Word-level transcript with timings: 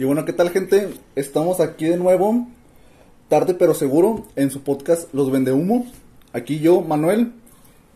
Y 0.00 0.04
bueno, 0.04 0.24
¿qué 0.24 0.32
tal 0.32 0.50
gente? 0.50 0.90
Estamos 1.16 1.58
aquí 1.58 1.86
de 1.86 1.96
nuevo, 1.96 2.46
tarde 3.28 3.54
pero 3.54 3.74
seguro, 3.74 4.26
en 4.36 4.52
su 4.52 4.62
podcast 4.62 5.12
Los 5.12 5.32
Vende 5.32 5.50
Humo. 5.50 5.86
Aquí 6.32 6.60
yo, 6.60 6.82
Manuel 6.82 7.32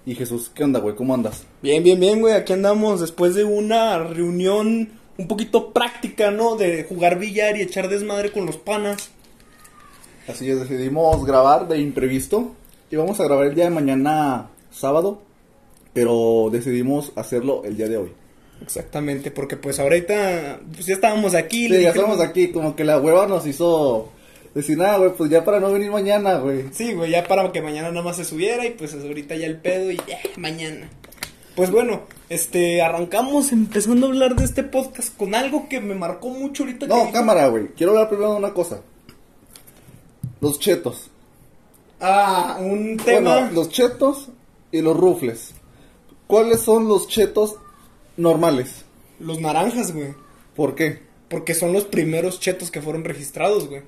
y 0.05 0.17
Jesús. 0.17 0.51
¿Qué 0.53 0.65
onda, 0.65 0.81
güey? 0.81 0.97
¿Cómo 0.97 1.15
andas? 1.15 1.47
Bien, 1.63 1.85
bien, 1.85 2.01
bien, 2.01 2.21
güey. 2.21 2.35
Aquí 2.35 2.55
andamos 2.55 3.01
después 3.01 3.37
de 3.37 3.45
una 3.45 3.99
reunión 3.99 4.89
un 5.17 5.29
poquito 5.29 5.73
práctica, 5.73 6.33
¿no? 6.33 6.57
De 6.57 6.83
jugar 6.83 7.21
billar 7.21 7.57
y 7.57 7.63
echar 7.63 7.89
desmadre 7.89 8.33
con 8.33 8.47
los 8.47 8.57
panas. 8.57 9.11
Así 10.27 10.51
es, 10.51 10.59
decidimos 10.59 11.25
grabar 11.25 11.69
de 11.69 11.79
imprevisto. 11.79 12.51
Y 12.91 12.97
vamos 12.97 13.21
a 13.21 13.25
grabar 13.25 13.47
el 13.47 13.55
día 13.55 13.67
de 13.67 13.71
mañana, 13.71 14.51
sábado. 14.73 15.23
Pero 15.93 16.49
decidimos 16.51 17.13
hacerlo 17.15 17.63
el 17.65 17.77
día 17.77 17.89
de 17.89 17.99
hoy. 17.99 18.13
Exactamente, 18.63 19.31
porque 19.31 19.57
pues 19.57 19.79
ahorita 19.79 20.61
pues 20.73 20.87
ya 20.87 20.95
estábamos 20.95 21.35
aquí. 21.35 21.69
Sí, 21.69 21.83
ya 21.83 21.91
estamos 21.91 22.21
aquí, 22.21 22.49
como 22.49 22.75
que 22.77 22.85
la 22.85 22.99
hueva 22.99 23.27
nos 23.27 23.47
hizo 23.47 24.11
decir, 24.55 24.79
nada, 24.79 24.99
güey, 24.99 25.13
pues 25.13 25.31
ya 25.31 25.45
para 25.45 25.61
no 25.61 25.73
venir 25.73 25.91
mañana, 25.91 26.37
güey. 26.37 26.65
Sí, 26.73 26.95
güey, 26.95 27.11
ya 27.11 27.27
para 27.27 27.51
que 27.53 27.63
mañana 27.63 27.91
nada 27.91 28.03
más 28.03 28.17
se 28.17 28.25
subiera 28.25 28.67
y 28.67 28.71
pues 28.71 28.95
ahorita 28.95 29.37
ya 29.37 29.47
el 29.47 29.59
pedo 29.59 29.91
y 29.91 29.97
ya, 29.97 30.19
mañana. 30.37 30.89
Pues 31.55 31.71
bueno, 31.71 32.03
este, 32.29 32.81
arrancamos 32.81 33.53
empezando 33.53 34.07
a 34.07 34.11
hablar 34.11 34.37
de 34.37 34.45
este 34.45 34.63
podcast 34.63 35.15
con 35.17 35.35
algo 35.35 35.69
que 35.69 35.81
me 35.81 35.95
marcó 35.95 36.31
mucho 36.31 36.63
ahorita. 36.63 36.87
No, 36.87 37.11
cámara, 37.13 37.49
güey, 37.49 37.69
quiero 37.77 37.93
hablar 37.93 38.09
primero 38.09 38.33
de 38.33 38.39
una 38.39 38.55
cosa. 38.55 38.81
Los 40.41 40.59
chetos. 40.59 41.11
Ah, 42.01 42.59
un 42.61 42.97
tema. 42.97 43.35
Bueno, 43.35 43.51
los 43.53 43.69
chetos 43.69 44.29
y 44.73 44.81
los 44.81 44.97
rufles. 44.97 45.55
¿Cuáles 46.27 46.61
son 46.61 46.89
los 46.89 47.07
chetos 47.07 47.57
normales? 48.17 48.85
Los 49.19 49.41
naranjas, 49.41 49.93
güey. 49.93 50.15
¿Por 50.55 50.75
qué? 50.75 51.01
Porque 51.29 51.55
son 51.55 51.73
los 51.73 51.85
primeros 51.85 52.41
chetos 52.41 52.71
que 52.71 52.83
fueron 52.83 53.05
registrados, 53.05 53.69
güey. 53.69 53.83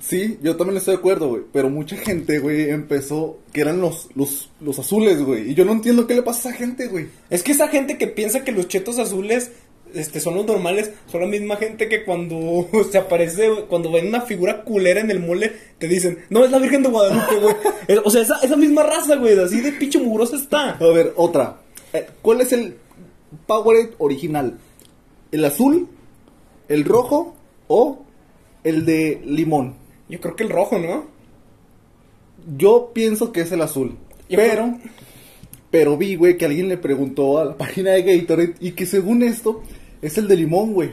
Sí, 0.00 0.38
yo 0.42 0.56
también 0.56 0.76
estoy 0.76 0.94
de 0.94 0.98
acuerdo, 0.98 1.28
güey. 1.28 1.42
Pero 1.52 1.70
mucha 1.70 1.96
gente, 1.96 2.38
güey, 2.38 2.70
empezó 2.70 3.38
que 3.52 3.60
eran 3.60 3.80
los, 3.80 4.08
los, 4.14 4.50
los 4.60 4.78
azules, 4.78 5.22
güey. 5.22 5.50
Y 5.50 5.54
yo 5.54 5.64
no 5.64 5.72
entiendo 5.72 6.06
qué 6.06 6.14
le 6.14 6.22
pasa 6.22 6.48
a 6.48 6.52
esa 6.52 6.58
gente, 6.58 6.88
güey. 6.88 7.06
Es 7.30 7.42
que 7.42 7.52
esa 7.52 7.68
gente 7.68 7.96
que 7.96 8.08
piensa 8.08 8.44
que 8.44 8.52
los 8.52 8.66
chetos 8.66 8.98
azules 8.98 9.52
este, 9.94 10.18
son 10.18 10.34
los 10.34 10.46
normales, 10.46 10.90
son 11.10 11.20
la 11.20 11.26
misma 11.28 11.56
gente 11.56 11.88
que 11.88 12.04
cuando 12.04 12.68
se 12.90 12.98
aparece, 12.98 13.48
cuando 13.68 13.92
ven 13.92 14.08
una 14.08 14.22
figura 14.22 14.62
culera 14.64 15.00
en 15.00 15.10
el 15.10 15.20
mole, 15.20 15.52
te 15.78 15.86
dicen, 15.86 16.24
no, 16.28 16.44
es 16.44 16.50
la 16.50 16.58
Virgen 16.58 16.82
de 16.82 16.88
Guadalupe, 16.88 17.36
güey. 17.36 17.54
o 18.04 18.10
sea, 18.10 18.22
esa, 18.22 18.38
esa 18.42 18.56
misma 18.56 18.82
raza, 18.82 19.16
güey, 19.16 19.38
así 19.38 19.60
de 19.60 19.72
pinche 19.72 20.00
mugrosa 20.00 20.36
está. 20.36 20.70
A 20.70 20.86
ver, 20.88 21.12
otra. 21.16 21.60
Eh, 21.92 22.06
¿Cuál 22.20 22.40
es 22.40 22.52
el 22.52 22.76
Powerade 23.46 23.94
original? 23.98 24.58
¿El 25.32 25.44
azul, 25.44 25.88
el 26.68 26.84
rojo 26.84 27.34
o 27.68 28.04
el 28.62 28.84
de 28.86 29.20
limón? 29.24 29.74
Yo 30.08 30.20
creo 30.20 30.36
que 30.36 30.44
el 30.44 30.50
rojo, 30.50 30.78
¿no? 30.78 31.04
Yo 32.56 32.90
pienso 32.92 33.32
que 33.32 33.40
es 33.40 33.52
el 33.52 33.62
azul. 33.62 33.96
Yo 34.28 34.36
pero, 34.36 34.64
creo- 34.64 34.78
pero 35.70 35.96
vi, 35.96 36.14
güey, 36.16 36.36
que 36.36 36.44
alguien 36.44 36.68
le 36.68 36.76
preguntó 36.76 37.38
a 37.38 37.44
la 37.44 37.56
página 37.58 37.90
de 37.92 38.02
Gatorade 38.02 38.54
y 38.60 38.72
que 38.72 38.86
según 38.86 39.22
esto 39.22 39.62
es 40.02 40.18
el 40.18 40.28
de 40.28 40.36
limón, 40.36 40.72
güey. 40.74 40.92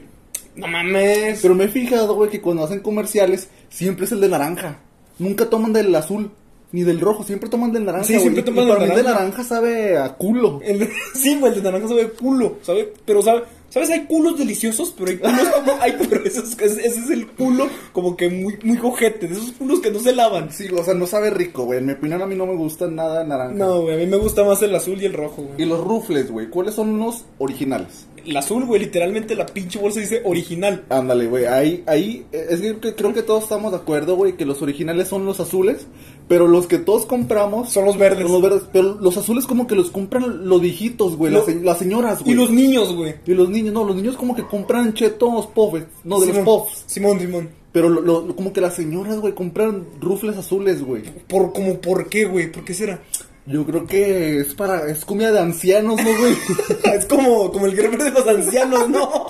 No 0.56 0.68
mames. 0.68 1.40
Pero 1.42 1.56
me 1.56 1.66
he 1.66 1.70
fijado, 1.70 2.16
güey, 2.16 2.30
que 2.30 2.42
cuando 2.42 2.64
hacen 2.64 2.80
comerciales 2.82 3.50
siempre 3.70 4.06
es 4.06 4.12
el 4.12 4.22
de 4.22 4.30
naranja. 4.30 4.80
Nunca 5.20 5.50
toman 5.50 5.74
del 5.74 5.94
azul 5.96 6.32
ni 6.72 6.84
del 6.84 7.00
rojo, 7.00 7.24
siempre 7.24 7.50
toman 7.50 7.72
del 7.72 7.86
naranja. 7.86 8.06
Sí, 8.06 8.14
güey. 8.14 8.22
siempre 8.24 8.42
Y 8.42 8.46
toman 8.46 8.68
para 8.68 8.80
del 8.80 8.90
mí 8.90 8.96
el 8.96 8.98
de 8.98 9.04
naranja. 9.04 9.24
naranja 9.30 9.44
sabe 9.44 9.98
a 9.98 10.14
culo. 10.16 10.60
El- 10.64 10.90
sí, 11.16 11.38
güey, 11.40 11.52
el 11.54 11.58
de 11.62 11.64
naranja 11.64 11.88
sabe 11.88 12.10
culo, 12.12 12.58
¿sabe? 12.62 12.94
Pero, 13.06 13.22
¿sabe? 13.22 13.44
¿Sabes? 13.70 13.90
Hay 13.90 14.02
culos 14.02 14.38
deliciosos, 14.38 14.94
pero 14.98 15.12
hay 15.12 15.18
culos 15.18 15.48
como... 15.56 15.72
Hay, 15.82 15.94
pero 16.10 16.26
ese 16.26 16.40
es, 16.42 16.58
ese 16.62 16.86
es 17.00 17.10
el 17.10 17.26
culo 17.28 17.68
como 17.94 18.18
que 18.18 18.28
muy, 18.30 18.60
muy 18.64 18.76
cojete, 18.78 19.28
de 19.30 19.34
esos 19.34 19.54
culos 19.54 19.80
que 19.80 19.90
no 19.92 20.00
se 20.00 20.14
lavan. 20.14 20.52
Sí, 20.52 20.68
o 20.78 20.84
sea, 20.84 20.94
no 20.94 21.08
sabe 21.08 21.30
rico, 21.30 21.64
güey. 21.64 21.80
En 21.80 21.86
mi 21.86 21.94
opinión 21.94 22.22
a 22.22 22.26
mí 22.26 22.36
no 22.36 22.46
me 22.46 22.56
gusta 22.56 22.88
nada 22.88 23.20
de 23.22 23.28
naranja. 23.30 23.54
No, 23.56 23.82
güey, 23.84 23.96
a 23.96 23.98
mí 23.98 24.08
me 24.08 24.18
gusta 24.18 24.44
más 24.44 24.62
el 24.62 24.76
azul 24.76 25.02
y 25.02 25.06
el 25.06 25.14
rojo, 25.14 25.44
Y 25.44 25.56
güey. 25.56 25.66
los 25.70 25.80
rufles, 25.82 26.30
güey, 26.30 26.50
¿cuáles 26.50 26.74
son 26.76 27.00
los 27.00 27.24
originales? 27.38 28.08
El 28.26 28.36
azul, 28.38 28.66
güey, 28.66 28.82
literalmente 28.82 29.36
la 29.36 29.46
pinche 29.48 29.80
bolsa 29.80 30.00
dice 30.02 30.22
original. 30.26 30.84
Ándale, 30.90 31.26
güey, 31.28 31.46
ahí, 31.46 31.84
ahí, 31.88 32.26
eh, 32.34 32.48
es 32.50 32.60
que 32.62 32.94
creo 32.94 33.14
que 33.14 33.24
todos 33.24 33.44
estamos 33.44 33.72
de 33.72 33.78
acuerdo, 33.78 34.16
güey, 34.16 34.34
que 34.34 34.46
los 34.46 34.62
originales 34.62 35.08
son 35.08 35.26
los 35.26 35.40
azules, 35.40 35.88
pero 36.32 36.48
los 36.48 36.66
que 36.66 36.78
todos 36.78 37.06
compramos 37.06 37.70
Son 37.72 37.84
los 37.84 37.98
verdes. 37.98 38.22
Son 38.24 38.32
los 38.32 38.42
verdes, 38.42 38.64
pero 38.72 38.96
los 39.02 39.18
azules 39.18 39.46
como 39.46 39.68
que 39.68 39.76
los 39.76 39.92
compran 39.92 40.48
los 40.48 40.62
viejitos, 40.62 41.18
güey, 41.18 41.30
Lo- 41.30 41.40
las, 41.40 41.46
se- 41.46 41.56
las 41.62 41.78
señoras, 41.78 42.20
güey. 42.24 42.32
Y 42.32 42.36
los 42.36 42.50
niños, 42.50 42.96
güey. 42.96 43.16
Y 43.28 43.34
los 43.34 43.50
niños, 43.50 43.74
no, 43.74 43.84
los 43.84 43.98
niños 43.98 44.16
como 44.16 44.34
que 44.34 44.44
compran 44.48 44.94
chetos 44.94 45.48
puffs, 45.48 45.84
no, 46.06 46.22
de 46.22 46.28
Simón, 46.28 46.46
los 46.46 46.46
puffs. 46.64 46.84
Simón, 46.86 47.20
Simón. 47.20 47.50
Pero 47.74 47.90
lo- 47.90 48.00
lo- 48.00 48.34
como 48.34 48.54
que 48.54 48.62
las 48.62 48.76
señoras, 48.76 49.18
güey, 49.20 49.36
compran 49.36 49.86
rufles 50.00 50.38
azules, 50.38 50.82
güey. 50.82 51.04
Por, 51.28 51.52
como, 51.52 51.82
¿por 51.82 52.08
qué, 52.08 52.24
güey? 52.24 52.50
¿Por 52.50 52.64
qué 52.64 52.74
será? 52.74 53.02
Yo 53.46 53.66
creo 53.66 53.86
que 53.86 54.38
es 54.40 54.54
para, 54.54 54.90
es 54.90 55.04
comida 55.04 55.34
de 55.34 55.40
ancianos, 55.40 55.98
¿no, 56.02 56.18
güey? 56.18 56.34
es 56.96 57.06
como, 57.08 57.52
como 57.52 57.66
el 57.66 57.76
gremio 57.76 57.98
de 58.02 58.12
los 58.12 58.26
ancianos, 58.26 58.88
¿no? 58.88 59.26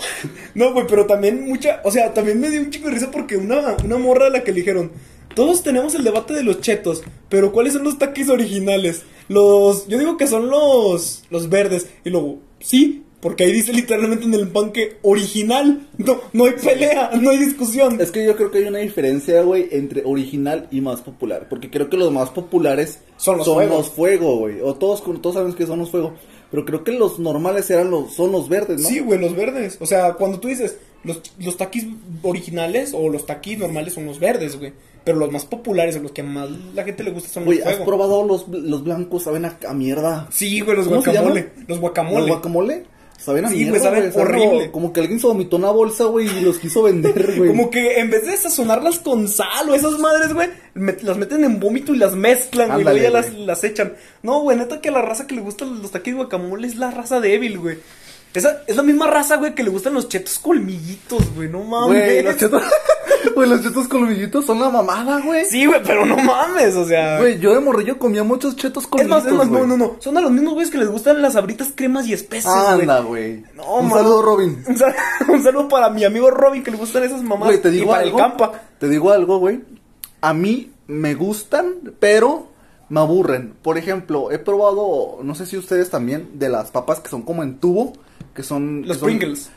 No, 0.53 0.73
güey, 0.73 0.85
pero 0.87 1.07
también 1.07 1.47
mucha, 1.47 1.81
o 1.83 1.89
sea, 1.89 2.13
también 2.13 2.39
me 2.39 2.49
dio 2.51 2.59
un 2.61 2.69
chico 2.69 2.89
de 2.89 2.93
risa 2.95 3.09
porque 3.09 3.37
una, 3.37 3.75
una 3.83 3.97
morra 3.97 4.27
a 4.27 4.29
la 4.29 4.43
que 4.43 4.51
le 4.51 4.59
dijeron, 4.59 4.91
todos 5.35 5.63
tenemos 5.63 5.95
el 5.95 6.03
debate 6.03 6.33
de 6.33 6.43
los 6.43 6.61
chetos, 6.61 7.03
pero 7.29 7.51
¿cuáles 7.51 7.73
son 7.73 7.83
los 7.83 7.97
taquis 7.97 8.29
originales? 8.29 9.03
Los, 9.27 9.87
yo 9.87 9.97
digo 9.97 10.17
que 10.17 10.27
son 10.27 10.49
los, 10.49 11.23
los 11.29 11.49
verdes, 11.49 11.87
y 12.03 12.09
luego, 12.09 12.39
sí, 12.59 13.03
porque 13.21 13.43
ahí 13.43 13.51
dice 13.51 13.71
literalmente 13.71 14.25
en 14.25 14.33
el 14.33 14.47
pan 14.47 14.71
que 14.71 14.97
original, 15.03 15.87
no, 15.97 16.19
no 16.33 16.45
hay 16.45 16.53
pelea, 16.53 17.11
no 17.21 17.29
hay 17.29 17.37
discusión. 17.37 18.01
Es 18.01 18.09
que 18.09 18.25
yo 18.25 18.35
creo 18.35 18.49
que 18.49 18.57
hay 18.57 18.63
una 18.63 18.79
diferencia, 18.79 19.43
güey, 19.43 19.67
entre 19.71 20.01
original 20.03 20.67
y 20.71 20.81
más 20.81 21.01
popular. 21.01 21.45
Porque 21.47 21.69
creo 21.69 21.87
que 21.87 21.97
los 21.97 22.11
más 22.11 22.31
populares 22.31 22.99
Son 23.17 23.37
los 23.37 23.45
fuego. 23.47 23.77
los 23.77 23.89
fuego, 23.91 24.37
güey. 24.37 24.59
O 24.61 24.73
todos, 24.73 25.03
todos 25.21 25.35
sabemos 25.35 25.55
que 25.55 25.67
son 25.67 25.77
los 25.77 25.91
fuego. 25.91 26.13
Pero 26.49 26.65
creo 26.65 26.83
que 26.83 26.93
los 26.93 27.19
normales 27.19 27.69
eran 27.69 27.91
los, 27.91 28.11
son 28.13 28.31
los 28.31 28.49
verdes, 28.49 28.81
¿no? 28.81 28.89
Sí, 28.89 28.99
güey, 28.99 29.19
los 29.19 29.35
verdes. 29.35 29.77
O 29.79 29.85
sea, 29.85 30.15
cuando 30.15 30.39
tú 30.39 30.47
dices 30.47 30.77
los, 31.03 31.21
los 31.39 31.57
taquis 31.57 31.85
originales 32.23 32.93
o 32.93 33.07
los 33.07 33.27
taquis 33.27 33.59
normales 33.59 33.93
son 33.93 34.07
los 34.07 34.19
verdes, 34.19 34.57
güey. 34.57 34.73
Pero 35.03 35.17
los 35.17 35.31
más 35.31 35.45
populares 35.45 35.99
los 36.01 36.11
que 36.11 36.21
más 36.23 36.49
la 36.75 36.83
gente 36.83 37.03
le 37.03 37.11
gusta 37.11 37.29
son 37.29 37.45
Güey, 37.45 37.57
los 37.59 37.67
¿has 37.67 37.73
fuego. 37.77 37.85
probado 37.87 38.25
los, 38.25 38.47
los 38.47 38.83
blancos? 38.83 39.23
Saben 39.23 39.45
a, 39.45 39.57
a 39.67 39.73
mierda. 39.73 40.27
Sí, 40.31 40.59
güey, 40.61 40.77
los 40.77 40.87
¿Cómo 40.87 41.01
se 41.01 41.11
guacamole. 41.11 41.49
Los 41.67 41.79
guacamole. 41.79 42.19
¿Los 42.19 42.27
guacamole? 42.27 42.83
Saben 43.17 43.45
a 43.45 43.49
Sí, 43.49 43.57
mierda, 43.57 43.69
güey, 43.69 43.81
saben 43.81 44.11
horrible. 44.15 44.49
Como, 44.49 44.71
como 44.71 44.93
que 44.93 44.99
alguien 45.01 45.19
se 45.19 45.27
vomitó 45.27 45.55
una 45.57 45.69
bolsa, 45.69 46.05
güey, 46.05 46.25
y 46.27 46.41
los 46.41 46.57
quiso 46.57 46.81
vender, 46.83 47.33
güey. 47.37 47.49
Como 47.49 47.69
que 47.69 47.99
en 47.99 48.09
vez 48.09 48.25
de 48.25 48.35
sazonarlas 48.35 48.97
con 48.99 49.27
sal 49.27 49.69
o 49.69 49.75
esas 49.75 49.99
madres, 49.99 50.33
güey, 50.33 50.49
las 51.03 51.17
meten 51.17 51.43
en 51.43 51.59
vómito 51.59 51.93
y 51.93 51.97
las 51.97 52.15
mezclan, 52.15 52.69
güey, 52.69 52.81
y 52.81 52.83
luego 52.83 52.97
Ándale, 52.97 53.01
ya 53.03 53.09
las, 53.11 53.33
las 53.45 53.63
echan. 53.63 53.93
No, 54.23 54.41
güey, 54.41 54.57
neta 54.57 54.81
que 54.81 54.89
la 54.89 55.03
raza 55.03 55.27
que 55.27 55.35
le 55.35 55.41
gustan 55.41 55.81
los 55.83 55.91
taquis 55.91 56.13
de 56.13 56.17
guacamole 56.17 56.67
es 56.67 56.75
la 56.77 56.89
raza 56.89 57.19
débil, 57.19 57.59
güey. 57.59 57.77
Esa 58.33 58.61
es 58.65 58.75
la 58.77 58.83
misma 58.83 59.07
raza, 59.07 59.35
güey, 59.37 59.53
que 59.53 59.63
le 59.63 59.69
gustan 59.69 59.93
los 59.93 60.07
chetos 60.07 60.39
colmillitos, 60.39 61.35
güey, 61.35 61.49
no 61.49 61.63
mames. 61.63 61.87
Güey, 62.03 62.23
los 62.23 62.37
chetos... 62.37 62.63
Güey, 63.35 63.47
los 63.47 63.61
chetos 63.61 63.87
colmillitos 63.87 64.45
son 64.45 64.59
la 64.59 64.69
mamada, 64.69 65.21
güey. 65.21 65.45
Sí, 65.45 65.65
güey, 65.67 65.79
pero 65.85 66.05
no 66.07 66.17
mames, 66.17 66.75
o 66.75 66.85
sea. 66.87 67.19
Güey, 67.19 67.39
yo 67.39 67.53
de 67.53 67.59
morrillo 67.59 67.99
comía 67.99 68.23
muchos 68.23 68.55
chetos 68.55 68.83
Es 68.85 68.89
colmillitos, 68.89 69.23
más, 69.23 69.31
es 69.31 69.37
más, 69.37 69.47
no, 69.47 69.57
güey. 69.59 69.67
no, 69.69 69.77
no. 69.77 69.95
Son 69.99 70.17
a 70.17 70.21
los 70.21 70.31
mismos 70.31 70.53
güeyes 70.53 70.71
que 70.71 70.79
les 70.79 70.89
gustan 70.89 71.21
las 71.21 71.35
abritas 71.35 71.71
cremas 71.73 72.07
y 72.07 72.13
especies, 72.13 72.51
güey. 72.51 72.81
Anda, 72.81 72.99
güey. 73.01 73.43
No, 73.53 73.75
Un 73.75 73.89
man. 73.89 73.99
saludo, 73.99 74.21
Robin. 74.23 74.63
Un, 74.67 74.75
sal- 74.77 74.95
un 75.29 75.43
saludo 75.43 75.69
para 75.69 75.91
mi 75.91 76.03
amigo 76.03 76.31
Robin 76.31 76.63
que 76.63 76.71
le 76.71 76.77
gustan 76.77 77.03
esas 77.03 77.21
mamás. 77.21 77.47
Güey, 77.49 77.61
te 77.61 77.69
digo 77.69 77.85
y 77.85 77.87
para 77.89 78.01
algo. 78.01 78.17
el 78.17 78.23
campa. 78.23 78.51
Te 78.79 78.89
digo 78.89 79.11
algo, 79.11 79.37
güey. 79.37 79.61
A 80.21 80.33
mí 80.33 80.71
me 80.87 81.13
gustan, 81.13 81.75
pero 81.99 82.47
me 82.89 83.01
aburren. 83.01 83.53
Por 83.61 83.77
ejemplo, 83.77 84.31
he 84.31 84.39
probado, 84.39 85.19
no 85.21 85.35
sé 85.35 85.45
si 85.45 85.57
ustedes 85.57 85.91
también, 85.91 86.39
de 86.39 86.49
las 86.49 86.71
papas 86.71 86.99
que 86.99 87.09
son 87.09 87.21
como 87.21 87.43
en 87.43 87.59
tubo, 87.59 87.93
que 88.33 88.43
son... 88.43 88.81
Los 88.87 88.97
que 88.97 88.99
son 89.01 89.07
Pringles. 89.07 89.49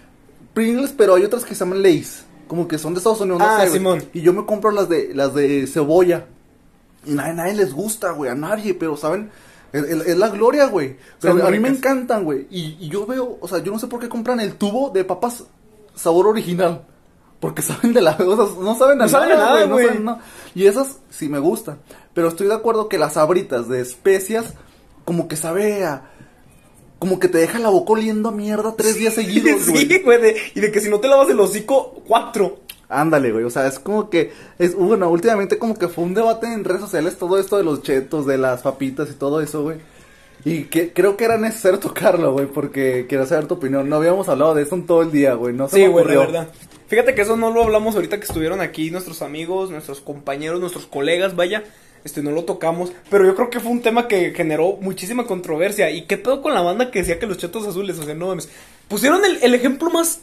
Pringles, 0.53 0.93
pero 0.97 1.15
hay 1.17 1.25
otras 1.25 1.45
que 1.45 1.55
se 1.55 1.65
llaman 1.65 1.83
Lay's, 1.83 2.25
como 2.47 2.69
que 2.69 2.79
son 2.79 2.95
de 2.95 2.99
Estados 2.99 3.21
Unidos, 3.21 3.41
no 3.41 3.47
Ah, 3.47 3.65
sé. 3.67 3.73
Simón. 3.73 4.03
Y 4.13 4.21
yo 4.23 4.33
me 4.33 4.45
compro 4.47 4.71
las 4.71 4.89
de 4.89 5.13
las 5.15 5.35
de 5.35 5.67
cebolla. 5.67 6.27
Y 7.07 7.13
nadie, 7.13 7.35
nadie 7.35 7.55
les 7.55 7.73
gusta, 7.73 8.13
güey, 8.13 8.31
a 8.31 8.35
nadie, 8.35 8.75
pero 8.75 8.97
saben, 8.97 9.31
es, 9.73 10.17
la 10.17 10.29
gloria, 10.29 10.67
güey. 10.67 10.97
Pero 11.21 11.39
Son 11.39 11.47
a 11.47 11.51
mí 11.51 11.59
me 11.59 11.69
encantan, 11.69 12.25
güey. 12.25 12.47
Y, 12.51 12.77
y 12.81 12.89
yo 12.89 13.05
veo, 13.07 13.39
o 13.41 13.49
sea, 13.49 13.59
yo 13.59 13.73
no 13.73 13.79
sé 13.79 13.89
por 13.89 14.01
qué 14.01 14.09
compran 14.09 14.39
el 14.41 14.55
tubo 14.55 14.91
de 14.91 15.05
papas 15.05 15.45
sabor 15.95 16.29
original. 16.29 16.87
Porque 17.41 17.61
saben 17.63 17.93
de 17.93 18.01
la, 18.01 18.13
o 18.13 18.37
sea, 18.37 18.63
no 18.63 18.75
saben 18.77 19.01
a 19.03 19.05
No 19.05 19.09
saben 19.11 19.37
nada, 19.37 19.67
no 19.67 19.75
güey. 19.75 19.87
saben 19.87 20.05
nada. 20.05 20.21
Y 20.55 20.67
esas 20.67 20.99
sí 21.11 21.29
me 21.29 21.41
gustan. 21.41 21.79
Pero 22.15 22.29
estoy 22.29 22.47
de 22.47 22.55
acuerdo 22.55 22.89
que 22.89 22.97
las 22.99 23.15
sabritas 23.15 23.69
de 23.69 23.81
especias, 23.81 24.55
como 25.05 25.27
que 25.29 25.37
sabe 25.37 25.85
a, 25.85 26.11
como 27.05 27.19
que 27.21 27.29
te 27.29 27.37
deja 27.37 27.59
la 27.59 27.69
boca 27.69 27.93
oliendo 27.93 28.31
a 28.31 28.33
mierda 28.33 28.75
tres 28.79 28.95
días 28.97 29.13
seguidos, 29.13 29.69
güey. 29.69 29.87
sí, 29.87 29.99
güey. 30.03 30.21
de- 30.23 30.37
y 30.55 30.61
de 30.61 30.73
que 30.73 30.81
si 30.81 30.89
no 30.89 31.01
te 31.01 31.09
lavas 31.09 31.29
el 31.29 31.39
hocico, 31.39 32.03
cuatro. 32.09 32.61
Ándale, 32.89 33.31
güey, 33.31 33.45
o 33.45 33.51
sea, 33.51 33.67
es 33.67 33.79
como 33.79 34.09
que, 34.09 34.33
es, 34.59 34.75
bueno, 34.75 35.11
últimamente 35.11 35.59
como 35.59 35.77
que 35.79 35.89
fue 35.89 36.03
un 36.05 36.15
debate 36.15 36.47
en 36.47 36.65
redes 36.65 36.81
sociales 36.81 37.19
todo 37.19 37.39
esto 37.39 37.59
de 37.59 37.65
los 37.65 37.83
chetos, 37.83 38.25
de 38.25 38.39
las 38.39 38.63
papitas 38.63 39.11
y 39.11 39.15
todo 39.15 39.43
eso, 39.43 39.63
güey. 39.65 39.77
Y 40.47 40.65
que 40.65 40.95
creo 40.95 41.17
que 41.19 41.25
era 41.27 41.37
necesario 41.37 41.79
tocarlo, 41.81 42.33
güey, 42.33 42.47
porque 42.47 43.05
quiero 43.07 43.27
saber 43.27 43.47
tu 43.47 43.55
opinión. 43.55 43.87
No 43.91 43.97
habíamos 43.97 44.29
hablado 44.31 44.55
de 44.55 44.63
esto 44.63 44.77
en 44.77 44.87
todo 44.87 45.03
el 45.03 45.11
día, 45.13 45.35
güey, 45.35 45.53
no 45.55 45.69
se 45.69 45.77
Sí, 45.77 45.87
güey, 45.87 46.07
la 46.07 46.13
ocurrió. 46.13 46.21
verdad. 46.33 46.49
Fíjate 46.89 47.15
que 47.15 47.23
eso 47.23 47.37
no 47.37 47.51
lo 47.51 47.63
hablamos 47.65 47.95
ahorita 47.97 48.19
que 48.19 48.25
estuvieron 48.25 48.61
aquí 48.63 48.91
nuestros 48.91 49.21
amigos, 49.21 49.71
nuestros 49.71 50.01
compañeros, 50.01 50.59
nuestros 50.61 50.87
colegas, 50.87 51.37
vaya. 51.37 51.65
Este, 52.05 52.23
no 52.23 52.31
lo 52.31 52.45
tocamos, 52.45 52.93
pero 53.11 53.25
yo 53.25 53.35
creo 53.35 53.49
que 53.49 53.61
fue 53.61 53.73
un 53.73 53.81
tema 53.81 54.09
que 54.09 54.33
generó 54.35 54.77
muchísima 54.81 55.27
controversia. 55.27 55.91
¿Y 55.91 56.03
qué 56.03 56.19
pedo 56.19 56.43
con 56.43 56.53
la 56.53 56.61
banda 56.61 56.91
que 56.91 56.99
decía 56.99 57.19
que 57.19 57.27
los 57.27 57.39
chetos 57.39 57.67
azules? 57.67 57.99
O 57.99 58.05
sea, 58.05 58.15
no 58.15 58.29
mames. 58.29 58.51
Pusieron 58.89 59.25
el, 59.25 59.39
el 59.43 59.55
ejemplo 59.55 59.89
más, 59.91 60.21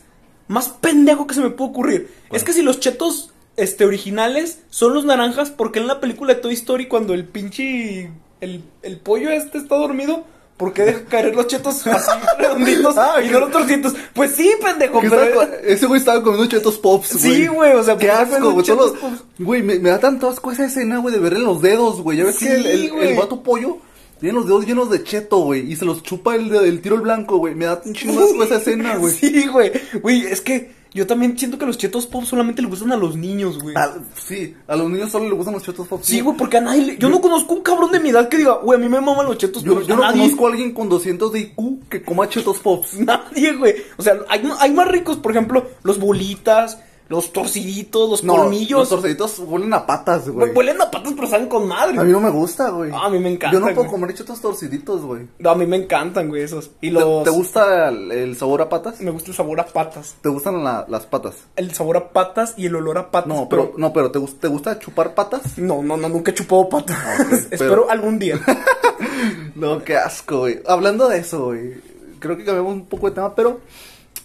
más 0.48 0.70
pendejo 0.70 1.26
que 1.26 1.34
se 1.34 1.42
me 1.42 1.50
puede 1.50 1.72
ocurrir. 1.72 2.14
Es 2.32 2.44
que 2.44 2.54
si 2.54 2.62
los 2.62 2.80
chetos 2.80 3.34
este, 3.58 3.86
originales 3.86 4.62
son 4.70 4.94
los 4.94 5.06
naranjas, 5.06 5.50
porque 5.50 5.80
en 5.80 5.88
la 5.88 6.00
película 6.00 6.36
de 6.36 6.42
Toy 6.42 6.54
Story 6.54 6.88
cuando 6.88 7.14
el 7.14 7.26
pinche... 7.26 8.12
El, 8.42 8.64
el 8.82 8.98
pollo 8.98 9.30
este 9.30 9.60
está 9.60 9.76
dormido, 9.76 10.26
¿por 10.62 10.74
qué 10.74 10.84
deja 10.84 11.04
caer 11.06 11.36
los 11.36 11.48
chetos 11.48 11.88
así 11.88 12.12
redonditos 12.40 12.96
Ah, 12.96 13.16
y 13.24 13.30
no 13.30 13.40
los 13.40 13.50
torcitos? 13.52 13.96
Pues 14.14 14.36
sí, 14.36 14.48
pendejo, 14.64 15.02
pero... 15.02 15.24
estaba 15.24 15.46
ese 15.64 15.88
güey 15.88 16.00
estaba 16.00 16.22
comiendo 16.22 16.48
chetos 16.48 16.78
pops, 16.78 17.20
güey. 17.20 17.36
Sí, 17.36 17.48
güey, 17.48 17.74
o 17.74 17.84
sea, 17.84 17.98
qué 17.98 18.08
¿por 18.08 18.16
qué 18.16 18.36
asco, 18.36 18.52
güey. 18.52 18.68
los-? 18.68 18.94
Güey, 19.40 19.64
me, 19.64 19.80
me 19.80 19.90
da 19.90 20.00
tanto 20.00 20.30
asco 20.30 20.52
esa 20.52 20.66
escena, 20.66 21.00
güey, 21.00 21.16
de 21.16 21.20
verle 21.20 21.40
los 21.40 21.64
dedos, 21.64 22.02
güey. 22.02 22.20
Ya 22.20 22.26
ves 22.26 22.36
Sí, 22.36 22.46
que 22.46 22.54
el, 22.54 22.94
el, 22.94 23.18
vato 23.18 23.42
pollo 23.42 23.80
tiene 24.20 24.36
los 24.36 24.46
dedos 24.46 24.68
llenos 24.68 24.92
de 24.92 25.04
cheto, 25.04 25.38
güey. 25.40 25.72
Y 25.72 25.76
se 25.76 25.86
los 25.86 26.04
chupa 26.04 26.36
el, 26.36 26.54
el 26.54 26.80
tiro 26.80 26.96
el 26.96 27.02
blanco, 27.02 27.38
güey. 27.40 27.56
Me 27.56 27.66
da 27.66 27.82
un 27.84 27.96
chingo 27.96 28.24
asco 28.24 28.44
esa 28.44 28.58
escena, 28.58 28.98
güey. 28.98 29.14
Sí, 29.20 29.48
güey. 29.48 29.72
Güey, 30.00 30.28
es 30.28 30.42
que 30.42 30.80
yo 30.94 31.08
también 31.08 31.38
siento 31.38 31.58
que 31.58 31.66
los 31.66 31.78
chetos 31.78 32.06
pop 32.06 32.24
solamente 32.26 32.62
le 32.62 32.68
gustan 32.68 32.92
a 32.92 32.98
los 32.98 33.16
niños, 33.16 33.60
güey. 33.60 33.76
A- 33.76 33.94
sí, 34.16 34.56
a 34.68 34.76
los 34.76 34.90
niños 34.90 35.10
solo 35.12 35.26
les 35.26 35.34
gustan 35.36 35.54
los 35.54 35.64
chetos 35.64 35.88
pops. 35.88 36.06
Sí, 36.06 36.20
güey, 36.22 36.36
porque 36.38 36.58
a 36.58 36.62
nadie 36.62 36.82
le- 36.86 36.98
Yo 36.98 37.10
no 37.10 37.22
conozco 37.22 37.54
un 37.54 37.62
cabrón 37.62 37.92
de 37.92 38.00
mi 38.00 38.10
edad 38.10 38.28
que 38.28 38.38
diga, 38.38 38.54
güey, 38.62 38.78
a 38.78 38.82
mí 38.82 38.90
me 38.90 39.00
maman 39.00 39.26
los 39.26 39.38
chetos 39.38 39.64
Yo, 39.64 39.76
pops. 39.76 39.88
yo 39.88 39.96
no 39.96 40.02
nadie. 40.04 40.22
conozco 40.24 40.48
a 40.48 40.50
alguien 40.52 40.74
con 40.74 40.90
200 40.90 41.32
de 41.32 41.40
IQ 41.40 41.80
que 41.90 42.02
coma 42.04 42.28
chetos 42.28 42.60
pops. 42.60 42.94
Nadie, 43.00 43.54
güey. 43.56 43.76
O 43.98 44.04
sea, 44.04 44.20
hay, 44.30 44.42
hay 44.60 44.72
más 44.74 44.88
ricos, 44.88 45.18
por 45.18 45.32
ejemplo, 45.32 45.66
los 45.84 45.98
bolitas, 46.00 46.78
los 47.12 47.34
torciditos, 47.34 48.10
los 48.10 48.24
No, 48.24 48.38
colmillos. 48.38 48.80
los 48.80 48.90
torceditos 48.90 49.38
huelen 49.40 49.74
a 49.74 49.86
patas, 49.86 50.30
güey. 50.30 50.52
Huelen 50.52 50.82
a 50.82 50.90
patas, 50.90 51.12
pero 51.14 51.28
saben 51.28 51.48
con 51.50 51.68
madre. 51.68 52.00
A 52.00 52.04
mí 52.06 52.12
no 52.12 52.22
me 52.22 52.30
gusta, 52.30 52.70
güey. 52.70 52.90
Ah, 52.94 53.08
a 53.08 53.10
mí 53.10 53.20
me 53.20 53.30
encanta, 53.34 53.54
Yo 53.54 53.60
no 53.60 53.66
puedo 53.68 53.80
güey. 53.82 53.90
comer 53.92 54.14
chetos 54.16 54.40
torciditos, 54.40 55.02
güey. 55.02 55.28
No, 55.38 55.50
a 55.50 55.56
mí 55.56 55.66
me 55.66 55.76
encantan, 55.76 56.30
güey, 56.30 56.44
esos. 56.44 56.72
Y 56.80 56.88
¿Te, 56.88 56.94
los... 56.94 57.24
te 57.26 57.30
gusta 57.30 57.90
el, 57.90 58.12
el 58.14 58.38
sabor 58.38 58.62
a 58.62 58.70
patas? 58.70 59.02
Me 59.02 59.12
gusta 59.12 59.32
el 59.32 59.36
sabor 59.36 59.60
a 59.60 59.66
patas. 59.66 60.16
¿Te 60.22 60.30
gustan 60.30 60.64
la- 60.64 60.86
las 60.88 61.06
patas? 61.06 61.36
El 61.58 61.74
sabor 61.76 61.98
a 61.98 62.10
patas 62.14 62.54
y 62.56 62.66
el 62.68 62.76
olor 62.78 62.98
a 62.98 63.12
patas. 63.12 63.28
No, 63.28 63.50
pero, 63.50 63.74
no, 63.76 63.92
pero 63.92 64.10
¿te, 64.10 64.18
gus- 64.20 64.40
¿te 64.40 64.48
gusta 64.48 64.80
chupar 64.80 65.14
patas? 65.14 65.58
No, 65.58 65.84
no, 65.84 65.98
no, 65.98 66.08
nunca 66.08 66.32
he 66.32 66.34
chupado 66.34 66.70
patas. 66.70 66.98
Ok, 67.20 67.32
Espero 67.52 67.58
pero- 67.72 67.90
algún 67.92 68.18
día. 68.18 68.40
No, 69.56 69.84
qué 69.84 69.98
asco, 69.98 70.40
güey. 70.40 70.62
Hablando 70.66 71.08
de 71.10 71.20
eso, 71.20 71.46
güey. 71.46 71.74
Creo 72.20 72.38
que 72.38 72.46
cambiamos 72.46 72.74
un 72.74 72.86
poco 72.86 73.10
de 73.10 73.16
tema, 73.16 73.36
pero 73.36 73.60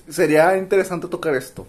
sería 0.08 0.56
interesante 0.56 1.08
tocar 1.08 1.34
esto. 1.34 1.66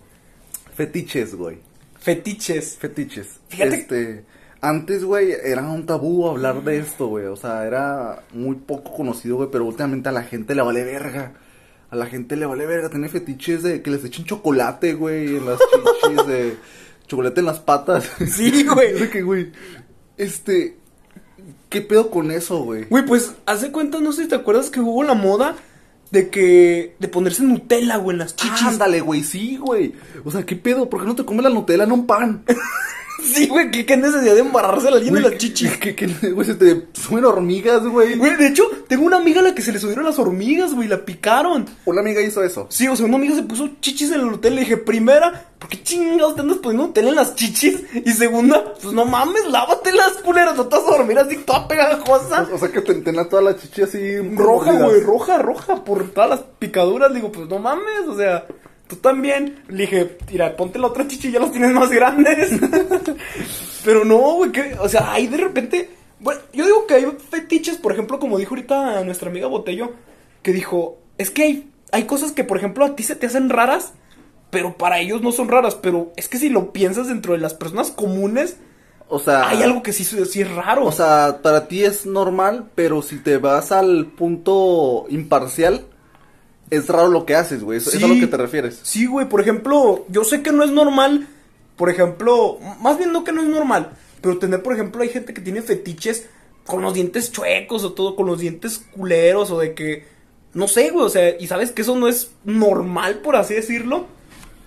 Fetiches, 0.78 1.34
güey. 1.36 1.58
Fetiches. 2.00 2.78
Fetiches. 2.80 3.40
Fíjate- 3.50 3.76
Este, 3.76 4.26
antes, 4.62 5.04
güey, 5.04 5.32
era 5.32 5.64
un 5.64 5.86
tabú 5.88 6.28
hablar 6.28 6.64
de 6.64 6.78
esto, 6.78 7.08
güey. 7.08 7.26
O 7.26 7.36
sea, 7.36 7.66
era 7.66 8.22
muy 8.32 8.56
poco 8.56 8.94
conocido, 8.96 9.38
güey, 9.38 9.50
pero 9.52 9.66
últimamente 9.66 10.10
a 10.10 10.12
la 10.12 10.22
gente 10.24 10.54
le 10.54 10.62
vale 10.62 10.84
verga. 10.84 11.34
A 11.90 11.96
la 11.96 12.06
gente 12.06 12.36
le 12.36 12.46
vale 12.46 12.66
verga. 12.68 12.90
Tiene 12.90 13.10
fetiches 13.10 13.64
de 13.64 13.82
que 13.82 13.90
les 13.90 14.06
echen 14.06 14.26
chocolate, 14.26 14.94
güey, 14.94 15.38
en 15.38 15.46
las 15.48 15.58
chichis, 15.60 16.28
de 16.28 16.58
chocolate 17.08 17.40
en 17.40 17.46
las 17.48 17.60
patas. 17.60 18.08
Sí, 18.28 18.64
güey. 18.74 19.10
Que, 19.10 19.24
güey, 19.24 19.52
este, 20.18 20.78
¿qué 21.70 21.82
pedo 21.82 22.12
con 22.12 22.30
eso, 22.30 22.60
güey? 22.64 22.86
Güey, 22.86 23.04
pues, 23.06 23.34
hace 23.48 23.72
cuenta, 23.72 24.00
no 24.00 24.12
sé 24.12 24.24
si 24.24 24.30
te 24.30 24.36
acuerdas 24.36 24.70
que 24.70 24.80
hubo 24.80 25.04
la 25.04 25.16
moda 25.16 25.56
de 26.12 26.30
que... 26.30 26.95
De 27.00 27.07
ponerse 27.07 27.44
Nutella, 27.44 27.98
güey, 27.98 28.15
en 28.15 28.19
las 28.19 28.36
chichis. 28.36 28.68
Ándale, 28.68 29.01
güey, 29.01 29.24
sí, 29.24 29.57
güey. 29.57 29.94
O 30.24 30.31
sea, 30.31 30.45
¿qué 30.45 30.56
pedo? 30.56 30.89
¿Por 30.89 31.01
qué 31.01 31.07
no 31.07 31.15
te 31.15 31.25
comes 31.25 31.44
la 31.44 31.50
Nutella 31.50 31.83
en 31.83 31.92
un 31.92 32.07
pan? 32.07 32.44
Sí, 33.24 33.48
güey, 33.48 33.72
¿qué, 33.72 33.86
qué 33.86 33.98
necesidad 33.98 34.36
de 34.36 34.42
embarrarse 34.42 34.90
la 34.90 34.98
alguien 34.98 35.16
en 35.16 35.22
Güey, 35.22 35.31
las 35.31 35.42
chichis. 35.42 35.78
Que, 35.78 35.96
que, 35.96 36.08
güey, 36.08 36.46
se 36.46 36.56
te 36.56 36.88
suben 36.94 37.25
hormigas, 37.25 37.84
güey. 37.84 38.16
Güey, 38.16 38.36
de 38.36 38.48
hecho, 38.48 38.69
tengo 38.88 39.06
una 39.06 39.18
amiga 39.18 39.40
a 39.40 39.44
la 39.44 39.56
que 39.56 39.62
se 39.62 39.72
le 39.72 39.80
subieron 39.80 40.06
las 40.06 40.19
hormigas, 40.19 40.74
güey, 40.74 40.88
la 40.88 41.04
picaron. 41.04 41.66
Una 41.86 42.02
amiga 42.02 42.22
hizo 42.22 42.44
eso. 42.44 42.68
Sí, 42.69 42.88
o 42.88 42.96
sea, 42.96 43.06
una 43.06 43.18
amiga 43.18 43.36
se 43.36 43.44
puso 43.44 43.69
chichis 43.81 44.12
en 44.12 44.22
el 44.22 44.34
hotel. 44.34 44.56
Le 44.56 44.62
dije, 44.62 44.78
primera, 44.78 45.50
¿por 45.58 45.69
qué 45.69 45.81
chingados 45.81 46.36
te 46.36 46.42
andas 46.42 46.58
poniendo 46.58 46.88
Nutella 46.88 47.10
en 47.10 47.16
las 47.16 47.36
chichis? 47.36 47.84
Y 47.94 48.12
segunda, 48.14 48.74
pues 48.81 48.94
no 48.94 49.06
mames, 49.06 49.46
lávatelas, 49.50 50.14
culeras, 50.24 50.56
no 50.56 50.68
te 50.68 50.75
vas 50.75 50.88
a 50.88 50.98
dormir 50.98 51.19
así 51.19 51.38
toda 51.38 51.68
pegajosa. 51.68 52.48
O, 52.54 52.58
sea, 52.58 52.69
que 52.69 52.81
te 52.81 52.94
tenía 52.96 53.28
toda 53.28 53.42
la 53.42 53.58
chichi 53.58 53.81
así 53.81 54.18
Roja, 54.36 54.72
güey, 54.74 55.02
roja, 55.02 55.38
roja, 55.40 55.84
por 55.84 56.10
todas 56.12 56.30
las 56.30 56.40
picaduras. 56.60 57.14
Digo, 57.14 57.31
pues 57.31 57.48
no 57.48 57.60
mames, 57.60 58.08
o 58.08 58.16
sea, 58.16 58.46
tú 58.88 58.95
también. 58.98 59.63
Le 59.68 59.84
dije, 59.84 60.18
mira, 60.31 60.56
ponte 60.56 60.80
la 60.80 60.88
otra 60.88 61.07
chichi, 61.07 61.31
ya 61.31 61.39
las 61.39 61.51
tienes 61.51 61.72
más 61.72 61.89
grandes. 61.89 62.51
Pero 63.86 64.06
no, 64.06 64.18
güey, 64.36 64.51
que, 64.51 64.75
o 64.80 64.89
sea, 64.89 65.13
ahí 65.13 65.28
de 65.28 65.38
repente. 65.38 65.89
Bueno, 66.19 66.42
yo 66.51 66.66
digo 66.66 66.88
que 66.88 66.95
hay 66.95 67.06
fetiches, 67.30 67.78
por 67.78 67.92
ejemplo, 67.92 68.18
como 68.18 68.39
dijo 68.39 68.56
ahorita 68.56 69.04
nuestra 69.04 69.30
amiga 69.30 69.48
Botello, 69.48 69.92
que 70.42 70.51
dijo, 70.51 70.98
es 71.19 71.30
que 71.30 71.44
hay, 71.44 71.72
hay 71.92 72.06
cosas 72.06 72.31
que, 72.31 72.44
por 72.44 72.57
ejemplo, 72.57 72.86
a 72.86 72.95
ti 72.95 73.04
se 73.04 73.16
te 73.16 73.28
hacen 73.28 73.50
raras, 73.50 73.94
pero 74.50 74.78
para 74.78 75.00
ellos 75.00 75.22
no 75.22 75.31
son 75.31 75.48
raras. 75.48 75.75
Pero 75.75 76.12
es 76.16 76.28
que 76.28 76.40
si 76.40 76.50
lo 76.50 76.74
piensas 76.74 77.07
dentro 77.07 77.33
de 77.33 77.40
las 77.40 77.54
personas 77.54 77.92
comunes, 77.92 78.57
O 79.10 79.19
sea, 79.19 79.48
hay 79.48 79.62
algo 79.62 79.83
que 79.83 79.94
sí, 79.94 80.04
sí 80.04 80.42
es 80.42 80.51
raro. 80.54 80.86
O 80.86 80.92
sea, 80.92 81.40
para 81.42 81.68
ti 81.68 81.83
es 81.83 82.06
normal, 82.06 82.69
pero 82.75 83.01
si 83.01 83.19
te 83.19 83.38
vas 83.38 83.72
al 83.72 84.07
punto 84.07 85.06
imparcial, 85.10 85.86
es 86.69 86.88
raro 86.88 87.08
lo 87.10 87.25
que 87.25 87.36
haces, 87.36 87.64
güey. 87.64 87.78
Eso, 87.78 87.90
eso 87.90 87.98
es 88.00 88.04
a 88.04 88.08
lo 88.08 88.14
Sí. 88.16 88.19
que 88.22 88.28
te 88.28 88.38
refieres. 88.38 88.80
Sí, 88.84 89.06
güey, 89.06 89.28
por 89.30 89.42
ejemplo, 89.42 90.06
yo 90.10 90.24
sé 90.24 90.42
que 90.42 90.52
no 90.52 90.64
es 90.64 90.72
normal, 90.72 91.28
por 91.75 91.90
ejemplo, 91.90 92.60
más 92.81 92.98
bien 92.98 93.12
no 93.12 93.24
que 93.24 93.31
no 93.31 93.42
es 93.42 93.48
normal, 93.48 93.92
pero 94.22 94.38
tener, 94.38 94.64
por 94.64 94.74
ejemplo, 94.74 95.02
hay 95.04 95.10
gente 95.10 95.34
que 95.34 95.42
tiene 95.42 95.62
fetiches 95.62 96.25
con 96.66 96.81
los 96.81 96.94
dientes 96.94 97.31
chuecos 97.31 97.84
o 97.84 97.94
todo, 97.94 98.16
con 98.16 98.25
los 98.25 98.40
dientes 98.40 98.81
culeros 98.92 99.52
o 99.52 99.60
de 99.60 99.74
que, 99.74 100.06
no 100.54 100.68
sé, 100.68 100.90
güey, 100.90 101.06
o 101.06 101.10
sea, 101.10 101.38
y 101.40 101.48
sabes 101.48 101.72
que 101.72 101.84
eso 101.84 101.96
no 101.96 102.08
es 102.08 102.31
normal, 102.44 103.19
por 103.19 103.36
así 103.38 103.54
decirlo, 103.54 104.06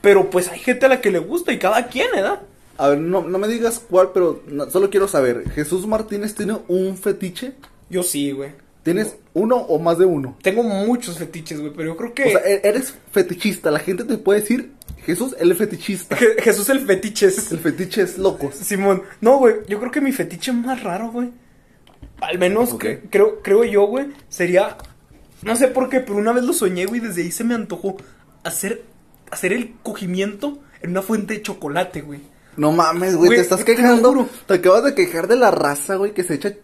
pero 0.00 0.30
pues 0.30 0.48
hay 0.48 0.60
gente 0.60 0.86
a 0.86 0.88
la 0.88 1.00
que 1.02 1.10
le 1.10 1.18
gusta 1.18 1.52
y 1.52 1.58
cada 1.58 1.88
quien, 1.88 2.06
¿verdad? 2.14 2.40
A 2.78 2.88
ver, 2.88 2.98
no, 2.98 3.20
no 3.22 3.36
me 3.38 3.48
digas 3.48 3.82
cuál, 3.90 4.10
pero 4.14 4.42
no- 4.46 4.70
solo 4.70 4.88
quiero 4.88 5.06
saber. 5.08 5.50
¿Jesús 5.50 5.86
Martínez 5.86 6.34
tiene 6.34 6.56
un 6.68 6.96
fetiche? 6.96 7.52
Yo 7.90 8.02
sí, 8.02 8.30
güey. 8.32 8.52
¿Tienes 8.82 9.16
uno 9.34 9.56
o 9.56 9.78
más 9.78 9.98
de 9.98 10.06
uno? 10.06 10.36
Tengo 10.42 10.62
muchos 10.62 11.18
fetiches, 11.18 11.60
güey, 11.60 11.72
pero 11.72 11.88
yo 11.90 11.96
creo 11.96 12.14
que... 12.14 12.24
O 12.24 12.30
sea, 12.30 12.40
e- 12.40 12.60
eres 12.64 12.94
fetichista. 13.12 13.70
La 13.70 13.78
gente 13.78 14.04
te 14.04 14.16
puede 14.16 14.40
decir, 14.40 14.72
Jesús, 15.04 15.36
el 15.38 15.54
fetichista. 15.54 16.16
Je- 16.16 16.40
Jesús 16.42 16.68
el 16.70 16.80
fetiches. 16.86 17.52
El 17.52 17.58
fetiche 17.58 18.02
es 18.02 18.16
locos. 18.16 18.54
Simón, 18.54 19.02
no, 19.20 19.36
güey, 19.38 19.56
yo 19.68 19.78
creo 19.80 19.90
que 19.90 20.00
mi 20.00 20.12
fetiche 20.12 20.52
más 20.52 20.82
raro, 20.82 21.10
güey. 21.10 21.30
Al 22.22 22.38
menos, 22.38 22.74
que- 22.74 23.00
creo, 23.10 23.40
creo 23.42 23.64
yo, 23.64 23.86
güey, 23.86 24.06
sería. 24.28 24.76
No 25.42 25.56
sé 25.56 25.68
por 25.68 25.88
qué, 25.88 26.00
pero 26.00 26.16
una 26.16 26.32
vez 26.32 26.44
lo 26.44 26.52
soñé, 26.52 26.86
güey, 26.86 27.00
desde 27.00 27.22
ahí 27.22 27.30
se 27.30 27.44
me 27.44 27.54
antojó 27.54 27.96
hacer, 28.44 28.82
hacer 29.30 29.52
el 29.52 29.74
cogimiento 29.82 30.58
en 30.82 30.90
una 30.90 31.02
fuente 31.02 31.34
de 31.34 31.42
chocolate, 31.42 32.00
güey. 32.02 32.20
No 32.56 32.72
mames, 32.72 33.16
güey, 33.16 33.30
te 33.30 33.40
estás 33.40 33.64
quejando. 33.64 34.28
Te 34.46 34.54
acabas 34.54 34.84
de 34.84 34.94
quejar 34.94 35.28
de 35.28 35.36
la 35.36 35.50
raza, 35.50 35.96
güey, 35.96 36.12
que 36.12 36.24
se 36.24 36.34
echa 36.34 36.54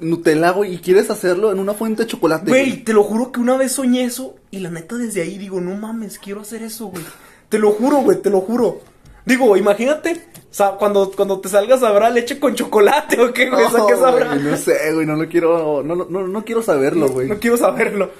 Nutella, 0.00 0.50
güey, 0.52 0.74
y 0.74 0.78
quieres 0.78 1.10
hacerlo 1.10 1.50
en 1.52 1.58
una 1.58 1.74
fuente 1.74 2.02
de 2.04 2.08
chocolate. 2.08 2.50
Güey, 2.50 2.84
te 2.84 2.92
lo 2.92 3.02
juro 3.02 3.32
que 3.32 3.40
una 3.40 3.56
vez 3.56 3.72
soñé 3.72 4.04
eso 4.04 4.36
y 4.50 4.60
la 4.60 4.70
neta 4.70 4.96
desde 4.96 5.22
ahí 5.22 5.38
digo, 5.38 5.60
no 5.60 5.74
mames, 5.76 6.18
quiero 6.18 6.40
hacer 6.42 6.62
eso, 6.62 6.86
güey. 6.86 7.02
Te 7.48 7.58
lo 7.58 7.72
juro, 7.72 7.98
güey, 7.98 8.20
te 8.20 8.30
lo 8.30 8.40
juro. 8.40 8.80
Digo, 9.24 9.56
imagínate, 9.56 10.24
sa- 10.50 10.76
cuando, 10.78 11.10
cuando 11.10 11.40
te 11.40 11.48
salgas 11.48 11.82
habrá 11.82 12.08
leche 12.10 12.38
con 12.38 12.54
chocolate 12.54 13.20
o 13.20 13.32
qué, 13.32 13.50
güey, 13.50 13.64
o 13.64 13.70
sea, 13.70 13.80
¿qué 13.86 13.92
No, 13.94 14.00
sabrá? 14.00 14.28
güey, 14.34 14.42
no 14.42 14.56
sé, 14.56 14.92
güey, 14.94 15.06
no 15.06 15.16
lo 15.16 15.28
quiero, 15.28 15.82
no, 15.82 15.94
no, 15.96 16.06
no, 16.08 16.26
no 16.28 16.44
quiero 16.44 16.62
saberlo, 16.62 17.08
güey. 17.08 17.28
No 17.28 17.38
quiero 17.38 17.56
saberlo. 17.56 18.10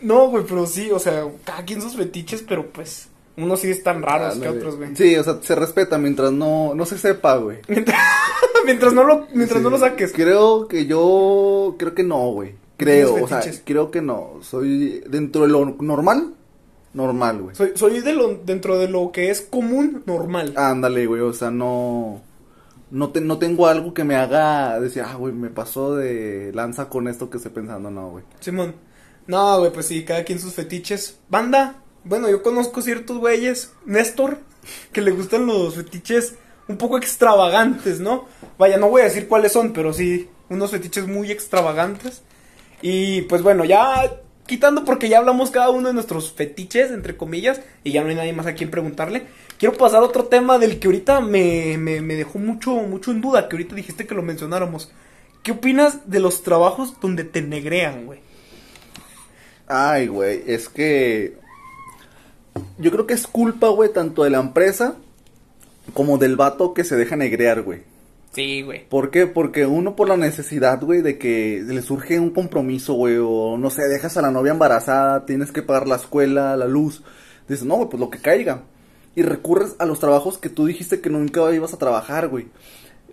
No, 0.00 0.28
güey, 0.28 0.44
pero 0.48 0.66
sí, 0.66 0.90
o 0.90 0.98
sea, 0.98 1.24
cada 1.44 1.64
quien 1.64 1.80
sus 1.82 1.96
fetiches, 1.96 2.42
pero 2.48 2.66
pues, 2.70 3.08
unos 3.36 3.60
sí 3.60 3.70
están 3.70 4.02
raros 4.02 4.36
que 4.38 4.48
otros, 4.48 4.76
güey. 4.76 4.96
Sí, 4.96 5.16
o 5.16 5.22
sea, 5.22 5.38
se 5.42 5.54
respeta 5.54 5.98
mientras 5.98 6.32
no, 6.32 6.74
no 6.74 6.86
se 6.86 6.98
sepa, 6.98 7.36
güey. 7.36 7.58
Mientras, 7.68 7.98
mientras 8.64 8.92
no 8.92 9.04
lo, 9.04 9.26
mientras 9.34 9.58
Sí. 9.58 9.64
no 9.64 9.70
lo 9.70 9.78
saques. 9.78 10.12
Creo 10.12 10.68
que 10.68 10.86
yo, 10.86 11.74
creo 11.78 11.94
que 11.94 12.02
no, 12.02 12.30
güey. 12.32 12.54
Creo, 12.76 13.14
¿Tienes 13.14 13.24
o 13.24 13.28
sea, 13.40 13.52
creo 13.64 13.90
que 13.90 14.02
no. 14.02 14.34
Soy 14.42 15.02
dentro 15.08 15.42
de 15.42 15.48
lo 15.48 15.64
normal, 15.80 16.34
normal, 16.92 17.42
güey. 17.42 17.56
Soy, 17.56 17.72
soy 17.74 18.00
de 18.00 18.12
lo, 18.12 18.34
dentro 18.44 18.78
de 18.78 18.88
lo 18.88 19.12
que 19.12 19.30
es 19.30 19.40
común, 19.42 20.02
normal. 20.06 20.52
Ándale, 20.56 21.06
güey, 21.06 21.22
o 21.22 21.32
sea, 21.32 21.50
no, 21.50 22.20
no, 22.90 23.10
te, 23.10 23.20
no 23.20 23.38
tengo 23.38 23.66
algo 23.66 23.94
que 23.94 24.04
me 24.04 24.14
haga 24.16 24.78
decir, 24.80 25.02
ah, 25.06 25.14
güey, 25.14 25.32
me 25.32 25.48
pasó 25.48 25.96
de 25.96 26.52
lanza 26.54 26.88
con 26.90 27.08
esto 27.08 27.30
que 27.30 27.38
estoy 27.38 27.52
pensando, 27.52 27.90
no, 27.90 28.10
güey. 28.10 28.24
Simón. 28.40 28.74
No, 29.26 29.58
güey, 29.58 29.72
pues 29.72 29.86
sí, 29.86 30.04
cada 30.04 30.22
quien 30.24 30.38
sus 30.38 30.52
fetiches. 30.52 31.18
Banda, 31.28 31.82
bueno, 32.06 32.30
yo 32.30 32.42
conozco 32.42 32.82
ciertos 32.82 33.18
güeyes, 33.18 33.72
Néstor, 33.84 34.38
que 34.92 35.00
le 35.00 35.10
gustan 35.10 35.46
los 35.46 35.74
fetiches 35.74 36.36
un 36.68 36.78
poco 36.78 36.96
extravagantes, 36.98 38.00
¿no? 38.00 38.26
Vaya, 38.58 38.76
no 38.76 38.88
voy 38.88 39.02
a 39.02 39.04
decir 39.04 39.28
cuáles 39.28 39.52
son, 39.52 39.72
pero 39.72 39.92
sí, 39.92 40.28
unos 40.48 40.70
fetiches 40.70 41.06
muy 41.06 41.30
extravagantes. 41.30 42.22
Y 42.80 43.22
pues 43.22 43.42
bueno, 43.42 43.64
ya 43.64 44.20
quitando 44.46 44.84
porque 44.84 45.08
ya 45.08 45.18
hablamos 45.18 45.50
cada 45.50 45.70
uno 45.70 45.88
de 45.88 45.94
nuestros 45.94 46.32
fetiches, 46.32 46.92
entre 46.92 47.16
comillas, 47.16 47.60
y 47.82 47.92
ya 47.92 48.02
no 48.02 48.08
hay 48.08 48.14
nadie 48.14 48.32
más 48.32 48.46
a 48.46 48.54
quien 48.54 48.70
preguntarle. 48.70 49.26
Quiero 49.58 49.76
pasar 49.76 50.02
a 50.02 50.06
otro 50.06 50.26
tema 50.26 50.58
del 50.58 50.78
que 50.78 50.86
ahorita 50.86 51.20
me, 51.20 51.76
me, 51.78 52.00
me 52.00 52.14
dejó 52.14 52.38
mucho, 52.38 52.70
mucho 52.74 53.10
en 53.10 53.20
duda, 53.20 53.48
que 53.48 53.56
ahorita 53.56 53.74
dijiste 53.74 54.06
que 54.06 54.14
lo 54.14 54.22
mencionáramos. 54.22 54.92
¿Qué 55.42 55.52
opinas 55.52 56.08
de 56.08 56.20
los 56.20 56.42
trabajos 56.42 57.00
donde 57.00 57.24
te 57.24 57.42
negrean, 57.42 58.06
güey? 58.06 58.20
Ay, 59.68 60.06
güey, 60.06 60.44
es 60.46 60.68
que 60.68 61.38
yo 62.78 62.90
creo 62.90 63.06
que 63.06 63.14
es 63.14 63.26
culpa, 63.26 63.68
güey, 63.68 63.92
tanto 63.92 64.24
de 64.24 64.30
la 64.30 64.40
empresa 64.40 64.96
como 65.94 66.18
del 66.18 66.36
vato 66.36 66.74
que 66.74 66.84
se 66.84 66.96
deja 66.96 67.16
negrear, 67.16 67.62
güey. 67.62 67.82
Sí, 68.32 68.62
güey. 68.62 68.86
¿Por 68.86 69.10
qué? 69.10 69.26
Porque 69.26 69.64
uno 69.64 69.96
por 69.96 70.08
la 70.08 70.16
necesidad, 70.16 70.82
güey, 70.82 71.00
de 71.00 71.16
que 71.16 71.64
le 71.66 71.80
surge 71.80 72.20
un 72.20 72.30
compromiso, 72.30 72.92
güey, 72.94 73.16
o 73.18 73.56
no 73.56 73.70
sé, 73.70 73.88
dejas 73.88 74.16
a 74.16 74.22
la 74.22 74.30
novia 74.30 74.52
embarazada, 74.52 75.24
tienes 75.24 75.52
que 75.52 75.62
pagar 75.62 75.88
la 75.88 75.96
escuela, 75.96 76.56
la 76.56 76.66
luz. 76.66 77.02
Dices, 77.48 77.64
no, 77.64 77.76
güey, 77.76 77.88
pues 77.88 78.00
lo 78.00 78.10
que 78.10 78.18
caiga. 78.18 78.62
Y 79.14 79.22
recurres 79.22 79.74
a 79.78 79.86
los 79.86 80.00
trabajos 80.00 80.36
que 80.36 80.50
tú 80.50 80.66
dijiste 80.66 81.00
que 81.00 81.08
nunca 81.08 81.50
ibas 81.54 81.72
a 81.72 81.78
trabajar, 81.78 82.28
güey. 82.28 82.48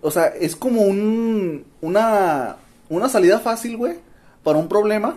O 0.02 0.10
sea, 0.10 0.26
es 0.26 0.56
como 0.56 0.82
un, 0.82 1.64
una, 1.80 2.56
una 2.90 3.08
salida 3.08 3.38
fácil, 3.38 3.78
güey, 3.78 3.94
para 4.42 4.58
un 4.58 4.68
problema. 4.68 5.16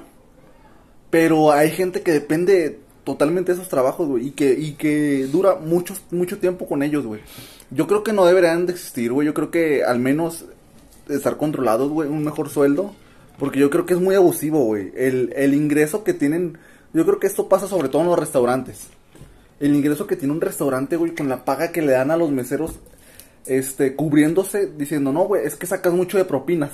Pero 1.10 1.52
hay 1.52 1.72
gente 1.72 2.02
que 2.02 2.14
depende 2.14 2.80
totalmente 3.08 3.54
esos 3.54 3.70
trabajos, 3.70 4.06
güey, 4.06 4.28
y 4.28 4.32
que, 4.32 4.52
y 4.52 4.74
que 4.74 5.28
dura 5.32 5.56
mucho, 5.56 5.94
mucho 6.12 6.40
tiempo 6.40 6.68
con 6.68 6.84
ellos, 6.84 7.06
güey. 7.06 7.22
Yo 7.72 7.88
creo 7.88 8.04
que 8.04 8.12
no 8.12 8.26
deberían 8.26 8.66
de 8.66 8.74
existir, 8.74 9.14
güey. 9.14 9.26
Yo 9.26 9.34
creo 9.34 9.50
que 9.50 9.86
al 9.86 9.98
menos 9.98 10.44
estar 11.08 11.38
controlados, 11.38 11.90
güey, 11.90 12.10
un 12.10 12.26
mejor 12.26 12.50
sueldo. 12.50 12.94
Porque 13.40 13.60
yo 13.60 13.70
creo 13.70 13.86
que 13.86 13.94
es 13.94 14.02
muy 14.02 14.16
abusivo, 14.16 14.66
güey. 14.66 14.92
El, 14.94 15.32
el 15.38 15.54
ingreso 15.54 16.04
que 16.04 16.14
tienen, 16.14 16.58
yo 16.94 17.06
creo 17.06 17.20
que 17.20 17.28
esto 17.28 17.48
pasa 17.48 17.70
sobre 17.70 17.88
todo 17.88 18.02
en 18.02 18.10
los 18.10 18.20
restaurantes. 18.20 18.88
El 19.62 19.74
ingreso 19.74 20.06
que 20.06 20.18
tiene 20.18 20.34
un 20.34 20.42
restaurante, 20.42 20.98
güey, 20.98 21.16
con 21.16 21.30
la 21.30 21.46
paga 21.46 21.72
que 21.72 21.82
le 21.82 21.94
dan 21.94 22.12
a 22.12 22.18
los 22.18 22.30
meseros, 22.30 22.74
este, 23.46 23.96
cubriéndose, 23.96 24.68
diciendo, 24.68 25.14
no, 25.14 25.24
güey, 25.24 25.46
es 25.46 25.56
que 25.56 25.66
sacas 25.66 25.94
mucho 25.94 26.18
de 26.18 26.26
propinas. 26.26 26.72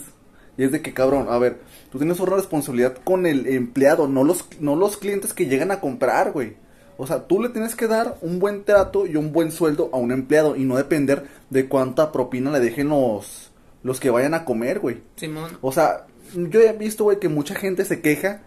Y 0.58 0.64
es 0.64 0.72
de 0.72 0.82
que, 0.82 0.94
cabrón, 0.94 1.28
a 1.30 1.38
ver, 1.38 1.60
tú 1.92 1.98
tienes 1.98 2.20
una 2.20 2.36
responsabilidad 2.36 2.98
con 3.04 3.26
el 3.26 3.48
empleado, 3.48 4.08
no 4.08 4.24
los, 4.24 4.46
no 4.60 4.76
los 4.76 4.98
clientes 4.98 5.34
que 5.34 5.48
llegan 5.48 5.72
a 5.72 5.80
comprar, 5.80 6.32
güey. 6.32 6.56
O 6.98 7.08
sea, 7.08 7.28
tú 7.28 7.42
le 7.42 7.50
tienes 7.50 7.76
que 7.76 7.88
dar 7.88 8.18
un 8.22 8.40
buen 8.40 8.64
trato 8.64 9.08
y 9.08 9.16
un 9.16 9.32
buen 9.32 9.52
sueldo 9.52 9.90
a 9.94 9.98
un 9.98 10.12
empleado 10.12 10.56
y 10.56 10.64
no 10.64 10.78
depender 10.78 11.26
de 11.50 11.68
cuánta 11.68 12.12
propina 12.12 12.52
le 12.52 12.60
dejen 12.60 12.90
los, 12.90 13.52
los 13.82 14.00
que 14.00 14.12
vayan 14.12 14.36
a 14.36 14.46
comer, 14.46 14.80
güey. 14.80 15.02
Simón. 15.16 15.58
O 15.62 15.72
sea, 15.72 16.06
yo 16.36 16.62
he 16.62 16.72
visto, 16.74 17.06
güey, 17.06 17.20
que 17.20 17.30
mucha 17.30 17.56
gente 17.56 17.84
se 17.84 18.02
queja 18.02 18.42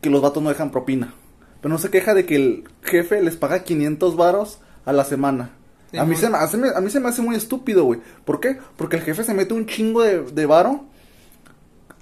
que 0.00 0.10
los 0.10 0.20
vatos 0.20 0.42
no 0.42 0.48
dejan 0.48 0.72
propina. 0.72 1.14
Pero 1.60 1.72
no 1.72 1.78
se 1.78 1.90
queja 1.90 2.12
de 2.12 2.26
que 2.26 2.36
el 2.36 2.64
jefe 2.82 3.22
les 3.22 3.36
paga 3.36 3.62
500 3.62 4.16
varos 4.16 4.58
a 4.84 4.92
la 4.92 5.04
semana. 5.04 5.50
a, 5.96 6.04
mí 6.04 6.16
se 6.16 6.28
me 6.28 6.38
hace, 6.38 6.58
a 6.74 6.80
mí 6.80 6.90
se 6.90 7.00
me 7.00 7.08
hace 7.08 7.22
muy 7.22 7.36
estúpido, 7.36 7.84
güey. 7.84 8.00
¿Por 8.24 8.40
qué? 8.40 8.58
Porque 8.76 8.96
el 8.96 9.02
jefe 9.02 9.22
se 9.22 9.32
mete 9.32 9.54
un 9.54 9.66
chingo 9.66 10.02
de, 10.02 10.22
de 10.22 10.46
varo 10.46 10.84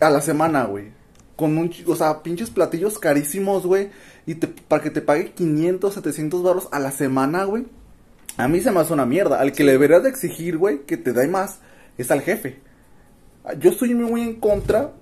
a 0.00 0.10
la 0.10 0.20
semana, 0.20 0.64
güey. 0.64 0.92
Con 1.36 1.58
un, 1.58 1.70
o 1.86 1.96
sea, 1.96 2.22
pinches 2.22 2.50
platillos 2.50 2.98
carísimos, 2.98 3.66
güey. 3.66 3.90
Y 4.26 4.36
te, 4.36 4.46
para 4.46 4.82
que 4.82 4.90
te 4.90 5.00
pague 5.00 5.32
500, 5.32 5.94
700 5.94 6.42
baros 6.42 6.68
a 6.72 6.78
la 6.78 6.90
semana, 6.90 7.44
güey. 7.44 7.66
A 8.36 8.48
mí 8.48 8.60
se 8.60 8.70
me 8.70 8.80
hace 8.80 8.92
una 8.92 9.06
mierda. 9.06 9.40
Al 9.40 9.52
que 9.52 9.64
le 9.64 9.72
deberías 9.72 10.02
de 10.02 10.08
exigir, 10.08 10.58
güey, 10.58 10.84
que 10.86 10.96
te 10.96 11.12
dé 11.12 11.28
más, 11.28 11.58
es 11.98 12.10
al 12.10 12.20
jefe. 12.20 12.60
Yo 13.58 13.70
estoy 13.70 13.94
muy 13.94 14.22
en 14.22 14.36
contra 14.36 14.92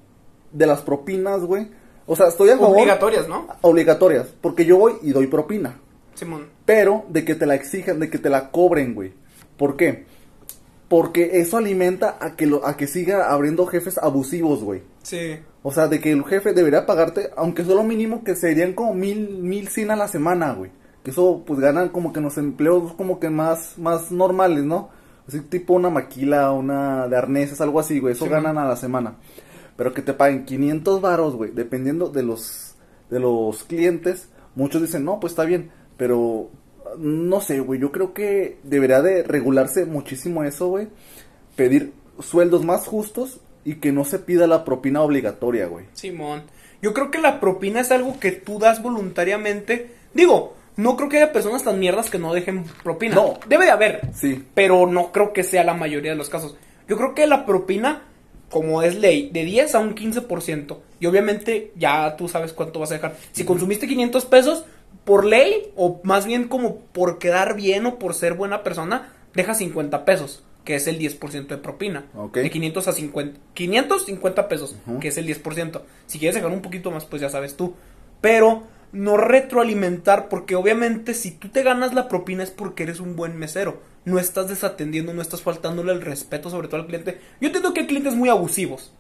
de 0.53 0.67
las 0.67 0.81
propinas, 0.83 1.41
güey. 1.41 1.69
O 2.07 2.17
sea, 2.17 2.29
estoy 2.29 2.51
a 2.51 2.59
favor. 2.59 2.77
Obligatorias, 2.77 3.29
¿no? 3.29 3.47
Obligatorias. 3.61 4.27
Porque 4.41 4.65
yo 4.65 4.77
voy 4.77 4.95
y 5.03 5.13
doy 5.13 5.29
propina. 5.29 5.79
Simón. 6.15 6.49
Pero 6.65 7.05
de 7.09 7.25
que 7.25 7.35
te 7.35 7.47
la 7.47 7.55
exijan, 7.55 8.01
de 8.01 8.11
que 8.11 8.19
te 8.19 8.29
la 8.29 8.51
cobren, 8.51 8.95
güey. 8.95 9.13
¿Por 9.57 9.77
qué? 9.77 10.07
Porque 10.93 11.41
eso 11.41 11.57
alimenta 11.57 12.19
a 12.21 12.37
que, 12.37 12.45
lo, 12.45 12.67
a 12.67 12.77
que 12.77 12.87
siga 12.87 13.33
abriendo 13.33 13.65
jefes 13.65 13.97
abusivos, 13.97 14.63
güey. 14.63 14.83
Sí. 15.03 15.39
O 15.63 15.73
sea, 15.73 15.89
de 15.89 16.03
que 16.03 16.13
el 16.13 16.23
jefe 16.23 16.53
debería 16.53 16.85
pagarte, 16.85 17.31
aunque 17.35 17.65
solo 17.65 17.83
mínimo 17.83 18.23
que 18.25 18.37
serían 18.37 18.75
como 18.75 18.93
mil, 18.93 19.39
mil 19.39 19.69
cien 19.69 19.91
a 19.91 19.97
la 19.97 20.07
semana, 20.07 20.53
güey. 20.53 20.71
Que 21.03 21.13
eso, 21.13 21.45
pues, 21.47 21.61
ganan 21.61 21.89
como 21.89 22.13
que 22.13 22.19
en 22.19 22.27
los 22.27 22.37
empleos 22.37 22.93
como 22.93 23.21
que 23.21 23.31
más, 23.31 23.79
más 23.79 24.13
normales, 24.13 24.65
¿no? 24.65 24.91
Así 25.27 25.41
tipo 25.41 25.73
una 25.73 25.89
maquila, 25.89 26.53
una 26.53 27.09
de 27.09 27.17
arneses, 27.17 27.63
algo 27.63 27.81
así, 27.81 27.99
güey. 27.99 28.13
Eso 28.13 28.27
Sí, 28.27 28.31
ganan 28.31 28.59
a 28.59 28.69
la 28.69 28.77
semana. 28.77 29.15
Pero 29.79 29.95
que 29.95 30.03
te 30.03 30.13
paguen 30.13 30.45
500 30.45 31.01
varos, 31.01 31.37
güey, 31.37 31.53
dependiendo 31.53 32.11
de 32.11 32.23
los, 32.23 32.75
de 33.09 33.19
los 33.19 33.65
clientes. 33.65 34.29
Muchos 34.57 34.83
dicen, 34.83 35.07
no, 35.07 35.21
pues 35.21 35.33
está 35.33 35.45
bien. 35.45 35.71
Pero, 35.97 36.51
no 36.99 37.41
sé, 37.41 37.61
güey, 37.61 37.81
yo 37.81 37.93
creo 37.93 38.15
que 38.15 38.59
debería 38.63 39.03
de 39.03 39.23
regularse 39.23 39.85
muchísimo 39.85 40.45
eso, 40.45 40.69
güey. 40.69 40.89
Pedir 41.57 41.93
sueldos 42.21 42.65
más 42.65 42.87
justos 42.87 43.41
y 43.65 43.77
que 43.77 43.93
no 43.93 44.05
se 44.05 44.19
pida 44.19 44.47
la 44.47 44.65
propina 44.65 45.03
obligatoria, 45.03 45.67
güey. 45.67 45.87
Simón. 45.93 46.43
Yo 46.81 46.93
creo 46.95 47.11
que 47.11 47.19
la 47.19 47.41
propina 47.41 47.81
es 47.81 47.93
algo 47.93 48.19
que 48.19 48.33
tú 48.33 48.59
das 48.59 48.83
voluntariamente. 48.83 49.91
Digo, 50.15 50.55
no 50.77 50.97
creo 50.97 51.09
que 51.09 51.19
haya 51.19 51.33
personas 51.33 51.63
tan 51.63 51.79
mierdas 51.79 52.11
que 52.11 52.19
no 52.19 52.35
dejen 52.35 52.65
propina. 52.83 53.15
No. 53.15 53.39
Debe 53.47 53.67
de 53.67 53.71
haber. 53.71 54.01
Sí. 54.15 54.45
Pero 54.55 54.87
no 54.87 55.13
creo 55.13 55.33
que 55.33 55.45
sea 55.45 55.65
la 55.65 55.75
mayoría 55.75 56.13
de 56.13 56.17
los 56.17 56.29
casos. 56.29 56.57
Yo 56.89 56.97
creo 56.97 57.15
que 57.15 57.27
la 57.27 57.47
propina, 57.47 58.03
como 58.51 58.83
es 58.83 58.97
ley, 58.97 59.31
de 59.33 59.45
10 59.45 59.75
a 59.77 59.79
un 59.79 59.95
15%. 59.95 60.79
Y 60.99 61.07
obviamente 61.07 61.73
ya 61.77 62.17
tú 62.17 62.29
sabes 62.29 62.53
cuánto 62.53 62.81
vas 62.81 62.91
a 62.91 62.95
dejar. 62.95 63.17
Si 63.31 63.45
consumiste 63.45 63.87
500 63.87 64.25
pesos, 64.25 64.65
por 65.05 65.25
ley, 65.25 65.73
o 65.77 66.01
más 66.05 66.27
bien 66.27 66.49
como 66.49 66.77
por 66.77 67.19
quedar 67.19 67.57
bien 67.57 67.87
o 67.87 67.99
por 67.99 68.15
ser 68.15 68.35
buena 68.35 68.63
persona, 68.63 69.13
deja 69.35 69.55
50 69.55 70.05
pesos, 70.05 70.45
que 70.65 70.77
es 70.77 70.87
el 70.87 70.99
10% 70.99 71.47
de 71.49 71.59
propina. 71.59 72.05
De 72.33 72.51
500 72.51 72.89
a 72.89 72.93
50. 72.93 73.41
550 73.55 74.49
pesos, 74.49 74.77
que 75.01 75.09
es 75.09 75.19
el 75.19 75.27
10%. 75.27 75.81
Si 76.07 76.19
quieres 76.19 76.35
dejar 76.35 76.51
un 76.51 76.63
poquito 76.63 76.91
más, 76.91 77.05
pues 77.05 77.21
ya 77.23 77.29
sabes 77.29 77.57
tú. 77.57 77.75
Pero 78.21 78.63
no 78.93 79.17
retroalimentar, 79.17 80.29
porque 80.29 80.55
obviamente 80.55 81.15
si 81.15 81.33
tú 81.33 81.49
te 81.49 81.63
ganas 81.63 81.95
la 81.95 82.09
propina 82.09 82.43
es 82.43 82.51
porque 82.51 82.85
eres 82.85 83.01
un 83.01 83.17
buen 83.17 83.37
mesero. 83.37 83.81
No 84.05 84.19
estás 84.19 84.49
desatendiendo, 84.49 85.15
no 85.15 85.23
estás 85.23 85.43
faltándole 85.43 85.93
el 85.93 86.03
respeto, 86.03 86.51
sobre 86.51 86.69
todo 86.69 86.81
al 86.81 86.87
cliente. 86.87 87.21
Yo 87.41 87.47
entiendo 87.47 87.73
que 87.73 87.81
hay 87.81 87.87
clientes 87.87 88.15
muy 88.15 88.29
abusivos, 88.29 88.93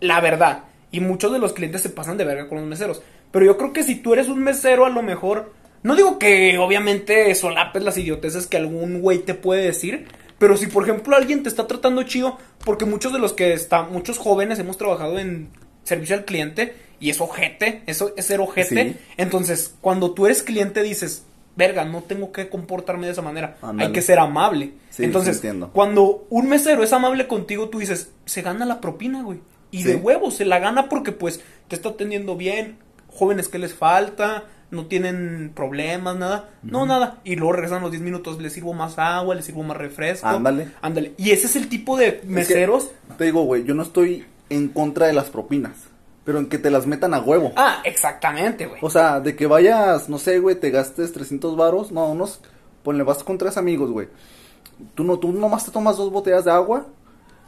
la 0.00 0.20
verdad. 0.20 0.64
Y 0.92 1.00
muchos 1.00 1.32
de 1.32 1.38
los 1.38 1.52
clientes 1.52 1.82
se 1.82 1.90
pasan 1.90 2.16
de 2.16 2.24
verga 2.24 2.48
con 2.48 2.58
los 2.58 2.66
meseros. 2.66 3.02
Pero 3.30 3.44
yo 3.46 3.56
creo 3.56 3.72
que 3.72 3.82
si 3.82 3.96
tú 3.96 4.12
eres 4.12 4.28
un 4.28 4.40
mesero, 4.40 4.86
a 4.86 4.90
lo 4.90 5.02
mejor. 5.02 5.52
No 5.82 5.96
digo 5.96 6.18
que 6.18 6.58
obviamente 6.58 7.34
solapes 7.34 7.82
las 7.82 7.96
idioteces 7.96 8.46
que 8.46 8.58
algún 8.58 9.00
güey 9.00 9.20
te 9.20 9.34
puede 9.34 9.62
decir. 9.62 10.08
Pero 10.38 10.56
si 10.56 10.66
por 10.66 10.82
ejemplo 10.82 11.16
alguien 11.16 11.42
te 11.42 11.48
está 11.48 11.66
tratando 11.66 12.02
chido, 12.02 12.38
porque 12.64 12.84
muchos 12.84 13.12
de 13.12 13.18
los 13.18 13.32
que 13.32 13.52
están, 13.52 13.92
muchos 13.92 14.18
jóvenes 14.18 14.58
hemos 14.58 14.78
trabajado 14.78 15.18
en 15.18 15.50
servicio 15.84 16.16
al 16.16 16.24
cliente 16.24 16.74
y 16.98 17.10
es 17.10 17.20
ojete, 17.20 17.82
eso 17.86 18.12
es 18.16 18.26
ser 18.26 18.40
ojete. 18.40 18.92
Sí. 18.92 18.96
Entonces, 19.16 19.74
cuando 19.80 20.12
tú 20.12 20.26
eres 20.26 20.42
cliente 20.42 20.82
dices, 20.82 21.24
verga, 21.56 21.84
no 21.84 22.02
tengo 22.02 22.32
que 22.32 22.48
comportarme 22.48 23.06
de 23.06 23.12
esa 23.12 23.22
manera, 23.22 23.58
hay 23.78 23.92
que 23.92 24.02
ser 24.02 24.18
amable. 24.18 24.72
Sí, 24.90 25.04
Entonces, 25.04 25.40
sí, 25.40 25.48
cuando 25.72 26.26
un 26.30 26.48
mesero 26.48 26.82
es 26.82 26.92
amable 26.92 27.26
contigo, 27.26 27.68
tú 27.68 27.78
dices, 27.78 28.10
se 28.24 28.42
gana 28.42 28.64
la 28.64 28.80
propina, 28.80 29.22
güey. 29.22 29.40
Y 29.70 29.84
de 29.84 29.96
huevo, 29.96 30.30
se 30.30 30.44
la 30.44 30.58
gana 30.58 30.88
porque 30.88 31.12
pues 31.12 31.40
te 31.68 31.76
está 31.76 31.90
atendiendo 31.90 32.36
bien, 32.36 32.78
jóvenes 33.10 33.48
que 33.48 33.58
les 33.58 33.74
falta, 33.74 34.44
no 34.70 34.86
tienen 34.86 35.52
problemas, 35.54 36.16
nada. 36.16 36.50
No, 36.62 36.86
nada. 36.86 37.18
Y 37.24 37.36
luego 37.36 37.52
regresan 37.54 37.82
los 37.82 37.90
10 37.90 38.02
minutos, 38.02 38.40
les 38.40 38.52
sirvo 38.52 38.72
más 38.72 38.98
agua, 38.98 39.34
les 39.34 39.44
sirvo 39.44 39.62
más 39.64 39.76
refresco. 39.76 40.26
Ándale. 40.28 40.68
Ándale. 40.80 41.12
Y 41.18 41.30
ese 41.30 41.46
es 41.46 41.56
el 41.56 41.68
tipo 41.68 41.96
de 41.96 42.06
Es 42.08 42.14
que, 42.20 42.26
meseros. 42.26 42.90
te 43.18 43.24
digo, 43.24 43.42
güey, 43.42 43.64
yo 43.64 43.74
no 43.74 43.82
estoy 43.82 44.24
en 44.48 44.68
contra 44.68 45.06
de 45.08 45.12
las 45.12 45.28
propinas, 45.30 45.72
pero 46.24 46.38
en 46.38 46.48
que 46.48 46.58
te 46.58 46.70
las 46.70 46.86
metan 46.86 47.14
a 47.14 47.20
huevo. 47.20 47.52
Ah, 47.56 47.82
exactamente, 47.84 48.66
güey. 48.66 48.78
O 48.82 48.90
sea, 48.90 49.20
de 49.20 49.34
que 49.36 49.46
vayas, 49.46 50.08
no 50.08 50.18
sé, 50.18 50.38
güey, 50.38 50.54
te 50.56 50.70
gastes 50.70 51.12
300 51.12 51.56
varos, 51.56 51.90
no, 51.92 52.06
unos, 52.10 52.40
ponle, 52.84 53.02
vas 53.02 53.24
con 53.24 53.38
tres 53.38 53.56
amigos, 53.56 53.90
güey. 53.90 54.08
Tú 54.94 55.04
no, 55.04 55.18
tú 55.18 55.32
nomás 55.32 55.64
te 55.64 55.70
tomas 55.72 55.96
dos 55.96 56.10
botellas 56.12 56.44
de 56.44 56.52
agua, 56.52 56.86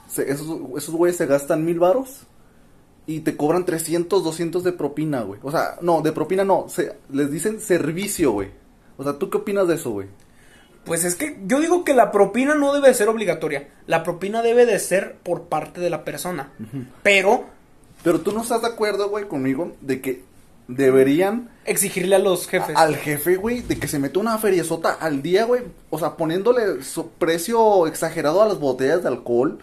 se- 0.09 0.31
esos, 0.31 0.59
esos 0.77 0.95
güeyes 0.95 1.17
se 1.17 1.27
gastan 1.27 1.65
mil 1.65 1.79
varos 1.79 2.23
y 3.07 3.21
te 3.21 3.37
cobran 3.37 3.65
300, 3.65 4.23
200 4.23 4.65
de 4.65 4.73
propina, 4.73 5.23
güey. 5.23 5.41
O 5.43 5.51
sea, 5.51 5.77
no, 5.81 6.03
de 6.03 6.13
propina 6.13 6.45
no, 6.45 6.67
se, 6.69 6.97
les 7.11 7.31
dicen 7.31 7.61
servicio, 7.61 8.33
güey. 8.33 8.51
O 8.97 9.05
sea, 9.05 9.15
¿tú 9.15 9.31
qué 9.31 9.39
opinas 9.39 9.67
de 9.69 9.75
eso, 9.75 9.91
güey? 9.91 10.09
Pues 10.85 11.05
es 11.05 11.15
que 11.15 11.41
yo 11.47 11.61
digo 11.61 11.85
que 11.85 11.95
la 11.95 12.11
propina 12.11 12.55
no 12.55 12.73
debe 12.73 12.89
de 12.89 12.95
ser 12.95 13.09
obligatoria. 13.09 13.69
La 13.87 14.03
propina 14.03 14.43
debe 14.43 14.67
de 14.67 14.79
ser 14.79 15.17
por 15.23 15.45
parte 15.45 15.81
de 15.81 15.91
la 15.91 16.05
persona. 16.05 16.53
Pero 17.03 17.45
Pero 18.03 18.21
tú 18.21 18.33
no 18.33 18.43
estás 18.43 18.63
de 18.63 18.69
acuerdo, 18.69 19.09
güey, 19.09 19.27
conmigo 19.27 19.73
de 19.81 20.01
que 20.01 20.25
deberían 20.69 21.51
exigirle 21.65 22.17
a 22.17 22.19
los 22.19 22.49
jefes. 22.49 22.77
al 22.77 22.97
jefe, 22.97 23.37
güey, 23.37 23.61
de 23.61 23.79
que 23.79 23.89
se 23.89 23.99
mete 23.99 24.19
una 24.19 24.39
feriezota 24.39 24.93
al 24.93 25.23
día, 25.23 25.45
güey. 25.45 25.63
O 25.91 25.99
sea, 25.99 26.17
poniéndole 26.17 26.83
su 26.83 27.11
precio 27.11 27.87
exagerado 27.87 28.43
a 28.43 28.49
las 28.49 28.59
botellas 28.59 29.03
de 29.03 29.09
alcohol. 29.09 29.61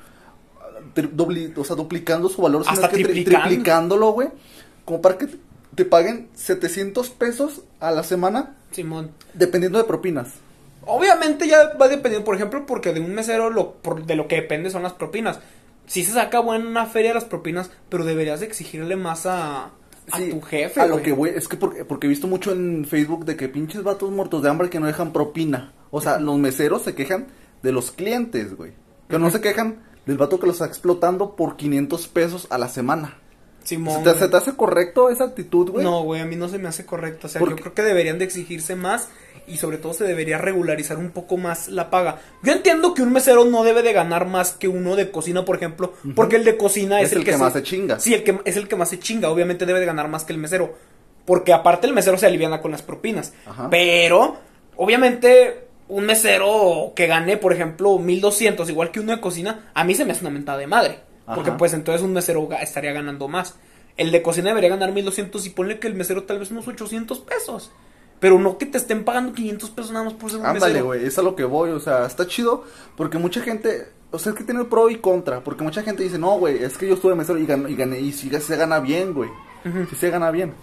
O 1.56 1.64
sea, 1.64 1.76
duplicando 1.76 2.30
su 2.30 2.42
valor, 2.42 2.64
sino 2.64 2.74
Hasta 2.74 2.90
que 2.90 3.04
tri- 3.04 3.26
triplicándolo, 3.26 4.12
güey. 4.12 4.30
Como 4.86 5.02
para 5.02 5.18
que 5.18 5.28
te, 5.76 5.86
paguen 5.86 6.30
700 6.34 7.10
pesos 7.12 7.62
a 7.80 7.92
la 7.92 8.04
semana 8.04 8.56
Simón. 8.72 9.12
dependiendo 9.34 9.78
de 9.78 9.84
propinas. 9.86 10.30
Obviamente 10.86 11.48
ya 11.48 11.74
va 11.80 11.88
dependiendo, 11.88 12.26
por 12.26 12.36
ejemplo, 12.36 12.66
porque 12.66 12.94
de 12.94 13.00
un 13.00 13.14
mesero 13.14 13.50
lo, 13.50 13.74
por- 13.74 14.06
de 14.06 14.16
lo 14.16 14.28
que 14.28 14.36
depende 14.38 14.70
son 14.72 14.84
las 14.84 14.94
propinas. 14.94 15.40
Sí 15.86 16.04
se 16.04 16.14
saca 16.14 16.40
buena 16.40 16.86
feria 16.86 17.14
las 17.14 17.26
propinas, 17.26 17.70
pero 17.90 18.06
deberías 18.06 18.40
de 18.40 18.46
exigirle 18.48 18.96
más 18.96 19.26
a, 19.26 19.72
tu 20.32 20.42
jefe. 20.42 20.82
A 20.82 20.86
lo 20.88 20.94
güey. 20.94 21.04
que 21.06 21.12
voy, 21.14 21.30
es 21.30 21.48
que 21.48 21.58
porque, 21.58 21.86
porque 21.86 22.08
he 22.08 22.10
visto 22.10 22.28
mucho 22.28 22.52
en 22.52 22.86
Facebook 22.86 23.26
de 23.26 23.36
que 23.36 23.50
pinches 23.50 23.84
vatos 23.84 24.10
muertos 24.12 24.42
de 24.44 24.50
hambre 24.50 24.70
que 24.70 24.80
no 24.80 24.88
dejan 24.88 25.14
propina. 25.14 25.74
O 25.92 26.02
sea, 26.02 26.20
los 26.20 26.38
meseros 26.38 26.84
se 26.84 26.94
quejan 26.96 27.28
de 27.64 27.72
los 27.72 27.92
clientes, 27.92 28.56
güey. 28.56 28.72
Que 29.10 29.18
no 29.20 29.30
se 29.32 29.42
quejan 29.42 29.80
del 30.10 30.18
vato 30.18 30.40
que 30.40 30.48
los 30.48 30.56
está 30.56 30.66
explotando 30.66 31.36
por 31.36 31.56
500 31.56 32.08
pesos 32.08 32.48
a 32.50 32.58
la 32.58 32.68
semana. 32.68 33.20
Simón, 33.64 33.98
¿Se 34.00 34.04
te, 34.04 34.10
güey. 34.10 34.20
se 34.22 34.28
te 34.30 34.38
hace 34.38 34.56
correcto 34.56 35.10
esa 35.12 35.26
actitud, 35.26 35.70
güey? 35.70 35.84
No, 35.86 36.02
güey, 36.02 36.22
a 36.22 36.26
mí 36.26 36.36
no 36.36 36.50
se 36.50 36.58
me 36.58 36.68
hace 36.68 36.84
correcto. 36.86 37.28
O 37.28 37.30
sea, 37.30 37.38
¿Por 37.40 37.50
yo 37.52 37.56
qué? 37.56 37.62
creo 37.62 37.74
que 37.76 37.84
deberían 37.84 38.18
de 38.18 38.26
exigirse 38.26 38.76
más 38.76 39.10
y 39.46 39.58
sobre 39.58 39.78
todo 39.78 39.94
se 39.94 40.06
debería 40.06 40.40
regularizar 40.40 40.98
un 40.98 41.12
poco 41.12 41.38
más 41.38 41.68
la 41.68 41.92
paga. 41.92 42.20
Yo 42.42 42.54
entiendo 42.54 42.96
que 42.96 43.04
un 43.04 43.14
mesero 43.14 43.46
no 43.46 43.64
debe 43.64 43.84
de 43.84 43.94
ganar 43.94 44.26
más 44.26 44.54
que 44.54 44.68
uno 44.68 44.96
de 44.96 45.12
cocina, 45.12 45.46
por 45.46 45.58
ejemplo, 45.58 45.94
porque 46.16 46.38
el 46.38 46.44
de 46.44 46.58
cocina 46.58 47.02
es, 47.02 47.12
Es 47.12 47.18
el 47.18 47.24
que 47.24 47.38
más 47.38 47.54
se 47.54 47.62
chinga. 47.62 48.00
Sí, 48.00 48.16
el 48.16 48.24
que 48.24 48.40
es 48.46 48.58
el 48.58 48.68
que 48.68 48.76
más 48.76 48.90
se 48.90 48.98
chinga. 48.98 49.30
Obviamente 49.30 49.68
debe 49.68 49.80
de 49.80 49.86
ganar 49.86 50.08
más 50.08 50.24
que 50.24 50.34
el 50.34 50.40
mesero, 50.40 50.74
porque 51.26 51.54
aparte 51.54 51.86
el 51.86 51.94
mesero 51.94 52.18
se 52.18 52.26
aliviana 52.26 52.62
con 52.62 52.72
las 52.72 52.82
propinas. 52.82 53.34
Ajá. 53.46 53.70
Pero 53.70 54.38
obviamente 54.78 55.69
un 55.90 56.06
mesero 56.06 56.94
que 56.96 57.08
gane, 57.08 57.36
por 57.38 57.52
ejemplo, 57.52 57.98
1200 58.00 58.70
igual 58.70 58.92
que 58.92 59.00
uno 59.02 59.14
de 59.14 59.20
cocina, 59.22 59.70
a 59.74 59.84
mí 59.84 59.94
se 59.96 60.06
me 60.06 60.12
hace 60.14 60.22
una 60.22 60.30
mentada 60.30 60.58
de 60.60 60.68
madre, 60.68 61.00
porque 61.26 61.50
Ajá. 61.50 61.58
pues 61.58 61.74
entonces 61.74 62.02
un 62.02 62.14
mesero 62.14 62.48
estaría 62.62 62.94
ganando 62.94 63.28
más. 63.28 63.56
El 63.98 64.12
de 64.12 64.22
cocina 64.22 64.50
debería 64.50 64.70
ganar 64.70 64.94
1200 64.94 65.46
y 65.46 65.50
ponle 65.50 65.80
que 65.80 65.88
el 65.88 65.96
mesero 65.96 66.24
tal 66.24 66.40
vez 66.40 66.52
unos 66.52 66.68
800 66.68 67.20
pesos. 67.20 67.72
Pero 68.22 68.38
no 68.38 68.58
que 68.58 68.66
te 68.66 68.78
estén 68.78 69.04
pagando 69.04 69.34
500 69.34 69.70
pesos 69.72 69.92
nada 69.92 70.06
más 70.06 70.14
por 70.14 70.30
ser 70.30 70.40
un 70.42 70.46
Ándale, 70.46 70.74
mesero. 70.74 70.86
güey, 70.86 71.06
es 71.06 71.18
a 71.18 71.22
lo 71.22 71.36
que 71.36 71.44
voy, 71.46 71.72
o 71.72 71.80
sea, 71.80 72.06
está 72.06 72.28
chido 72.28 72.64
porque 72.96 73.18
mucha 73.18 73.42
gente, 73.42 73.88
o 74.12 74.20
sea, 74.20 74.32
es 74.34 74.38
que 74.38 74.44
tiene 74.44 74.64
pro 74.66 74.90
y 74.90 74.98
contra, 74.98 75.42
porque 75.44 75.64
mucha 75.64 75.82
gente 75.84 76.04
dice, 76.04 76.18
no, 76.20 76.38
güey, 76.38 76.62
es 76.64 76.78
que 76.78 76.88
yo 76.88 76.96
estuve 76.96 77.16
mesero 77.16 77.40
y 77.40 77.46
gané, 77.46 77.72
y 77.72 77.76
gané, 77.76 78.00
y 78.00 78.12
sí 78.12 78.30
se 78.42 78.56
gana 78.58 78.80
bien, 78.80 79.14
güey, 79.14 79.30
Ujú. 79.66 79.86
sí 79.90 79.96
se 79.96 80.10
gana 80.10 80.32
bien, 80.32 80.54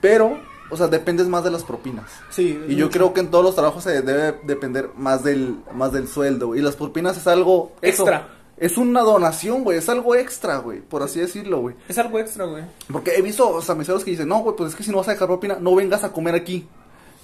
pero, 0.00 0.38
o 0.70 0.76
sea, 0.76 0.88
dependes 0.88 1.26
más 1.28 1.44
de 1.44 1.50
las 1.50 1.64
propinas. 1.64 2.10
Sí, 2.30 2.58
Y 2.68 2.76
yo 2.76 2.86
mucho. 2.86 2.98
creo 2.98 3.14
que 3.14 3.20
en 3.20 3.30
todos 3.30 3.44
los 3.44 3.54
trabajos 3.54 3.84
se 3.84 4.02
debe 4.02 4.38
depender 4.44 4.90
más 4.96 5.22
del, 5.24 5.56
más 5.72 5.92
del 5.92 6.08
sueldo, 6.08 6.54
y 6.54 6.60
las 6.60 6.76
propinas 6.76 7.16
es 7.16 7.26
algo... 7.26 7.72
eso, 7.82 8.02
Extra. 8.02 8.28
es 8.56 8.76
una 8.76 9.00
donación, 9.02 9.64
güey, 9.64 9.78
es 9.78 9.88
algo 9.88 10.14
extra, 10.14 10.58
güey, 10.58 10.80
por 10.80 11.02
así 11.02 11.20
decirlo, 11.20 11.60
güey. 11.60 11.74
Es 11.88 11.98
algo 11.98 12.18
extra, 12.18 12.44
güey. 12.44 12.64
Porque 12.92 13.14
he 13.16 13.22
visto, 13.22 13.48
o 13.48 13.62
sea, 13.62 13.74
meseros 13.74 14.04
que 14.04 14.10
dicen, 14.10 14.28
no, 14.28 14.40
güey, 14.40 14.56
pues 14.56 14.70
es 14.70 14.76
que 14.76 14.82
si 14.82 14.90
no 14.90 14.98
vas 14.98 15.08
a 15.08 15.12
dejar 15.12 15.28
propina, 15.28 15.56
no 15.60 15.74
vengas 15.74 16.04
a 16.04 16.12
comer 16.12 16.34
aquí. 16.34 16.66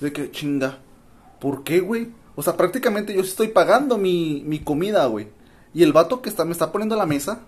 De 0.01 0.13
que, 0.13 0.31
chinga, 0.31 0.79
¿por 1.41 1.63
qué, 1.65 1.81
güey? 1.81 2.09
O 2.37 2.43
sea, 2.43 2.57
prácticamente 2.57 3.15
yo 3.15 3.23
sí 3.23 3.29
estoy 3.29 3.49
pagando 3.49 3.97
mi, 3.97 4.43
mi 4.47 4.59
comida, 4.59 5.07
güey. 5.07 5.29
Y 5.73 5.83
el 5.83 5.93
vato 5.93 6.21
que 6.23 6.29
está, 6.29 6.45
me 6.45 6.53
está 6.53 6.73
poniendo 6.73 6.95
a 6.95 6.99
la 6.99 7.07
mesa 7.07 7.41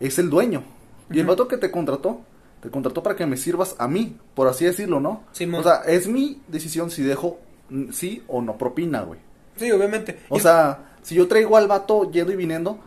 es 0.00 0.18
el 0.18 0.28
dueño. 0.30 0.62
Y 1.10 1.18
el 1.20 1.26
vato 1.26 1.48
que 1.48 1.56
te 1.56 1.70
contrató, 1.70 2.20
te 2.60 2.70
contrató 2.70 3.02
para 3.02 3.14
que 3.16 3.26
me 3.26 3.36
sirvas 3.36 3.74
a 3.78 3.86
mí, 3.88 4.16
por 4.34 4.48
así 4.48 4.64
decirlo, 4.64 5.00
¿no? 5.00 5.22
Simón. 5.32 5.60
o 5.60 5.62
sea, 5.62 5.82
es 5.86 6.08
mi 6.08 6.40
decisión 6.48 6.90
si 6.90 7.02
dejo 7.02 7.38
sí 7.92 8.22
o 8.28 8.40
no 8.42 8.56
propina, 8.58 9.02
güey. 9.02 9.20
Sí, 9.56 9.70
obviamente. 9.70 10.20
O 10.28 10.38
Y- 10.38 10.40
sea, 10.40 10.90
si 11.02 11.14
yo 11.14 11.28
traigo 11.28 11.56
al 11.56 11.68
vato 11.68 12.10
yendo 12.10 12.32
y 12.32 12.36
viniendo, 12.36 12.78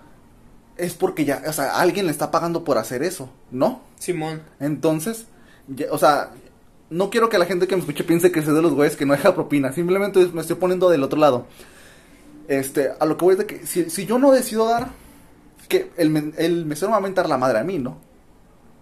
es 0.78 0.94
porque 0.94 1.26
ya, 1.26 1.42
o 1.48 1.54
sea, 1.54 1.80
alguien 1.80 2.06
le 2.06 2.12
está 2.12 2.32
pagando 2.32 2.64
por 2.64 2.78
hacer 2.78 3.04
eso, 3.04 3.30
¿no? 3.52 3.82
Simón. 4.00 4.42
Entonces, 4.60 5.26
ya- 5.68 5.88
o 5.92 5.98
sea, 5.98 6.32
no 6.90 7.10
quiero 7.10 7.30
que 7.30 7.38
la 7.38 7.46
gente 7.46 7.68
que 7.68 7.76
me 7.76 7.82
escuche 7.82 8.04
piense 8.04 8.32
que 8.32 8.42
soy 8.42 8.54
de 8.56 8.62
los 8.62 8.74
güeyes 8.74 8.96
que 8.98 9.06
no 9.06 9.14
deja 9.14 9.34
propina. 9.36 9.72
Simplemente 9.72 10.26
me 10.34 10.42
estoy 10.42 10.56
poniendo 10.58 10.90
del 10.90 11.04
otro 11.04 11.20
lado. 11.20 11.46
Este, 12.48 12.90
a 13.00 13.06
lo 13.06 13.16
que 13.18 13.26
voy 13.26 13.34
es 13.34 13.38
de 13.40 13.46
que 13.46 13.66
si, 13.66 13.90
si 13.90 14.06
yo 14.06 14.18
no 14.20 14.32
decido 14.32 14.66
dar, 14.68 14.90
que 15.70 15.92
el, 15.96 16.34
el 16.38 16.66
mesero 16.66 16.88
me 16.90 16.94
va 16.94 16.98
a 16.98 17.02
mentar 17.02 17.30
la 17.30 17.38
madre 17.38 17.60
a 17.60 17.64
mí, 17.64 17.78
¿no? 17.80 17.98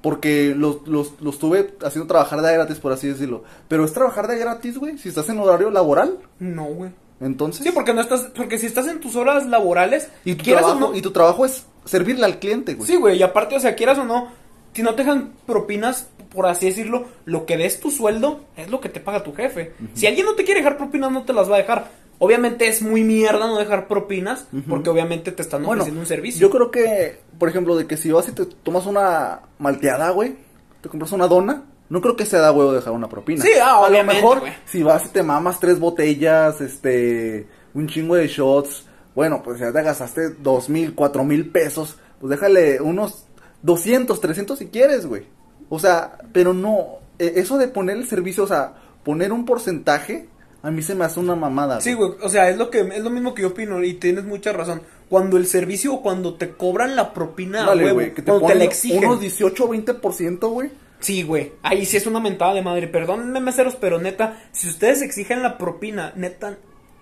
Porque 0.01 0.53
los, 0.55 0.87
los, 0.87 1.19
los 1.21 1.39
tuve 1.39 1.73
haciendo 1.83 2.07
trabajar 2.07 2.41
de 2.41 2.53
gratis, 2.53 2.77
por 2.77 2.91
así 2.93 3.07
decirlo. 3.07 3.43
Pero 3.67 3.83
es 3.83 3.91
trabajar 3.93 4.27
de 4.27 4.37
gratis, 4.37 4.77
güey, 4.77 4.97
si 4.97 5.09
estás 5.09 5.27
en 5.29 5.39
horario 5.39 5.69
laboral. 5.71 6.19
No, 6.39 6.65
güey. 6.65 6.91
Entonces, 7.19 7.65
Sí, 7.65 7.71
porque 7.73 7.93
no 7.93 7.99
estás, 7.99 8.29
porque 8.35 8.57
si 8.57 8.65
estás 8.65 8.87
en 8.87 9.01
tus 9.01 9.17
horas 9.17 9.45
laborales, 9.45 10.07
y, 10.23 10.35
tu 10.35 10.43
quieras 10.45 10.63
o 10.63 10.67
trabajo, 10.67 10.91
no- 10.91 10.97
y 10.97 11.01
tu 11.01 11.11
trabajo 11.11 11.45
es 11.45 11.65
servirle 11.83 12.23
al 12.25 12.39
cliente, 12.39 12.75
güey. 12.75 12.87
Sí, 12.87 12.95
güey, 12.95 13.17
y 13.17 13.23
aparte, 13.23 13.57
o 13.57 13.59
sea, 13.59 13.75
quieras 13.75 13.97
o 13.97 14.05
no, 14.05 14.29
si 14.73 14.83
no 14.83 14.95
te 14.95 15.03
dejan 15.03 15.33
propinas, 15.45 16.07
por 16.33 16.45
así 16.45 16.67
decirlo, 16.67 17.05
lo 17.25 17.45
que 17.45 17.57
des 17.57 17.81
tu 17.81 17.91
sueldo 17.91 18.41
es 18.55 18.69
lo 18.69 18.79
que 18.79 18.87
te 18.87 19.01
paga 19.01 19.23
tu 19.23 19.33
jefe. 19.33 19.73
Si 19.95 20.07
alguien 20.07 20.25
no 20.27 20.35
te 20.35 20.45
quiere 20.45 20.61
dejar 20.61 20.77
propinas, 20.77 21.11
no 21.11 21.23
te 21.23 21.33
las 21.33 21.49
va 21.51 21.55
a 21.55 21.59
dejar. 21.59 21.91
Obviamente 22.19 22.67
es 22.67 22.81
muy 22.81 23.03
mierda 23.03 23.47
no 23.47 23.57
dejar 23.57 23.87
propinas, 23.87 24.45
porque 24.67 24.89
obviamente 24.89 25.31
te 25.31 25.41
están 25.41 25.63
Bueno, 25.63 25.81
ofreciendo 25.81 26.01
un 26.01 26.07
servicio. 26.07 26.41
Yo 26.41 26.49
creo 26.51 26.69
que, 26.69 27.21
por 27.37 27.47
ejemplo, 27.49 27.75
de 27.77 27.87
que 27.87 27.95
si 27.97 28.11
vas 28.11 28.27
y 28.27 28.33
te 28.33 28.45
tomas 28.45 28.85
una 28.85 29.41
malteada, 29.57 30.09
güey, 30.11 30.35
te 30.81 30.89
compras 30.89 31.11
una 31.13 31.27
dona, 31.27 31.63
no 31.89 32.01
creo 32.01 32.15
que 32.15 32.25
sea 32.25 32.39
da 32.41 32.51
huevo 32.51 32.73
dejar 32.73 32.93
una 32.93 33.07
propina. 33.09 33.41
Sí, 33.43 33.51
ah, 33.61 33.85
A 33.85 33.89
lo 33.89 34.03
mejor, 34.03 34.41
si 34.65 34.83
vas 34.83 35.05
y 35.05 35.09
te 35.09 35.23
mamas 35.23 35.59
tres 35.59 35.79
botellas, 35.79 36.59
este, 36.61 37.47
un 37.73 37.87
chingo 37.87 38.15
de 38.15 38.27
shots, 38.27 38.85
bueno, 39.15 39.41
pues 39.41 39.59
ya 39.59 39.71
te 39.71 39.81
gastaste 39.81 40.29
dos 40.31 40.69
mil, 40.69 40.93
cuatro 40.95 41.23
mil 41.23 41.49
pesos, 41.49 41.97
pues 42.19 42.29
déjale 42.31 42.81
unos 42.81 43.25
200, 43.63 44.19
300 44.19 44.59
si 44.59 44.67
quieres, 44.67 45.05
güey. 45.05 45.23
O 45.69 45.79
sea, 45.79 46.17
pero 46.33 46.53
no, 46.53 46.99
e- 47.17 47.33
eso 47.37 47.57
de 47.57 47.67
poner 47.69 47.97
el 47.97 48.07
servicio, 48.07 48.43
o 48.43 48.47
sea, 48.47 48.73
poner 49.03 49.31
un 49.31 49.45
porcentaje, 49.45 50.27
a 50.61 50.71
mí 50.71 50.81
se 50.81 50.95
me 50.95 51.05
hace 51.05 51.19
una 51.19 51.35
mamada. 51.35 51.79
Sí, 51.81 51.93
güey, 51.93 52.11
o 52.21 52.29
sea, 52.29 52.49
es 52.49 52.57
lo 52.57 52.69
que 52.69 52.81
es 52.81 53.03
lo 53.03 53.09
mismo 53.09 53.33
que 53.33 53.43
yo 53.43 53.49
opino 53.49 53.83
y 53.83 53.93
tienes 53.93 54.25
mucha 54.25 54.51
razón. 54.51 54.81
Cuando 55.07 55.37
el 55.37 55.47
servicio 55.47 55.93
o 55.93 56.01
cuando 56.01 56.35
te 56.35 56.51
cobran 56.51 56.95
la 56.95 57.13
propina, 57.13 57.65
Dale, 57.65 57.91
güey, 57.91 58.13
que 58.13 58.21
te 58.21 58.29
cuando 58.31 58.47
te 58.47 58.55
la 58.55 58.63
exigen. 58.65 59.05
unos 59.05 59.21
18 59.21 59.65
o 59.65 59.69
20%, 59.73 60.49
güey. 60.49 60.69
Sí, 60.99 61.23
güey. 61.23 61.53
Ahí 61.63 61.85
sí 61.85 61.97
es 61.97 62.05
una 62.05 62.19
mentada 62.19 62.53
de 62.53 62.61
madre. 62.61 62.87
Perdónenme, 62.87 63.39
meseros, 63.39 63.75
pero 63.75 63.99
neta, 63.99 64.37
si 64.51 64.67
ustedes 64.67 65.01
exigen 65.01 65.41
la 65.41 65.57
propina, 65.57 66.13
neta, 66.15 66.57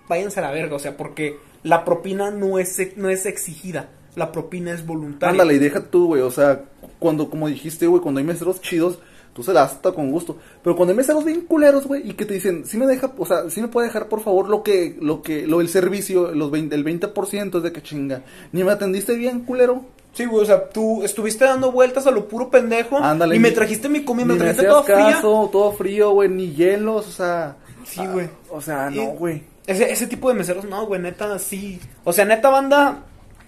váyanse 0.08 0.38
a 0.40 0.44
la 0.44 0.52
verga. 0.52 0.76
O 0.76 0.78
sea, 0.78 0.96
porque 0.96 1.36
la 1.64 1.84
propina 1.84 2.30
no 2.30 2.58
es, 2.58 2.78
no 2.96 3.10
es 3.10 3.26
exigida. 3.26 3.90
La 4.14 4.32
propina 4.32 4.72
es 4.72 4.86
voluntaria. 4.86 5.32
Ándale, 5.32 5.54
y 5.54 5.58
deja 5.58 5.80
tú, 5.82 6.06
güey. 6.06 6.22
O 6.22 6.30
sea, 6.30 6.62
cuando, 6.98 7.28
como 7.28 7.48
dijiste, 7.48 7.86
güey, 7.86 8.00
cuando 8.00 8.20
hay 8.20 8.24
meseros 8.26 8.60
chidos, 8.60 9.00
tú 9.38 9.44
se 9.44 9.52
la 9.52 9.60
das 9.60 9.74
hasta 9.74 9.92
con 9.92 10.10
gusto. 10.10 10.36
Pero 10.64 10.74
cuando 10.74 10.90
hay 10.90 10.96
meseros 10.96 11.24
bien 11.24 11.42
culeros, 11.42 11.86
güey, 11.86 12.10
y 12.10 12.14
que 12.14 12.24
te 12.26 12.34
dicen, 12.34 12.66
sí 12.66 12.76
me 12.76 12.86
deja, 12.88 13.12
o 13.16 13.24
sea, 13.24 13.48
sí 13.48 13.62
me 13.62 13.68
puede 13.68 13.86
dejar, 13.86 14.08
por 14.08 14.20
favor, 14.20 14.48
lo 14.48 14.64
que, 14.64 14.96
lo 15.00 15.22
que, 15.22 15.46
lo 15.46 15.58
del 15.58 15.68
servicio, 15.68 16.32
los 16.34 16.50
20, 16.50 16.74
el 16.74 16.84
20% 16.84 17.56
es 17.58 17.62
de 17.62 17.72
que 17.72 17.80
chinga. 17.82 18.22
Ni 18.50 18.64
me 18.64 18.72
atendiste 18.72 19.14
bien, 19.14 19.40
culero. 19.44 19.84
Sí, 20.12 20.24
güey, 20.24 20.42
o 20.42 20.46
sea, 20.46 20.68
tú 20.70 21.04
estuviste 21.04 21.44
dando 21.44 21.70
vueltas 21.70 22.08
a 22.08 22.10
lo 22.10 22.26
puro 22.26 22.50
pendejo. 22.50 22.98
Ándale. 22.98 23.36
Y 23.36 23.38
me 23.38 23.52
trajiste 23.52 23.88
mi 23.88 24.04
comida, 24.04 24.26
me 24.26 24.34
trajiste 24.34 24.66
hacías 24.66 24.72
toda 24.72 24.82
fría. 24.82 25.14
caso, 25.16 25.48
todo 25.52 25.72
frío, 25.72 26.10
güey, 26.10 26.28
ni 26.28 26.52
hielos, 26.54 27.06
o 27.06 27.12
sea. 27.12 27.56
Sí, 27.84 28.00
güey. 28.12 28.26
ah, 28.26 28.30
O 28.50 28.60
sea, 28.60 28.90
no, 28.90 29.04
güey. 29.12 29.44
Ese, 29.66 29.92
ese 29.92 30.06
tipo 30.08 30.28
de 30.28 30.34
meseros, 30.34 30.64
no, 30.64 30.84
güey, 30.86 31.00
neta, 31.00 31.38
sí. 31.38 31.78
O 32.02 32.12
sea, 32.12 32.24
neta, 32.24 32.50
banda, 32.50 33.04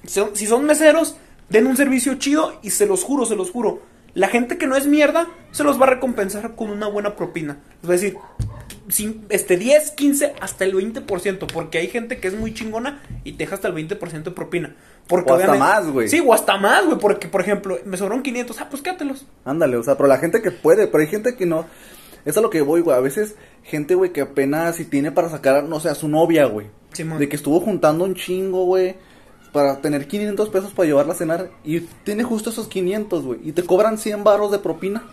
son- 0.07 0.31
si 0.37 0.47
son 0.47 0.65
meseros, 0.65 1.17
den 1.49 1.67
un 1.67 1.77
servicio 1.77 2.15
chido 2.15 2.53
y 2.63 2.71
se 2.71 2.87
los 2.87 3.03
juro, 3.03 3.25
se 3.27 3.35
los 3.37 3.51
juro. 3.51 3.81
La 4.15 4.29
gente 4.29 4.59
que 4.59 4.67
no 4.67 4.77
es 4.77 4.87
mierda 4.87 5.29
se 5.53 5.65
los 5.65 5.81
va 5.81 5.87
a 5.87 5.91
recompensar 5.91 6.55
con 6.55 6.71
una 6.71 6.89
buena 6.89 7.17
propina. 7.17 7.59
Es 7.83 7.89
decir, 7.89 8.17
este 9.29 9.57
10, 9.57 9.93
15, 9.93 10.35
hasta 10.41 10.65
el 10.65 10.75
20%. 10.75 11.47
Porque 11.53 11.79
hay 11.79 11.89
gente 11.89 12.19
que 12.19 12.29
es 12.29 12.35
muy 12.35 12.53
chingona 12.53 13.03
y 13.25 13.33
te 13.33 13.39
deja 13.39 13.55
hasta 13.55 13.69
el 13.69 13.75
20% 13.75 14.23
de 14.23 14.31
propina. 14.31 14.75
Porque 15.07 15.33
O 15.33 15.35
hasta 15.37 15.55
más, 15.55 15.91
güey. 15.91 16.09
Sí, 16.09 16.23
o 16.25 16.33
hasta 16.33 16.57
más, 16.57 16.87
güey. 16.87 16.99
Porque, 16.99 17.29
por 17.29 17.41
ejemplo, 17.41 17.79
me 17.85 17.97
sobraron 17.97 18.23
500. 18.23 18.61
Ah, 18.61 18.69
pues 18.71 18.83
quédatelos. 18.83 19.27
Ándale, 19.45 19.77
o 19.77 19.83
sea, 19.83 19.97
pero 19.97 20.09
la 20.09 20.19
gente 20.19 20.43
que 20.43 20.51
puede, 20.51 20.87
pero 20.87 21.03
hay 21.03 21.09
gente 21.09 21.37
que 21.37 21.47
no. 21.47 21.67
Es 22.25 22.37
a 22.37 22.41
lo 22.41 22.51
que 22.51 22.61
voy, 22.61 22.81
güey. 22.81 22.97
A 22.97 23.01
veces, 23.01 23.37
gente, 23.63 23.95
güey, 23.95 24.13
que 24.13 24.21
apenas 24.21 24.77
si 24.77 24.85
tiene 24.85 25.11
para 25.11 25.31
sacar, 25.31 25.65
no 25.65 25.81
sé, 25.81 25.89
a 25.89 25.95
su 25.95 26.09
novia, 26.09 26.45
güey. 26.47 26.67
Simón. 26.93 27.21
de 27.21 27.29
que 27.29 27.37
estuvo 27.37 27.61
juntando 27.61 28.05
un 28.05 28.17
chingo, 28.17 28.65
güey. 28.65 28.97
Para 29.53 29.81
tener 29.81 30.07
500 30.07 30.49
pesos 30.49 30.73
para 30.73 30.87
llevarla 30.87 31.13
a 31.13 31.17
cenar. 31.17 31.51
Y 31.65 31.81
tiene 31.81 32.23
justo 32.23 32.51
esos 32.51 32.69
500, 32.69 33.25
güey. 33.25 33.41
Y 33.43 33.53
te 33.53 33.65
cobran 33.65 33.99
100 33.99 34.23
baros 34.23 34.51
de 34.53 34.59
propina. 34.59 35.05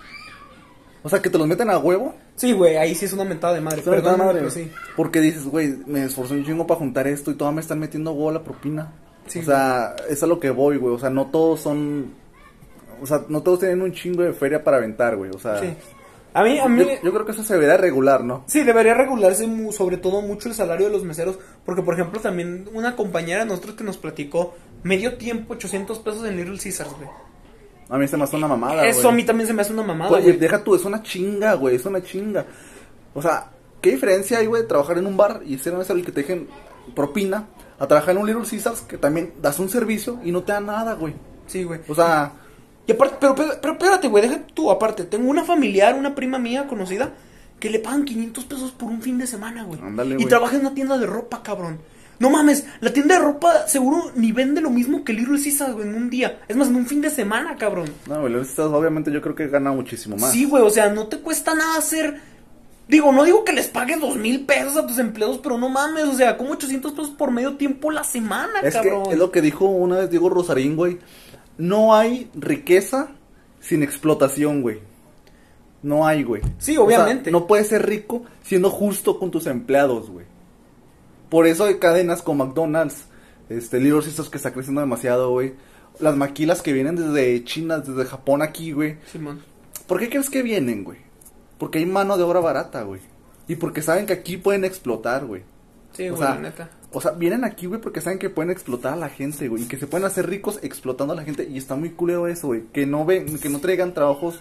O 1.04 1.10
sea, 1.10 1.21
que 1.21 1.30
te 1.30 1.38
los 1.38 1.47
meten 1.47 1.69
a 1.69 1.78
huevo. 1.78 2.15
Sí, 2.36 2.52
güey, 2.52 2.76
ahí 2.76 2.93
sí 2.93 3.06
es 3.06 3.13
una 3.13 3.23
mentada 3.23 3.54
de 3.54 3.62
madre. 3.62 3.80
Es 3.82 3.88
una 3.88 3.95
Perdóname, 3.95 4.26
madre, 4.26 4.39
pero 4.39 4.52
sí. 4.52 4.71
Porque 4.95 5.21
dices, 5.21 5.45
güey, 5.45 5.78
me 5.86 6.04
esforcé 6.04 6.34
un 6.34 6.45
chingo 6.45 6.67
para 6.67 6.80
juntar 6.80 7.08
esto 7.08 7.32
y 7.32 7.36
todavía 7.36 7.56
me 7.56 7.62
están 7.62 7.80
metiendo 7.80 8.12
huevo 8.12 8.30
a 8.30 8.34
la 8.34 8.43
propina. 8.43 8.91
Sí, 9.26 9.39
o 9.39 9.43
sea, 9.43 9.95
es 10.10 10.21
a 10.23 10.28
lo 10.28 10.39
que 10.39 10.50
voy, 10.50 10.78
güey. 10.78 10.93
O 10.93 11.00
sea, 11.00 11.10
no 11.10 11.28
todos 11.28 11.62
son. 11.62 12.13
O 13.02 13.06
sea, 13.06 13.23
no 13.30 13.41
todos 13.41 13.60
tienen 13.60 13.82
un 13.82 13.91
chingo 13.91 14.23
de 14.23 14.34
feria 14.34 14.63
para 14.63 14.78
aventar, 14.78 15.15
güey. 15.15 15.32
O 15.32 15.39
sea, 15.39 15.60
Sí. 15.60 15.73
A 16.39 16.43
mí, 16.43 16.60
a 16.60 16.67
mí. 16.67 16.80
yo, 16.84 16.88
yo 17.04 17.13
creo 17.13 17.26
que 17.26 17.32
eso 17.32 17.43
se 17.43 17.54
debería 17.54 17.78
regular, 17.78 18.23
¿no? 18.23 18.43
Sí, 18.47 18.63
debería 18.63 18.93
regularse 18.93 19.47
mu- 19.47 19.71
sobre 19.71 19.97
todo 19.97 20.21
mucho 20.21 20.50
el 20.50 20.56
salario 20.56 20.88
de 20.88 20.91
los 20.91 21.04
meseros, 21.04 21.38
porque 21.65 21.82
por 21.82 21.93
ejemplo 21.95 22.19
también 22.19 22.69
una 22.73 22.95
compañera 22.95 23.39
de 23.43 23.45
nosotros 23.50 23.76
que 23.76 23.84
nos 23.84 23.97
platicó 23.97 24.54
medio 24.84 25.17
tiempo 25.17 25.54
800 25.56 26.00
pesos 26.00 26.26
en 26.26 26.38
Little 26.38 26.58
Caesars, 26.60 26.91
güey. 26.97 27.10
A 27.89 27.97
mí 27.97 28.08
se 28.08 28.17
me 28.17 28.26
hace 28.26 28.36
una 28.36 28.47
mamada, 28.47 28.86
Eso 28.86 29.02
güey. 29.04 29.13
a 29.13 29.15
mí 29.15 29.23
también 29.26 29.47
se 29.47 29.54
me 29.54 29.62
hace 29.62 29.73
una 29.73 29.84
mamada, 29.84 30.10
Güey, 30.12 30.23
güey. 30.23 30.38
deja 30.38 30.63
tú, 30.63 30.76
es 30.76 30.84
una 30.86 31.02
chinga, 31.02 31.54
güey, 31.56 31.76
es 31.78 31.86
una 31.86 32.04
chinga. 32.04 32.45
O 33.13 33.21
sea, 33.21 33.50
¿qué 33.82 33.91
diferencia 33.91 34.39
hay, 34.39 34.45
güey, 34.45 34.62
de 34.63 34.67
trabajar 34.67 34.97
en 34.97 35.08
un 35.08 35.15
bar 35.17 35.41
y 35.45 35.58
ser 35.58 35.73
mesero 35.73 35.97
y 35.97 36.04
que 36.04 36.12
te 36.12 36.21
dejen 36.21 36.47
propina 36.95 37.47
a 37.80 37.88
trabajar 37.88 38.15
en 38.15 38.21
un 38.21 38.28
Little 38.28 38.43
Caesars 38.50 38.82
que 38.82 38.97
también 38.97 39.34
das 39.41 39.58
un 39.60 39.69
servicio 39.69 40.19
y 40.23 40.32
no 40.32 40.43
te 40.43 40.52
dan 40.52 40.65
nada, 40.65 40.93
güey? 40.95 41.13
Sí, 41.47 41.63
güey. 41.63 41.80
O 41.88 41.95
sea, 41.95 42.34
Y 42.88 42.91
aparte, 42.93 43.17
pero, 43.19 43.36
pero, 43.36 43.50
pero 43.62 43.73
espérate, 43.73 44.08
güey, 44.08 44.23
deja 44.28 44.39
tú 44.54 44.71
aparte. 44.71 45.04
Tengo 45.04 45.30
una 45.30 45.43
familiar, 45.43 45.95
una 45.95 46.15
prima 46.15 46.39
mía 46.39 46.67
conocida, 46.67 47.12
que 47.60 47.69
le 47.69 47.80
pagan 47.80 48.06
500 48.06 48.45
pesos 48.45 48.71
por 48.71 48.89
un 48.89 49.02
fin 49.02 49.17
de 49.17 49.28
semana, 49.28 49.63
güey. 49.63 49.80
Ándale, 49.82 50.12
Y 50.12 50.17
güey. 50.17 50.28
trabaja 50.28 50.56
en 50.56 50.62
una 50.62 50.73
tienda 50.73 50.97
de 50.97 51.06
ropa, 51.06 51.43
cabrón. 51.43 51.80
No 52.19 52.32
mames, 52.32 52.65
la 52.80 52.91
tienda 52.93 53.19
de 53.19 53.21
ropa 53.26 53.67
seguro 53.67 54.12
ni 54.15 54.32
vende 54.32 54.60
lo 54.60 54.71
mismo 54.71 55.04
que 55.04 55.13
Little 55.13 55.38
Caesars, 55.39 55.73
güey, 55.73 55.88
en 55.88 55.93
un 55.95 56.10
día. 56.10 56.39
Es 56.47 56.56
más, 56.58 56.67
en 56.69 56.76
un 56.78 56.88
fin 56.88 57.02
de 57.02 57.10
semana, 57.12 57.56
cabrón. 57.58 57.89
no, 58.08 58.21
güey, 58.21 58.34
Little 58.34 58.63
obviamente 58.63 59.12
yo 59.12 59.21
creo 59.21 59.36
que 59.36 59.47
gana 59.50 59.71
muchísimo 59.71 60.15
más. 60.17 60.32
Sí, 60.32 60.45
güey, 60.45 60.63
o 60.63 60.69
sea, 60.71 60.89
no 60.89 61.08
te 61.08 61.19
cuesta 61.19 61.54
nada 61.54 61.78
hacer. 61.78 62.19
Digo, 62.88 63.12
no 63.12 63.26
digo 63.26 63.43
que 63.43 63.52
les 63.52 63.67
pagues 63.67 64.00
dos 64.00 64.15
mil 64.15 64.45
pesos 64.45 64.78
a 64.78 64.88
tus 64.88 64.97
empleados, 64.97 65.39
pero 65.43 65.58
no 65.58 65.67
mames, 65.67 66.06
o 66.06 66.13
sea, 66.13 66.38
como 66.38 66.52
800 66.54 66.93
pesos 66.93 67.10
por 67.12 67.32
medio 67.32 67.58
tiempo 67.58 67.91
la 67.91 68.06
semana, 68.06 68.62
Es 68.63 68.73
cabrón. 68.73 69.04
que 69.04 69.12
es 69.12 69.17
lo 69.19 69.30
que 69.30 69.41
dijo 69.41 69.65
una 69.65 69.97
vez 69.97 70.10
Diego 70.10 70.30
Rosarín, 70.30 70.76
güey. 70.78 70.97
No 71.58 71.96
hay 71.96 72.30
riqueza 72.36 73.10
sin 73.60 73.84
explotación, 73.84 74.62
güey. 74.62 74.80
No 75.84 76.06
hay, 76.06 76.24
güey. 76.24 76.41
Sí, 76.58 76.74
O 76.74 76.76
sea, 76.76 76.84
obviamente. 76.86 77.32
no 77.32 77.48
puedes 77.48 77.67
ser 77.67 77.86
rico 77.86 78.24
siendo 78.43 78.70
justo 78.70 79.20
con 79.20 79.32
tus 79.32 79.48
empleados, 79.48 80.10
güey. 80.10 80.26
Por 81.30 81.46
eso 81.48 81.65
hay 81.65 81.76
cadenas 81.76 82.22
como 82.22 82.46
McDonald's, 82.46 83.06
este, 83.50 83.80
Little 83.80 84.02
Caesars 84.02 84.30
que 84.30 84.38
está 84.38 84.54
creciendo 84.54 84.82
demasiado, 84.82 85.30
güey. 85.32 85.54
Las 86.00 86.15
maquilas 86.15 86.62
que 86.62 86.74
vienen 86.74 86.96
desde 86.96 87.43
China, 87.43 87.80
desde 87.80 88.06
Japón 88.06 88.41
aquí, 88.41 88.72
güey. 88.72 88.98
Simón. 89.12 89.41
¿Por 89.88 90.00
qué 90.00 90.10
crees 90.10 90.30
que 90.30 90.43
vienen, 90.43 90.84
güey? 90.84 91.00
Porque 91.58 91.80
hay 91.80 91.86
mano 91.86 92.17
de 92.17 92.24
obra 92.24 92.39
barata, 92.39 92.84
güey. 92.84 93.02
Y 93.48 93.56
porque 93.56 93.82
saben 93.82 94.06
que 94.06 94.13
aquí 94.13 94.38
pueden 94.38 94.63
explotar, 94.65 95.26
güey. 95.26 95.43
Sí, 95.93 96.10
O 96.10 96.15
güey, 96.15 96.28
sea, 96.28 96.38
neta. 96.39 96.70
O 96.91 97.02
sea, 97.02 97.12
vienen 97.12 97.43
aquí, 97.43 97.65
güey, 97.65 97.82
porque 97.82 98.02
saben 98.02 98.17
que 98.17 98.30
pueden 98.30 98.50
explotar 98.50 98.93
a 98.93 98.95
la 98.97 99.10
gente, 99.10 99.47
güey. 99.50 99.63
Y 99.63 99.67
que 99.67 99.78
se 99.78 99.88
pueden 99.88 100.06
hacer 100.06 100.30
ricos 100.30 100.60
explotando 100.62 101.13
a 101.13 101.17
la 101.17 101.23
gente. 101.23 101.47
Y 101.50 101.58
está 101.58 101.76
muy 101.76 101.89
culero 101.91 102.28
eso, 102.28 102.47
güey. 102.47 102.63
Que 102.71 102.86
no 102.86 103.06
ven, 103.06 103.39
que 103.39 103.50
no 103.50 103.60
traigan 103.60 103.93
trabajos 103.93 104.39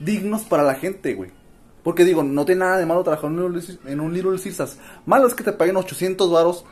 dignos 0.00 0.42
para 0.42 0.62
la 0.62 0.74
gente, 0.74 1.14
güey. 1.14 1.30
Porque 1.82 2.04
digo, 2.04 2.22
no 2.22 2.44
tiene 2.44 2.60
nada 2.60 2.78
de 2.78 2.86
malo 2.86 3.02
trabajar 3.02 3.30
en 3.30 3.38
un 3.38 3.54
Little, 3.54 3.78
en 3.86 4.00
un 4.00 4.12
Little 4.12 4.38
Caesars. 4.42 4.78
Malo 5.06 5.26
es 5.26 5.34
que 5.34 5.44
te 5.44 5.52
paguen 5.52 5.76
800 5.76 6.30
varos 6.30 6.64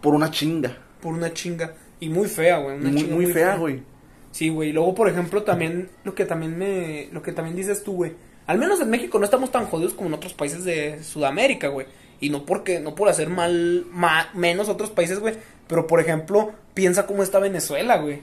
por 0.00 0.14
una 0.14 0.30
chinga. 0.30 0.76
Por 1.00 1.14
una 1.14 1.32
chinga. 1.32 1.74
Y 2.00 2.08
muy 2.08 2.28
fea, 2.28 2.58
güey. 2.58 2.76
Una 2.76 2.90
Muy, 2.90 3.00
chinga 3.00 3.14
muy 3.14 3.26
fea, 3.26 3.56
güey. 3.56 3.82
Sí, 4.30 4.48
güey. 4.48 4.70
Y 4.70 4.72
luego, 4.72 4.94
por 4.94 5.08
ejemplo, 5.08 5.42
también 5.42 5.88
lo 6.04 6.14
que 6.14 6.24
también 6.24 6.58
me. 6.58 7.08
Lo 7.12 7.22
que 7.22 7.32
también 7.32 7.56
dices 7.56 7.82
tú, 7.82 7.94
güey. 7.94 8.12
Al 8.46 8.58
menos 8.58 8.80
en 8.80 8.90
México 8.90 9.18
no 9.18 9.24
estamos 9.24 9.50
tan 9.50 9.66
jodidos 9.66 9.94
como 9.94 10.08
en 10.08 10.14
otros 10.14 10.34
países 10.34 10.64
de 10.64 11.02
Sudamérica, 11.02 11.68
güey. 11.68 11.86
Y 12.22 12.30
no 12.30 12.46
porque, 12.46 12.80
no 12.80 12.94
por 12.94 13.10
hacer 13.10 13.28
mal, 13.28 13.84
ma- 13.90 14.30
menos 14.32 14.68
otros 14.70 14.88
países, 14.90 15.18
güey. 15.18 15.36
Pero 15.66 15.86
por 15.86 16.00
ejemplo, 16.00 16.52
piensa 16.72 17.04
cómo 17.06 17.22
está 17.22 17.38
Venezuela, 17.38 17.98
güey. 17.98 18.20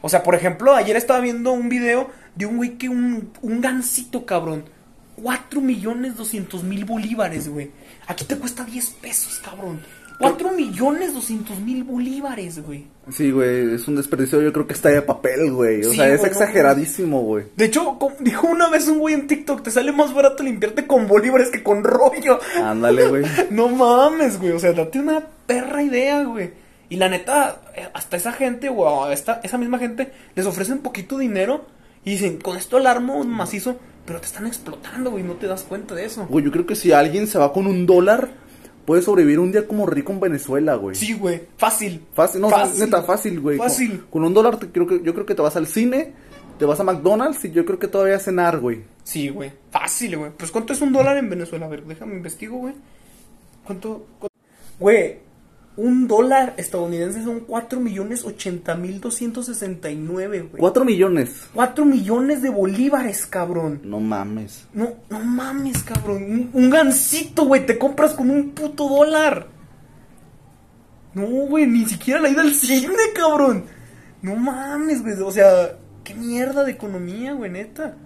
O 0.00 0.08
sea, 0.08 0.24
por 0.24 0.34
ejemplo, 0.34 0.74
ayer 0.74 0.96
estaba 0.96 1.20
viendo 1.20 1.52
un 1.52 1.68
video 1.68 2.08
de 2.34 2.46
un 2.46 2.56
güey 2.56 2.78
que 2.78 2.88
un, 2.88 3.30
un 3.42 3.60
gancito, 3.60 4.26
cabrón. 4.26 4.64
4 5.22 5.60
millones 5.60 6.16
200 6.16 6.64
mil 6.64 6.84
bolívares, 6.86 7.48
güey. 7.48 7.70
Aquí 8.08 8.24
te 8.24 8.36
cuesta 8.36 8.64
10 8.64 8.86
pesos, 9.02 9.38
cabrón. 9.44 9.80
4 10.22 10.52
millones 10.52 11.14
200 11.14 11.60
mil 11.60 11.84
bolívares, 11.84 12.64
güey. 12.64 12.86
Sí, 13.10 13.30
güey, 13.30 13.74
es 13.74 13.86
un 13.88 13.96
desperdicio. 13.96 14.40
Yo 14.40 14.52
creo 14.52 14.66
que 14.66 14.74
está 14.74 14.88
de 14.88 15.02
papel, 15.02 15.52
güey. 15.52 15.80
O 15.84 15.90
Sí, 15.90 15.96
sea, 15.96 16.08
es 16.08 16.20
güey, 16.20 16.30
exageradísimo, 16.30 17.22
güey. 17.22 17.46
De 17.56 17.64
hecho, 17.66 17.98
dijo 18.20 18.46
una 18.46 18.68
vez 18.68 18.88
un 18.88 18.98
güey 19.00 19.14
en 19.14 19.26
TikTok, 19.26 19.62
te 19.62 19.70
sale 19.70 19.92
más 19.92 20.14
barato 20.14 20.42
limpiarte 20.42 20.86
con 20.86 21.06
bolívares 21.08 21.50
que 21.50 21.62
con 21.62 21.84
rollo. 21.84 22.38
Ándale, 22.62 23.08
güey. 23.08 23.24
No 23.50 23.68
mames, 23.68 24.38
güey. 24.40 24.52
O 24.52 24.58
sea, 24.58 24.72
date 24.72 24.98
una 24.98 25.22
perra 25.46 25.82
idea, 25.82 26.22
güey. 26.24 26.50
Y 26.88 26.96
la 26.96 27.08
neta, 27.08 27.62
eh, 27.74 27.88
hasta 27.94 28.16
esa 28.16 28.32
gente, 28.32 28.68
a 28.68 29.12
esta, 29.12 29.40
esa 29.42 29.56
misma 29.58 29.78
gente, 29.78 30.12
les 30.34 30.44
ofrecen 30.46 30.78
poquito 30.80 31.16
dinero 31.18 31.64
y 32.04 32.10
dicen, 32.12 32.36
con 32.38 32.56
esto 32.56 32.76
alarmo 32.76 33.24
macizo, 33.24 33.78
pero 34.04 34.20
te 34.20 34.26
están 34.26 34.46
explotando, 34.46 35.10
güey, 35.10 35.24
no 35.24 35.34
te 35.34 35.46
das 35.46 35.62
cuenta 35.62 35.94
de 35.94 36.04
eso. 36.04 36.26
Güey, 36.28 36.44
yo 36.44 36.50
creo 36.52 36.66
que 36.66 36.74
si 36.76 36.92
alguien 36.92 37.26
se 37.28 37.38
va 37.38 37.52
con 37.52 37.66
un 37.66 37.86
dólar, 37.86 38.28
puede 38.84 39.02
sobrevivir 39.02 39.38
un 39.38 39.52
día 39.52 39.66
como 39.66 39.86
rico 39.86 40.12
en 40.12 40.20
Venezuela, 40.20 40.74
güey. 40.76 40.94
Sí, 40.96 41.12
güey, 41.14 41.42
fácil. 41.56 42.04
Fácil, 42.14 42.40
no, 42.40 42.50
Fácil. 42.50 42.80
neta, 42.80 43.02
fácil, 43.02 43.40
güey. 43.40 43.58
Fácil. 43.58 43.98
Con, 44.00 44.08
con 44.10 44.24
un 44.24 44.34
dólar 44.34 44.58
te, 44.58 44.68
creo 44.68 44.86
que, 44.86 45.00
yo 45.02 45.14
creo 45.14 45.26
que 45.26 45.34
te 45.34 45.42
vas 45.42 45.56
al 45.56 45.66
cine, 45.66 46.12
te 46.58 46.64
vas 46.64 46.80
a 46.80 46.84
McDonald's 46.84 47.44
y 47.44 47.50
yo 47.52 47.64
creo 47.64 47.78
que 47.78 47.88
todavía 47.88 48.16
a 48.16 48.20
cenar, 48.20 48.58
güey. 48.60 48.82
Sí, 49.04 49.28
güey, 49.28 49.52
fácil, 49.70 50.16
güey. 50.18 50.30
Pues, 50.36 50.50
¿cuánto 50.50 50.72
es 50.72 50.80
un 50.80 50.92
dólar 50.92 51.16
en 51.16 51.28
Venezuela? 51.30 51.66
A 51.66 51.68
ver, 51.68 51.84
déjame 51.84 52.14
investigo, 52.14 52.56
güey. 52.58 52.74
¿Cuánto? 53.64 54.06
cu- 54.18 54.28
Güey, 54.78 55.18
un 55.76 56.06
dólar 56.06 56.54
estadounidense 56.58 57.24
son 57.24 57.40
4 57.40 57.80
millones 57.80 58.24
80 58.24 58.74
mil 58.76 59.00
269, 59.00 60.40
güey. 60.42 60.60
Cuatro 60.60 60.84
millones. 60.84 61.48
4 61.54 61.84
millones 61.84 62.42
de 62.42 62.50
bolívares, 62.50 63.26
cabrón. 63.26 63.80
No 63.84 64.00
mames. 64.00 64.66
No, 64.74 64.90
no 65.08 65.20
mames, 65.20 65.82
cabrón. 65.82 66.22
Un, 66.24 66.50
un 66.52 66.70
gansito, 66.70 67.46
güey, 67.46 67.64
te 67.64 67.78
compras 67.78 68.12
con 68.12 68.30
un 68.30 68.50
puto 68.50 68.88
dólar. 68.88 69.48
No, 71.14 71.26
güey, 71.26 71.66
ni 71.66 71.86
siquiera 71.86 72.20
la 72.20 72.28
ida 72.28 72.42
al 72.42 72.52
cine, 72.52 72.94
cabrón. 73.14 73.64
No 74.20 74.36
mames, 74.36 75.02
güey. 75.02 75.14
O 75.20 75.30
sea, 75.30 75.76
qué 76.04 76.14
mierda 76.14 76.64
de 76.64 76.72
economía, 76.72 77.32
güey, 77.32 77.50
neta. 77.50 77.96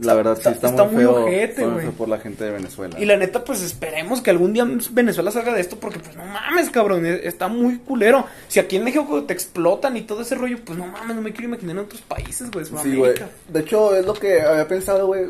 La 0.00 0.14
verdad 0.14 0.34
sí 0.34 0.40
está- 0.40 0.50
está, 0.52 0.68
está 0.68 0.84
muy 0.84 0.94
muy 0.94 1.02
feo, 1.02 1.24
ojete, 1.24 1.66
muy 1.66 1.82
feo 1.82 1.92
por 1.92 2.08
la 2.08 2.18
gente 2.18 2.44
de 2.44 2.50
Venezuela. 2.52 2.98
Y 3.00 3.04
la 3.04 3.16
neta, 3.16 3.42
pues 3.44 3.62
esperemos 3.62 4.20
que 4.20 4.30
algún 4.30 4.52
día 4.52 4.66
Venezuela 4.92 5.30
salga 5.30 5.52
de 5.54 5.60
esto, 5.60 5.78
porque 5.80 5.98
pues 5.98 6.16
no 6.16 6.24
mames, 6.24 6.70
cabrón, 6.70 7.04
e- 7.04 7.26
está 7.26 7.48
muy 7.48 7.78
culero. 7.78 8.24
Si 8.48 8.60
aquí 8.60 8.76
en 8.76 8.84
México 8.84 9.24
te 9.24 9.32
explotan 9.32 9.96
y 9.96 10.02
todo 10.02 10.22
ese 10.22 10.34
rollo, 10.36 10.58
pues 10.64 10.78
no 10.78 10.86
mames, 10.86 11.16
no 11.16 11.22
me 11.22 11.32
quiero 11.32 11.48
imaginar 11.48 11.76
en 11.76 11.82
otros 11.82 12.00
países, 12.02 12.50
güey. 12.50 12.64
Sí, 12.64 12.96
güey. 12.96 13.14
De 13.48 13.60
hecho, 13.60 13.94
es 13.96 14.06
lo 14.06 14.14
que 14.14 14.40
había 14.40 14.68
pensado, 14.68 15.06
güey. 15.06 15.26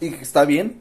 Y 0.00 0.14
está 0.14 0.44
bien. 0.44 0.80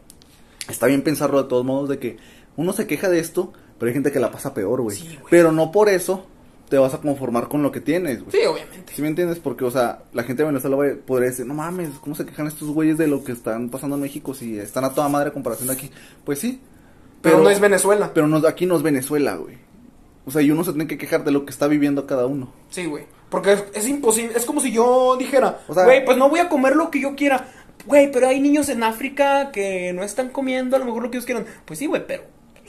Está 0.69 0.85
bien 0.87 1.01
pensarlo 1.01 1.41
de 1.43 1.49
todos 1.49 1.65
modos 1.65 1.89
de 1.89 1.97
que 1.99 2.17
uno 2.57 2.73
se 2.73 2.87
queja 2.87 3.09
de 3.09 3.19
esto, 3.19 3.53
pero 3.79 3.87
hay 3.87 3.93
gente 3.93 4.11
que 4.11 4.19
la 4.19 4.31
pasa 4.31 4.53
peor, 4.53 4.81
güey. 4.81 4.97
Sí, 4.97 5.07
güey. 5.07 5.27
pero 5.29 5.51
no 5.51 5.71
por 5.71 5.87
eso 5.89 6.25
te 6.69 6.77
vas 6.77 6.93
a 6.93 6.99
conformar 6.99 7.47
con 7.47 7.63
lo 7.63 7.71
que 7.71 7.81
tienes, 7.81 8.23
güey. 8.23 8.31
Sí, 8.31 8.45
obviamente. 8.47 8.93
¿Sí 8.95 9.01
me 9.01 9.07
entiendes? 9.07 9.39
Porque, 9.39 9.65
o 9.65 9.71
sea, 9.71 10.03
la 10.13 10.23
gente 10.23 10.43
de 10.43 10.47
Venezuela 10.47 10.75
güey, 10.75 10.95
podría 10.95 11.29
decir, 11.29 11.45
no 11.45 11.53
mames, 11.55 11.89
¿cómo 12.01 12.15
se 12.15 12.25
quejan 12.25 12.47
estos 12.47 12.69
güeyes 12.69 12.97
de 12.97 13.07
lo 13.07 13.23
que 13.23 13.31
están 13.31 13.69
pasando 13.69 13.95
en 13.95 14.03
México 14.03 14.33
si 14.33 14.57
están 14.59 14.83
a 14.85 14.93
toda 14.93 15.09
madre 15.09 15.31
comparación 15.31 15.67
de 15.67 15.73
aquí? 15.73 15.89
Pues 16.23 16.39
sí. 16.39 16.61
Pero, 17.21 17.39
no 17.39 17.49
es 17.49 17.59
Venezuela. 17.59 18.11
Pero 18.13 18.27
no, 18.27 18.37
aquí 18.47 18.65
no 18.65 18.75
es 18.77 18.83
Venezuela, 18.83 19.35
güey. 19.35 19.57
O 20.25 20.31
sea, 20.31 20.41
y 20.41 20.51
uno 20.51 20.63
se 20.63 20.71
tiene 20.71 20.87
que 20.87 20.97
quejar 20.97 21.23
de 21.23 21.31
lo 21.31 21.43
que 21.43 21.51
está 21.51 21.67
viviendo 21.67 22.05
cada 22.05 22.27
uno. 22.27 22.53
Sí, 22.69 22.85
güey. 22.85 23.05
Porque 23.29 23.53
es, 23.53 23.63
es 23.73 23.87
imposible. 23.87 24.33
Es 24.35 24.45
como 24.45 24.61
si 24.61 24.71
yo 24.71 25.17
dijera, 25.17 25.59
O 25.67 25.73
sea- 25.73 25.85
güey, 25.85 26.05
pues 26.05 26.17
no 26.17 26.29
voy 26.29 26.39
a 26.39 26.49
comer 26.49 26.75
lo 26.75 26.91
que 26.91 27.01
yo 27.01 27.15
quiera. 27.15 27.47
Güey, 27.85 28.11
pero 28.11 28.27
hay 28.27 28.39
niños 28.39 28.69
en 28.69 28.83
África 28.83 29.51
que 29.51 29.91
no 29.93 30.03
están 30.03 30.29
comiendo 30.29 30.75
a 30.75 30.79
lo 30.79 30.85
mejor 30.85 31.03
lo 31.03 31.09
que 31.11 31.17
ellos 31.17 31.25
quieran. 31.25 31.45
Pues 31.65 31.79
sí, 31.79 31.87
güey, 31.87 32.05
pero 32.05 32.23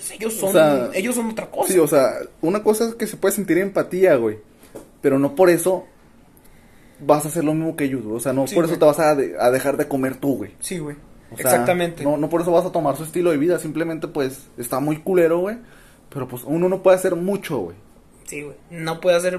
pues, 0.08 0.10
ellos 0.20 0.34
son, 0.34 0.52
sea, 0.52 0.90
ellos 0.94 1.14
son 1.14 1.30
otra 1.30 1.50
cosa. 1.50 1.72
Sí, 1.72 1.78
o 1.78 1.86
sea, 1.86 2.12
una 2.40 2.62
cosa 2.62 2.88
es 2.88 2.94
que 2.94 3.06
se 3.06 3.16
puede 3.16 3.34
sentir 3.34 3.58
empatía, 3.58 4.16
güey. 4.16 4.38
Pero 5.00 5.18
no 5.18 5.34
por 5.34 5.50
eso 5.50 5.86
vas 7.00 7.24
a 7.24 7.28
hacer 7.28 7.44
lo 7.44 7.54
mismo 7.54 7.76
que 7.76 7.84
ellos, 7.84 8.02
güey. 8.02 8.16
O 8.16 8.20
sea, 8.20 8.32
no 8.32 8.46
Sí, 8.46 8.54
por 8.54 8.64
eso 8.64 8.78
te 8.78 8.84
vas 8.84 8.98
a, 8.98 9.14
de- 9.14 9.36
a 9.38 9.50
dejar 9.50 9.76
de 9.76 9.88
comer 9.88 10.16
tú, 10.16 10.36
güey. 10.36 10.50
Sí, 10.60 10.78
güey. 10.78 10.96
O 11.32 11.36
sea, 11.36 11.50
Exactamente. 11.50 12.02
No, 12.04 12.16
no 12.16 12.28
por 12.28 12.40
eso 12.42 12.50
vas 12.52 12.66
a 12.66 12.72
tomar 12.72 12.96
su 12.96 13.04
estilo 13.04 13.30
de 13.30 13.36
vida. 13.36 13.58
Simplemente, 13.58 14.08
pues, 14.08 14.48
está 14.58 14.80
muy 14.80 14.98
culero, 15.00 15.38
güey. 15.38 15.56
Pero, 16.08 16.26
pues, 16.28 16.42
uno 16.44 16.68
no 16.68 16.82
puede 16.82 16.96
hacer 16.96 17.14
mucho, 17.14 17.58
güey. 17.58 17.76
Sí, 18.24 18.42
güey. 18.42 18.56
No 18.70 19.00
puede 19.00 19.16
hacer 19.16 19.38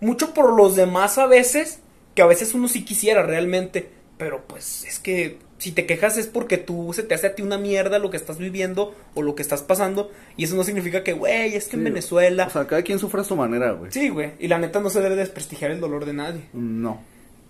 mucho 0.00 0.34
por 0.34 0.52
los 0.54 0.76
demás 0.76 1.18
a 1.18 1.26
veces, 1.26 1.80
que 2.14 2.22
a 2.22 2.26
veces 2.26 2.54
uno 2.54 2.68
sí 2.68 2.84
quisiera 2.84 3.22
realmente. 3.22 3.90
Pero 4.18 4.42
pues 4.46 4.84
es 4.84 4.98
que 5.00 5.38
si 5.62 5.70
te 5.70 5.86
quejas 5.86 6.16
es 6.16 6.26
porque 6.26 6.58
tú 6.58 6.92
se 6.92 7.04
te 7.04 7.14
hace 7.14 7.28
a 7.28 7.34
ti 7.36 7.42
una 7.42 7.56
mierda 7.56 8.00
lo 8.00 8.10
que 8.10 8.16
estás 8.16 8.38
viviendo 8.38 8.96
o 9.14 9.22
lo 9.22 9.36
que 9.36 9.42
estás 9.42 9.62
pasando. 9.62 10.10
Y 10.36 10.42
eso 10.42 10.56
no 10.56 10.64
significa 10.64 11.04
que, 11.04 11.12
güey, 11.12 11.54
es 11.54 11.68
que 11.68 11.76
en. 11.76 11.84
Venezuela. 11.84 12.48
O 12.48 12.50
sea, 12.50 12.66
cada 12.66 12.82
quien 12.82 12.98
sufre 12.98 13.20
a 13.20 13.24
su 13.24 13.36
manera, 13.36 13.70
güey. 13.70 13.92
Sí, 13.92 14.08
güey. 14.08 14.32
Y 14.40 14.48
la 14.48 14.58
neta 14.58 14.80
no 14.80 14.90
se 14.90 15.00
debe 15.00 15.14
desprestigiar 15.14 15.70
el 15.70 15.78
dolor 15.78 16.04
de 16.04 16.14
nadie. 16.14 16.40
No. 16.52 17.00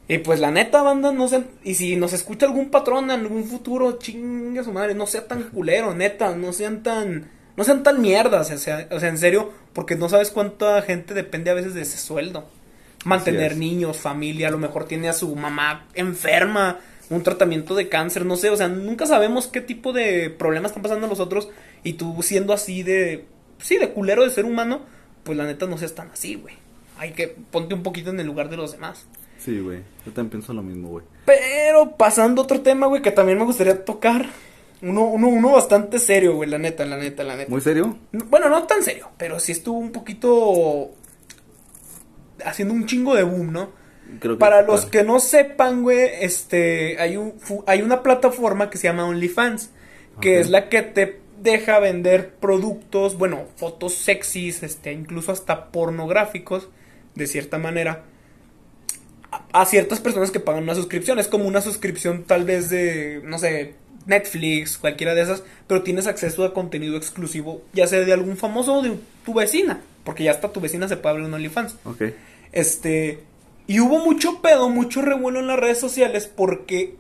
Y 0.08 0.18
pues 0.18 0.40
la 0.40 0.50
neta, 0.50 0.82
banda, 0.82 1.10
no 1.10 1.26
sean... 1.26 1.46
Y 1.64 1.72
si 1.72 1.96
nos 1.96 2.12
escucha 2.12 2.44
algún 2.44 2.68
patrón 2.68 3.04
en 3.04 3.20
algún 3.20 3.44
futuro, 3.44 3.98
chinga 3.98 4.62
su 4.62 4.72
madre, 4.74 4.94
no 4.94 5.06
sea 5.06 5.26
tan 5.26 5.44
culero, 5.44 5.94
neta, 5.94 6.36
no 6.36 6.52
sean 6.52 6.82
tan... 6.82 7.30
No 7.56 7.64
sean 7.64 7.82
tan 7.82 8.02
mierdas, 8.02 8.50
o 8.50 8.58
sea, 8.58 8.88
o 8.90 9.00
sea, 9.00 9.08
en 9.08 9.16
serio, 9.16 9.52
porque 9.72 9.96
no 9.96 10.10
sabes 10.10 10.30
cuánta 10.30 10.82
gente 10.82 11.14
depende 11.14 11.50
a 11.50 11.54
veces 11.54 11.72
de 11.72 11.80
ese 11.80 11.96
sueldo. 11.96 12.46
Mantener 13.06 13.56
niños, 13.56 13.96
familia, 13.96 14.48
a 14.48 14.50
lo 14.50 14.58
mejor 14.58 14.84
tiene 14.84 15.08
a 15.08 15.14
su 15.14 15.34
mamá 15.34 15.86
enferma, 15.94 16.78
un 17.16 17.22
tratamiento 17.22 17.74
de 17.74 17.88
cáncer, 17.88 18.24
no 18.24 18.36
sé, 18.36 18.50
o 18.50 18.56
sea, 18.56 18.68
nunca 18.68 19.06
sabemos 19.06 19.46
qué 19.46 19.60
tipo 19.60 19.92
de 19.92 20.30
problemas 20.30 20.70
están 20.70 20.82
pasando 20.82 21.06
nosotros 21.06 21.48
y 21.82 21.94
tú 21.94 22.22
siendo 22.22 22.52
así 22.52 22.82
de... 22.82 23.26
Sí, 23.58 23.78
de 23.78 23.90
culero 23.90 24.24
de 24.24 24.30
ser 24.30 24.44
humano, 24.44 24.82
pues 25.22 25.38
la 25.38 25.44
neta 25.44 25.66
no 25.66 25.78
seas 25.78 25.94
tan 25.94 26.10
así, 26.10 26.34
güey. 26.34 26.56
Hay 26.98 27.12
que 27.12 27.28
ponte 27.28 27.74
un 27.74 27.82
poquito 27.82 28.10
en 28.10 28.18
el 28.18 28.26
lugar 28.26 28.48
de 28.48 28.56
los 28.56 28.72
demás. 28.72 29.06
Sí, 29.38 29.60
güey. 29.60 29.80
Yo 30.04 30.12
también 30.12 30.30
pienso 30.30 30.52
lo 30.52 30.62
mismo, 30.62 30.88
güey. 30.88 31.04
Pero 31.24 31.96
pasando 31.96 32.42
a 32.42 32.44
otro 32.44 32.60
tema, 32.60 32.86
güey, 32.86 33.02
que 33.02 33.12
también 33.12 33.38
me 33.38 33.44
gustaría 33.44 33.84
tocar. 33.84 34.26
Uno, 34.82 35.04
uno, 35.04 35.28
uno 35.28 35.52
bastante 35.52 36.00
serio, 36.00 36.34
güey, 36.34 36.50
la 36.50 36.58
neta, 36.58 36.84
la 36.84 36.96
neta, 36.96 37.22
la 37.22 37.36
neta. 37.36 37.50
¿Muy 37.50 37.60
serio? 37.60 37.98
Bueno, 38.12 38.48
no 38.48 38.64
tan 38.64 38.82
serio, 38.82 39.10
pero 39.16 39.38
sí 39.38 39.52
estuvo 39.52 39.78
un 39.78 39.92
poquito 39.92 40.90
haciendo 42.44 42.74
un 42.74 42.86
chingo 42.86 43.14
de 43.14 43.22
boom, 43.22 43.52
¿no? 43.52 43.81
Creo 44.20 44.36
que 44.36 44.40
Para 44.40 44.62
los 44.62 44.86
que 44.86 45.02
no 45.02 45.20
sepan, 45.20 45.82
güey, 45.82 46.10
este, 46.20 46.98
hay, 47.00 47.16
un, 47.16 47.34
hay 47.66 47.82
una 47.82 48.02
plataforma 48.02 48.70
que 48.70 48.78
se 48.78 48.88
llama 48.88 49.06
OnlyFans, 49.06 49.70
que 50.20 50.40
es 50.40 50.50
la 50.50 50.68
que 50.68 50.82
te 50.82 51.20
deja 51.40 51.78
vender 51.78 52.34
productos, 52.34 53.16
bueno, 53.16 53.46
fotos 53.56 53.94
sexys, 53.94 54.62
este, 54.62 54.92
incluso 54.92 55.32
hasta 55.32 55.70
pornográficos, 55.70 56.68
de 57.14 57.26
cierta 57.26 57.58
manera, 57.58 58.04
a, 59.30 59.62
a 59.62 59.66
ciertas 59.66 60.00
personas 60.00 60.30
que 60.30 60.40
pagan 60.40 60.64
una 60.64 60.74
suscripción. 60.74 61.18
Es 61.18 61.28
como 61.28 61.46
una 61.46 61.60
suscripción 61.60 62.24
tal 62.24 62.44
vez 62.44 62.70
de, 62.70 63.20
no 63.24 63.38
sé, 63.38 63.74
Netflix, 64.06 64.78
cualquiera 64.78 65.14
de 65.14 65.22
esas, 65.22 65.42
pero 65.66 65.82
tienes 65.82 66.06
acceso 66.06 66.44
a 66.44 66.54
contenido 66.54 66.96
exclusivo, 66.96 67.62
ya 67.72 67.86
sea 67.86 68.00
de 68.00 68.12
algún 68.12 68.36
famoso 68.36 68.74
o 68.74 68.82
de 68.82 68.96
tu 69.24 69.34
vecina, 69.34 69.80
porque 70.04 70.24
ya 70.24 70.32
hasta 70.32 70.52
tu 70.52 70.60
vecina 70.60 70.88
se 70.88 70.96
puede 70.96 71.12
abrir 71.12 71.26
un 71.26 71.34
OnlyFans. 71.34 71.76
Ok. 71.84 72.02
Este. 72.52 73.20
Y 73.66 73.80
hubo 73.80 74.04
mucho 74.04 74.40
pedo, 74.42 74.68
mucho 74.68 75.02
revuelo 75.02 75.40
en 75.40 75.46
las 75.46 75.58
redes 75.58 75.78
sociales 75.78 76.26
porque 76.26 76.96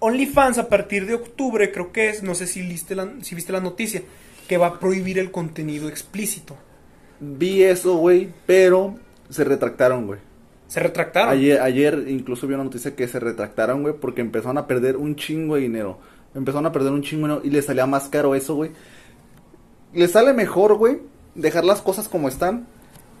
OnlyFans 0.00 0.58
a 0.58 0.68
partir 0.68 1.06
de 1.06 1.14
octubre, 1.14 1.70
creo 1.70 1.92
que 1.92 2.08
es, 2.08 2.22
no 2.22 2.34
sé 2.34 2.46
si, 2.46 2.62
viste 2.62 2.94
la, 2.94 3.10
si 3.20 3.34
viste 3.34 3.52
la 3.52 3.60
noticia, 3.60 4.02
que 4.48 4.56
va 4.56 4.68
a 4.68 4.80
prohibir 4.80 5.18
el 5.18 5.30
contenido 5.30 5.88
explícito. 5.88 6.56
Vi 7.20 7.62
eso, 7.62 7.96
güey, 7.96 8.32
pero 8.46 8.96
se 9.28 9.44
retractaron, 9.44 10.06
güey. 10.06 10.20
Se 10.66 10.80
retractaron. 10.80 11.30
Ayer, 11.30 11.60
ayer 11.60 12.06
incluso 12.08 12.46
vi 12.46 12.54
una 12.54 12.64
noticia 12.64 12.96
que 12.96 13.06
se 13.06 13.20
retractaron, 13.20 13.82
güey, 13.82 13.94
porque 13.94 14.22
empezaron 14.22 14.56
a 14.56 14.66
perder 14.66 14.96
un 14.96 15.16
chingo 15.16 15.56
de 15.56 15.62
dinero. 15.62 15.98
Empezaron 16.34 16.66
a 16.66 16.72
perder 16.72 16.92
un 16.92 17.02
chingo 17.02 17.26
de 17.26 17.34
dinero 17.34 17.46
y 17.46 17.50
les 17.50 17.66
salía 17.66 17.86
más 17.86 18.08
caro 18.08 18.34
eso, 18.34 18.54
güey. 18.54 18.70
Les 19.92 20.12
sale 20.12 20.32
mejor, 20.32 20.74
güey, 20.76 20.98
dejar 21.34 21.64
las 21.64 21.82
cosas 21.82 22.08
como 22.08 22.28
están 22.28 22.66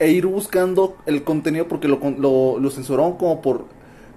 e 0.00 0.10
ir 0.10 0.26
buscando 0.26 0.96
el 1.06 1.22
contenido 1.22 1.68
porque 1.68 1.86
lo, 1.86 2.00
lo, 2.18 2.58
lo 2.58 2.70
censuraron 2.70 3.16
como 3.16 3.40
por 3.40 3.66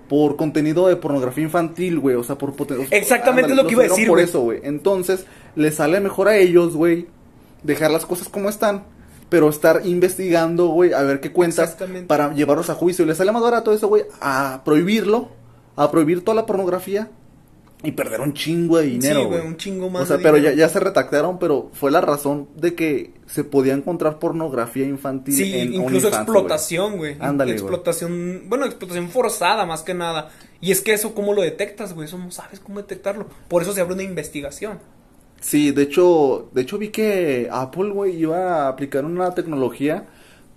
por 0.08 0.36
contenido 0.36 0.88
de 0.88 0.96
pornografía 0.96 1.44
infantil, 1.44 2.00
güey, 2.00 2.16
o 2.16 2.24
sea, 2.24 2.38
por 2.38 2.54
Exactamente 2.92 3.56
lo 3.56 3.66
que 3.66 3.72
iba 3.74 3.84
a 3.84 3.88
decir, 3.88 4.08
por 4.08 4.20
eso, 4.20 4.42
güey. 4.42 4.60
Entonces, 4.64 5.26
les 5.56 5.76
sale 5.76 6.00
mejor 6.02 6.28
a 6.28 6.38
ellos, 6.38 6.76
güey, 6.76 7.08
dejar 7.64 7.90
las 7.90 8.06
cosas 8.06 8.30
como 8.30 8.50
están, 8.50 8.84
pero 9.30 9.50
estar 9.50 9.82
investigando, 9.86 10.68
güey, 10.68 10.94
a 10.94 11.02
ver 11.02 11.20
qué 11.20 11.32
cuentas 11.32 11.78
para 12.06 12.34
llevarlos 12.34 12.70
a 12.70 12.76
juicio. 12.76 13.06
Les 13.06 13.18
sale 13.18 13.32
más 13.32 13.42
barato 13.42 13.74
eso, 13.74 13.88
güey, 13.88 14.04
a 14.22 14.62
prohibirlo, 14.64 15.30
a 15.76 15.90
prohibir 15.90 16.24
toda 16.24 16.36
la 16.36 16.46
pornografía 16.46 17.10
y 17.84 17.92
perder 17.92 18.22
un 18.22 18.34
chingo 18.34 18.78
de 18.78 18.86
dinero, 18.86 19.22
Sí, 19.22 19.26
güey, 19.26 19.42
un 19.46 19.58
chingo 19.58 19.90
más 19.90 20.04
O 20.04 20.06
sea, 20.06 20.18
de 20.18 20.24
pero 20.24 20.38
ya, 20.38 20.52
dinero. 20.52 20.58
ya 20.60 20.70
se 20.70 20.80
retractaron, 20.80 21.38
pero 21.38 21.70
fue 21.74 21.92
la 21.92 22.00
razón 22.02 22.48
de 22.56 22.76
que 22.76 23.14
se 23.28 23.44
podía 23.44 23.74
encontrar 23.74 24.20
pornografía 24.20 24.86
infantil 24.86 25.36
Sí, 25.36 25.54
en 25.54 25.74
incluso 25.74 26.08
OnlyFans, 26.08 26.16
explotación, 26.16 26.98
güey. 26.98 27.18
Ándale. 27.20 27.52
Explotación, 27.52 28.44
bueno, 28.48 28.66
explotación 28.66 29.10
forzada 29.10 29.66
más 29.66 29.82
que 29.84 29.94
nada. 29.94 30.30
Y 30.62 30.72
es 30.72 30.82
que 30.82 30.94
eso, 30.94 31.14
¿cómo 31.14 31.34
lo 31.34 31.42
detectas, 31.42 31.94
güey? 31.94 32.08
Eso 32.08 32.18
no 32.18 32.32
sabes 32.32 32.60
cómo 32.62 32.80
detectarlo. 32.80 33.28
Por 33.50 33.62
eso 33.64 33.74
se 33.74 33.82
abre 33.82 33.96
una 33.96 34.04
investigación. 34.04 34.80
Sí, 35.42 35.72
de 35.72 35.84
hecho, 35.84 36.50
de 36.54 36.62
hecho 36.62 36.78
vi 36.78 36.88
que 36.90 37.50
Apple, 37.52 37.90
güey, 37.92 38.16
iba 38.16 38.64
a 38.66 38.68
aplicar 38.70 39.04
una 39.04 39.36
tecnología 39.36 40.06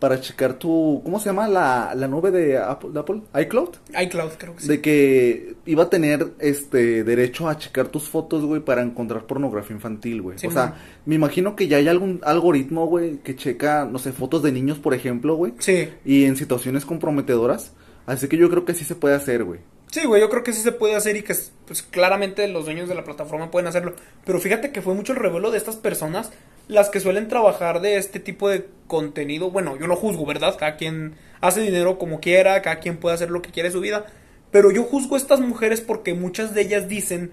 para 0.07 0.21
checar 0.21 0.55
tu, 0.55 1.01
¿cómo 1.05 1.19
se 1.19 1.27
llama? 1.31 1.49
La, 1.49 1.93
la 1.97 2.07
nube 2.07 2.31
de 2.31 2.57
Apple, 2.59 2.91
de 2.93 3.01
Apple, 3.01 3.23
iCloud. 3.43 3.71
iCloud, 4.01 4.31
creo 4.39 4.55
que 4.55 4.63
sí. 4.63 4.69
De 4.69 4.81
que 4.81 5.57
iba 5.67 5.83
a 5.83 5.91
tener 5.91 6.29
este 6.39 7.03
derecho 7.03 7.49
a 7.49 7.59
checar 7.59 7.89
tus 7.89 8.05
fotos, 8.05 8.45
güey, 8.45 8.61
para 8.61 8.83
encontrar 8.83 9.25
pornografía 9.27 9.75
infantil, 9.75 10.23
güey. 10.23 10.39
Sí, 10.39 10.47
o 10.47 10.53
sea, 10.53 10.67
man. 10.67 10.75
me 11.07 11.17
imagino 11.17 11.57
que 11.57 11.67
ya 11.67 11.79
hay 11.79 11.89
algún 11.89 12.21
algoritmo, 12.23 12.87
güey, 12.87 13.17
que 13.17 13.35
checa, 13.35 13.85
no 13.85 13.99
sé, 13.99 14.13
fotos 14.13 14.45
de 14.45 14.53
niños, 14.53 14.79
por 14.79 14.95
ejemplo, 14.95 15.35
güey, 15.35 15.55
Sí. 15.59 15.89
y 16.05 16.25
en 16.27 16.37
situaciones 16.37 16.85
comprometedoras. 16.85 17.73
Así 18.07 18.29
que 18.29 18.37
yo 18.37 18.49
creo 18.49 18.65
que 18.65 18.75
sí 18.75 18.85
se 18.85 18.95
puede 18.95 19.17
hacer, 19.17 19.43
güey. 19.43 19.59
Sí, 19.91 20.07
güey, 20.07 20.21
yo 20.21 20.31
creo 20.31 20.45
que 20.45 20.53
sí 20.53 20.61
se 20.63 20.71
puede 20.71 20.95
hacer 20.95 21.17
y 21.17 21.23
que 21.23 21.35
pues 21.67 21.83
claramente 21.83 22.47
los 22.47 22.65
dueños 22.67 22.89
de 22.89 22.95
la 22.95 23.03
plataforma 23.03 23.51
pueden 23.51 23.67
hacerlo. 23.67 23.95
Pero 24.25 24.39
fíjate 24.39 24.71
que 24.71 24.83
fue 24.83 24.95
mucho 24.95 25.15
el 25.15 25.19
revuelo 25.19 25.51
de 25.51 25.59
estas 25.59 25.75
personas, 25.75 26.31
las 26.69 26.89
que 26.91 27.01
suelen 27.01 27.29
trabajar 27.29 27.81
de 27.81 27.97
este 27.97 28.21
tipo 28.21 28.49
de 28.49 28.67
contenido. 28.87 29.51
Bueno, 29.51 29.77
yo 29.79 29.87
no 29.87 29.97
juzgo, 29.97 30.27
¿verdad? 30.27 30.57
Cada 30.59 30.77
quien 30.77 31.15
hace 31.41 31.61
dinero 31.61 31.99
como 31.99 32.21
quiera, 32.21 32.61
cada 32.63 32.81
quien 32.81 32.97
puede 32.97 33.15
hacer 33.15 33.31
lo 33.31 33.43
que 33.43 33.51
quiere 33.51 33.69
de 33.69 33.73
su 33.73 33.81
vida. 33.81 34.07
Pero 34.51 34.71
yo 34.71 34.85
juzgo 34.85 35.15
a 35.17 35.19
estas 35.19 35.41
mujeres 35.41 35.81
porque 35.81 36.15
muchas 36.15 36.55
de 36.55 36.63
ellas 36.63 36.89
dicen 36.89 37.31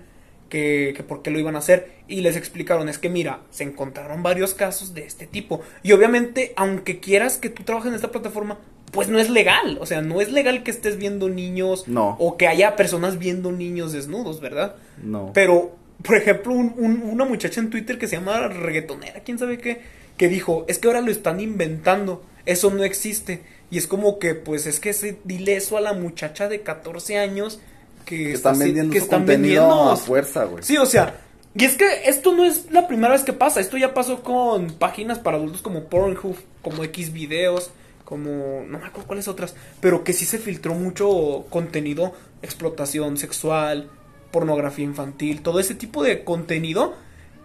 que, 0.50 0.94
que 0.96 1.04
por 1.04 1.22
qué 1.22 1.32
lo 1.32 1.40
iban 1.40 1.56
a 1.56 1.60
hacer. 1.60 1.92
Y 2.08 2.22
les 2.22 2.36
explicaron, 2.36 2.90
es 2.90 3.00
que 3.00 3.10
mira, 3.10 3.42
se 3.50 3.64
encontraron 3.64 4.24
varios 4.24 4.54
casos 4.54 4.94
de 4.94 5.06
este 5.06 5.26
tipo. 5.28 5.62
Y 5.84 5.94
obviamente, 5.94 6.54
aunque 6.56 7.00
quieras 7.00 7.38
que 7.38 7.50
tú 7.50 7.64
trabajes 7.64 7.90
en 7.90 7.96
esta 7.96 8.12
plataforma, 8.12 8.60
pues 8.92 9.08
no 9.10 9.18
es 9.20 9.30
legal. 9.30 9.78
O 9.82 9.86
sea, 9.88 10.02
no 10.02 10.22
es 10.22 10.32
legal 10.32 10.62
que 10.64 10.70
estés 10.72 10.98
viendo 10.98 11.28
niños 11.30 11.88
No. 11.88 12.16
o 12.20 12.38
que 12.38 12.48
haya 12.48 12.76
personas 12.76 13.18
viendo 13.18 13.52
niños 13.52 13.92
desnudos, 13.94 14.40
¿verdad? 14.42 14.76
No. 15.02 15.32
Pero, 15.34 15.76
por 16.04 16.18
ejemplo, 16.18 16.54
un- 16.54 16.74
un- 16.78 17.02
una 17.04 17.26
muchacha 17.26 17.60
en 17.62 17.70
Twitter 17.70 17.98
que 17.98 18.08
se 18.08 18.18
llama 18.18 18.48
reggaetonera, 18.48 19.22
quién 19.22 19.40
sabe 19.40 19.58
qué, 19.58 19.82
que 20.18 20.28
dijo, 20.28 20.66
es 20.68 20.78
que 20.80 20.88
ahora 20.88 21.02
lo 21.02 21.12
están 21.12 21.40
inventando, 21.40 22.24
eso 22.46 22.70
no 22.70 22.84
existe. 22.84 23.42
Y 23.72 23.78
es 23.80 23.88
como 23.88 24.20
que, 24.20 24.36
pues 24.36 24.68
es 24.68 24.80
que 24.80 24.94
se, 24.94 25.18
dile 25.24 25.56
eso 25.56 25.78
a 25.78 25.82
la 25.82 25.94
muchacha 25.94 26.48
de 26.48 26.62
14 26.62 27.18
años 27.18 27.60
que, 28.06 28.18
que 28.18 28.34
está 28.34 28.52
están 28.52 28.60
vendiendo 28.60 28.94
que 28.94 29.00
su 29.00 29.06
están 29.06 29.20
contenido 29.22 29.64
vendiendo- 29.64 29.90
a 29.92 29.98
fuerza, 29.98 30.44
güey. 30.44 30.64
Sí, 30.64 30.78
o 30.78 30.86
sea, 30.86 31.20
y 31.56 31.64
es 31.66 31.76
que 31.76 31.86
esto 32.06 32.34
no 32.36 32.46
es 32.46 32.72
la 32.72 32.88
primera 32.88 33.14
vez 33.14 33.24
que 33.24 33.34
pasa, 33.34 33.60
esto 33.62 33.78
ya 33.78 33.94
pasó 33.94 34.22
con 34.24 34.74
páginas 34.74 35.18
para 35.20 35.38
adultos 35.38 35.62
como 35.62 35.86
Pornhub, 35.86 36.36
como 36.62 36.84
X 36.84 37.14
videos, 37.14 37.72
como 38.06 38.64
no 38.68 38.78
me 38.80 38.86
acuerdo 38.86 39.08
cuáles 39.08 39.28
otras, 39.28 39.56
pero 39.80 40.04
que 40.04 40.14
sí 40.14 40.26
se 40.26 40.38
filtró 40.38 40.74
mucho 40.76 41.46
contenido, 41.50 42.14
explotación 42.44 43.18
sexual, 43.18 43.90
pornografía 44.34 44.84
infantil, 44.84 45.42
todo 45.42 45.60
ese 45.60 45.76
tipo 45.76 46.04
de 46.04 46.24
contenido 46.24 46.96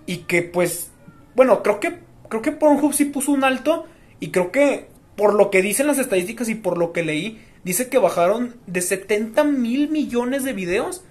y 0.07 0.19
que 0.21 0.43
pues 0.43 0.91
bueno, 1.37 1.63
creo 1.63 1.79
que 1.79 1.99
creo 2.29 2.43
que 2.43 2.51
Pornhub 2.51 2.95
sí 2.95 3.05
puso 3.05 3.31
un 3.31 3.45
alto 3.45 3.85
y 4.19 4.31
creo 4.31 4.51
que 4.51 4.89
por 5.15 5.35
lo 5.35 5.51
que 5.51 5.63
dicen 5.63 5.87
las 5.87 5.99
estadísticas 5.99 6.49
y 6.49 6.55
por 6.55 6.79
lo 6.79 6.93
que 6.93 7.03
leí, 7.05 7.45
dice 7.63 7.89
que 7.89 7.99
bajaron 7.99 8.57
de 8.67 8.81
70 8.81 9.45
mil 9.45 9.91
millones 9.91 10.45
de 10.45 10.55
videos 10.55 11.03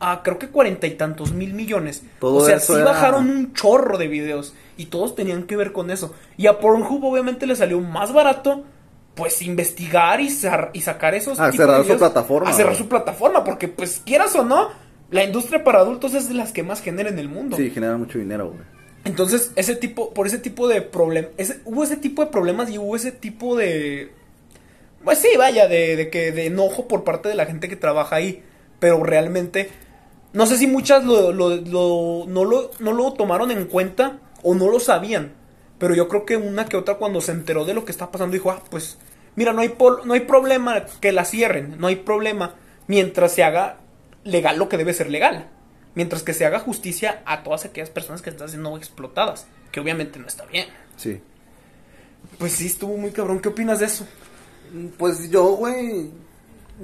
a 0.00 0.22
creo 0.22 0.38
que 0.38 0.48
cuarenta 0.48 0.86
y 0.86 0.92
tantos 0.92 1.32
mil 1.32 1.52
millones. 1.52 2.02
Todo 2.18 2.36
o 2.36 2.44
sea, 2.44 2.58
sí 2.58 2.72
era- 2.72 2.84
bajaron 2.84 3.28
un 3.28 3.52
chorro 3.52 3.98
de 3.98 4.08
videos 4.08 4.54
y 4.76 4.86
todos 4.86 5.14
tenían 5.14 5.44
que 5.44 5.56
ver 5.56 5.72
con 5.72 5.90
eso. 5.90 6.14
Y 6.36 6.46
a 6.46 6.58
Pornhub 6.58 7.04
obviamente 7.04 7.46
le 7.46 7.56
salió 7.56 7.80
más 7.80 8.12
barato 8.12 8.64
pues 9.14 9.42
investigar 9.42 10.20
y, 10.20 10.28
sacar 10.30 11.14
esos 11.14 11.38
A 11.38 11.50
tipos 11.50 11.56
cerrar 11.56 11.84
de 11.84 11.92
su 11.92 11.98
plataforma, 11.98 12.50
A 12.50 12.52
cerrar 12.52 12.74
su 12.74 12.88
plataforma 12.88 13.44
porque 13.44 13.68
pues 13.68 14.02
quieras 14.04 14.34
o 14.34 14.44
no, 14.44 14.70
la 15.14 15.24
industria 15.24 15.62
para 15.64 15.78
adultos 15.78 16.12
es 16.14 16.28
de 16.28 16.34
las 16.34 16.52
que 16.52 16.62
más 16.62 16.80
genera 16.82 17.08
en 17.08 17.18
el 17.18 17.28
mundo. 17.28 17.56
Sí, 17.56 17.70
genera 17.70 17.96
mucho 17.96 18.18
dinero, 18.18 18.48
güey. 18.48 18.60
Entonces, 19.04 19.52
ese 19.56 19.76
tipo, 19.76 20.12
por 20.14 20.26
ese 20.26 20.38
tipo 20.38 20.66
de 20.66 20.82
problemas, 20.82 21.30
hubo 21.64 21.84
ese 21.84 21.96
tipo 21.96 22.24
de 22.24 22.30
problemas 22.30 22.70
y 22.70 22.78
hubo 22.78 22.96
ese 22.96 23.12
tipo 23.12 23.54
de, 23.54 24.10
pues 25.04 25.18
sí, 25.18 25.28
vaya, 25.36 25.68
de, 25.68 25.94
de 25.96 26.10
que, 26.10 26.32
de 26.32 26.46
enojo 26.46 26.88
por 26.88 27.04
parte 27.04 27.28
de 27.28 27.34
la 27.34 27.46
gente 27.46 27.68
que 27.68 27.76
trabaja 27.76 28.16
ahí, 28.16 28.42
pero 28.80 29.02
realmente, 29.04 29.68
no 30.32 30.46
sé 30.46 30.56
si 30.56 30.66
muchas 30.66 31.04
lo, 31.04 31.32
lo- 31.32 31.56
lo- 31.56 32.24
no, 32.26 32.44
lo, 32.44 32.70
no 32.80 32.92
lo 32.92 33.12
tomaron 33.12 33.50
en 33.50 33.66
cuenta 33.66 34.18
o 34.42 34.54
no 34.54 34.68
lo 34.70 34.80
sabían, 34.80 35.32
pero 35.78 35.94
yo 35.94 36.08
creo 36.08 36.24
que 36.24 36.36
una 36.38 36.64
que 36.64 36.76
otra 36.78 36.94
cuando 36.94 37.20
se 37.20 37.32
enteró 37.32 37.64
de 37.66 37.74
lo 37.74 37.84
que 37.84 37.92
está 37.92 38.10
pasando 38.10 38.32
dijo, 38.32 38.50
ah, 38.50 38.62
pues, 38.70 38.96
mira, 39.36 39.52
no 39.52 39.60
hay, 39.60 39.68
pol- 39.68 40.00
no 40.06 40.14
hay 40.14 40.20
problema 40.20 40.86
que 41.00 41.12
la 41.12 41.24
cierren, 41.26 41.76
no 41.78 41.86
hay 41.88 41.96
problema 41.96 42.54
mientras 42.86 43.32
se 43.32 43.44
haga 43.44 43.76
legal 44.24 44.58
lo 44.58 44.68
que 44.68 44.76
debe 44.76 44.92
ser 44.94 45.10
legal. 45.10 45.48
Mientras 45.94 46.22
que 46.22 46.34
se 46.34 46.44
haga 46.44 46.58
justicia 46.58 47.22
a 47.24 47.42
todas 47.44 47.64
aquellas 47.64 47.90
personas 47.90 48.20
que 48.20 48.30
están 48.30 48.48
siendo 48.48 48.76
explotadas. 48.76 49.46
Que 49.70 49.80
obviamente 49.80 50.18
no 50.18 50.26
está 50.26 50.44
bien. 50.46 50.66
Sí. 50.96 51.20
Pues 52.38 52.52
sí, 52.52 52.66
estuvo 52.66 52.96
muy 52.96 53.10
cabrón. 53.12 53.40
¿Qué 53.40 53.48
opinas 53.48 53.78
de 53.78 53.86
eso? 53.86 54.06
Pues 54.98 55.30
yo, 55.30 55.44
güey, 55.54 56.10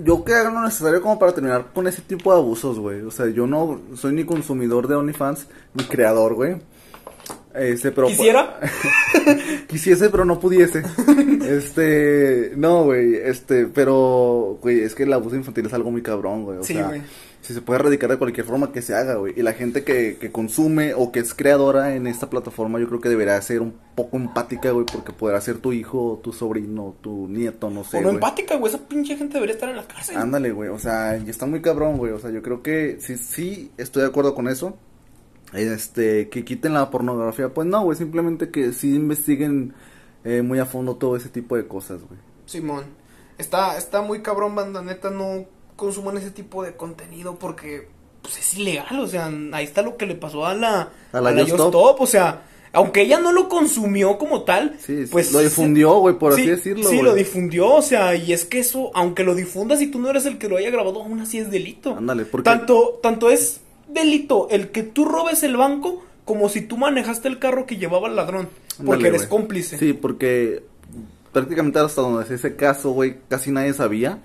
yo 0.05 0.23
que 0.25 0.33
haga 0.35 0.51
lo 0.51 0.63
necesario 0.63 1.03
como 1.03 1.19
para 1.19 1.33
terminar 1.33 1.73
con 1.75 1.89
ese 1.89 2.03
tipo 2.03 2.33
de 2.33 2.39
abusos, 2.39 2.79
güey. 2.79 3.01
O 3.03 3.11
sea, 3.11 3.27
yo 3.29 3.47
no 3.49 3.81
soy 3.97 4.13
ni 4.13 4.25
consumidor 4.25 4.87
de 4.87 4.95
OnlyFans, 4.95 5.47
ni 5.75 5.85
creador, 5.85 6.35
güey. 6.35 6.57
Este, 7.53 7.91
pero... 7.91 8.07
¿Quisiera? 8.07 8.61
Quisiese, 9.69 10.09
pero 10.11 10.25
no 10.25 10.39
pudiese. 10.39 10.83
Este, 11.51 12.53
no, 12.55 12.85
güey, 12.85 13.17
este, 13.17 13.67
pero, 13.67 14.59
güey, 14.63 14.81
es 14.81 14.95
que 14.95 15.03
el 15.03 15.13
abuso 15.13 15.35
infantil 15.35 15.67
es 15.67 15.73
algo 15.73 15.91
muy 15.91 16.01
cabrón, 16.01 16.45
güey. 16.45 16.59
O 16.59 16.63
Sí, 16.63 16.75
sea, 16.75 16.87
güey. 16.87 17.03
Si 17.51 17.55
se 17.55 17.63
puede 17.63 17.81
erradicar 17.81 18.09
de 18.09 18.17
cualquier 18.17 18.47
forma 18.47 18.71
que 18.71 18.81
se 18.81 18.95
haga, 18.95 19.17
güey. 19.17 19.35
Y 19.37 19.43
la 19.43 19.55
gente 19.55 19.83
que, 19.83 20.19
que 20.19 20.31
consume 20.31 20.95
o 20.95 21.11
que 21.11 21.19
es 21.19 21.35
creadora 21.35 21.97
en 21.97 22.07
esta 22.07 22.31
plataforma, 22.31 22.79
yo 22.79 22.87
creo 22.87 23.01
que 23.01 23.09
deberá 23.09 23.43
ser 23.43 23.61
un 23.61 23.75
poco 23.97 24.19
empática, 24.19 24.71
güey, 24.71 24.87
porque 24.87 25.13
podrá 25.13 25.41
ser 25.41 25.59
tu 25.59 25.73
hijo, 25.73 26.21
tu 26.23 26.33
sobrino, 26.33 26.95
tu 27.01 27.27
nieto, 27.27 27.69
no 27.69 27.83
sé. 27.83 27.97
o 27.97 28.01
no 28.03 28.07
güey. 28.07 28.15
empática, 28.15 28.55
güey. 28.55 28.73
Esa 28.73 28.87
pinche 28.87 29.17
gente 29.17 29.35
debería 29.35 29.55
estar 29.55 29.69
en 29.69 29.79
la 29.79 29.85
cárcel. 29.85 30.17
Ándale, 30.17 30.53
güey, 30.53 30.69
o 30.69 30.79
sea, 30.79 31.17
y 31.17 31.29
está 31.29 31.45
muy 31.45 31.61
cabrón, 31.61 31.97
güey, 31.97 32.13
o 32.13 32.21
sea, 32.21 32.31
yo 32.31 32.41
creo 32.41 32.63
que 32.63 32.99
sí, 33.01 33.17
sí, 33.17 33.73
estoy 33.79 34.03
de 34.03 34.09
acuerdo 34.09 34.33
con 34.37 34.47
eso. 34.47 34.77
Este, 35.53 36.29
que 36.29 36.45
quiten 36.45 36.75
la 36.75 36.89
pornografía, 36.89 37.49
pues 37.53 37.67
no, 37.67 37.83
güey, 37.83 37.99
simplemente 37.99 38.51
que 38.51 38.73
sí 38.73 38.95
investiguen 38.95 39.75
eh, 40.23 40.43
muy 40.43 40.61
a 40.61 40.67
fondo 40.67 40.95
todo 40.95 41.17
ese 41.17 41.31
tipo 41.31 41.57
de 41.57 41.67
cosas, 41.67 42.01
güey. 42.03 42.21
Simón. 42.47 42.85
Está, 43.39 43.77
está 43.77 44.03
muy 44.03 44.23
cabrón, 44.23 44.55
banda. 44.55 44.83
Neta, 44.83 45.11
no 45.11 45.47
consuman 45.81 46.19
ese 46.19 46.31
tipo 46.31 46.63
de 46.63 46.77
contenido 46.77 47.37
porque 47.37 47.89
pues, 48.21 48.39
es 48.39 48.55
ilegal. 48.55 49.01
O 49.01 49.07
sea, 49.07 49.31
ahí 49.53 49.65
está 49.65 49.81
lo 49.81 49.97
que 49.97 50.05
le 50.05 50.15
pasó 50.15 50.45
a 50.45 50.55
la, 50.55 50.91
A 51.13 51.21
la 51.23 51.31
Just 51.31 51.53
Just 51.53 51.53
Stop. 51.55 51.69
Stop, 51.69 52.01
O 52.03 52.07
sea, 52.07 52.43
aunque 52.75 53.01
ella 53.01 53.19
no 53.19 53.33
lo 53.33 53.49
consumió 53.49 54.19
como 54.19 54.43
tal, 54.43 54.77
Sí, 54.79 55.07
sí, 55.07 55.11
pues 55.11 55.33
lo 55.33 55.39
difundió, 55.41 55.95
güey, 56.01 56.19
por 56.19 56.35
así 56.35 56.43
sí, 56.43 56.51
decirlo, 56.51 56.89
Sí, 56.91 57.01
lo 57.01 57.15
difundió. 57.15 57.73
O 57.75 57.81
sea, 57.81 58.15
y 58.15 58.35
es 58.35 58.45
que 58.45 58.59
eso, 58.59 58.91
aunque 58.95 59.25
lo 59.25 59.35
difundas 59.35 59.81
y 59.81 59.87
tú 59.87 59.99
no 59.99 60.11
eres 60.11 60.27
el 60.27 60.37
que 60.37 60.51
lo 60.51 60.59
haya 60.59 60.71
grabado, 60.71 61.03
aún 61.03 61.19
así 61.21 61.39
es 61.39 61.51
delito. 61.51 61.97
Ándale, 61.97 62.27
porque- 62.27 62.45
Tanto, 62.45 63.01
tanto 63.03 63.31
es 63.31 63.63
delito 63.89 64.49
el 64.51 64.69
que 64.69 64.83
tú 64.83 65.07
robes 65.07 65.43
el 65.43 65.57
banco 65.57 66.05
como 66.27 66.51
si 66.51 66.61
tú 66.61 66.77
manejaste 66.77 67.27
el 67.27 67.39
carro 67.39 67.65
que 67.65 67.79
llevaba 67.79 68.07
el 68.09 68.17
ladrón. 68.17 68.51
Porque 68.85 69.09
eres 69.09 69.27
cómplice. 69.27 69.79
Sí, 69.79 69.95
porque 69.95 70.63
prácticamente 71.33 71.79
hasta 71.79 72.03
donde 72.03 72.25
es 72.25 72.31
ese 72.31 72.55
caso, 72.55 72.91
güey, 72.91 73.17
casi 73.29 73.51
nadie 73.51 73.73
sabía. 73.73 74.19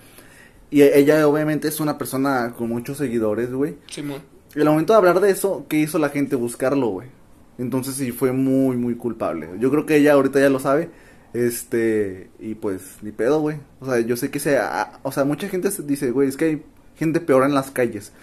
Y 0.71 0.81
ella 0.81 1.27
obviamente 1.27 1.67
es 1.67 1.79
una 1.79 1.97
persona 1.97 2.53
con 2.57 2.69
muchos 2.69 2.97
seguidores, 2.97 3.51
güey. 3.51 3.75
Simón. 3.89 4.21
Y 4.55 4.61
al 4.61 4.67
momento 4.67 4.93
de 4.93 4.97
hablar 4.97 5.19
de 5.19 5.29
eso, 5.29 5.65
¿qué 5.67 5.77
hizo 5.77 5.99
la 5.99 6.09
gente? 6.09 6.35
Buscarlo, 6.35 6.87
güey. 6.87 7.09
Entonces 7.57 7.95
sí 7.95 8.11
fue 8.11 8.31
muy, 8.31 8.75
muy 8.77 8.95
culpable. 8.95 9.49
Yo 9.59 9.69
creo 9.69 9.85
que 9.85 9.97
ella 9.97 10.13
ahorita 10.13 10.39
ya 10.39 10.49
lo 10.49 10.59
sabe. 10.59 10.89
Este, 11.33 12.29
y 12.39 12.55
pues, 12.55 12.97
ni 13.01 13.11
pedo, 13.11 13.41
güey. 13.41 13.57
O 13.81 13.85
sea, 13.85 13.99
yo 13.99 14.15
sé 14.15 14.31
que 14.31 14.39
se, 14.39 14.57
ah, 14.57 14.99
o 15.03 15.11
sea, 15.11 15.25
mucha 15.25 15.49
gente 15.49 15.69
dice, 15.83 16.11
güey, 16.11 16.29
es 16.29 16.37
que 16.37 16.45
hay 16.45 16.63
gente 16.95 17.19
peor 17.19 17.43
en 17.43 17.53
las 17.53 17.71
calles. 17.71 18.13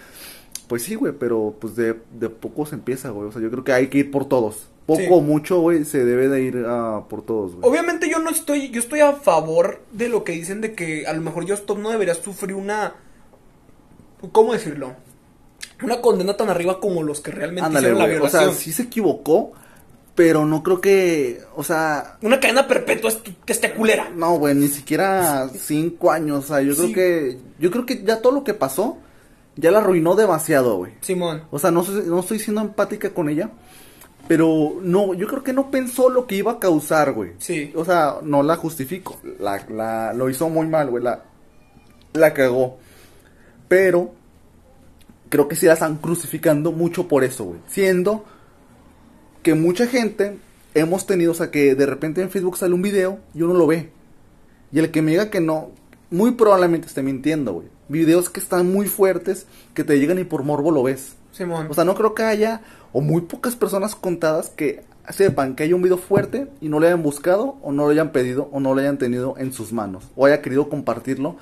Pues 0.67 0.83
sí, 0.83 0.95
güey, 0.95 1.13
pero 1.13 1.55
pues 1.59 1.75
de, 1.75 1.99
de 2.19 2.29
poco 2.29 2.65
se 2.65 2.75
empieza, 2.75 3.11
güey. 3.11 3.27
O 3.29 3.31
sea, 3.31 3.41
yo 3.41 3.51
creo 3.51 3.63
que 3.63 3.73
hay 3.73 3.87
que 3.87 3.99
ir 3.99 4.11
por 4.11 4.27
todos. 4.27 4.69
Poco 4.85 4.99
Sí. 4.99 5.07
o 5.09 5.21
mucho, 5.21 5.59
güey, 5.61 5.85
se 5.85 6.03
debe 6.03 6.27
de 6.27 6.41
ir 6.41 6.65
ah, 6.67 7.05
por 7.09 7.21
todos, 7.25 7.55
güey. 7.55 7.69
Obviamente 7.69 8.09
yo 8.09 8.19
no 8.19 8.29
estoy, 8.29 8.69
yo 8.69 8.79
estoy 8.81 8.99
a 8.99 9.13
favor 9.13 9.81
de 9.93 10.09
lo 10.09 10.23
que 10.25 10.33
dicen 10.33 10.59
de 10.59 10.73
que 10.73 11.07
a 11.07 11.13
lo 11.13 11.21
mejor 11.21 11.49
Stop 11.49 11.77
no 11.79 11.89
debería 11.89 12.13
sufrir 12.15 12.53
una, 12.55 12.93
¿cómo 14.31 14.53
decirlo? 14.53 14.93
Una 15.81 16.01
condena 16.01 16.35
tan 16.35 16.49
arriba 16.49 16.79
como 16.79 17.03
los 17.03 17.21
que 17.21 17.31
realmente 17.31 17.65
Ándale, 17.65 17.91
hicieron 17.93 18.19
la. 18.19 18.25
O 18.25 18.29
sea, 18.29 18.51
sí 18.51 18.71
se 18.73 18.83
equivocó, 18.83 19.53
pero 20.15 20.45
no 20.45 20.63
creo 20.63 20.79
que, 20.81 21.41
o 21.55 21.63
sea, 21.63 22.17
Una 22.21 22.39
cadena 22.39 22.67
perpetua 22.67 23.09
es 23.09 23.19
que 23.45 23.53
esté 23.53 23.73
culera. 23.73 24.09
No, 24.15 24.37
güey, 24.37 24.53
ni 24.55 24.67
siquiera 24.67 25.49
cinco 25.49 26.11
años. 26.11 26.45
O 26.45 26.47
sea, 26.47 26.61
yo 26.61 26.73
Sí. 26.73 26.91
creo 26.91 26.93
que. 26.93 27.37
Yo 27.59 27.71
creo 27.71 27.85
que 27.85 28.03
ya 28.03 28.21
todo 28.21 28.33
lo 28.33 28.43
que 28.43 28.53
pasó. 28.53 28.97
Ya 29.55 29.69
la 29.71 29.79
arruinó 29.79 30.15
demasiado, 30.15 30.77
güey. 30.77 30.93
Simón. 31.01 31.43
O 31.51 31.59
sea, 31.59 31.69
no, 31.69 31.83
no 31.83 32.19
estoy 32.21 32.39
siendo 32.39 32.61
empática 32.61 33.13
con 33.13 33.29
ella. 33.29 33.51
Pero 34.27 34.77
no, 34.81 35.13
yo 35.13 35.27
creo 35.27 35.43
que 35.43 35.53
no 35.53 35.69
pensó 35.69 36.09
lo 36.09 36.27
que 36.27 36.35
iba 36.35 36.53
a 36.53 36.59
causar, 36.59 37.11
güey. 37.11 37.31
Sí. 37.39 37.73
O 37.75 37.83
sea, 37.83 38.19
no 38.23 38.41
la 38.41 38.55
justifico. 38.55 39.19
La, 39.39 39.65
la, 39.69 40.13
lo 40.13 40.29
hizo 40.29 40.49
muy 40.49 40.67
mal, 40.67 40.89
güey. 40.89 41.03
La, 41.03 41.23
la 42.13 42.33
cagó. 42.33 42.77
Pero 43.67 44.13
creo 45.29 45.47
que 45.47 45.55
sí 45.55 45.65
la 45.65 45.73
están 45.73 45.97
crucificando 45.97 46.71
mucho 46.71 47.07
por 47.07 47.23
eso, 47.23 47.45
güey. 47.45 47.59
Siendo 47.67 48.23
que 49.41 49.55
mucha 49.55 49.87
gente 49.87 50.37
hemos 50.73 51.05
tenido, 51.05 51.31
o 51.31 51.35
sea, 51.35 51.51
que 51.51 51.75
de 51.75 51.85
repente 51.85 52.21
en 52.21 52.29
Facebook 52.29 52.57
sale 52.57 52.73
un 52.73 52.81
video 52.81 53.19
y 53.33 53.41
uno 53.41 53.53
lo 53.53 53.67
ve. 53.67 53.89
Y 54.71 54.79
el 54.79 54.89
que 54.89 55.01
me 55.01 55.11
diga 55.11 55.29
que 55.29 55.41
no, 55.41 55.71
muy 56.09 56.31
probablemente 56.31 56.87
esté 56.87 57.03
mintiendo, 57.03 57.53
güey. 57.53 57.67
Videos 57.89 58.29
que 58.29 58.39
están 58.39 58.71
muy 58.71 58.87
fuertes, 58.87 59.45
que 59.73 59.83
te 59.83 59.99
llegan 59.99 60.19
y 60.19 60.23
por 60.23 60.43
morbo 60.43 60.71
lo 60.71 60.83
ves. 60.83 61.15
Simón. 61.33 61.67
O 61.69 61.73
sea, 61.73 61.83
no 61.83 61.95
creo 61.95 62.13
que 62.13 62.23
haya, 62.23 62.61
o 62.93 63.01
muy 63.01 63.21
pocas 63.23 63.57
personas 63.57 63.95
contadas 63.95 64.49
que 64.49 64.83
sepan 65.09 65.55
que 65.55 65.63
hay 65.63 65.73
un 65.73 65.81
video 65.81 65.97
fuerte 65.97 66.47
y 66.61 66.69
no 66.69 66.79
lo 66.79 66.85
hayan 66.85 67.03
buscado, 67.03 67.57
o 67.61 67.73
no 67.73 67.83
lo 67.83 67.89
hayan 67.89 68.11
pedido, 68.11 68.47
o 68.53 68.61
no 68.61 68.73
lo 68.73 68.79
hayan 68.79 68.97
tenido 68.97 69.35
en 69.37 69.51
sus 69.51 69.73
manos, 69.73 70.05
o 70.15 70.25
haya 70.25 70.41
querido 70.41 70.69
compartirlo 70.69 71.35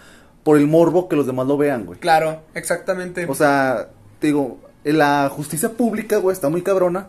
por 0.43 0.58
el 0.58 0.65
morbo 0.65 1.08
que 1.08 1.15
los 1.15 1.27
demás 1.27 1.45
lo 1.45 1.58
vean, 1.58 1.86
güey. 1.86 1.99
claro, 1.99 2.41
exactamente. 2.56 3.25
O 3.27 3.36
sea, 3.36 3.89
te 4.19 4.27
digo, 4.27 4.58
la 4.84 5.30
justicia 5.30 5.69
pública, 5.69 6.17
güey, 6.17 6.34
está 6.34 6.49
muy 6.49 6.63
cabrona, 6.63 7.08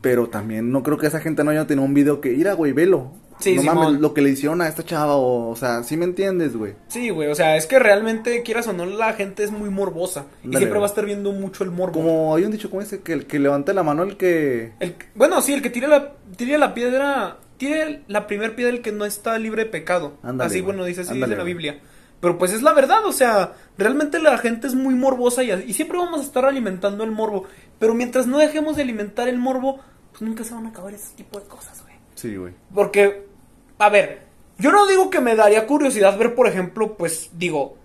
pero 0.00 0.28
también 0.28 0.72
no 0.72 0.82
creo 0.82 0.96
que 0.96 1.06
esa 1.06 1.20
gente 1.20 1.44
no 1.44 1.50
haya 1.50 1.66
tenido 1.66 1.84
un 1.84 1.94
video 1.94 2.20
que, 2.20 2.32
ira, 2.32 2.54
güey, 2.54 2.72
velo. 2.72 3.10
Sí, 3.40 3.54
no 3.54 3.62
Simón. 3.62 3.76
mames, 3.76 4.00
lo 4.00 4.14
que 4.14 4.20
le 4.20 4.30
hicieron 4.30 4.60
a 4.60 4.68
esta 4.68 4.84
chava, 4.84 5.16
o, 5.16 5.50
o 5.50 5.56
sea, 5.56 5.82
sí 5.82 5.96
me 5.96 6.04
entiendes, 6.04 6.56
güey. 6.56 6.74
sí, 6.88 7.10
güey, 7.10 7.28
o 7.30 7.34
sea, 7.34 7.56
es 7.56 7.66
que 7.66 7.78
realmente, 7.78 8.42
quieras 8.42 8.66
o 8.68 8.72
no, 8.72 8.84
la 8.86 9.12
gente 9.12 9.44
es 9.44 9.50
muy 9.50 9.70
morbosa. 9.70 10.26
y 10.44 10.56
siempre 10.56 10.78
va 10.78 10.86
a 10.86 10.88
estar 10.88 11.04
viendo 11.04 11.32
mucho 11.32 11.64
el 11.64 11.70
morbo. 11.70 11.94
Como 11.94 12.34
hay 12.34 12.44
un 12.44 12.52
dicho, 12.52 12.70
¿cómo 12.70 12.82
dice? 12.82 13.00
Que 13.00 13.12
el 13.12 13.26
que 13.26 13.38
levante 13.38 13.72
la 13.74 13.82
mano 13.82 14.02
el 14.02 14.16
que... 14.16 14.72
El, 14.80 14.96
bueno, 15.14 15.40
sí, 15.40 15.54
el 15.54 15.62
que 15.62 15.70
tire 15.70 15.88
la, 15.88 16.14
tire 16.36 16.58
la 16.58 16.74
piedra, 16.74 17.38
tire 17.56 18.02
la 18.08 18.26
primer 18.26 18.54
piedra 18.54 18.72
el 18.72 18.82
que 18.82 18.92
no 18.92 19.04
está 19.04 19.38
libre 19.38 19.64
de 19.64 19.70
pecado. 19.70 20.14
Ándale, 20.22 20.46
así, 20.48 20.60
güey. 20.60 20.66
bueno, 20.66 20.84
dice 20.84 21.02
así 21.02 21.12
Ándale, 21.12 21.34
dice 21.34 21.38
la. 21.38 21.44
Biblia. 21.44 21.80
Pero 22.20 22.36
pues 22.36 22.52
es 22.52 22.62
la 22.62 22.72
verdad, 22.72 23.04
o 23.06 23.12
sea, 23.12 23.52
realmente 23.76 24.18
la 24.18 24.36
gente 24.38 24.66
es 24.66 24.74
muy 24.74 24.94
morbosa 24.94 25.44
y, 25.44 25.52
y 25.52 25.72
siempre 25.72 25.98
vamos 25.98 26.18
a 26.20 26.24
estar 26.24 26.44
alimentando 26.44 27.04
el 27.04 27.12
morbo. 27.12 27.44
Pero 27.78 27.94
mientras 27.94 28.26
no 28.26 28.38
dejemos 28.38 28.74
de 28.74 28.82
alimentar 28.82 29.28
el 29.28 29.38
morbo, 29.38 29.78
pues 30.10 30.22
nunca 30.22 30.42
se 30.42 30.52
van 30.52 30.66
a 30.66 30.70
acabar 30.70 30.92
ese 30.94 31.14
tipo 31.14 31.38
de 31.38 31.46
cosas, 31.46 31.80
güey. 31.82 31.94
Sí, 32.16 32.34
güey. 32.34 32.52
Porque, 32.74 33.27
a 33.78 33.88
ver, 33.88 34.20
yo 34.58 34.72
no 34.72 34.86
digo 34.86 35.10
que 35.10 35.20
me 35.20 35.36
daría 35.36 35.66
curiosidad 35.66 36.18
ver, 36.18 36.34
por 36.34 36.46
ejemplo, 36.46 36.96
pues 36.96 37.30
digo, 37.32 37.76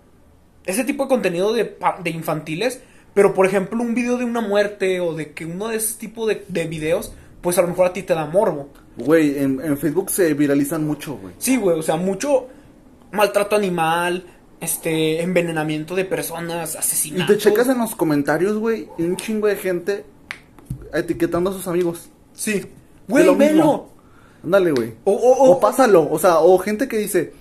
ese 0.66 0.84
tipo 0.84 1.04
de 1.04 1.08
contenido 1.08 1.52
de, 1.52 1.76
infantiles, 2.06 2.80
pero 3.12 3.34
por 3.34 3.46
ejemplo 3.46 3.80
un 3.80 3.94
video 3.94 4.18
de 4.18 4.24
una 4.24 4.40
muerte 4.40 5.00
o 5.00 5.14
de 5.14 5.32
que 5.32 5.46
uno 5.46 5.68
de 5.68 5.76
ese 5.76 5.98
tipo 5.98 6.26
de, 6.26 6.44
de 6.48 6.66
videos, 6.66 7.12
pues 7.40 7.58
a 7.58 7.62
lo 7.62 7.68
mejor 7.68 7.86
a 7.86 7.92
ti 7.92 8.02
te 8.02 8.14
da 8.14 8.26
morbo. 8.26 8.70
Güey, 8.96 9.38
en, 9.38 9.60
en 9.62 9.78
Facebook 9.78 10.10
se 10.10 10.34
viralizan 10.34 10.84
mucho, 10.86 11.16
güey. 11.16 11.34
Sí, 11.38 11.56
güey, 11.56 11.78
o 11.78 11.82
sea, 11.82 11.96
mucho 11.96 12.48
maltrato 13.12 13.54
animal, 13.54 14.24
este, 14.60 15.22
envenenamiento 15.22 15.94
de 15.94 16.04
personas, 16.04 16.74
Y 16.74 16.78
asesinatos. 16.78 17.36
te 17.36 17.42
checas 17.42 17.68
en 17.68 17.78
los 17.78 17.94
comentarios, 17.94 18.56
güey, 18.56 18.88
y 18.98 19.02
un 19.02 19.16
chingo 19.16 19.46
de 19.46 19.56
gente 19.56 20.04
etiquetando 20.92 21.50
a 21.50 21.52
sus 21.52 21.68
amigos. 21.68 22.08
Sí. 22.32 22.66
Güey, 23.06 23.24
lo 23.24 23.36
velo. 23.36 23.52
mismo. 23.54 23.93
Ándale, 24.44 24.72
güey. 24.72 24.94
O, 25.04 25.12
o, 25.12 25.50
O 25.50 25.60
pásalo, 25.60 26.08
o 26.10 26.18
sea, 26.18 26.38
o 26.38 26.58
gente 26.58 26.86
que 26.88 26.98
dice, 26.98 27.32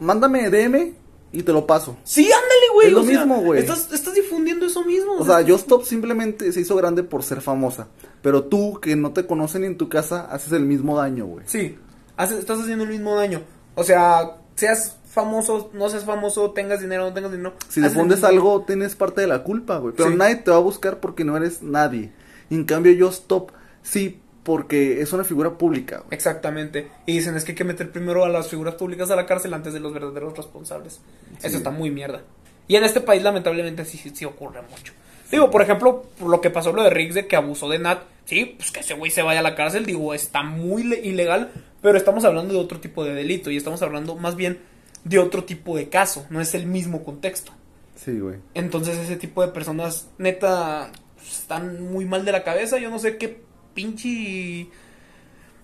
mándame 0.00 0.50
DM 0.50 0.94
y 1.32 1.42
te 1.42 1.52
lo 1.52 1.66
paso. 1.66 1.96
Sí, 2.04 2.24
ándale, 2.24 2.66
güey. 2.74 2.86
Es 2.88 2.92
lo 2.92 3.00
o 3.00 3.04
sea, 3.04 3.18
mismo, 3.20 3.40
güey. 3.42 3.60
Estás, 3.60 3.92
estás 3.92 4.14
difundiendo 4.14 4.66
eso 4.66 4.84
mismo. 4.84 5.14
O 5.18 5.24
sea, 5.24 5.40
Yo 5.40 5.56
Stop 5.56 5.84
simplemente 5.84 6.52
se 6.52 6.60
hizo 6.60 6.76
grande 6.76 7.02
por 7.02 7.22
ser 7.22 7.40
famosa. 7.40 7.88
Pero 8.22 8.44
tú, 8.44 8.78
que 8.80 8.96
no 8.96 9.12
te 9.12 9.26
conocen 9.26 9.62
ni 9.62 9.66
en 9.68 9.76
tu 9.76 9.88
casa, 9.88 10.26
haces 10.30 10.52
el 10.52 10.64
mismo 10.64 10.96
daño, 10.96 11.26
güey. 11.26 11.44
Sí, 11.46 11.76
haces- 12.16 12.38
estás 12.38 12.60
haciendo 12.60 12.84
el 12.84 12.90
mismo 12.90 13.14
daño. 13.16 13.42
O 13.74 13.82
sea, 13.84 14.36
seas 14.54 14.96
famoso, 15.08 15.70
no 15.74 15.88
seas 15.88 16.04
famoso, 16.04 16.50
tengas 16.52 16.80
dinero, 16.80 17.04
no 17.04 17.12
tengas 17.12 17.32
dinero. 17.32 17.54
Si 17.68 17.80
difundes 17.80 18.22
algo, 18.24 18.62
tienes 18.66 18.94
parte 18.96 19.20
de 19.20 19.26
la 19.26 19.42
culpa, 19.42 19.78
güey. 19.78 19.94
Pero 19.96 20.10
Sí. 20.10 20.16
nadie 20.16 20.36
te 20.36 20.50
va 20.50 20.56
a 20.56 20.60
buscar 20.60 21.00
porque 21.00 21.24
no 21.24 21.36
eres 21.36 21.62
nadie. 21.62 22.12
En 22.50 22.64
cambio, 22.64 22.92
Yo 22.92 23.08
Stop, 23.08 23.50
sí, 23.82 24.20
porque 24.44 25.00
es 25.00 25.12
una 25.12 25.24
figura 25.24 25.58
pública, 25.58 25.98
güey. 25.98 26.08
Exactamente. 26.12 26.88
Y 27.06 27.14
dicen, 27.14 27.34
es 27.34 27.44
que 27.44 27.52
hay 27.52 27.56
que 27.56 27.64
meter 27.64 27.90
primero 27.90 28.24
a 28.24 28.28
las 28.28 28.48
figuras 28.48 28.74
públicas 28.76 29.10
a 29.10 29.16
la 29.16 29.26
cárcel 29.26 29.52
antes 29.54 29.72
de 29.72 29.80
los 29.80 29.92
verdaderos 29.92 30.36
responsables. 30.36 31.00
Eso 31.42 31.56
está 31.56 31.70
muy 31.70 31.90
mierda. 31.90 32.22
Y 32.68 32.76
en 32.76 32.84
este 32.84 33.00
país, 33.00 33.22
lamentablemente, 33.22 33.84
sí, 33.84 33.98
sí, 33.98 34.10
sí 34.14 34.24
ocurre 34.24 34.62
mucho. 34.62 34.92
Digo, 35.30 35.50
por 35.50 35.62
ejemplo, 35.62 36.04
lo 36.24 36.40
que 36.40 36.50
pasó 36.50 36.72
lo 36.72 36.82
de 36.82 36.90
Riggs 36.90 37.14
de 37.14 37.26
que 37.26 37.36
abusó 37.36 37.68
de 37.68 37.78
Nat. 37.78 38.02
Sí, 38.26 38.54
pues 38.56 38.70
que 38.70 38.80
ese 38.80 38.94
güey 38.94 39.10
se 39.10 39.22
vaya 39.22 39.40
a 39.40 39.42
la 39.42 39.54
cárcel. 39.54 39.84
Digo, 39.84 40.14
está 40.14 40.42
muy 40.42 40.84
le- 40.84 41.00
ilegal. 41.00 41.50
Pero 41.82 41.98
estamos 41.98 42.24
hablando 42.24 42.54
de 42.54 42.60
otro 42.60 42.80
tipo 42.80 43.04
de 43.04 43.14
delito. 43.14 43.50
Y 43.50 43.56
estamos 43.56 43.82
hablando 43.82 44.14
más 44.14 44.36
bien 44.36 44.60
de 45.04 45.18
otro 45.18 45.44
tipo 45.44 45.76
de 45.76 45.88
caso. 45.88 46.26
No 46.30 46.40
es 46.40 46.54
el 46.54 46.66
mismo 46.66 47.02
contexto. 47.04 47.52
Sí, 47.96 48.18
güey. 48.18 48.36
Entonces 48.54 48.98
ese 48.98 49.16
tipo 49.16 49.42
de 49.42 49.48
personas 49.48 50.08
neta 50.18 50.90
están 51.26 51.82
muy 51.90 52.04
mal 52.04 52.24
de 52.24 52.32
la 52.32 52.44
cabeza. 52.44 52.78
Yo 52.78 52.90
no 52.90 52.98
sé 52.98 53.16
qué 53.18 53.42
pinche... 53.74 54.68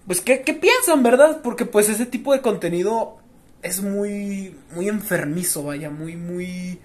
Pues 0.06 0.20
qué, 0.20 0.42
qué 0.42 0.54
piensan, 0.54 1.02
¿verdad? 1.02 1.40
Porque 1.42 1.64
pues 1.64 1.88
ese 1.88 2.06
tipo 2.06 2.32
de 2.32 2.40
contenido 2.40 3.18
es 3.62 3.82
muy, 3.82 4.56
muy 4.74 4.88
enfermizo, 4.88 5.62
vaya, 5.62 5.90
muy, 5.90 6.16
muy... 6.16 6.78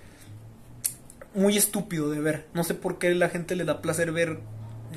Muy 1.33 1.57
estúpido 1.57 2.09
de 2.09 2.21
ver. 2.21 2.45
No 2.53 2.63
sé 2.63 2.75
por 2.75 2.97
qué 2.97 3.13
la 3.13 3.27
gente 3.29 3.55
le 3.55 3.65
da 3.65 3.81
placer 3.81 4.13
ver 4.13 4.39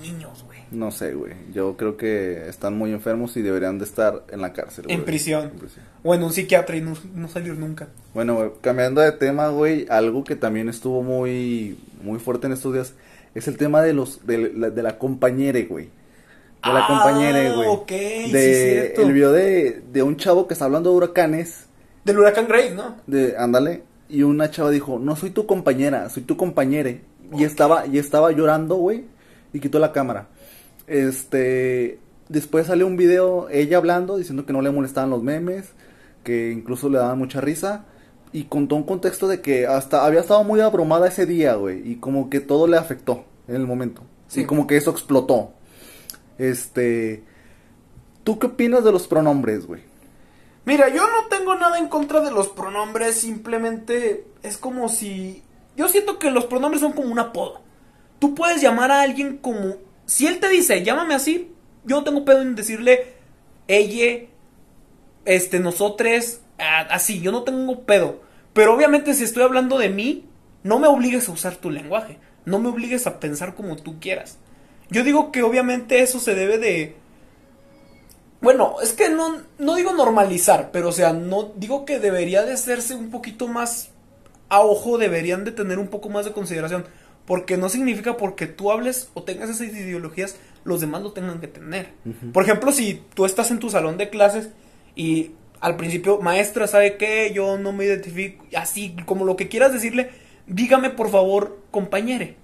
niños, 0.00 0.44
güey. 0.44 0.58
No 0.70 0.92
sé, 0.92 1.14
güey. 1.14 1.32
Yo 1.52 1.76
creo 1.76 1.96
que 1.96 2.48
están 2.48 2.76
muy 2.76 2.92
enfermos 2.92 3.36
y 3.36 3.42
deberían 3.42 3.78
de 3.78 3.84
estar 3.84 4.24
en 4.30 4.40
la 4.40 4.52
cárcel. 4.52 4.84
En 4.88 4.98
güey. 4.98 5.06
prisión. 5.06 5.44
En 5.44 5.58
prisión. 5.58 5.84
O 6.04 6.14
en 6.14 6.22
un 6.22 6.32
psiquiatra 6.32 6.76
y 6.76 6.80
no, 6.80 6.94
no 7.14 7.28
salir 7.28 7.54
nunca. 7.56 7.88
Bueno, 8.14 8.36
güey, 8.36 8.50
cambiando 8.60 9.00
de 9.00 9.10
tema, 9.10 9.48
güey, 9.48 9.86
algo 9.90 10.22
que 10.22 10.36
también 10.36 10.68
estuvo 10.68 11.02
muy, 11.02 11.76
muy 12.02 12.20
fuerte 12.20 12.46
en 12.46 12.52
estos 12.52 12.72
días 12.72 12.94
es 13.34 13.48
el 13.48 13.56
tema 13.56 13.82
de 13.82 13.92
los, 13.92 14.26
de, 14.26 14.52
la, 14.52 14.70
de 14.70 14.82
la 14.82 14.98
compañere, 14.98 15.64
güey. 15.64 15.90
De 16.64 16.72
la 16.72 16.80
Ah, 16.80 16.86
compañere, 16.88 17.52
güey. 17.54 17.68
ok, 17.68 17.88
sí, 17.88 18.32
de 18.32 18.70
cierto. 18.82 19.02
el 19.02 19.12
video 19.12 19.32
de, 19.32 19.82
de 19.92 20.02
un 20.02 20.16
chavo 20.16 20.46
que 20.48 20.54
está 20.54 20.64
hablando 20.66 20.90
de 20.90 20.96
huracanes, 20.96 21.66
Del 22.04 22.18
huracán 22.18 22.46
Grace, 22.48 22.74
¿no? 22.74 22.96
de, 23.06 23.36
ándale, 23.38 23.82
y 24.08 24.22
una 24.22 24.50
chava 24.50 24.70
dijo, 24.70 24.98
no 24.98 25.14
soy 25.16 25.30
tu 25.30 25.46
compañera, 25.46 26.08
soy 26.10 26.22
tu 26.24 26.36
compañere. 26.36 27.02
Y 27.36 27.44
estaba, 27.44 27.86
y 27.86 27.98
estaba 27.98 28.32
llorando, 28.32 28.76
güey, 28.76 29.04
y 29.52 29.60
quitó 29.60 29.78
la 29.78 29.92
cámara. 29.92 30.28
Este, 30.86 31.98
después 32.28 32.66
salió 32.66 32.86
un 32.86 32.96
video, 32.96 33.48
ella 33.50 33.76
hablando, 33.76 34.16
diciendo 34.16 34.46
que 34.46 34.52
no 34.52 34.62
le 34.62 34.70
molestaban 34.70 35.10
los 35.10 35.22
memes, 35.22 35.70
que 36.24 36.50
incluso 36.50 36.88
le 36.88 36.98
daban 36.98 37.18
mucha 37.18 37.40
risa. 37.40 37.84
Y 38.32 38.44
contó 38.44 38.74
un 38.76 38.82
contexto 38.82 39.26
de 39.28 39.40
que 39.40 39.66
hasta 39.66 40.04
había 40.04 40.20
estado 40.20 40.44
muy 40.44 40.60
abrumada 40.60 41.08
ese 41.08 41.24
día, 41.24 41.54
güey. 41.54 41.90
Y 41.90 41.96
como 41.96 42.28
que 42.28 42.40
todo 42.40 42.66
le 42.66 42.76
afectó 42.76 43.24
en 43.46 43.54
el 43.56 43.66
momento. 43.66 44.02
Sí. 44.26 44.40
Y 44.40 44.44
como 44.44 44.66
que 44.66 44.76
eso 44.76 44.90
explotó. 44.90 45.52
Este. 46.38 47.24
¿Tú 48.24 48.38
qué 48.38 48.46
opinas 48.48 48.84
de 48.84 48.92
los 48.92 49.06
pronombres, 49.08 49.66
güey? 49.66 49.82
Mira, 50.64 50.88
yo 50.90 51.02
no 51.06 51.28
tengo 51.30 51.54
nada 51.54 51.78
en 51.78 51.88
contra 51.88 52.20
de 52.20 52.30
los 52.30 52.48
pronombres, 52.48 53.14
simplemente 53.16 54.26
es 54.42 54.58
como 54.58 54.88
si... 54.90 55.42
Yo 55.76 55.88
siento 55.88 56.18
que 56.18 56.30
los 56.30 56.44
pronombres 56.44 56.82
son 56.82 56.92
como 56.92 57.10
un 57.10 57.18
apodo. 57.18 57.62
Tú 58.18 58.34
puedes 58.34 58.60
llamar 58.60 58.90
a 58.90 59.00
alguien 59.00 59.38
como... 59.38 59.76
Si 60.04 60.26
él 60.26 60.40
te 60.40 60.48
dice, 60.50 60.84
llámame 60.84 61.14
así, 61.14 61.52
yo 61.84 61.96
no 61.96 62.04
tengo 62.04 62.24
pedo 62.26 62.42
en 62.42 62.54
decirle 62.54 63.14
ella, 63.66 64.26
este, 65.24 65.58
nosotros, 65.60 66.40
a- 66.58 66.80
así, 66.80 67.20
yo 67.20 67.32
no 67.32 67.44
tengo 67.44 67.84
pedo. 67.84 68.20
Pero 68.52 68.74
obviamente 68.74 69.14
si 69.14 69.24
estoy 69.24 69.44
hablando 69.44 69.78
de 69.78 69.88
mí, 69.88 70.26
no 70.64 70.78
me 70.78 70.88
obligues 70.88 71.28
a 71.28 71.32
usar 71.32 71.56
tu 71.56 71.70
lenguaje, 71.70 72.18
no 72.44 72.58
me 72.58 72.68
obligues 72.68 73.06
a 73.06 73.20
pensar 73.20 73.54
como 73.54 73.76
tú 73.76 74.00
quieras. 74.00 74.38
Yo 74.90 75.04
digo 75.04 75.32
que 75.32 75.42
obviamente 75.42 76.00
eso 76.00 76.18
se 76.18 76.34
debe 76.34 76.58
de... 76.58 76.96
Bueno, 78.40 78.76
es 78.82 78.92
que 78.92 79.08
no, 79.08 79.42
no 79.58 79.74
digo 79.74 79.92
normalizar, 79.92 80.70
pero 80.72 80.88
o 80.90 80.92
sea, 80.92 81.12
no 81.12 81.52
digo 81.56 81.84
que 81.84 81.98
debería 81.98 82.44
de 82.44 82.52
hacerse 82.52 82.94
un 82.94 83.10
poquito 83.10 83.48
más 83.48 83.90
a 84.48 84.60
ojo, 84.60 84.96
deberían 84.96 85.44
de 85.44 85.52
tener 85.52 85.78
un 85.78 85.88
poco 85.88 86.08
más 86.08 86.24
de 86.24 86.32
consideración, 86.32 86.84
porque 87.26 87.56
no 87.56 87.68
significa 87.68 88.16
porque 88.16 88.46
tú 88.46 88.70
hables 88.70 89.10
o 89.14 89.22
tengas 89.24 89.50
esas 89.50 89.68
ideologías, 89.68 90.36
los 90.64 90.80
demás 90.80 91.02
lo 91.02 91.12
tengan 91.12 91.40
que 91.40 91.48
tener. 91.48 91.92
Por 92.32 92.44
ejemplo, 92.44 92.72
si 92.72 93.02
tú 93.14 93.26
estás 93.26 93.50
en 93.50 93.58
tu 93.58 93.70
salón 93.70 93.98
de 93.98 94.08
clases 94.08 94.50
y 94.94 95.32
al 95.60 95.76
principio, 95.76 96.20
maestra, 96.20 96.66
¿sabe 96.66 96.96
qué? 96.96 97.32
Yo 97.34 97.58
no 97.58 97.72
me 97.72 97.84
identifico, 97.84 98.44
así 98.56 98.94
como 99.04 99.24
lo 99.24 99.36
que 99.36 99.48
quieras 99.48 99.72
decirle, 99.72 100.10
dígame 100.46 100.90
por 100.90 101.10
favor, 101.10 101.58
compañere. 101.70 102.36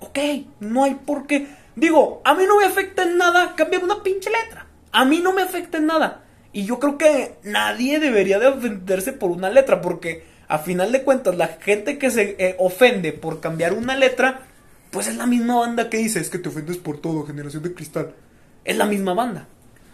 Ok, 0.00 0.18
no 0.60 0.84
hay 0.84 0.94
por 0.94 1.26
qué. 1.26 1.46
Digo, 1.76 2.22
a 2.24 2.34
mí 2.34 2.44
no 2.48 2.58
me 2.58 2.64
afecta 2.64 3.02
en 3.02 3.18
nada 3.18 3.54
cambiar 3.54 3.84
una 3.84 4.02
pinche 4.02 4.30
letra. 4.30 4.66
A 4.92 5.04
mí 5.04 5.20
no 5.20 5.32
me 5.32 5.42
afecta 5.42 5.78
en 5.78 5.86
nada. 5.86 6.24
Y 6.52 6.64
yo 6.64 6.78
creo 6.80 6.96
que 6.96 7.34
nadie 7.44 8.00
debería 8.00 8.38
de 8.38 8.46
ofenderse 8.46 9.12
por 9.12 9.30
una 9.30 9.50
letra, 9.50 9.82
porque 9.82 10.24
a 10.48 10.58
final 10.58 10.90
de 10.90 11.02
cuentas 11.02 11.36
la 11.36 11.48
gente 11.48 11.98
que 11.98 12.10
se 12.10 12.36
eh, 12.38 12.56
ofende 12.58 13.12
por 13.12 13.40
cambiar 13.40 13.74
una 13.74 13.94
letra, 13.94 14.40
pues 14.90 15.06
es 15.06 15.16
la 15.16 15.26
misma 15.26 15.58
banda 15.58 15.90
que 15.90 15.98
dice, 15.98 16.18
es 16.18 16.30
que 16.30 16.38
te 16.38 16.48
ofendes 16.48 16.78
por 16.78 16.98
todo, 16.98 17.26
generación 17.26 17.62
de 17.62 17.74
cristal. 17.74 18.14
Es 18.64 18.76
la 18.78 18.86
misma 18.86 19.12
banda. 19.12 19.46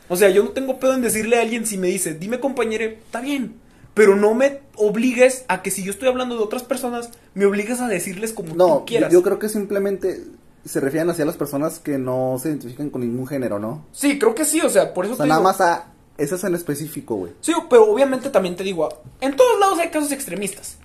O 0.09 0.16
sea, 0.16 0.30
yo 0.30 0.45
no 0.45 0.51
tengo 0.51 0.78
pedo 0.78 0.95
en 0.95 1.03
decirle 1.03 1.39
a 1.39 1.43
alguien 1.43 1.66
si 1.66 1.78
me 1.78 1.89
dice, 1.89 2.14
dime 2.14 2.39
compañero, 2.39 2.85
está 2.85 3.20
bien. 3.20 3.57
Pero 3.95 4.14
no 4.16 4.35
me 4.35 4.61
obligues 4.76 5.45
a 5.49 5.62
que 5.62 5.70
si 5.70 5.83
yo 5.83 5.91
estoy 5.91 6.09
hablando 6.09 6.37
de 6.37 6.43
otras 6.43 6.62
personas, 6.62 7.11
me 7.35 7.45
obligues 7.45 7.80
a 7.80 7.89
decirles 7.89 8.33
como 8.33 8.55
No, 8.55 8.78
tú 8.78 8.85
quieras. 8.87 9.12
yo 9.12 9.22
creo 9.22 9.39
que 9.39 9.49
simplemente 9.49 10.22
se 10.64 10.80
refieren 10.80 11.10
hacia 11.10 11.24
las 11.24 11.36
personas 11.36 11.78
que 11.78 11.98
no 11.98 12.36
se 12.40 12.48
identifican 12.48 12.90
con 12.90 13.00
ningún 13.00 13.26
género, 13.26 13.58
¿no? 13.58 13.84
Sí, 13.92 14.18
creo 14.18 14.34
que 14.34 14.44
sí, 14.44 14.60
o 14.60 14.68
sea, 14.70 14.94
por 14.94 15.04
eso 15.04 15.14
O 15.14 15.16
sea, 15.16 15.24
te 15.24 15.28
nada 15.28 15.40
digo- 15.40 15.48
más 15.50 15.60
a 15.60 15.86
esas 16.18 16.44
en 16.44 16.54
específico, 16.54 17.16
güey. 17.16 17.32
Sí, 17.40 17.52
pero 17.68 17.90
obviamente 17.90 18.30
también 18.30 18.54
te 18.56 18.62
digo, 18.62 18.88
en 19.20 19.34
todos 19.36 19.58
lados 19.58 19.78
hay 19.80 19.88
casos 19.90 20.12
extremistas. 20.12 20.76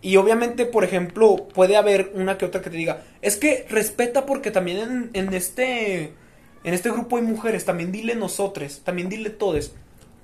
Y 0.00 0.16
obviamente, 0.16 0.64
por 0.64 0.84
ejemplo, 0.84 1.48
puede 1.52 1.76
haber 1.76 2.12
una 2.14 2.38
que 2.38 2.44
otra 2.46 2.62
que 2.62 2.70
te 2.70 2.76
diga, 2.76 3.02
es 3.20 3.36
que 3.36 3.66
respeta 3.68 4.24
porque 4.26 4.50
también 4.52 4.78
en, 4.78 5.10
en 5.12 5.34
este 5.34 6.12
en 6.64 6.74
este 6.74 6.90
grupo 6.90 7.16
hay 7.16 7.22
mujeres, 7.22 7.64
también 7.64 7.92
dile 7.92 8.14
nosotros, 8.14 8.80
también 8.84 9.08
dile 9.08 9.30
todes. 9.30 9.72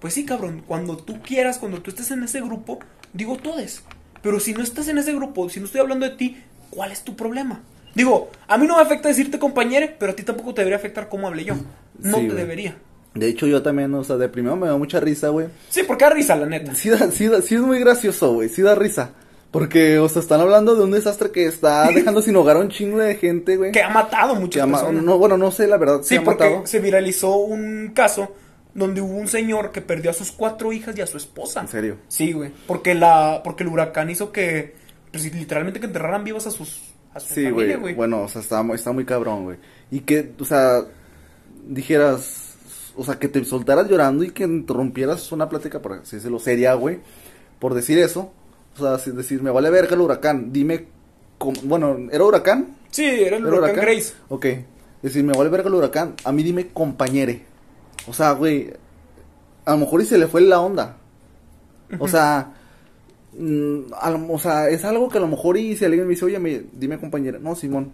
Pues 0.01 0.15
sí, 0.15 0.25
cabrón, 0.25 0.63
cuando 0.67 0.97
tú 0.97 1.21
quieras, 1.23 1.59
cuando 1.59 1.81
tú 1.83 1.91
estés 1.91 2.11
en 2.11 2.23
ese 2.23 2.41
grupo, 2.41 2.79
digo 3.13 3.37
todes. 3.37 3.83
Pero 4.23 4.39
si 4.41 4.53
no 4.55 4.63
estás 4.63 4.89
en 4.89 4.99
ese 4.99 5.13
grupo, 5.15 5.49
si 5.51 5.59
no 5.61 5.67
estoy 5.67 5.81
hablando 5.81 6.09
de 6.09 6.17
ti, 6.17 6.43
¿cuál 6.71 6.93
es 6.93 7.03
tu 7.03 7.17
problema? 7.17 7.63
Digo, 7.95 8.31
a 8.49 8.59
mí 8.59 8.67
no 8.67 8.77
me 8.77 8.83
afecta 8.83 9.09
decirte 9.09 9.39
compañero, 9.39 9.87
pero 9.99 10.13
a 10.13 10.17
ti 10.17 10.23
tampoco 10.23 10.53
te 10.55 10.63
debería 10.63 10.77
afectar 10.79 11.09
cómo 11.09 11.27
hable 11.29 11.45
yo. 11.45 11.55
No 11.99 12.19
Sí, 12.19 12.29
te 12.29 12.35
debería. 12.35 12.77
De 13.15 13.29
hecho, 13.29 13.47
yo 13.47 13.63
también, 13.63 13.95
o 13.95 14.03
sea, 14.03 14.17
de 14.17 14.29
primero 14.29 14.57
me 14.57 14.67
da 14.67 14.77
mucha 14.77 14.99
risa, 14.99 15.29
güey. 15.29 15.47
Sí, 15.69 15.83
porque 15.87 16.05
da 16.05 16.11
risa, 16.11 16.35
la 16.35 16.47
neta. 16.47 16.75
Sí, 16.75 16.89
da- 16.91 17.11
sí, 17.13 17.29
da- 17.29 17.41
sí 17.43 17.55
es 17.55 17.61
muy 17.61 17.79
gracioso, 17.79 18.33
güey. 18.35 18.49
Sí 18.49 18.63
da 18.63 18.75
risa. 18.75 19.11
Porque, 19.53 20.01
o 20.01 20.09
sea, 20.09 20.21
están 20.21 20.41
hablando 20.41 20.75
de 20.75 20.83
un 20.83 20.91
desastre 20.91 21.31
que 21.31 21.47
está 21.47 21.87
dejando 21.95 22.21
sin 22.23 22.35
hogar 22.35 22.57
a 22.57 22.61
un 22.61 22.71
chingo 22.71 22.99
de 22.99 23.15
gente, 23.15 23.57
güey. 23.57 23.71
Que 23.71 23.83
ha 23.85 23.89
matado 23.91 24.35
muchas 24.35 24.67
personas. 24.67 25.05
no, 25.05 25.17
bueno, 25.17 25.37
no 25.39 25.53
sé 25.53 25.69
la 25.69 25.77
verdad. 25.77 26.01
Sí, 26.03 26.17
ha 26.17 26.25
porque 26.25 26.43
matado. 26.45 26.67
se 26.67 26.81
viralizó 26.81 27.37
un 27.37 27.93
caso 27.95 28.35
donde 28.75 29.01
hubo 29.01 29.15
un 29.17 29.29
señor 29.29 29.71
que 29.71 29.81
perdió 29.81 30.11
a 30.11 30.15
sus 30.15 30.33
cuatro 30.33 30.73
hijas 30.73 30.99
y 30.99 31.01
a 31.01 31.07
su 31.07 31.17
esposa. 31.17 31.61
¿En 31.61 31.69
serio? 31.69 31.99
Sí, 32.09 32.33
güey. 32.33 32.51
Porque 32.67 32.97
la, 32.97 33.43
porque 33.45 33.63
el 33.63 33.69
huracán 33.69 34.11
hizo 34.11 34.33
que, 34.33 34.75
pues, 35.13 35.33
literalmente 35.33 35.79
que 35.79 35.87
enterraran 35.87 36.25
vivos 36.25 36.49
a 36.49 36.51
sus, 36.51 36.81
a 37.15 37.21
su 37.21 37.35
Sí, 37.35 37.45
familia, 37.45 37.77
güey. 37.79 37.95
Bueno, 37.95 38.23
o 38.23 38.29
sea, 38.29 38.41
está, 38.41 38.63
muy- 38.63 38.75
está 38.77 38.93
muy 38.93 39.05
cabrón, 39.05 39.45
güey. 39.45 39.57
Y 39.91 40.01
que, 40.01 40.33
o 40.39 40.45
sea, 40.45 40.83
dijeras, 41.67 42.55
o 42.97 43.05
sea, 43.05 43.19
que 43.19 43.29
te 43.29 43.45
soltaras 43.45 43.89
llorando 43.89 44.25
y 44.25 44.31
que 44.31 44.45
interrumpieras 44.45 45.31
una 45.33 45.49
plática, 45.49 45.81
por 45.81 45.95
así 45.95 46.17
decirlo, 46.17 46.39
seria, 46.39 46.75
güey, 46.75 47.01
por 47.59 47.75
decir 47.75 47.99
eso. 47.99 48.33
O 48.77 48.81
sea, 48.83 48.99
sin 48.99 49.17
decir, 49.17 49.43
me 49.43 49.51
vale 49.51 49.71
verga 49.71 49.95
el 49.95 50.01
huracán, 50.01 50.53
dime, 50.53 50.87
cómo- 51.39 51.61
bueno, 51.65 51.97
¿era 52.11 52.25
huracán? 52.25 52.77
Sí, 52.91 53.05
era 53.05 53.37
el 53.37 53.47
¿Era 53.47 53.57
huracán, 53.57 53.81
Grace. 53.85 54.13
Ok. 54.29 54.47
Decir, 55.03 55.23
me 55.23 55.33
vale 55.33 55.51
verga 55.51 55.69
el 55.69 55.75
huracán, 55.75 56.15
a 56.25 56.33
mí 56.33 56.43
dime 56.43 56.69
compañere. 56.69 57.43
O 58.07 58.13
sea, 58.13 58.33
güey, 58.33 58.73
a 59.65 59.73
lo 59.73 59.79
mejor 59.79 60.03
y 60.03 60.07
se 60.07 60.19
le 60.19 60.27
fue 60.27 60.41
la 60.41 60.61
onda. 60.61 60.97
O 61.99 62.09
sea, 62.09 62.53
mm, 63.39 64.31
o 64.31 64.39
sea, 64.39 64.69
es 64.69 64.85
algo 64.85 65.09
que 65.09 65.19
a 65.19 65.21
lo 65.21 65.29
mejor 65.29 65.57
y 65.57 65.77
si 65.77 65.85
alguien 65.85 66.05
me 66.05 66.11
dice, 66.11 66.25
oye, 66.25 66.39
me, 66.39 66.63
dime 66.73 66.99
compañera, 66.99 67.39
no, 67.39 67.55
Simón. 67.55 67.93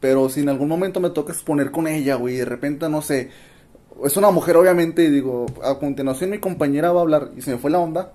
Pero 0.00 0.28
si 0.28 0.40
en 0.40 0.48
algún 0.48 0.68
momento 0.68 1.00
me 1.00 1.10
toca 1.10 1.32
exponer 1.32 1.70
con 1.70 1.88
ella, 1.88 2.14
güey, 2.14 2.36
de 2.36 2.44
repente, 2.44 2.88
no 2.88 3.02
sé, 3.02 3.30
es 4.04 4.16
una 4.16 4.30
mujer 4.30 4.56
obviamente, 4.56 5.04
y 5.04 5.10
digo, 5.10 5.46
a 5.64 5.78
continuación 5.78 6.30
mi 6.30 6.38
compañera 6.38 6.92
va 6.92 7.00
a 7.00 7.02
hablar 7.02 7.30
y 7.36 7.40
se 7.42 7.50
me 7.52 7.58
fue 7.58 7.70
la 7.70 7.80
onda. 7.80 8.12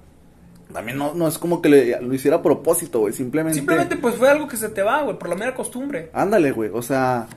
También 0.71 0.97
no, 0.97 1.13
no 1.13 1.27
es 1.27 1.37
como 1.37 1.61
que 1.61 1.69
le, 1.69 2.01
lo 2.01 2.13
hiciera 2.13 2.37
a 2.37 2.41
propósito, 2.41 2.99
güey, 3.01 3.13
simplemente... 3.13 3.57
Simplemente, 3.57 3.97
pues, 3.97 4.15
fue 4.15 4.29
algo 4.29 4.47
que 4.47 4.57
se 4.57 4.69
te 4.69 4.81
va, 4.81 5.03
güey, 5.03 5.19
por 5.19 5.29
la 5.29 5.35
mera 5.35 5.53
costumbre. 5.53 6.09
Ándale, 6.13 6.51
güey, 6.51 6.71
o 6.73 6.81
sea, 6.81 7.27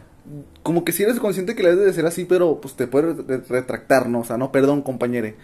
como 0.62 0.84
que 0.84 0.92
si 0.92 1.02
eres 1.02 1.18
consciente 1.18 1.54
que 1.54 1.62
le 1.62 1.70
debes 1.70 1.86
de 1.86 1.92
ser 1.92 2.06
así, 2.06 2.24
pero 2.24 2.60
pues 2.60 2.74
te 2.74 2.86
puedes 2.86 3.26
re- 3.26 3.42
retractar, 3.48 4.08
¿no? 4.08 4.20
O 4.20 4.24
sea, 4.24 4.38
no, 4.38 4.52
perdón, 4.52 4.80
compañere. 4.82 5.34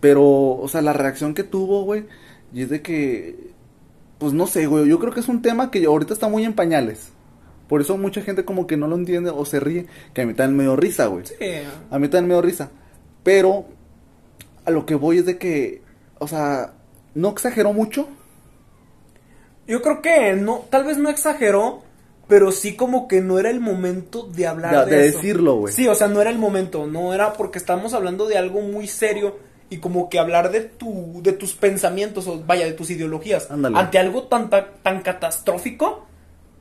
Pero, 0.00 0.24
o 0.24 0.68
sea, 0.68 0.82
la 0.82 0.92
reacción 0.92 1.32
que 1.34 1.42
tuvo, 1.44 1.84
güey, 1.84 2.04
y 2.52 2.62
es 2.62 2.68
de 2.70 2.82
que, 2.82 3.36
pues 4.18 4.32
no 4.32 4.46
sé, 4.46 4.66
güey, 4.66 4.88
yo 4.88 4.98
creo 4.98 5.12
que 5.12 5.20
es 5.20 5.28
un 5.28 5.42
tema 5.42 5.70
que 5.70 5.84
ahorita 5.84 6.12
está 6.14 6.28
muy 6.28 6.44
en 6.44 6.54
pañales. 6.54 7.10
Por 7.68 7.80
eso 7.82 7.98
mucha 7.98 8.22
gente 8.22 8.44
como 8.44 8.66
que 8.66 8.76
no 8.78 8.86
lo 8.88 8.96
entiende 8.96 9.30
o 9.30 9.44
se 9.44 9.60
ríe, 9.60 9.86
que 10.14 10.22
a 10.22 10.26
mí 10.26 10.32
también 10.34 10.56
me 10.56 10.62
dio 10.64 10.74
risa, 10.76 11.06
güey. 11.06 11.26
Sí. 11.26 11.34
A 11.90 11.98
mí 11.98 12.08
también 12.08 12.28
me 12.28 12.34
dio 12.34 12.42
risa. 12.42 12.70
Pero 13.22 13.66
a 14.64 14.70
lo 14.70 14.86
que 14.86 14.94
voy 14.94 15.18
es 15.18 15.26
de 15.26 15.36
que, 15.38 15.82
o 16.18 16.26
sea, 16.26 16.72
no 17.14 17.28
exageró 17.28 17.72
mucho. 17.74 18.08
Yo 19.66 19.82
creo 19.82 20.00
que 20.00 20.32
no, 20.34 20.64
tal 20.70 20.84
vez 20.84 20.96
no 20.96 21.10
exageró, 21.10 21.82
pero 22.26 22.52
sí 22.52 22.74
como 22.74 23.06
que 23.06 23.20
no 23.20 23.38
era 23.38 23.50
el 23.50 23.60
momento 23.60 24.22
de 24.26 24.46
hablar 24.46 24.86
De- 24.86 24.90
de, 24.96 25.02
de 25.02 25.08
eso. 25.08 25.18
decirlo, 25.18 25.56
güey. 25.56 25.74
Sí, 25.74 25.86
o 25.88 25.94
sea, 25.94 26.08
no 26.08 26.20
era 26.22 26.30
el 26.30 26.38
momento, 26.38 26.86
no 26.86 27.12
era 27.12 27.34
porque 27.34 27.58
estamos 27.58 27.92
hablando 27.92 28.26
de 28.26 28.38
algo 28.38 28.62
muy 28.62 28.86
serio 28.86 29.36
y 29.70 29.78
como 29.78 30.08
que 30.08 30.18
hablar 30.18 30.50
de 30.50 30.60
tu 30.60 31.20
de 31.22 31.32
tus 31.32 31.52
pensamientos 31.54 32.26
o 32.26 32.42
vaya 32.44 32.64
de 32.66 32.72
tus 32.72 32.90
ideologías 32.90 33.50
Ándale. 33.50 33.78
ante 33.78 33.98
algo 33.98 34.24
tan 34.24 34.48
ta- 34.50 34.72
tan 34.82 35.02
catastrófico, 35.02 36.06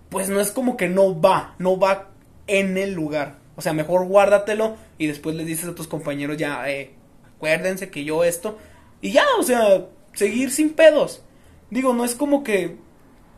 pues 0.09 0.29
no 0.29 0.39
es 0.39 0.51
como 0.51 0.75
que 0.77 0.89
no 0.89 1.19
va, 1.19 1.55
no 1.59 1.79
va 1.79 2.09
en 2.47 2.77
el 2.77 2.93
lugar. 2.93 3.35
O 3.55 3.61
sea, 3.61 3.73
mejor 3.73 4.05
guárdatelo 4.05 4.75
y 4.97 5.07
después 5.07 5.35
les 5.35 5.47
dices 5.47 5.67
a 5.69 5.75
tus 5.75 5.87
compañeros 5.87 6.37
ya, 6.37 6.69
eh, 6.69 6.93
acuérdense 7.35 7.89
que 7.89 8.03
yo 8.03 8.23
esto 8.23 8.57
y 9.01 9.11
ya, 9.13 9.23
o 9.39 9.43
sea, 9.43 9.85
seguir 10.13 10.51
sin 10.51 10.71
pedos. 10.73 11.23
Digo, 11.69 11.93
no 11.93 12.05
es 12.05 12.13
como 12.15 12.43
que 12.43 12.77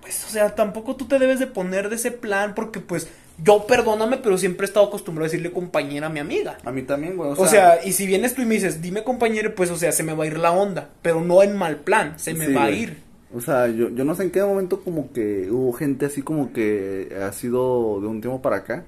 pues, 0.02 0.26
o 0.26 0.30
sea, 0.30 0.56
tampoco 0.56 0.96
tú 0.96 1.06
te 1.08 1.20
debes 1.20 1.40
de 1.40 1.48
poner 1.48 1.90
de 1.90 1.96
ese 1.98 2.12
plan 2.12 2.56
porque, 2.56 2.80
pues, 2.80 3.10
Yo 3.44 3.66
perdóname, 3.66 4.18
pero 4.18 4.38
siempre 4.38 4.66
he 4.66 4.68
estado 4.68 4.88
acostumbrado 4.88 5.26
a 5.26 5.30
decirle 5.30 5.52
compañera 5.52 6.08
a 6.08 6.10
mi 6.10 6.20
amiga. 6.20 6.58
A 6.66 6.72
mí 6.72 6.82
también, 6.84 7.16
güey. 7.16 7.32
O 7.38 7.48
sea, 7.48 7.80
y 7.86 7.94
si 7.94 8.06
vienes 8.06 8.36
tú 8.36 8.42
y 8.42 8.46
me 8.46 8.56
dices, 8.56 8.82
dime 8.82 9.04
compañero, 9.04 9.54
pues, 9.56 9.70
o 9.72 9.78
sea, 9.78 9.92
se 9.92 10.04
me 10.04 10.14
va 10.14 10.26
a 10.26 10.28
ir 10.28 10.38
la 10.38 10.52
onda. 10.52 10.90
Pero 11.02 11.22
no 11.22 11.42
en 11.44 11.56
mal 11.58 11.78
plan, 11.78 12.14
se 12.20 12.34
me 12.34 12.48
Sí, 12.48 12.54
va 12.54 12.66
a 12.66 12.72
ir. 12.72 12.98
O 13.34 13.40
sea, 13.42 13.68
yo, 13.68 13.90
yo 13.90 14.04
no 14.04 14.16
sé 14.16 14.24
en 14.24 14.32
qué 14.32 14.42
momento 14.44 14.82
como 14.82 15.14
que 15.14 15.50
hubo 15.52 15.72
gente 15.74 16.08
así 16.08 16.22
como 16.24 16.52
que 16.52 17.16
ha 17.24 17.32
sido 17.32 18.02
de 18.02 18.08
un 18.08 18.22
tiempo 18.22 18.42
para 18.42 18.58
acá. 18.58 18.86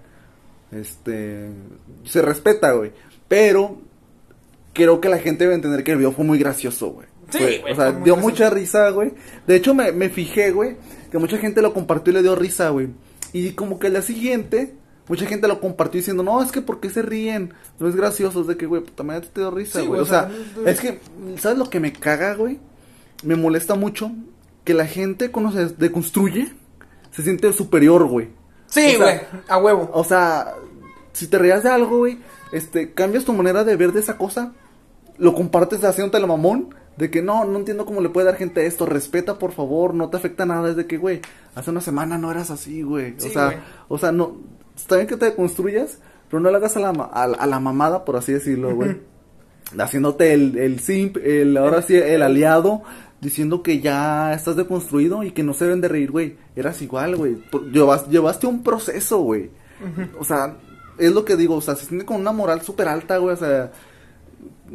Este, 0.72 1.48
se 2.06 2.22
respeta, 2.22 2.72
güey. 2.74 2.92
Pero 3.28 3.78
creo 4.74 5.00
que 5.00 5.10
la 5.10 5.20
gente 5.20 5.44
debe 5.44 5.56
entender 5.56 5.84
que 5.84 5.92
el 5.92 5.98
video 5.98 6.12
fue 6.12 6.26
muy 6.26 6.40
gracioso, 6.40 6.90
güey. 6.92 7.08
Sí, 7.30 7.60
güey, 7.62 7.74
O 7.74 7.76
sea, 7.76 7.86
dio 7.92 8.16
gracioso. 8.16 8.18
mucha 8.22 8.50
risa, 8.50 8.90
güey. 8.90 9.14
De 9.48 9.56
hecho, 9.56 9.74
me, 9.74 9.92
me 9.92 10.10
fijé, 10.10 10.52
güey, 10.52 10.76
que 11.12 11.18
mucha 11.18 11.38
gente 11.38 11.62
lo 11.62 11.74
compartió 11.74 12.12
y 12.12 12.16
le 12.16 12.22
dio 12.24 12.36
risa, 12.36 12.70
güey. 12.70 12.88
Y 13.34 13.52
como 13.52 13.80
que 13.80 13.88
al 13.88 13.94
día 13.94 14.02
siguiente, 14.02 14.76
mucha 15.08 15.26
gente 15.26 15.48
lo 15.48 15.60
compartió 15.60 16.00
diciendo, 16.00 16.24
no, 16.24 16.42
es 16.42 16.52
que 16.52 16.62
¿por 16.62 16.80
qué 16.80 16.90
se 16.90 17.02
ríen? 17.02 17.54
No 17.80 17.88
es 17.88 17.96
gracioso, 17.96 18.42
es 18.42 18.48
de 18.48 18.58
que, 18.58 18.66
güey, 18.66 18.82
puta 18.84 19.04
madre, 19.04 19.28
te 19.32 19.42
dio 19.42 19.52
risa, 19.52 19.82
güey. 19.82 20.02
o 20.02 20.06
sea, 20.06 20.30
es 20.66 20.80
que, 20.80 21.00
¿sabes 21.38 21.58
lo 21.58 21.70
que 21.70 21.80
me 21.80 21.94
caga, 21.94 22.36
güey? 22.36 22.60
Me 23.24 23.36
molesta 23.36 23.76
mucho 23.76 24.12
que 24.64 24.74
la 24.74 24.86
gente 24.86 25.32
cuando 25.32 25.52
se 25.52 25.74
deconstruye 25.76 26.54
se 27.12 27.24
siente 27.24 27.52
superior, 27.54 28.06
güey. 28.08 28.30
Sí, 28.68 28.96
O 28.96 29.04
sea, 29.04 29.28
güey, 29.30 29.44
a 29.48 29.58
huevo. 29.58 29.90
O 29.94 30.04
sea, 30.04 30.56
si 31.14 31.28
te 31.28 31.38
reías 31.38 31.64
de 31.64 31.70
algo, 31.70 31.98
güey, 31.98 32.20
este, 32.52 32.94
cambias 32.94 33.26
tu 33.26 33.34
manera 33.34 33.64
de 33.64 33.76
ver 33.76 33.92
de 33.92 34.00
esa 34.00 34.18
cosa, 34.18 34.54
lo 35.18 35.34
compartes 35.34 35.84
haciéndote 35.84 36.20
la 36.20 36.28
mamón, 36.28 36.74
de 36.98 37.10
que 37.10 37.22
no, 37.22 37.46
no 37.46 37.58
entiendo 37.60 37.86
cómo 37.86 38.02
le 38.02 38.10
puede 38.10 38.26
dar 38.28 38.36
gente 38.36 38.66
esto, 38.66 38.86
respeta 38.86 39.40
por 39.40 39.54
favor, 39.54 39.94
no 39.94 40.10
te 40.10 40.18
afecta 40.18 40.46
nada, 40.46 40.70
es 40.70 40.76
de 40.76 40.86
que, 40.88 40.98
güey, 40.98 41.22
hace 41.56 41.72
una 41.72 41.82
semana 41.82 42.18
no 42.18 42.30
eras 42.32 42.52
así, 42.52 42.82
güey. 42.84 43.16
Sí, 43.18 43.30
o 43.30 43.32
sea, 43.32 43.46
güey. 43.46 43.58
o 43.90 43.98
sea, 43.98 44.12
no, 44.12 44.38
está 44.76 44.96
bien 44.98 45.08
que 45.08 45.18
te 45.18 45.34
construyas, 45.34 46.00
pero 46.30 46.40
no 46.42 46.50
le 46.52 46.58
hagas 46.58 46.76
a 46.78 46.80
la, 46.80 46.90
a, 46.90 47.24
a 47.24 47.48
la 47.48 47.60
mamada, 47.60 48.06
por 48.06 48.18
así 48.18 48.34
decirlo, 48.34 48.76
güey. 48.76 48.98
Haciéndote 49.78 50.34
el, 50.34 50.58
el 50.58 50.80
simp, 50.82 51.18
el, 51.18 51.56
ahora 51.58 51.82
sí, 51.82 51.96
el 51.96 52.22
aliado, 52.22 52.82
diciendo 53.22 53.64
que 53.64 53.80
ya 53.80 54.34
estás 54.34 54.58
deconstruido 54.58 55.24
y 55.24 55.32
que 55.32 55.44
no 55.44 55.54
se 55.54 55.66
deben 55.66 55.80
de 55.82 55.88
reír, 55.88 56.12
güey. 56.12 56.36
Eras 56.56 56.82
igual, 56.82 57.16
güey. 57.16 57.38
Llevas- 57.72 58.10
llevaste 58.10 58.48
un 58.48 58.64
proceso, 58.64 59.20
güey. 59.20 59.50
O 60.20 60.26
sea, 60.26 60.58
es 60.98 61.12
lo 61.14 61.24
que 61.24 61.38
digo, 61.38 61.56
o 61.56 61.62
sea, 61.62 61.76
se 61.76 61.86
siente 61.86 62.06
con 62.06 62.18
una 62.20 62.32
moral 62.34 62.62
súper 62.62 62.88
alta, 62.88 63.18
güey, 63.18 63.34
o 63.34 63.38
sea... 63.38 63.72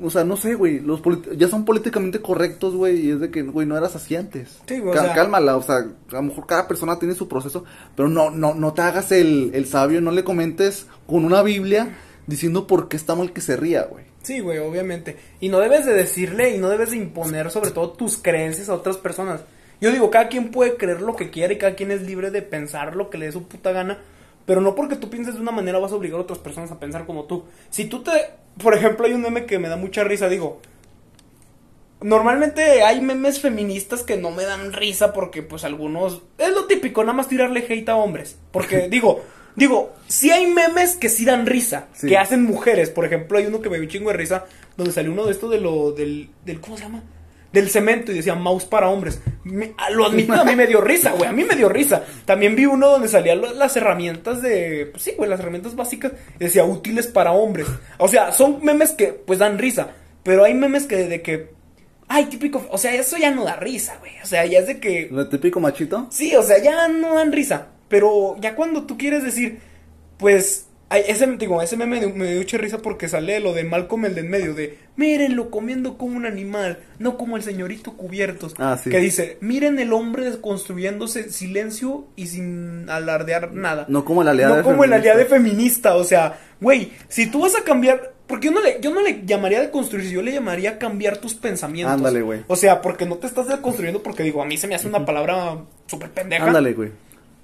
O 0.03 0.11
sea, 0.11 0.25
no 0.25 0.37
sé, 0.37 0.55
güey, 0.55 0.81
los 0.81 1.01
ya 1.37 1.49
son 1.49 1.65
políticamente 1.65 2.21
correctos, 2.21 2.75
güey, 2.75 3.07
y 3.07 3.11
es 3.13 3.21
de 3.21 3.31
que, 3.31 3.43
güey, 3.43 3.67
no 3.67 3.77
eras 3.79 3.97
así 3.97 4.15
antes. 4.15 4.59
Sí, 4.67 4.79
güey, 4.79 4.97
o 4.97 5.01
sea- 5.03 5.15
Cálmala, 5.15 5.57
o 5.57 5.63
sea, 5.63 5.77
a 5.77 6.15
lo 6.17 6.23
mejor 6.23 6.47
cada 6.47 6.69
persona 6.69 6.99
tiene 6.99 7.15
su 7.15 7.29
proceso, 7.29 7.65
pero 7.95 8.09
no, 8.09 8.31
no, 8.31 8.55
no 8.55 8.75
te 8.75 8.83
hagas 8.83 9.11
el, 9.13 9.51
el 9.55 9.67
sabio, 9.67 10.01
no 10.01 10.11
le 10.13 10.25
comentes 10.25 10.87
con 11.07 11.25
una 11.25 11.43
Biblia 11.43 11.97
diciendo 12.27 12.67
por 12.67 12.89
qué 12.89 12.97
está 12.97 13.15
mal 13.15 13.33
que 13.33 13.41
se 13.41 13.57
ría, 13.57 13.85
güey. 13.85 14.05
Sí, 14.23 14.41
güey, 14.41 14.59
obviamente. 14.59 15.17
Y 15.41 15.49
no 15.49 15.61
debes 15.61 15.87
de 15.87 15.95
decirle 15.95 16.55
y 16.55 16.59
no 16.59 16.69
debes 16.69 16.91
de 16.91 16.97
imponer 16.97 17.51
sobre 17.51 17.71
todo 17.71 17.91
tus 17.93 18.19
creencias 18.19 18.69
a 18.69 18.75
otras 18.75 18.97
personas. 18.97 19.43
Yo 19.81 19.93
digo, 19.93 20.11
cada 20.11 20.29
quien 20.29 20.51
puede 20.51 20.77
creer 20.77 21.01
lo 21.01 21.15
que 21.17 21.31
quiera 21.31 21.53
y 21.53 21.59
cada 21.59 21.75
quien 21.77 21.91
es 21.93 22.03
libre 22.03 22.31
de 22.31 22.43
pensar 22.43 22.97
lo 22.97 23.09
que 23.09 23.19
le 23.19 23.27
dé 23.27 23.33
su 23.33 23.45
puta 23.47 23.73
gana. 23.73 23.99
Pero 24.47 24.61
no 24.61 24.75
porque 24.75 24.97
tú 24.97 25.11
pienses 25.11 25.35
de 25.35 25.41
una 25.41 25.51
manera 25.51 25.79
vas 25.79 25.93
a 25.93 25.97
obligar 25.97 26.19
a 26.19 26.23
otras 26.23 26.39
personas 26.39 26.71
a 26.71 26.79
pensar 26.79 27.05
como 27.05 27.25
tú. 27.25 27.45
Si 27.69 27.85
tú 27.87 28.03
te... 28.03 28.13
Por 28.63 28.75
ejemplo, 28.75 29.05
hay 29.07 29.13
un 29.13 29.23
meme 29.23 29.45
que 29.45 29.59
me 29.59 29.69
da 29.69 29.77
mucha 29.77 30.05
risa, 30.05 30.29
digo... 30.29 30.61
Normalmente 32.01 32.83
hay 32.83 33.01
memes 33.01 33.41
feministas 33.41 34.03
que 34.03 34.17
no 34.17 34.31
me 34.31 34.45
dan 34.45 34.73
risa 34.73 35.13
porque 35.13 35.43
pues 35.43 35.65
algunos... 35.65 36.23
Es 36.39 36.51
lo 36.51 36.67
típico, 36.67 37.03
nada 37.03 37.15
más 37.15 37.29
tirarle 37.29 37.65
hate 37.69 37.89
a 37.89 37.97
hombres. 37.97 38.39
Porque 38.53 38.89
digo... 38.91 39.23
Digo, 39.57 39.95
sí 40.07 40.31
hay 40.31 40.47
memes 40.53 40.97
que 40.97 41.09
sí 41.09 41.25
dan 41.25 41.47
risa, 41.47 41.89
Sí. 41.95 42.09
que 42.09 42.19
hacen 42.19 42.45
mujeres. 42.45 42.91
Por 42.91 43.07
ejemplo, 43.07 43.39
hay 43.39 43.47
uno 43.47 43.63
que 43.63 43.71
me 43.71 43.77
dio 43.77 43.85
un 43.85 43.91
chingo 43.91 44.11
de 44.11 44.17
risa, 44.19 44.45
donde 44.77 44.93
salió 44.93 45.11
uno 45.11 45.25
de 45.25 45.33
esto 45.33 45.49
de 45.49 45.59
lo, 45.61 45.93
del, 45.93 46.29
del, 46.45 46.61
¿cómo 46.61 46.77
se 46.77 46.83
llama? 46.83 47.03
Del 47.53 47.71
cemento 47.71 48.13
y 48.13 48.17
decía 48.17 48.35
mouse 48.35 48.65
para 48.65 48.89
hombres. 48.89 49.21
Me- 49.45 49.73
a- 49.79 49.91
lo 49.91 50.05
admito, 50.07 50.35
a 50.35 50.45
mí 50.45 50.55
me 50.57 50.67
dio 50.67 50.81
risa, 50.81 51.13
güey, 51.13 51.29
a 51.29 51.33
mí 51.33 51.45
me 51.45 51.55
dio 51.57 51.69
risa. 51.69 52.05
También 52.25 52.55
vi 52.57 52.67
uno 52.67 52.89
donde 52.89 53.09
salían 53.09 53.41
las 53.59 53.77
herramientas 53.77 54.43
de, 54.43 54.89
pues 54.91 55.03
sí, 55.05 55.13
güey, 55.17 55.31
las 55.31 55.41
herramientas 55.41 55.75
básicas, 55.77 56.13
y 56.39 56.45
decía 56.45 56.65
útiles 56.65 57.07
para 57.07 57.33
hombres. 57.33 57.67
O 57.99 58.09
sea, 58.09 58.33
son 58.33 58.63
memes 58.65 58.91
que, 58.93 59.09
pues, 59.09 59.39
dan 59.39 59.59
risa, 59.59 59.89
pero 60.23 60.45
hay 60.45 60.55
memes 60.55 60.85
que, 60.87 60.97
de 60.97 61.23
que, 61.23 61.51
ay, 62.09 62.27
típico, 62.27 62.67
o 62.71 62.77
sea, 62.79 62.93
eso 62.95 63.17
ya 63.17 63.31
no 63.31 63.45
da 63.45 63.57
risa, 63.57 63.97
güey. 64.01 64.13
O 64.23 64.27
sea, 64.27 64.45
ya 64.45 64.59
es 64.59 64.67
de 64.67 64.79
que, 64.81 65.09
Lo 65.11 65.29
típico 65.29 65.61
machito. 65.61 66.09
Sí, 66.11 66.35
o 66.37 66.43
sea, 66.43 66.59
ya 66.59 66.89
no 66.89 67.15
dan 67.15 67.33
risa. 67.33 67.69
Pero 67.89 68.37
ya 68.41 68.57
cuando 68.57 68.83
tú 68.85 68.99
quieres 68.99 69.23
decir, 69.23 69.61
pues, 70.19 70.66
ay, 70.89 71.03
ese, 71.09 71.27
digo, 71.37 71.61
ese 71.63 71.77
meme 71.77 72.01
me, 72.01 72.07
me 72.13 72.27
dio 72.31 72.39
mucha 72.39 72.59
risa 72.59 72.79
porque 72.79 73.09
sale 73.09 73.41
lo 73.41 73.53
de 73.55 73.65
Malcolm 73.65 74.05
el 74.07 74.15
de 74.15 74.21
en 74.23 74.31
medio, 74.31 74.55
de, 74.55 74.79
mírenlo 74.97 75.51
comiendo 75.51 75.99
como 75.99 76.17
un 76.17 76.27
animal, 76.27 76.79
no 76.99 77.17
como 77.19 77.37
el 77.37 77.43
señorito 77.43 77.93
cubiertos. 77.97 78.55
Ah, 78.59 78.79
sí. 78.83 78.91
Que 78.91 78.99
dice, 78.99 79.39
miren 79.41 79.79
el 79.79 79.93
hombre 79.93 80.25
desconstruyéndose 80.25 81.31
silencio 81.31 82.07
y 82.17 82.29
sin 82.29 82.89
alardear 82.89 83.53
nada. 83.53 83.87
No 83.89 84.05
como 84.05 84.23
el 84.23 84.29
aliado 84.29 84.57
No 84.57 84.63
como 84.63 84.85
el 84.85 84.91
feminista. 84.91 84.97
aliado 85.13 85.19
de 85.19 85.25
feminista, 85.27 85.97
o 85.97 86.05
sea, 86.05 86.39
güey, 86.61 86.93
si 87.09 87.27
tú 87.31 87.41
vas 87.43 87.57
a 87.57 87.63
cambiar, 87.65 88.13
porque 88.27 88.47
yo 88.47 88.53
no 88.53 88.61
le, 88.61 88.79
yo 88.81 88.93
no 88.93 89.01
le 89.03 89.23
llamaría 89.25 89.61
de 89.61 89.71
construir, 89.71 90.11
yo 90.11 90.23
le 90.23 90.33
llamaría 90.33 90.79
cambiar 90.79 91.19
tus 91.19 91.35
pensamientos. 91.35 91.95
Ándale, 91.95 92.23
güey. 92.23 92.45
O 92.49 92.57
sea, 92.57 92.81
porque 92.83 93.07
no 93.07 93.17
te 93.17 93.27
estás 93.27 93.49
deconstruyendo, 93.49 94.03
porque 94.03 94.23
digo, 94.23 94.43
a 94.43 94.47
mí 94.47 94.57
se 94.57 94.67
me 94.67 94.75
hace 94.75 94.89
una 94.89 95.05
palabra 95.05 95.59
súper 95.87 96.11
pendeja. 96.11 96.45
Ándale, 96.47 96.73
güey. 96.73 96.91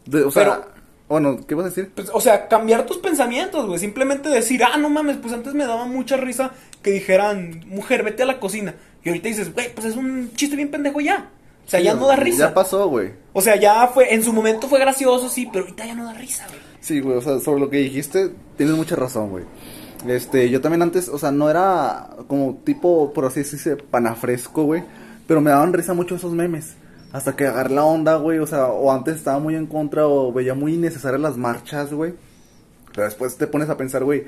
De- 0.06 0.22
O 0.24 0.30
sea, 0.30 0.42
Pero- 0.44 0.81
bueno, 1.12 1.40
¿qué 1.46 1.54
vas 1.54 1.66
a 1.66 1.68
decir? 1.68 1.90
Pues, 1.94 2.08
o 2.10 2.22
sea, 2.22 2.48
cambiar 2.48 2.86
tus 2.86 2.96
pensamientos, 2.96 3.66
güey. 3.66 3.78
Simplemente 3.78 4.30
decir, 4.30 4.64
ah, 4.64 4.78
no 4.78 4.88
mames, 4.88 5.18
pues 5.18 5.34
antes 5.34 5.52
me 5.52 5.66
daba 5.66 5.84
mucha 5.84 6.16
risa 6.16 6.52
que 6.82 6.90
dijeran, 6.90 7.64
mujer, 7.66 8.02
vete 8.02 8.22
a 8.22 8.26
la 8.26 8.40
cocina. 8.40 8.74
Y 9.04 9.10
ahorita 9.10 9.28
dices, 9.28 9.52
güey, 9.52 9.74
pues 9.74 9.88
es 9.88 9.96
un 9.96 10.32
chiste 10.36 10.56
bien 10.56 10.70
pendejo 10.70 11.02
ya. 11.02 11.28
O 11.66 11.68
sea, 11.68 11.80
ya 11.80 11.92
no 11.92 12.06
da 12.06 12.16
risa. 12.16 12.48
Ya 12.48 12.54
pasó, 12.54 12.88
güey. 12.88 13.10
O 13.34 13.42
sea, 13.42 13.56
ya 13.56 13.88
fue, 13.88 14.14
en 14.14 14.22
su 14.24 14.32
momento 14.32 14.68
fue 14.68 14.80
gracioso, 14.80 15.28
sí, 15.28 15.46
pero 15.52 15.66
ahorita 15.66 15.84
ya 15.84 15.94
no 15.94 16.06
da 16.06 16.14
risa, 16.14 16.46
güey. 16.48 16.60
Sí, 16.80 17.00
güey, 17.00 17.18
o 17.18 17.20
sea, 17.20 17.38
sobre 17.40 17.60
lo 17.60 17.68
que 17.68 17.76
dijiste, 17.76 18.30
tienes 18.56 18.74
mucha 18.74 18.96
razón, 18.96 19.28
güey. 19.28 19.44
Este, 20.08 20.48
yo 20.48 20.62
también 20.62 20.80
antes, 20.80 21.10
o 21.10 21.18
sea, 21.18 21.30
no 21.30 21.50
era 21.50 22.08
como 22.26 22.58
tipo, 22.64 23.12
por 23.12 23.26
así 23.26 23.40
decirse, 23.40 23.76
panafresco, 23.76 24.64
güey. 24.64 24.82
Pero 25.26 25.42
me 25.42 25.50
daban 25.50 25.74
risa 25.74 25.92
mucho 25.92 26.14
esos 26.14 26.32
memes. 26.32 26.76
Hasta 27.12 27.36
que 27.36 27.46
agarré 27.46 27.74
la 27.74 27.84
onda, 27.84 28.16
güey. 28.16 28.38
O 28.38 28.46
sea, 28.46 28.66
o 28.66 28.90
antes 28.92 29.16
estaba 29.16 29.38
muy 29.38 29.54
en 29.54 29.66
contra 29.66 30.06
o 30.06 30.32
veía 30.32 30.54
muy 30.54 30.74
innecesarias 30.74 31.20
las 31.20 31.36
marchas, 31.36 31.92
güey. 31.92 32.14
Pero 32.94 33.04
después 33.04 33.36
te 33.36 33.46
pones 33.46 33.68
a 33.70 33.76
pensar, 33.76 34.04
güey, 34.04 34.24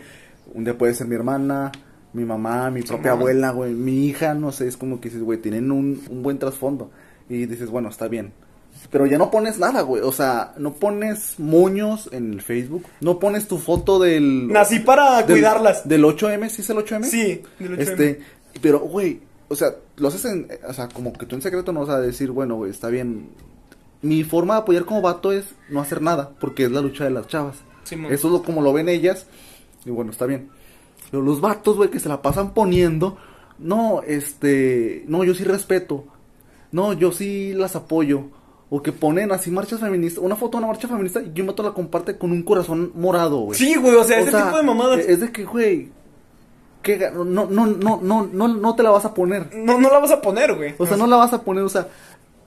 un 0.54 0.64
día 0.64 0.76
puede 0.76 0.94
ser 0.94 1.06
mi 1.06 1.14
hermana, 1.14 1.70
mi 2.12 2.24
mamá, 2.24 2.70
mi 2.70 2.82
propia 2.82 3.12
abuela, 3.12 3.50
güey, 3.50 3.72
mi 3.74 4.06
hija, 4.06 4.34
no 4.34 4.52
sé, 4.52 4.68
es 4.68 4.76
como 4.76 5.00
que 5.00 5.08
dices, 5.08 5.22
güey, 5.22 5.38
tienen 5.40 5.70
un, 5.72 6.02
un 6.08 6.22
buen 6.22 6.38
trasfondo. 6.38 6.90
Y 7.28 7.46
dices, 7.46 7.70
bueno, 7.70 7.88
está 7.88 8.08
bien. 8.08 8.32
Pero 8.90 9.06
ya 9.06 9.18
no 9.18 9.30
pones 9.30 9.58
nada, 9.58 9.82
güey. 9.82 10.02
O 10.02 10.12
sea, 10.12 10.52
no 10.58 10.74
pones 10.74 11.34
moños 11.38 12.08
en 12.12 12.32
el 12.32 12.42
Facebook. 12.42 12.84
No 13.00 13.18
pones 13.18 13.46
tu 13.48 13.58
foto 13.58 13.98
del. 13.98 14.48
Nací 14.48 14.80
para 14.80 15.18
del- 15.22 15.36
cuidarlas. 15.36 15.86
Del 15.88 16.02
8M, 16.04 16.48
¿sí 16.48 16.62
es 16.62 16.70
el 16.70 16.78
8M? 16.78 17.04
Sí, 17.04 17.42
del 17.60 17.78
8M. 17.78 17.80
Este, 17.80 18.20
pero, 18.60 18.80
güey, 18.80 19.20
o 19.54 19.56
sea, 19.56 19.76
lo 19.96 20.08
haces 20.08 20.24
en. 20.24 20.48
O 20.68 20.72
sea, 20.72 20.88
como 20.88 21.12
que 21.12 21.26
tú 21.26 21.36
en 21.36 21.42
secreto 21.42 21.72
no 21.72 21.80
vas 21.80 21.90
a 21.90 22.00
decir, 22.00 22.30
bueno, 22.30 22.56
güey, 22.56 22.70
está 22.70 22.88
bien. 22.88 23.30
Mi 24.02 24.24
forma 24.24 24.54
de 24.54 24.60
apoyar 24.60 24.84
como 24.84 25.00
vato 25.00 25.32
es 25.32 25.46
no 25.70 25.80
hacer 25.80 26.02
nada, 26.02 26.32
porque 26.40 26.64
es 26.64 26.72
la 26.72 26.82
lucha 26.82 27.04
de 27.04 27.10
las 27.10 27.28
chavas. 27.28 27.56
Simón. 27.84 28.12
Eso 28.12 28.26
es 28.26 28.32
lo, 28.32 28.42
como 28.42 28.60
lo 28.62 28.72
ven 28.72 28.88
ellas. 28.88 29.26
Y 29.84 29.90
bueno, 29.90 30.10
está 30.10 30.26
bien. 30.26 30.50
Pero 31.10 31.22
los 31.22 31.40
vatos, 31.40 31.76
güey, 31.76 31.88
que 31.88 32.00
se 32.00 32.08
la 32.08 32.20
pasan 32.20 32.52
poniendo. 32.52 33.16
No, 33.58 34.02
este. 34.02 35.04
No, 35.06 35.22
yo 35.22 35.34
sí 35.34 35.44
respeto. 35.44 36.04
No, 36.72 36.92
yo 36.92 37.12
sí 37.12 37.52
las 37.54 37.76
apoyo. 37.76 38.24
O 38.70 38.82
que 38.82 38.90
ponen 38.90 39.30
así 39.30 39.52
marchas 39.52 39.78
feministas. 39.78 40.22
Una 40.22 40.34
foto 40.34 40.58
de 40.58 40.64
una 40.64 40.72
marcha 40.72 40.88
feminista 40.88 41.22
y 41.22 41.40
un 41.40 41.46
vato 41.46 41.62
la 41.62 41.72
comparte 41.72 42.18
con 42.18 42.32
un 42.32 42.42
corazón 42.42 42.90
morado, 42.96 43.38
güey. 43.38 43.56
Sí, 43.56 43.76
güey, 43.76 43.94
o 43.94 44.02
sea, 44.02 44.18
ese 44.18 44.32
tipo 44.32 44.56
de 44.56 44.64
mamadas. 44.64 44.98
Es 44.98 45.20
de 45.20 45.30
que, 45.30 45.44
güey. 45.44 45.92
Que, 46.84 47.00
ga- 47.00 47.12
no, 47.12 47.24
no, 47.24 47.46
no, 47.46 48.00
no, 48.00 48.28
no, 48.32 48.48
no 48.48 48.74
te 48.76 48.82
la 48.84 48.90
vas 48.90 49.04
a 49.04 49.14
poner. 49.14 49.50
No, 49.56 49.80
no 49.80 49.88
la 49.90 49.98
vas 49.98 50.12
a 50.12 50.20
poner, 50.20 50.54
güey. 50.54 50.74
O 50.78 50.86
sea, 50.86 50.96
no 50.96 51.06
la 51.08 51.16
vas 51.16 51.32
a 51.32 51.42
poner, 51.42 51.64
o 51.64 51.68
sea, 51.68 51.88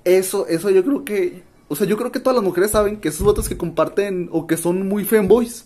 eso, 0.05 0.47
eso 0.47 0.69
yo 0.69 0.83
creo 0.85 1.03
que, 1.03 1.43
o 1.67 1.75
sea, 1.75 1.85
yo 1.85 1.97
creo 1.97 2.11
que 2.13 2.19
todas 2.21 2.35
las 2.35 2.43
mujeres 2.45 2.71
saben 2.71 2.97
que 2.97 3.09
esos 3.09 3.23
votos 3.23 3.49
que 3.49 3.57
comparten 3.57 4.29
o 4.31 4.47
que 4.47 4.55
son 4.55 4.87
muy 4.87 5.03
femboys, 5.03 5.65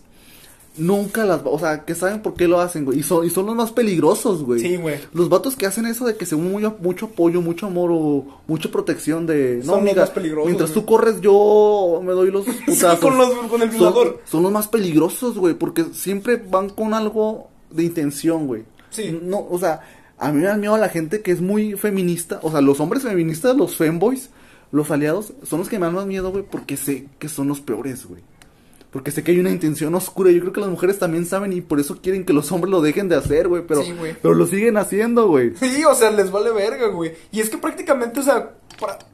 nunca 0.78 1.26
las, 1.26 1.41
o 1.43 1.59
sea, 1.59 1.84
que 1.84 1.93
saben 1.95 2.22
por 2.22 2.34
qué 2.36 2.47
lo 2.47 2.61
hacen, 2.61 2.86
güey, 2.86 2.99
y 2.99 3.03
son, 3.03 3.26
y 3.26 3.30
son 3.30 3.45
los 3.45 3.55
más 3.55 3.72
peligrosos, 3.74 4.41
güey. 4.43 4.61
Sí, 4.61 4.78
güey. 4.78 4.95
Los 5.13 5.28
vatos 5.28 5.57
que 5.57 5.65
hacen 5.65 5.86
eso 5.86 6.05
de 6.05 6.15
que 6.15 6.26
según 6.26 6.49
muy, 6.49 6.63
mucho 6.80 7.07
apoyo, 7.07 7.41
mucho 7.41 7.67
amor 7.67 7.89
o 7.93 8.26
mucha 8.47 8.72
protección 8.72 9.28
de, 9.28 9.57
no, 9.57 9.63
Son 9.65 9.72
los 9.74 9.82
amiga, 9.82 10.01
más 10.03 10.09
peligrosos, 10.11 10.45
mientras 10.45 10.72
güey. 10.74 10.82
tú 10.86 10.89
corres 10.89 11.19
yo 11.22 11.99
me 12.03 12.13
doy 12.13 12.32
los 12.32 12.45
putazos. 12.65 12.99
con 12.99 13.17
los- 13.17 13.34
con 13.49 13.61
el 13.61 13.72
Son-. 13.74 14.15
Son, 14.24 14.43
los 14.43 14.51
más 14.51 14.69
peligrosos, 14.69 15.38
güey, 15.38 15.55
porque 15.55 15.84
siempre 15.93 16.38
van 16.38 16.69
con 16.69 16.93
algo 16.93 17.49
de 17.74 17.84
intención, 17.84 18.47
güey. 18.47 18.63
Sí. 18.89 19.19
No, 19.22 19.45
o 19.49 19.57
sea, 19.57 19.82
a 20.17 20.32
mí 20.32 20.41
me 20.41 20.47
da 20.47 20.57
miedo 20.57 20.76
a 20.76 20.78
la 20.78 20.89
gente 20.89 21.22
que 21.22 21.32
es 21.32 21.41
muy 21.41 21.74
feminista. 21.74 22.39
O 22.43 22.51
sea, 22.51 22.61
los 22.61 22.80
hombres 22.80 23.03
feministas, 23.03 23.55
los 23.55 23.76
femboys, 23.76 24.30
los 24.72 24.91
aliados, 24.91 25.34
son 25.43 25.59
los 25.59 25.69
que 25.69 25.80
me 25.80 25.86
dan 25.86 25.95
más 25.95 26.05
miedo, 26.05 26.32
güey, 26.32 26.43
porque 26.43 26.78
sé 26.78 27.07
que 27.19 27.28
son 27.28 27.47
los 27.47 27.61
peores, 27.61 28.05
güey. 28.05 28.22
Porque 28.91 29.11
sé 29.11 29.24
que 29.24 29.32
hay 29.32 29.39
una 29.39 29.49
intención 29.49 29.95
oscura. 29.95 30.32
Yo 30.32 30.41
creo 30.41 30.53
que 30.53 30.59
las 30.59 30.69
mujeres 30.69 30.99
también 30.99 31.26
saben 31.26 31.53
y 31.53 31.61
por 31.61 31.80
eso 31.80 32.01
quieren 32.01 32.26
que 32.26 32.34
los 32.34 32.51
hombres 32.51 32.72
lo 32.72 32.82
dejen 32.82 33.07
de 33.07 33.15
hacer, 33.15 33.47
güey. 33.47 33.63
Pero, 33.65 33.84
Sí, 33.84 33.95
pero 34.22 34.34
lo 34.34 34.45
siguen 34.45 34.78
haciendo, 34.78 35.28
güey. 35.28 35.55
Sí, 35.55 35.84
o 35.86 35.95
sea, 35.95 36.11
les 36.11 36.30
vale 36.30 36.51
verga, 36.51 36.88
güey. 36.88 37.13
Y 37.32 37.39
es 37.39 37.49
que 37.49 37.57
prácticamente, 37.57 38.19
o 38.19 38.24
sea, 38.24 38.51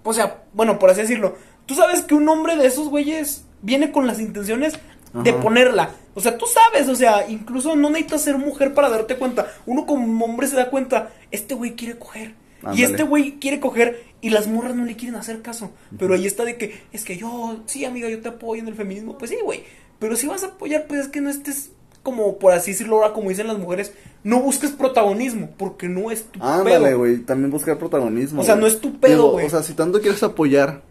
o 0.03 0.13
sea, 0.13 0.43
bueno, 0.53 0.79
por 0.79 0.89
así 0.89 1.01
decirlo, 1.01 1.35
tú 1.67 1.75
sabes 1.75 2.01
que 2.01 2.15
un 2.15 2.27
hombre 2.27 2.55
de 2.55 2.65
esos 2.65 2.89
güeyes 2.89 3.45
viene 3.61 3.91
con 3.91 4.07
las 4.07 4.19
intenciones 4.19 4.73
de 5.13 5.33
ponerla. 5.33 5.91
O 6.13 6.21
sea, 6.21 6.37
tú 6.37 6.45
sabes, 6.45 6.87
o 6.89 6.95
sea, 6.95 7.29
incluso 7.29 7.75
no 7.75 7.89
necesitas 7.89 8.21
ser 8.21 8.37
mujer 8.37 8.73
para 8.73 8.89
darte 8.89 9.17
cuenta. 9.17 9.47
Uno 9.65 9.85
como 9.85 10.25
hombre 10.25 10.47
se 10.47 10.55
da 10.55 10.69
cuenta, 10.69 11.11
este 11.31 11.53
güey 11.53 11.75
quiere 11.75 11.97
coger. 11.97 12.33
Y 12.73 12.83
este 12.83 13.03
güey 13.03 13.39
quiere 13.39 13.59
coger 13.59 14.03
y 14.19 14.29
las 14.31 14.47
morras 14.47 14.75
no 14.75 14.83
le 14.83 14.95
quieren 14.95 15.15
hacer 15.15 15.41
caso. 15.41 15.71
Pero 15.97 16.15
ahí 16.15 16.25
está 16.25 16.43
de 16.43 16.57
que, 16.57 16.81
es 16.91 17.03
que 17.03 17.17
yo, 17.17 17.59
sí, 17.65 17.85
amiga, 17.85 18.09
yo 18.09 18.19
te 18.19 18.29
apoyo 18.29 18.61
en 18.61 18.67
el 18.67 18.75
feminismo. 18.75 19.17
Pues 19.17 19.31
sí, 19.31 19.37
güey. 19.43 19.63
Pero 19.99 20.15
si 20.15 20.27
vas 20.27 20.43
a 20.43 20.47
apoyar, 20.47 20.85
pues 20.87 21.01
es 21.01 21.07
que 21.07 21.21
no 21.21 21.29
estés 21.29 21.71
como, 22.03 22.37
por 22.37 22.53
así 22.53 22.71
decirlo 22.71 22.95
ahora, 22.95 23.13
como 23.13 23.29
dicen 23.29 23.47
las 23.47 23.57
mujeres, 23.57 23.93
no 24.23 24.39
busques 24.39 24.71
protagonismo, 24.71 25.49
porque 25.57 25.89
no 25.89 26.09
es 26.09 26.23
tu 26.23 26.41
Ándale, 26.41 26.93
güey. 26.93 27.17
También 27.19 27.51
buscar 27.51 27.77
protagonismo. 27.77 28.41
O 28.41 28.43
sea, 28.45 28.55
no 28.55 28.65
es 28.65 28.79
tu 28.79 28.97
pedo, 28.99 29.31
güey. 29.31 29.45
O 29.45 29.49
sea, 29.49 29.61
si 29.61 29.73
tanto 29.73 29.99
quieres 29.99 30.23
apoyar, 30.23 30.81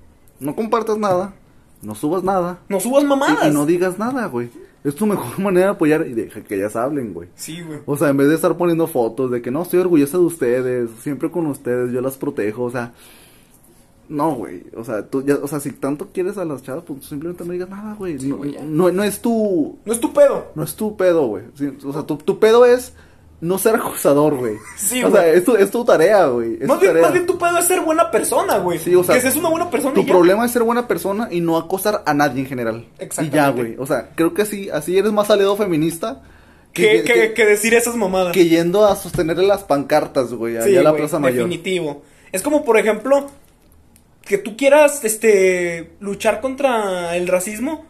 no 0.40 0.54
compartas 0.54 0.98
nada, 0.98 1.34
no 1.83 1.95
subas 1.95 2.24
nada. 2.24 2.59
No 2.68 2.81
subas 2.81 3.05
mamadas. 3.05 3.49
Y, 3.49 3.55
no 3.55 3.66
digas 3.66 3.99
nada, 3.99 4.27
güey. 4.27 4.51
Es 4.85 4.95
tu 4.95 5.07
mejor 5.07 5.39
manera 5.41 5.66
de 5.66 5.72
apoyar 5.72 6.07
y 6.07 6.14
deja 6.14 6.43
que 6.43 6.57
ellas 6.57 6.77
hablen, 6.77 7.12
güey. 7.12 7.29
Sí, 7.35 7.61
güey. 7.62 7.81
O 7.87 7.97
sea, 7.97 8.09
en 8.09 8.16
vez 8.16 8.29
de 8.29 8.35
estar 8.35 8.57
poniendo 8.57 8.87
fotos 8.87 9.31
de 9.31 9.43
que 9.43 9.51
no, 9.51 9.62
estoy 9.62 9.81
orgullosa 9.81 10.18
de 10.18 10.24
ustedes, 10.24 10.91
siempre 11.01 11.31
con 11.31 11.47
ustedes, 11.47 11.93
yo 11.93 12.01
las 12.01 12.16
protejo, 12.16 12.64
o 12.64 12.70
sea, 12.70 12.93
no, 14.09 14.35
güey, 14.35 14.62
o 14.77 14.85
sea, 14.85 15.05
tú 15.05 15.24
ya, 15.24 15.35
o 15.37 15.49
sea, 15.49 15.59
si 15.59 15.72
tanto 15.72 16.11
quieres 16.12 16.39
a 16.39 16.45
las 16.45 16.62
chavas, 16.62 16.85
pues 16.87 17.05
simplemente 17.05 17.45
no 17.45 17.53
digas 17.53 17.68
nada, 17.68 17.95
güey, 17.95 18.14
no, 18.14 18.39
no, 18.64 18.93
no 18.93 19.03
es 19.03 19.20
tu, 19.20 19.79
No 19.85 19.93
es 19.93 19.99
tu 19.99 20.12
pedo. 20.12 20.53
no 20.55 20.62
es 20.62 20.77
tu 20.77 20.97
pedo, 20.97 21.27
güey, 21.27 21.45
Sí, 21.55 21.77
o 21.85 21.93
sea, 21.93 22.05
tu, 22.05 22.16
tu 22.16 22.39
pedo 22.39 22.64
es 22.64 22.93
no 23.41 23.59
ser 23.59 23.74
acosador, 23.74 24.34
güey, 24.37 24.55
Sí, 24.76 25.05
o 25.05 25.11
sea, 25.11 25.26
es 25.28 25.45
tu, 25.45 25.57
es 25.57 25.70
tu 25.70 25.84
tarea, 25.84 26.26
güey, 26.26 26.59
Más 26.66 26.80
más 26.82 27.12
bien 27.12 27.26
tu 27.26 27.37
pedo 27.39 27.59
es 27.59 27.66
ser 27.66 27.80
buena 27.82 28.11
persona, 28.11 28.59
güey. 28.59 28.78
Sí, 28.78 28.95
o 28.95 29.05
sea, 29.05 29.14
que 29.14 29.20
seas 29.20 29.37
una 29.37 29.51
buena 29.51 29.68
persona 29.70 29.93
Tu 29.95 30.01
y 30.01 30.07
ya. 30.07 30.12
problema 30.12 30.47
es 30.47 30.53
ser 30.53 30.62
buena 30.62 30.89
persona 30.89 31.28
y 31.30 31.41
no 31.41 31.57
acosar 31.59 32.03
a 32.07 32.14
nadie 32.14 32.41
en 32.41 32.47
general. 32.47 32.87
Exactamente. 32.99 33.37
Y 33.37 33.41
ya, 33.41 33.49
güey. 33.51 33.76
O 33.78 33.87
sea, 33.87 34.11
creo 34.14 34.32
que 34.32 34.43
así, 34.43 34.70
así 34.70 34.97
eres 34.97 35.12
más 35.12 35.28
aliado 35.30 35.55
feminista 35.57 36.22
Que, 36.72 37.03
que, 37.05 37.34
que 37.34 37.45
decir 37.45 37.74
esas 37.74 37.95
mamadas. 37.97 38.32
que 38.32 38.49
yendo 38.49 38.87
a 38.87 38.97
sostenerle 38.97 39.47
las 39.47 39.64
pancartas, 39.64 40.32
güey, 40.32 40.57
allá 40.57 40.66
Sí, 40.66 40.76
a 40.76 40.82
la 40.82 40.95
Plaza 40.97 41.18
Mayor. 41.18 41.39
definitivo. 41.49 42.03
Es 42.32 42.43
como, 42.43 42.64
por 42.64 42.78
ejemplo, 42.78 43.26
que 44.22 44.39
tú 44.39 44.57
quieras, 44.57 45.05
este, 45.05 45.93
luchar 46.01 46.41
contra 46.41 47.16
el 47.16 47.28
racismo, 47.28 47.84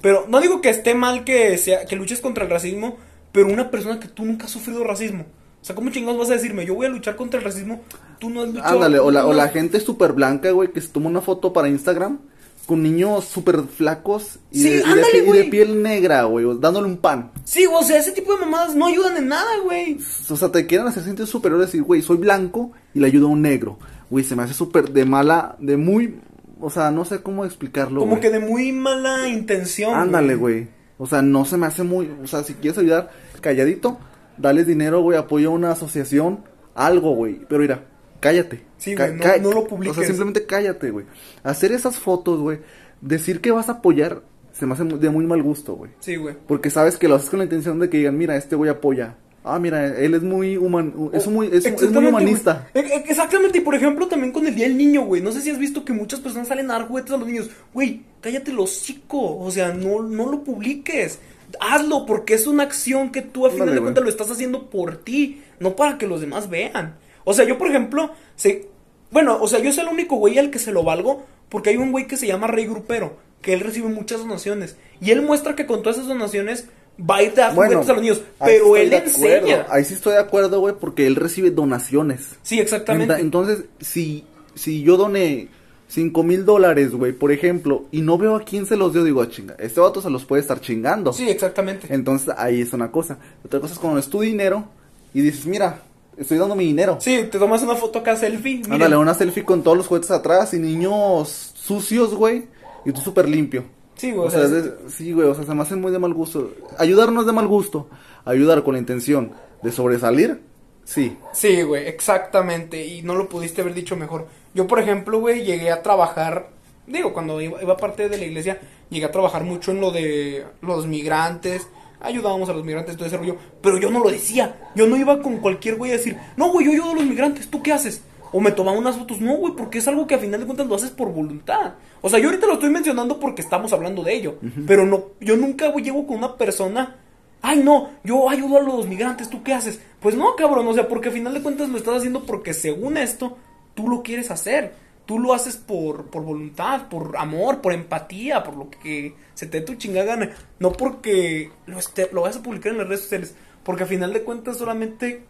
pero 0.00 0.26
no 0.28 0.40
digo 0.40 0.60
que 0.60 0.70
esté 0.70 0.94
mal 0.94 1.24
que 1.24 1.58
sea, 1.58 1.84
que 1.86 1.96
luches 1.96 2.20
contra 2.20 2.44
el 2.44 2.50
racismo, 2.50 2.96
pero 3.32 3.48
una 3.48 3.70
persona 3.70 3.98
que 3.98 4.08
tú 4.08 4.24
nunca 4.24 4.44
has 4.44 4.50
sufrido 4.50 4.84
racismo. 4.84 5.26
O 5.60 5.64
sea, 5.64 5.74
¿cómo 5.74 5.90
chingados 5.90 6.18
vas 6.18 6.30
a 6.30 6.34
decirme? 6.34 6.66
Yo 6.66 6.74
voy 6.74 6.86
a 6.86 6.88
luchar 6.88 7.16
contra 7.16 7.38
el 7.38 7.44
racismo, 7.44 7.82
tú 8.18 8.30
no 8.30 8.42
has 8.42 8.48
luchado. 8.48 8.74
Ándale, 8.74 8.98
o 8.98 9.10
la, 9.10 9.26
o 9.26 9.32
la 9.32 9.48
gente 9.48 9.80
súper 9.80 10.12
blanca, 10.12 10.50
güey, 10.50 10.72
que 10.72 10.80
se 10.80 10.88
toma 10.88 11.08
una 11.08 11.20
foto 11.20 11.52
para 11.52 11.68
Instagram 11.68 12.18
con 12.66 12.82
niños 12.82 13.24
súper 13.24 13.62
flacos 13.62 14.38
y, 14.50 14.60
Sí, 14.60 14.68
de, 14.70 14.76
y 14.76 15.22
de 15.24 15.32
de 15.32 15.44
piel 15.44 15.82
negra, 15.82 16.24
güey, 16.24 16.46
dándole 16.60 16.86
un 16.86 16.96
pan. 16.96 17.32
Sí, 17.44 17.66
o 17.66 17.82
sea, 17.82 17.98
ese 17.98 18.12
tipo 18.12 18.34
de 18.34 18.40
mamadas 18.40 18.74
no 18.74 18.86
ayudan 18.86 19.16
en 19.16 19.28
nada, 19.28 19.58
güey. 19.64 19.98
O 20.28 20.36
sea, 20.36 20.50
te 20.50 20.66
quieren 20.66 20.86
hacer 20.86 21.02
sentir 21.02 21.26
superior 21.26 21.60
y 21.60 21.66
decir, 21.66 21.82
güey, 21.82 22.02
soy 22.02 22.18
blanco 22.18 22.72
y 22.94 23.00
le 23.00 23.06
ayudo 23.06 23.26
a 23.26 23.30
un 23.30 23.42
negro. 23.42 23.78
Güey, 24.10 24.24
se 24.24 24.36
me 24.36 24.44
hace 24.44 24.54
súper 24.54 24.90
de 24.90 25.04
mala, 25.04 25.56
de 25.58 25.76
muy, 25.76 26.20
o 26.60 26.70
sea, 26.70 26.90
no 26.90 27.04
sé 27.04 27.22
cómo 27.22 27.44
explicarlo. 27.44 28.00
Como 28.00 28.20
que 28.20 28.30
de 28.30 28.40
muy 28.40 28.72
mala 28.72 29.28
intención. 29.28 29.94
Ándale, 29.94 30.36
güey. 30.36 30.68
O 31.02 31.06
sea, 31.06 31.20
no 31.20 31.44
se 31.44 31.56
me 31.56 31.66
hace 31.66 31.82
muy. 31.82 32.08
O 32.22 32.26
sea, 32.28 32.44
si 32.44 32.54
quieres 32.54 32.78
ayudar, 32.78 33.10
calladito, 33.40 33.98
dales 34.38 34.68
dinero, 34.68 35.00
güey, 35.00 35.18
apoya 35.18 35.48
a 35.48 35.50
una 35.50 35.72
asociación, 35.72 36.44
algo, 36.76 37.16
güey. 37.16 37.40
Pero 37.48 37.60
mira, 37.62 37.84
cállate. 38.20 38.62
Sí, 38.78 38.94
Ca- 38.94 39.06
güey, 39.08 39.18
no- 39.18 39.24
ca- 39.24 39.38
no 39.38 39.50
lo 39.50 39.58
O 39.60 39.66
publiques. 39.66 39.96
sea, 39.96 40.06
simplemente 40.06 40.46
cállate, 40.46 40.90
güey. 40.90 41.06
Hacer 41.42 41.72
esas 41.72 41.98
fotos, 41.98 42.38
güey, 42.40 42.60
decir 43.00 43.40
que 43.40 43.50
vas 43.50 43.68
a 43.68 43.72
apoyar, 43.72 44.22
se 44.52 44.64
me 44.64 44.74
hace 44.74 44.84
de 44.84 45.10
muy 45.10 45.26
mal 45.26 45.42
gusto, 45.42 45.74
güey. 45.74 45.90
Sí, 45.98 46.14
güey. 46.16 46.36
Porque 46.46 46.70
sabes 46.70 46.96
que 46.96 47.08
lo 47.08 47.16
haces 47.16 47.30
con 47.30 47.38
la 47.40 47.44
intención 47.46 47.80
de 47.80 47.90
que 47.90 47.98
digan, 47.98 48.16
mira, 48.16 48.36
este 48.36 48.54
güey 48.54 48.70
apoya. 48.70 49.16
Ah, 49.44 49.58
mira, 49.58 49.86
él 49.98 50.14
es 50.14 50.22
muy 50.22 50.56
human, 50.56 50.94
es 51.12 51.26
muy, 51.26 51.48
es, 51.52 51.66
es 51.66 51.90
muy 51.90 52.06
humanista. 52.06 52.68
güey. 52.72 52.84
E- 52.86 52.88
e- 52.94 53.04
Exactamente, 53.08 53.58
y 53.58 53.60
por 53.60 53.74
ejemplo 53.74 54.06
también 54.06 54.32
con 54.32 54.46
el 54.46 54.54
Día 54.54 54.68
del 54.68 54.76
Niño, 54.76 55.02
güey. 55.02 55.20
No 55.20 55.32
sé 55.32 55.40
si 55.40 55.50
has 55.50 55.58
visto 55.58 55.84
que 55.84 55.92
muchas 55.92 56.20
personas 56.20 56.46
salen 56.48 56.70
a 56.70 56.74
dar 56.74 56.86
juguetes 56.86 57.10
a 57.12 57.16
los 57.16 57.26
niños. 57.26 57.50
Güey, 57.74 58.02
cállate 58.20 58.52
los 58.52 58.82
chico. 58.82 59.38
O 59.38 59.50
sea, 59.50 59.72
no, 59.74 60.00
no 60.02 60.30
lo 60.30 60.44
publiques. 60.44 61.18
Hazlo 61.60 62.06
porque 62.06 62.34
es 62.34 62.46
una 62.46 62.62
acción 62.62 63.10
que 63.10 63.20
tú 63.22 63.46
a 63.46 63.50
final 63.50 63.74
de 63.74 63.80
cuentas 63.80 64.04
lo 64.04 64.08
estás 64.10 64.30
haciendo 64.30 64.70
por 64.70 64.98
ti, 64.98 65.42
no 65.60 65.76
para 65.76 65.98
que 65.98 66.06
los 66.06 66.20
demás 66.20 66.48
vean. 66.48 66.94
O 67.24 67.34
sea, 67.34 67.44
yo 67.44 67.58
por 67.58 67.68
ejemplo, 67.68 68.12
se... 68.36 68.68
bueno, 69.10 69.38
o 69.40 69.48
sea, 69.48 69.58
yo 69.58 69.72
soy 69.72 69.84
el 69.84 69.90
único 69.92 70.16
güey 70.16 70.38
al 70.38 70.50
que 70.50 70.58
se 70.58 70.72
lo 70.72 70.82
valgo 70.82 71.26
porque 71.48 71.70
hay 71.70 71.76
un 71.76 71.90
güey 71.92 72.06
que 72.06 72.16
se 72.16 72.26
llama 72.26 72.46
Rey 72.46 72.64
Grupero, 72.66 73.18
que 73.42 73.52
él 73.52 73.60
recibe 73.60 73.88
muchas 73.88 74.20
donaciones 74.20 74.76
y 75.00 75.10
él 75.10 75.20
muestra 75.20 75.54
que 75.56 75.66
con 75.66 75.82
todas 75.82 75.96
esas 75.98 76.08
donaciones 76.08 76.68
va 76.98 77.16
a 77.16 77.22
ir 77.22 77.32
a 77.32 77.34
dar 77.34 77.54
juguetes 77.54 77.88
a 77.88 77.92
los 77.92 78.02
niños, 78.02 78.22
pero 78.44 78.76
él 78.76 78.90
de 78.90 78.96
enseña. 78.98 79.66
Ahí 79.70 79.84
sí 79.84 79.94
estoy 79.94 80.12
de 80.14 80.20
acuerdo, 80.20 80.60
güey, 80.60 80.74
porque 80.78 81.06
él 81.06 81.16
recibe 81.16 81.50
donaciones. 81.50 82.36
Sí, 82.42 82.60
exactamente. 82.60 83.14
Entonces, 83.20 83.64
si, 83.80 84.24
si 84.54 84.82
yo 84.82 84.96
doné 84.96 85.48
cinco 85.88 86.22
mil 86.22 86.44
dólares, 86.44 86.92
güey, 86.92 87.12
por 87.12 87.32
ejemplo, 87.32 87.84
y 87.90 88.00
no 88.02 88.16
veo 88.18 88.36
a 88.36 88.44
quién 88.44 88.66
se 88.66 88.76
los 88.76 88.92
dio, 88.92 89.04
digo, 89.04 89.20
"Ah, 89.22 89.28
chinga, 89.28 89.54
este 89.58 89.80
vato 89.80 90.00
se 90.00 90.10
los 90.10 90.24
puede 90.24 90.40
estar 90.42 90.60
chingando. 90.60 91.12
Sí, 91.12 91.28
exactamente. 91.28 91.86
Entonces, 91.92 92.34
ahí 92.38 92.60
es 92.60 92.72
una 92.72 92.90
cosa. 92.90 93.18
Otra 93.44 93.60
cosa 93.60 93.74
es 93.74 93.78
cuando 93.78 93.98
es 93.98 94.08
tu 94.08 94.20
dinero 94.20 94.64
y 95.12 95.20
dices, 95.20 95.44
mira, 95.46 95.82
estoy 96.16 96.38
dando 96.38 96.54
mi 96.56 96.64
dinero. 96.64 96.96
Sí, 97.00 97.24
te 97.30 97.38
tomas 97.38 97.62
una 97.62 97.74
foto 97.74 97.98
acá 97.98 98.16
selfie. 98.16 98.62
Ándale, 98.70 98.96
una 98.96 99.14
selfie 99.14 99.44
con 99.44 99.62
todos 99.62 99.76
los 99.76 99.86
juguetes 99.86 100.10
atrás 100.10 100.54
y 100.54 100.58
niños 100.58 101.52
sucios, 101.54 102.14
güey, 102.14 102.46
y 102.84 102.92
tú 102.92 103.00
súper 103.00 103.28
limpio. 103.28 103.64
Sí, 104.02 104.10
güey. 104.10 104.26
O 104.26 104.30
sea, 104.32 104.42
es 104.42 104.50
de- 104.50 104.72
sí, 104.88 105.12
güey, 105.12 105.28
o 105.28 105.34
sea, 105.34 105.44
se 105.44 105.54
me 105.54 105.62
hace 105.62 105.76
muy 105.76 105.92
de 105.92 106.00
mal 106.00 106.12
gusto. 106.12 106.50
Ayudar 106.76 107.12
no 107.12 107.20
es 107.20 107.26
de 107.28 107.32
mal 107.32 107.46
gusto. 107.46 107.88
Ayudar 108.24 108.64
con 108.64 108.72
la 108.74 108.80
intención 108.80 109.30
de 109.62 109.70
sobresalir, 109.70 110.40
sí. 110.82 111.16
Sí, 111.32 111.62
güey, 111.62 111.86
exactamente. 111.86 112.84
Y 112.84 113.02
no 113.02 113.14
lo 113.14 113.28
pudiste 113.28 113.60
haber 113.60 113.74
dicho 113.74 113.94
mejor. 113.96 114.26
Yo, 114.54 114.66
por 114.66 114.80
ejemplo, 114.80 115.20
güey, 115.20 115.44
llegué 115.44 115.70
a 115.70 115.82
trabajar. 115.84 116.48
Digo, 116.84 117.12
cuando 117.12 117.40
iba, 117.40 117.62
iba 117.62 117.76
parte 117.76 118.08
de 118.08 118.18
la 118.18 118.24
iglesia, 118.24 118.60
llegué 118.90 119.04
a 119.06 119.12
trabajar 119.12 119.44
mucho 119.44 119.70
en 119.70 119.80
lo 119.80 119.92
de 119.92 120.44
los 120.62 120.88
migrantes. 120.88 121.68
Ayudábamos 122.00 122.48
a 122.48 122.54
los 122.54 122.64
migrantes, 122.64 122.96
todo 122.96 123.06
ese 123.06 123.16
rollo. 123.18 123.36
Pero 123.62 123.78
yo 123.78 123.88
no 123.88 124.00
lo 124.02 124.10
decía. 124.10 124.70
Yo 124.74 124.88
no 124.88 124.96
iba 124.96 125.22
con 125.22 125.36
cualquier 125.36 125.76
güey 125.76 125.92
a 125.92 125.96
decir, 125.98 126.16
no, 126.36 126.50
güey, 126.50 126.66
yo 126.66 126.72
ayudo 126.72 126.90
a 126.90 126.94
los 126.96 127.04
migrantes, 127.06 127.48
¿tú 127.48 127.62
qué 127.62 127.72
haces? 127.72 128.02
O 128.32 128.40
me 128.40 128.52
tomaba 128.52 128.78
unas 128.78 128.96
fotos. 128.96 129.20
No, 129.20 129.36
güey, 129.36 129.54
porque 129.54 129.78
es 129.78 129.88
algo 129.88 130.06
que 130.06 130.14
a 130.14 130.18
final 130.18 130.40
de 130.40 130.46
cuentas 130.46 130.66
lo 130.66 130.74
haces 130.74 130.90
por 130.90 131.12
voluntad. 131.12 131.74
O 132.00 132.08
sea, 132.08 132.18
yo 132.18 132.28
ahorita 132.28 132.46
lo 132.46 132.54
estoy 132.54 132.70
mencionando 132.70 133.20
porque 133.20 133.42
estamos 133.42 133.72
hablando 133.72 134.02
de 134.02 134.14
ello. 134.14 134.38
Pero 134.66 134.86
no, 134.86 135.10
yo 135.20 135.36
nunca 135.36 135.68
güey, 135.68 135.84
llego 135.84 136.06
con 136.06 136.18
una 136.18 136.36
persona. 136.36 136.96
Ay, 137.42 137.60
no, 137.62 137.90
yo 138.04 138.30
ayudo 138.30 138.58
a 138.58 138.62
los 138.62 138.86
migrantes, 138.86 139.28
¿tú 139.28 139.42
qué 139.42 139.52
haces? 139.52 139.80
Pues 140.00 140.14
no, 140.14 140.36
cabrón, 140.36 140.66
o 140.68 140.74
sea, 140.74 140.86
porque 140.88 141.08
a 141.08 141.12
final 141.12 141.34
de 141.34 141.42
cuentas 141.42 141.68
lo 141.68 141.76
estás 141.76 141.96
haciendo 141.96 142.24
porque 142.24 142.54
según 142.54 142.96
esto, 142.96 143.36
tú 143.74 143.88
lo 143.88 144.02
quieres 144.02 144.30
hacer. 144.30 144.74
Tú 145.04 145.18
lo 145.18 145.34
haces 145.34 145.56
por, 145.56 146.06
por 146.06 146.22
voluntad, 146.22 146.88
por 146.88 147.16
amor, 147.16 147.60
por 147.60 147.72
empatía, 147.72 148.44
por 148.44 148.56
lo 148.56 148.70
que 148.70 149.14
se 149.34 149.46
te 149.46 149.60
dé 149.60 149.66
tu 149.66 149.74
chingada 149.74 150.06
gana. 150.06 150.30
No 150.60 150.72
porque 150.72 151.50
lo, 151.66 151.78
esté, 151.78 152.08
lo 152.12 152.22
vas 152.22 152.36
a 152.36 152.42
publicar 152.42 152.72
en 152.72 152.78
las 152.78 152.86
redes 152.86 153.02
sociales. 153.02 153.34
Porque 153.64 153.82
a 153.82 153.86
final 153.86 154.12
de 154.12 154.22
cuentas 154.22 154.58
solamente 154.58 155.24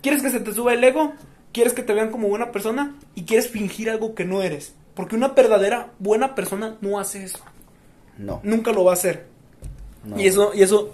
quieres 0.00 0.22
que 0.22 0.30
se 0.30 0.40
te 0.40 0.52
suba 0.52 0.74
el 0.74 0.84
ego, 0.84 1.12
quieres 1.52 1.72
que 1.72 1.82
te 1.82 1.94
vean 1.94 2.10
como 2.10 2.28
buena 2.28 2.52
persona 2.52 2.96
y 3.14 3.24
quieres 3.24 3.48
fingir 3.48 3.90
algo 3.90 4.14
que 4.14 4.24
no 4.24 4.42
eres. 4.42 4.74
Porque 4.94 5.16
una 5.16 5.28
verdadera 5.28 5.92
buena 5.98 6.34
persona 6.34 6.76
no 6.80 6.98
hace 6.98 7.24
eso. 7.24 7.38
No. 8.16 8.40
Nunca 8.42 8.72
lo 8.72 8.84
va 8.84 8.92
a 8.92 8.94
hacer. 8.94 9.26
no. 10.04 10.18
Y 10.18 10.26
eso, 10.26 10.52
y 10.54 10.62
eso, 10.62 10.90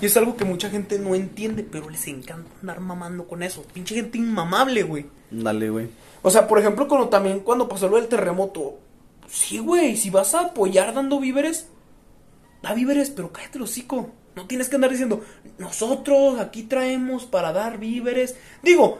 y 0.00 0.06
es 0.06 0.16
algo 0.16 0.36
que 0.36 0.44
mucha 0.44 0.70
gente 0.70 0.98
no 0.98 1.14
entiende, 1.14 1.64
pero 1.64 1.90
les 1.90 2.06
encanta 2.06 2.48
andar 2.60 2.80
mamando 2.80 3.26
con 3.26 3.42
eso. 3.42 3.64
Pinche 3.72 3.96
gente 3.96 4.18
inmamable, 4.18 4.84
güey. 4.84 5.06
Dale, 5.30 5.70
güey. 5.70 5.88
O 6.22 6.30
sea, 6.30 6.46
por 6.46 6.58
ejemplo, 6.58 6.86
cuando 6.86 7.08
también 7.08 7.40
cuando 7.40 7.68
pasó 7.68 7.88
lo 7.88 7.96
del 7.96 8.08
terremoto. 8.08 8.78
Sí, 9.26 9.58
güey, 9.58 9.96
si 9.96 10.10
vas 10.10 10.34
a 10.34 10.40
apoyar 10.40 10.94
dando 10.94 11.20
víveres, 11.20 11.68
da 12.62 12.74
víveres, 12.74 13.10
pero 13.10 13.32
cállate 13.32 13.58
el 13.58 13.64
hocico. 13.64 14.10
No 14.36 14.46
tienes 14.46 14.68
que 14.68 14.76
andar 14.76 14.90
diciendo, 14.90 15.22
nosotros 15.58 16.38
aquí 16.38 16.62
traemos 16.62 17.26
para 17.26 17.52
dar 17.52 17.78
víveres. 17.78 18.36
Digo, 18.62 18.98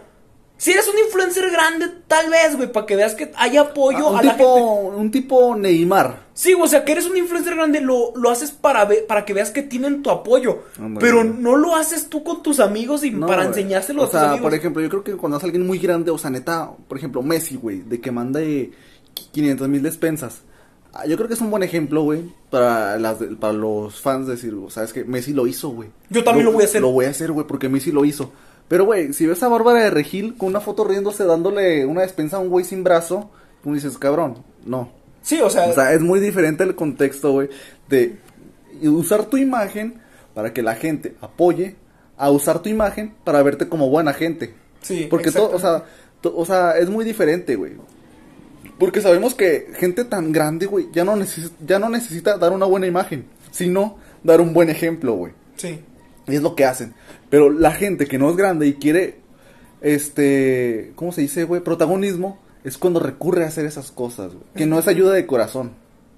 si 0.59 0.73
eres 0.73 0.87
un 0.89 0.99
influencer 0.99 1.51
grande, 1.51 1.87
tal 2.07 2.29
vez, 2.29 2.55
güey, 2.57 2.71
para 2.71 2.85
que 2.85 2.97
veas 2.97 3.15
que 3.15 3.33
hay 3.37 3.57
apoyo 3.57 4.09
Ah, 4.09 4.11
un, 4.11 4.19
a 4.19 4.23
la 4.23 4.31
gente. 4.35 4.45
un 4.45 5.11
tipo 5.11 5.57
Neymar. 5.57 6.27
Sí, 6.35 6.53
o 6.61 6.67
sea, 6.67 6.85
que 6.85 6.93
eres 6.93 7.07
un 7.07 7.17
influencer 7.17 7.55
grande, 7.55 7.81
lo, 7.81 8.13
lo 8.17 8.29
haces 8.31 8.51
para 8.51 8.85
ver, 8.85 9.07
para 9.07 9.25
que 9.25 9.33
veas 9.35 9.51
que 9.51 9.63
tienen 9.63 10.03
tu 10.03 10.11
apoyo. 10.11 10.65
Ándale. 10.79 10.99
Pero 11.01 11.25
no 11.25 11.57
lo 11.57 11.75
haces 11.77 12.09
tú 12.11 12.23
con 12.23 12.43
tus 12.43 12.61
amigos 12.61 13.03
y 13.05 13.11
No, 13.13 13.27
para 13.27 13.45
güey. 13.47 13.49
enseñárselo 13.49 14.03
o 14.03 14.05
a 14.05 14.07
tus 14.09 14.13
sea, 14.21 14.31
amigos. 14.31 14.43
por 14.43 14.55
ejemplo, 14.55 14.83
yo 14.83 14.89
creo 14.91 15.05
que 15.05 15.17
cuando 15.17 15.39
es 15.39 15.45
alguien 15.45 15.67
muy 15.67 15.79
grande, 15.79 16.11
o 16.11 16.19
sea, 16.19 16.29
neta, 16.31 16.71
por 16.89 16.99
ejemplo, 16.99 17.23
Messi, 17.23 17.57
güey, 17.57 17.81
de 17.81 18.01
que 18.01 18.11
manda 18.11 18.41
500 19.33 19.69
mil 19.69 19.83
despensas. 19.83 20.43
Ah, 20.93 21.07
Yo 21.07 21.17
creo 21.17 21.29
que 21.29 21.35
es 21.35 21.41
un 21.41 21.51
buen 21.51 21.63
ejemplo, 21.63 22.03
güey, 22.03 22.23
para, 22.51 22.99
las, 22.99 23.21
de- 23.21 23.29
para 23.37 23.53
los 23.53 24.01
fans 24.01 24.27
decir, 24.27 24.55
¿sabes 24.71 24.93
qué? 24.93 25.05
Messi 25.05 25.33
lo 25.33 25.47
hizo, 25.47 25.69
güey. 25.71 25.91
Yo 26.09 26.25
también 26.25 26.47
lo 26.47 26.53
voy 26.53 26.63
a 26.63 26.67
hacer. 26.67 26.81
Lo 26.81 26.91
voy 26.91 27.05
a 27.05 27.11
hacer, 27.11 27.31
güey, 27.33 27.47
porque 27.47 27.69
Messi 27.69 27.93
lo 27.93 28.05
hizo. 28.05 28.33
Pero, 28.69 28.85
güey, 28.85 29.12
si 29.14 29.27
ves 29.27 29.43
a 29.43 29.49
Bárbara 29.49 29.81
de 29.85 29.91
Regil 29.91 30.37
con 30.37 30.49
una 30.51 30.61
foto 30.61 30.85
riéndose 30.85 31.25
dándole 31.25 31.87
una 31.87 32.03
despensa 32.03 32.37
a 32.37 32.41
un 32.41 32.49
güey 32.51 32.64
sin 32.64 32.85
brazo, 32.85 33.31
tú 33.62 33.75
dices, 33.75 33.97
cabrón, 33.99 34.45
no. 34.64 34.91
Sí, 35.23 35.41
o 35.41 35.51
sea, 35.51 35.66
O 35.69 35.73
sea, 35.75 35.93
es 35.95 36.01
muy 36.01 36.21
diferente 36.21 36.64
el 36.64 36.75
contexto, 36.75 37.33
güey, 37.33 37.49
de 37.89 38.16
usar 38.83 39.25
tu 39.27 39.37
imagen 39.37 40.01
para 40.35 40.53
que 40.53 40.62
la 40.62 40.75
gente 40.75 41.14
apoye 41.21 41.77
a 42.16 42.31
usar 42.31 42.61
tu 42.61 42.69
imagen 42.69 43.14
para 43.25 43.43
verte 43.43 43.69
como 43.69 43.89
buena 43.91 44.12
gente. 44.12 44.55
sí. 44.83 45.07
Porque 45.11 45.31
todo, 45.33 45.51
o 45.57 45.59
sea, 45.59 45.85
to- 46.21 46.37
o 46.37 46.45
sea, 46.45 46.79
es 46.79 46.89
muy 46.91 47.05
diferente, 47.05 47.57
güey. 47.57 47.73
Porque 48.79 49.01
sabemos 49.01 49.35
que 49.35 49.69
gente 49.77 50.05
tan 50.05 50.31
grande, 50.31 50.66
güey, 50.66 50.89
ya 50.93 51.05
no 51.05 51.16
necesita, 51.16 51.55
ya 51.66 51.79
no 51.79 51.89
necesita 51.89 52.37
dar 52.39 52.53
una 52.53 52.66
buena 52.66 52.87
imagen, 52.87 53.25
sino 53.51 53.97
dar 54.23 54.41
un 54.41 54.53
buen 54.53 54.69
ejemplo, 54.71 55.14
güey. 55.14 55.33
Sí. 55.57 55.81
Y 56.29 56.37
es 56.37 56.43
lo 56.43 56.55
que 56.55 56.64
hacen. 56.64 56.95
Pero 57.31 57.51
la 57.51 57.72
gente 57.72 58.07
que 58.07 58.18
no 58.18 58.31
es 58.31 58.37
grande 58.37 58.66
y 58.66 58.74
quiere, 58.74 59.20
este, 59.81 60.93
¿cómo 60.95 61.12
se 61.12 61.22
dice, 61.22 61.45
güey? 61.45 61.62
Protagonismo, 61.62 62.39
es 62.64 62.79
cuando 62.79 63.01
recurre 63.01 63.45
a 63.45 63.49
hacer 63.49 63.66
esas 63.66 63.91
cosas, 63.91 64.33
güey. 64.33 64.45
Que 64.55 64.66
no 64.66 64.79
es 64.79 64.89
ayuda 64.89 65.12
de 65.12 65.26
corazón. 65.26 65.72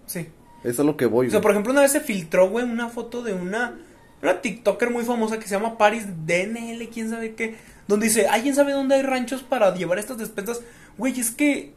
Sí. 0.07 0.29
Eso 0.65 0.83
es 0.83 0.87
lo 0.87 0.97
que 0.97 1.07
voy, 1.07 1.29
O 1.29 1.31
sea, 1.31 1.39
güey. 1.39 1.43
por 1.43 1.51
ejemplo, 1.53 1.73
una 1.73 1.83
vez 1.83 1.93
se 1.93 2.01
filtró, 2.01 2.51
güey, 2.51 2.65
una 2.65 2.89
foto 2.89 3.23
de 3.23 3.33
una, 3.33 3.79
una 4.23 4.41
TikToker 4.43 4.91
muy 4.91 5.05
famosa 5.05 5.39
que 5.39 5.49
se 5.49 5.55
llama 5.55 5.79
Paris 5.79 6.05
DNL, 6.27 6.89
quién 6.93 7.09
sabe 7.09 7.35
qué, 7.35 7.57
donde 7.89 8.07
dice, 8.09 8.27
¿alguien 8.27 8.55
sabe 8.55 8.73
dónde 8.73 8.97
hay 8.97 9.03
ranchos 9.03 9.43
para 9.43 9.75
llevar 9.75 9.99
estas 9.99 10.19
despensas? 10.19 10.61
Güey, 10.99 11.19
es 11.19 11.31
que 11.31 11.73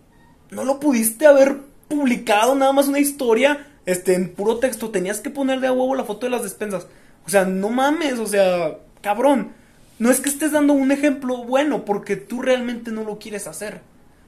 no 0.51 0.65
lo 0.65 0.79
pudiste 0.79 1.25
haber 1.27 1.59
publicado 1.87 2.55
nada 2.55 2.73
más 2.73 2.87
una 2.87 2.99
historia, 2.99 3.67
este, 3.85 4.15
en 4.15 4.33
puro 4.33 4.57
texto, 4.57 4.89
tenías 4.89 5.21
que 5.21 5.29
poner 5.29 5.59
de 5.61 5.67
a 5.67 5.71
huevo 5.71 5.95
la 5.95 6.03
foto 6.03 6.25
de 6.25 6.31
las 6.31 6.43
despensas. 6.43 6.87
O 7.25 7.29
sea, 7.29 7.45
no 7.45 7.69
mames, 7.69 8.19
o 8.19 8.27
sea, 8.27 8.77
cabrón, 9.01 9.49
no 9.99 10.09
es 10.11 10.19
que 10.19 10.29
estés 10.29 10.51
dando 10.51 10.73
un 10.73 10.91
ejemplo 10.91 11.43
bueno, 11.45 11.85
porque 11.85 12.15
tú 12.15 12.41
realmente 12.41 12.91
no 12.91 13.03
lo 13.03 13.17
quieres 13.19 13.47
hacer. 13.47 13.81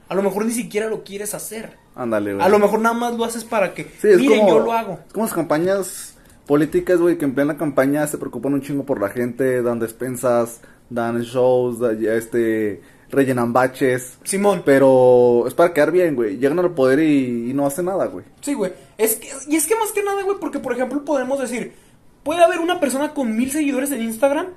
A 0.08 0.14
lo 0.14 0.22
mejor 0.22 0.44
ni 0.46 0.52
siquiera 0.52 0.88
lo 0.88 1.02
quieres 1.04 1.34
hacer. 1.34 1.72
Ándale, 1.94 2.34
güey. 2.34 2.44
A 2.44 2.48
lo 2.48 2.58
mejor 2.58 2.80
nada 2.80 2.94
más 2.94 3.14
lo 3.16 3.24
haces 3.24 3.44
para 3.44 3.74
que, 3.74 3.84
Sí, 4.00 4.08
es 4.08 4.18
miren, 4.18 4.40
como, 4.40 4.50
yo 4.50 4.60
lo 4.60 4.72
hago. 4.72 5.00
Es 5.06 5.12
como 5.12 5.26
las 5.26 5.34
campañas 5.34 6.14
políticas, 6.46 6.98
güey, 7.00 7.18
que 7.18 7.24
en 7.24 7.34
plena 7.34 7.56
campaña 7.56 8.06
se 8.06 8.18
preocupan 8.18 8.54
un 8.54 8.62
chingo 8.62 8.84
por 8.84 9.00
la 9.00 9.08
gente, 9.08 9.62
dan 9.62 9.80
despensas, 9.80 10.60
dan 10.90 11.20
shows, 11.22 11.80
da- 11.80 11.92
ya, 11.94 12.14
este, 12.14 12.80
rellenan 13.10 13.52
baches. 13.52 14.18
Simón. 14.22 14.62
Pero 14.64 15.44
es 15.48 15.54
para 15.54 15.72
quedar 15.74 15.90
bien, 15.90 16.14
güey. 16.14 16.36
Llegan 16.38 16.60
al 16.60 16.70
poder 16.72 17.00
y, 17.00 17.50
y 17.50 17.54
no 17.54 17.66
hacen 17.66 17.86
nada, 17.86 18.06
güey. 18.06 18.24
Sí, 18.42 18.54
güey. 18.54 18.72
Es 18.96 19.16
que, 19.16 19.28
y 19.48 19.56
es 19.56 19.66
que 19.66 19.74
más 19.74 19.90
que 19.92 20.04
nada, 20.04 20.22
güey, 20.22 20.36
porque 20.38 20.60
por 20.60 20.72
ejemplo 20.72 21.04
podemos 21.04 21.40
decir, 21.40 21.72
puede 22.26 22.42
haber 22.44 22.58
una 22.58 22.78
persona 22.80 23.14
con 23.14 23.34
mil 23.36 23.50
seguidores 23.50 23.90
en 23.92 24.02
Instagram 24.02 24.48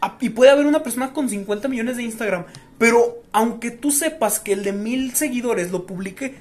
a- 0.00 0.16
y 0.20 0.30
puede 0.30 0.50
haber 0.50 0.66
una 0.66 0.82
persona 0.82 1.12
con 1.12 1.28
50 1.28 1.68
millones 1.68 1.96
de 1.98 2.02
Instagram, 2.02 2.46
pero 2.78 3.22
aunque 3.32 3.70
tú 3.70 3.90
sepas 3.90 4.40
que 4.40 4.52
el 4.54 4.64
de 4.64 4.72
mil 4.72 5.14
seguidores 5.14 5.70
lo 5.70 5.86
publique, 5.86 6.36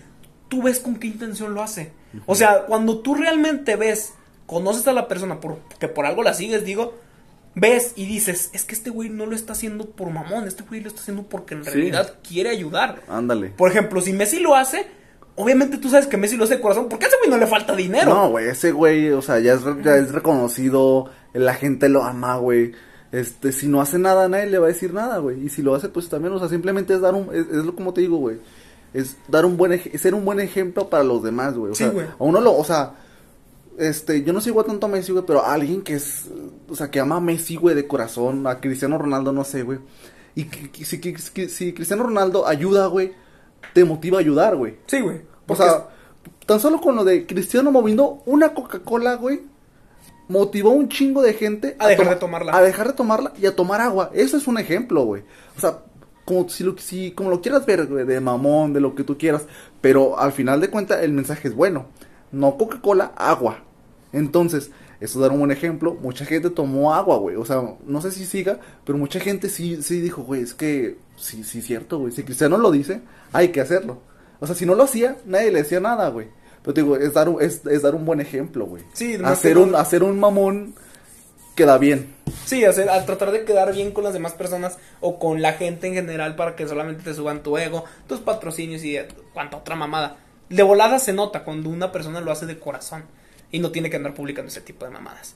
tú 0.47 0.63
ves 0.63 0.79
con 0.79 0.95
qué 0.95 1.07
intención 1.07 1.53
lo 1.53 1.61
hace. 1.61 1.91
O 2.25 2.33
sea, 2.35 2.65
cuando 2.65 2.99
tú 2.99 3.13
realmente 3.15 3.75
ves, 3.75 4.13
conoces 4.47 4.87
a 4.87 4.93
la 4.93 5.07
persona, 5.07 5.39
por, 5.39 5.59
que 5.79 5.87
por 5.89 6.05
algo 6.07 6.23
la 6.23 6.33
sigues, 6.33 6.63
digo, 6.65 6.97
ves 7.53 7.91
y 7.97 8.05
dices, 8.05 8.49
es 8.53 8.63
que 8.63 8.73
este 8.73 8.89
güey 8.89 9.09
no 9.09 9.25
lo 9.25 9.35
está 9.35 9.51
haciendo 9.53 9.89
por 9.91 10.09
mamón, 10.09 10.47
este 10.47 10.63
güey 10.63 10.79
lo 10.81 10.87
está 10.87 11.01
haciendo 11.01 11.23
porque 11.23 11.53
en 11.55 11.65
Sí. 11.65 11.69
realidad 11.71 12.15
quiere 12.27 12.49
ayudar. 12.49 13.01
Ándale. 13.09 13.49
Por 13.49 13.69
ejemplo, 13.69 13.99
si 14.01 14.13
Messi 14.13 14.39
lo 14.39 14.55
hace, 14.55 14.87
obviamente 15.41 15.77
tú 15.77 15.89
sabes 15.89 16.05
que 16.07 16.17
Messi 16.17 16.35
lo 16.37 16.43
hace 16.43 16.55
de 16.57 16.61
corazón, 16.61 16.87
porque 16.89 17.05
a 17.05 17.07
ese 17.07 17.17
güey 17.17 17.29
no 17.29 17.37
le 17.37 17.47
falta 17.47 17.75
dinero. 17.75 18.13
No, 18.13 18.29
güey, 18.29 18.49
ese 18.49 18.71
güey, 18.71 19.09
o 19.11 19.21
sea, 19.21 19.39
ya 19.39 19.53
es, 19.53 19.61
ya 19.83 19.95
es 19.95 20.11
reconocido, 20.11 21.09
la 21.33 21.53
gente 21.53 21.89
lo 21.89 22.03
ama, 22.03 22.37
güey. 22.37 22.73
Este, 23.11 23.51
si 23.51 23.67
no 23.67 23.81
hace 23.81 23.97
nada, 23.97 24.27
nadie 24.29 24.45
le 24.47 24.59
va 24.59 24.65
a 24.67 24.69
decir 24.69 24.93
nada, 24.93 25.17
güey. 25.17 25.43
Y 25.43 25.49
si 25.49 25.61
lo 25.63 25.73
hace, 25.73 25.89
pues 25.89 26.09
también, 26.09 26.33
o 26.33 26.39
sea, 26.39 26.47
simplemente 26.49 26.93
es 26.93 27.01
dar 27.01 27.15
un, 27.15 27.33
es, 27.33 27.47
es 27.47 27.65
lo 27.65 27.73
como 27.75 27.93
te 27.93 28.01
digo, 28.01 28.17
güey. 28.17 28.37
Es 28.93 29.17
dar 29.27 29.45
un 29.45 29.55
buen, 29.57 29.79
ser 29.97 30.13
un 30.13 30.25
buen 30.25 30.39
ejemplo 30.39 30.89
para 30.89 31.03
los 31.03 31.23
demás, 31.23 31.55
güey. 31.55 31.71
O 31.71 31.75
Sí, 31.75 31.83
sea, 31.85 31.91
güey. 31.93 32.05
a 32.05 32.15
uno 32.19 32.39
lo, 32.41 32.55
o 32.55 32.63
sea, 32.63 32.93
este, 33.77 34.23
yo 34.23 34.33
no 34.33 34.41
sigo 34.41 34.63
tanto 34.65 34.87
a 34.87 34.89
Messi, 34.89 35.11
güey, 35.11 35.23
pero 35.25 35.43
a 35.43 35.53
alguien 35.53 35.81
que 35.81 35.93
es, 35.95 36.25
o 36.67 36.75
sea, 36.75 36.91
que 36.91 36.99
ama 36.99 37.15
a 37.17 37.21
Messi, 37.21 37.55
güey, 37.55 37.75
de 37.75 37.87
corazón, 37.87 38.45
a 38.45 38.59
Cristiano 38.59 38.97
Ronaldo, 38.97 39.31
no 39.31 39.43
sé, 39.43 39.63
güey. 39.63 39.79
Y 40.35 40.43
que- 40.45 40.69
que- 40.69 40.85
si, 40.85 40.99
que- 40.99 41.15
que- 41.33 41.49
si 41.49 41.73
Cristiano 41.73 42.03
Ronaldo 42.03 42.45
ayuda, 42.47 42.87
güey, 42.87 43.13
te 43.73 43.83
motiva 43.83 44.17
a 44.17 44.21
ayudar, 44.21 44.55
güey. 44.55 44.77
Sí, 44.85 44.99
güey. 45.01 45.21
O 45.47 45.55
sea, 45.55 45.87
tan 46.45 46.59
solo 46.59 46.79
con 46.81 46.95
lo 46.95 47.03
de 47.03 47.25
Cristiano 47.25 47.71
moviendo 47.71 48.21
una 48.25 48.53
Coca-Cola, 48.53 49.15
güey, 49.15 49.41
motivó 50.27 50.69
un 50.69 50.89
chingo 50.89 51.21
de 51.21 51.33
gente 51.33 51.75
A 51.79 51.87
dejar 51.87 52.09
de 52.09 52.15
tomarla. 52.15 52.55
A 52.55 52.61
dejar 52.61 52.87
de 52.87 52.93
tomarla 52.93 53.33
y 53.39 53.45
a 53.45 53.55
tomar 53.55 53.81
agua. 53.81 54.11
Eso 54.13 54.37
es 54.37 54.47
un 54.47 54.57
ejemplo, 54.57 55.03
güey. 55.03 55.23
O 55.57 55.59
sea, 55.59 55.79
como 56.25 56.47
si 56.47 56.63
lo, 56.63 56.77
si, 56.77 57.11
como 57.11 57.29
lo 57.29 57.41
quieras 57.41 57.65
ver, 57.65 57.87
güey, 57.87 58.05
de 58.05 58.21
mamón, 58.21 58.73
de 58.73 58.79
lo 58.79 58.95
que 58.95 59.03
tú 59.03 59.17
quieras, 59.17 59.47
pero 59.81 60.19
al 60.19 60.31
final 60.31 60.61
de 60.61 60.69
cuentas 60.69 61.01
el 61.01 61.11
mensaje 61.11 61.47
es 61.47 61.55
bueno. 61.55 61.87
No 62.31 62.57
Coca-Cola, 62.57 63.11
agua. 63.15 63.63
Entonces, 64.13 64.71
eso 64.99 65.19
es 65.19 65.21
dar 65.21 65.31
un 65.31 65.39
buen 65.39 65.51
ejemplo. 65.51 65.95
Mucha 65.95 66.25
gente 66.25 66.49
tomó 66.49 66.93
agua, 66.93 67.17
güey. 67.17 67.35
O 67.35 67.45
sea, 67.45 67.63
no 67.85 68.01
sé 68.01 68.11
si 68.11 68.25
siga, 68.25 68.59
pero 68.85 68.97
mucha 68.97 69.19
gente 69.19 69.49
sí, 69.49 69.81
sí 69.81 69.99
dijo, 69.99 70.21
güey, 70.21 70.41
es 70.43 70.53
que 70.53 70.97
sí, 71.19 71.43
sí, 71.43 71.59
es 71.59 71.65
cierto, 71.65 71.99
güey. 71.99 72.11
Si 72.11 72.23
Cristiano 72.23 72.57
lo 72.57 72.71
dice, 72.71 73.01
hay 73.31 73.49
que 73.49 73.61
hacerlo. 73.61 74.01
O 74.39 74.47
sea, 74.47 74.55
si 74.55 74.65
no 74.65 74.75
lo 74.75 74.83
hacía, 74.83 75.17
nadie 75.25 75.51
le 75.51 75.63
decía 75.63 75.79
nada, 75.79 76.09
güey. 76.09 76.27
Pero 76.61 76.73
te 76.73 76.81
digo, 76.81 76.97
es 76.97 77.13
dar 77.13 77.29
un, 77.29 77.41
es, 77.41 77.65
es 77.65 77.81
dar 77.81 77.95
un 77.95 78.05
buen 78.05 78.21
ejemplo, 78.21 78.65
güey. 78.65 78.83
Sí, 78.93 79.17
hacer 79.23 79.57
un, 79.57 79.75
hacer 79.75 80.03
un 80.03 80.19
mamón 80.19 80.75
queda 81.55 81.77
bien. 81.77 82.15
Sí, 82.45 82.63
hacer, 82.65 82.89
al 82.89 83.05
tratar 83.05 83.31
de 83.31 83.43
quedar 83.43 83.73
bien 83.73 83.91
con 83.91 84.03
las 84.03 84.13
demás 84.13 84.33
personas 84.33 84.77
o 85.01 85.19
con 85.19 85.41
la 85.41 85.53
gente 85.53 85.87
en 85.87 85.93
general 85.93 86.35
para 86.35 86.55
que 86.55 86.67
solamente 86.67 87.03
te 87.03 87.13
suban 87.13 87.43
tu 87.43 87.57
ego, 87.57 87.85
tus 88.07 88.19
patrocinios 88.19 88.83
y 88.83 88.97
cuanta 89.33 89.57
otra 89.57 89.75
mamada. 89.75 90.17
De 90.49 90.63
volada 90.63 90.99
se 90.99 91.13
nota 91.13 91.43
cuando 91.43 91.69
una 91.69 91.91
persona 91.91 92.21
lo 92.21 92.31
hace 92.31 92.45
de 92.45 92.59
corazón 92.59 93.03
y 93.51 93.59
no 93.59 93.71
tiene 93.71 93.89
que 93.89 93.97
andar 93.97 94.13
publicando 94.13 94.49
ese 94.49 94.61
tipo 94.61 94.85
de 94.85 94.91
mamadas. 94.91 95.35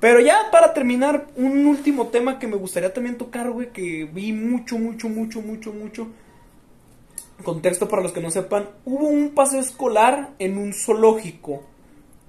Pero 0.00 0.20
ya 0.20 0.48
para 0.50 0.72
terminar, 0.72 1.26
un 1.36 1.66
último 1.66 2.06
tema 2.08 2.38
que 2.38 2.46
me 2.46 2.56
gustaría 2.56 2.92
también 2.92 3.18
tocar, 3.18 3.50
güey, 3.50 3.70
que 3.70 4.08
vi 4.10 4.32
mucho, 4.32 4.78
mucho, 4.78 5.08
mucho, 5.08 5.42
mucho, 5.42 5.72
mucho. 5.72 6.08
Contexto 7.44 7.88
para 7.88 8.02
los 8.02 8.12
que 8.12 8.20
no 8.20 8.30
sepan, 8.30 8.68
hubo 8.84 9.06
un 9.06 9.30
paseo 9.30 9.60
escolar 9.60 10.30
en 10.38 10.58
un 10.58 10.72
zoológico. 10.74 11.62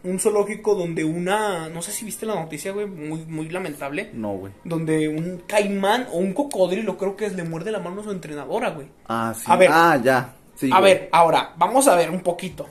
Un 0.04 0.20
zoológico 0.20 0.74
donde 0.74 1.04
una, 1.04 1.70
no 1.70 1.82
sé 1.82 1.92
si 1.92 2.06
viste 2.06 2.26
la 2.26 2.36
noticia, 2.36 2.72
güey, 2.72 2.88
muy, 2.88 3.24
muy 3.26 3.50
lamentable 3.50 4.10
No, 4.14 4.34
güey. 4.34 4.52
donde 4.64 5.08
un 5.10 5.44
caimán 5.48 6.08
o 6.12 6.18
un 6.18 6.34
cocodrilo, 6.34 6.98
creo 6.98 7.16
que 7.16 7.26
es, 7.28 7.36
le 7.36 7.44
muerde 7.44 7.72
la 7.72 7.80
mano 7.80 8.02
a 8.02 8.04
su 8.06 8.12
entrenadora, 8.12 8.72
güey. 8.72 8.88
Ah, 9.08 9.34
sí. 9.36 9.44
A 9.48 9.56
ver. 9.58 9.70
Ah, 9.72 10.00
ya. 10.04 10.34
Sí, 10.56 10.70
a 10.74 10.80
güey. 10.80 10.94
ver, 10.94 11.10
ahora, 11.12 11.54
vamos 11.58 11.88
a 11.88 11.96
ver 11.96 12.10
un 12.10 12.22
poquito. 12.22 12.68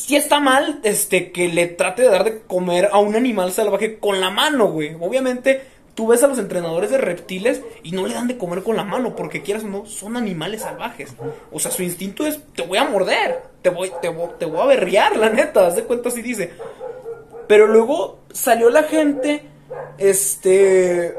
Si 0.00 0.16
está 0.16 0.40
mal, 0.40 0.80
este, 0.82 1.30
que 1.30 1.48
le 1.48 1.66
trate 1.66 2.00
de 2.02 2.08
dar 2.08 2.24
de 2.24 2.40
comer 2.40 2.88
a 2.90 2.98
un 2.98 3.14
animal 3.16 3.52
salvaje 3.52 3.98
con 3.98 4.18
la 4.18 4.30
mano, 4.30 4.68
güey. 4.68 4.96
Obviamente, 4.98 5.60
tú 5.94 6.06
ves 6.06 6.22
a 6.22 6.26
los 6.26 6.38
entrenadores 6.38 6.90
de 6.90 6.96
reptiles 6.96 7.60
y 7.82 7.92
no 7.92 8.06
le 8.06 8.14
dan 8.14 8.26
de 8.26 8.38
comer 8.38 8.62
con 8.62 8.76
la 8.76 8.82
mano, 8.82 9.14
porque 9.14 9.42
quieras 9.42 9.62
o 9.62 9.66
no, 9.66 9.84
son 9.84 10.16
animales 10.16 10.62
salvajes. 10.62 11.14
O 11.52 11.60
sea, 11.60 11.70
su 11.70 11.82
instinto 11.82 12.26
es, 12.26 12.40
te 12.54 12.62
voy 12.62 12.78
a 12.78 12.84
morder, 12.84 13.42
te 13.60 13.68
voy, 13.68 13.92
te 14.00 14.08
voy, 14.08 14.30
te 14.38 14.46
voy 14.46 14.60
a 14.60 14.66
berrear, 14.66 15.18
la 15.18 15.28
neta, 15.28 15.66
haz 15.66 15.76
de 15.76 15.84
cuenta 15.84 16.08
así 16.08 16.22
dice. 16.22 16.50
Pero 17.46 17.66
luego 17.66 18.20
salió 18.32 18.70
la 18.70 18.84
gente, 18.84 19.42
este, 19.98 21.14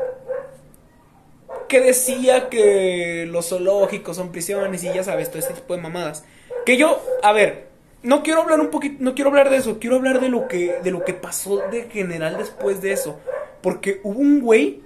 que 1.68 1.82
decía 1.82 2.50
que 2.50 3.28
los 3.30 3.50
zoológicos 3.50 4.18
son 4.18 4.32
prisiones 4.32 4.84
y 4.84 4.92
ya 4.92 5.04
sabes, 5.04 5.30
todo 5.30 5.38
este 5.38 5.54
tipo 5.54 5.76
de 5.76 5.82
mamadas. 5.82 6.26
Que 6.66 6.78
yo, 6.78 7.00
a 7.22 7.32
ver, 7.32 7.71
no 8.04 8.24
quiero 8.24 8.42
hablar 8.42 8.60
un 8.60 8.70
poquito, 8.70 8.98
no 9.00 9.14
quiero 9.16 9.30
hablar 9.30 9.50
de 9.50 9.58
eso, 9.58 9.80
quiero 9.80 9.98
hablar 9.98 10.20
de 10.20 10.30
lo 10.30 10.48
que, 10.48 10.80
de 10.84 10.92
lo 10.92 11.04
que 11.06 11.14
pasó 11.14 11.62
de 11.72 11.90
general 11.90 12.38
después 12.38 12.82
de 12.82 12.94
eso. 12.94 13.20
Porque 13.62 14.02
hubo 14.04 14.20
un 14.20 14.42
güey, 14.42 14.82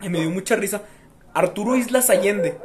me 0.00 0.20
dio 0.20 0.30
mucha 0.30 0.56
risa, 0.56 0.82
Arturo 1.34 1.76
Islas 1.76 2.10
Allende, 2.10 2.58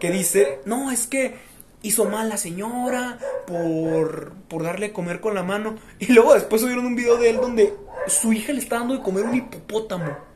que 0.00 0.10
dice, 0.10 0.60
no, 0.64 0.90
es 0.90 1.06
que 1.06 1.34
hizo 1.82 2.06
mal 2.06 2.28
la 2.28 2.38
señora 2.38 3.18
por, 3.46 4.32
por 4.48 4.62
darle 4.62 4.86
a 4.86 4.92
comer 4.92 5.20
con 5.20 5.34
la 5.34 5.42
mano. 5.42 5.76
Y 5.98 6.12
luego 6.12 6.34
después 6.34 6.62
subieron 6.62 6.86
un 6.86 6.96
video 6.96 7.16
de 7.18 7.30
él 7.30 7.36
donde 7.36 7.74
su 8.06 8.32
hija 8.32 8.52
le 8.52 8.58
está 8.58 8.78
dando 8.78 8.94
de 8.94 9.02
comer 9.02 9.24
un 9.24 9.36
hipopótamo. 9.36 10.34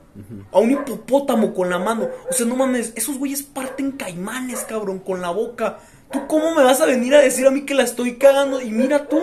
A 0.51 0.59
un 0.59 0.72
hipopótamo 0.72 1.55
con 1.55 1.70
la 1.70 1.78
mano. 1.78 2.09
O 2.28 2.32
sea, 2.32 2.45
no 2.45 2.57
mames, 2.57 2.93
esos 2.97 3.18
güeyes 3.18 3.43
parten 3.43 3.93
caimanes, 3.93 4.61
cabrón, 4.61 4.99
con 4.99 5.20
la 5.20 5.30
boca. 5.30 5.78
¿Tú 6.11 6.26
cómo 6.26 6.54
me 6.54 6.62
vas 6.62 6.80
a 6.80 6.86
venir 6.86 7.14
a 7.14 7.20
decir 7.20 7.46
a 7.46 7.50
mí 7.50 7.62
que 7.62 7.74
la 7.74 7.82
estoy 7.82 8.16
cagando? 8.16 8.61
Y 8.61 8.70
mira 8.70 9.09
tú. 9.09 9.18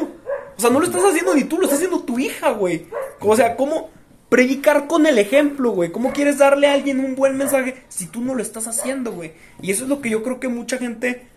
O 0.58 0.62
sea, 0.62 0.70
no 0.70 0.80
lo 0.80 0.86
estás 0.86 1.04
haciendo 1.04 1.34
ni 1.34 1.44
tú, 1.44 1.58
lo 1.58 1.64
está 1.64 1.76
haciendo 1.76 2.02
tu 2.02 2.20
hija, 2.20 2.52
güey. 2.52 2.86
O 3.20 3.36
sea, 3.36 3.56
¿cómo 3.56 3.90
predicar 4.30 4.88
con 4.88 5.06
el 5.06 5.18
ejemplo, 5.18 5.72
güey? 5.72 5.92
¿Cómo 5.92 6.14
quieres 6.14 6.38
darle 6.38 6.68
a 6.68 6.74
alguien 6.74 7.00
un 7.00 7.16
buen 7.16 7.38
mensaje 7.38 7.84
si 7.90 8.08
tú 8.08 8.22
no 8.22 8.36
lo 8.36 8.42
estás 8.42 8.68
haciendo, 8.68 9.12
güey? 9.12 9.34
Y 9.62 9.72
eso 9.72 9.84
es 9.84 9.90
lo 9.90 10.02
que 10.02 10.10
yo 10.10 10.24
creo 10.24 10.40
que 10.40 10.48
mucha 10.48 10.78
gente 10.78 11.28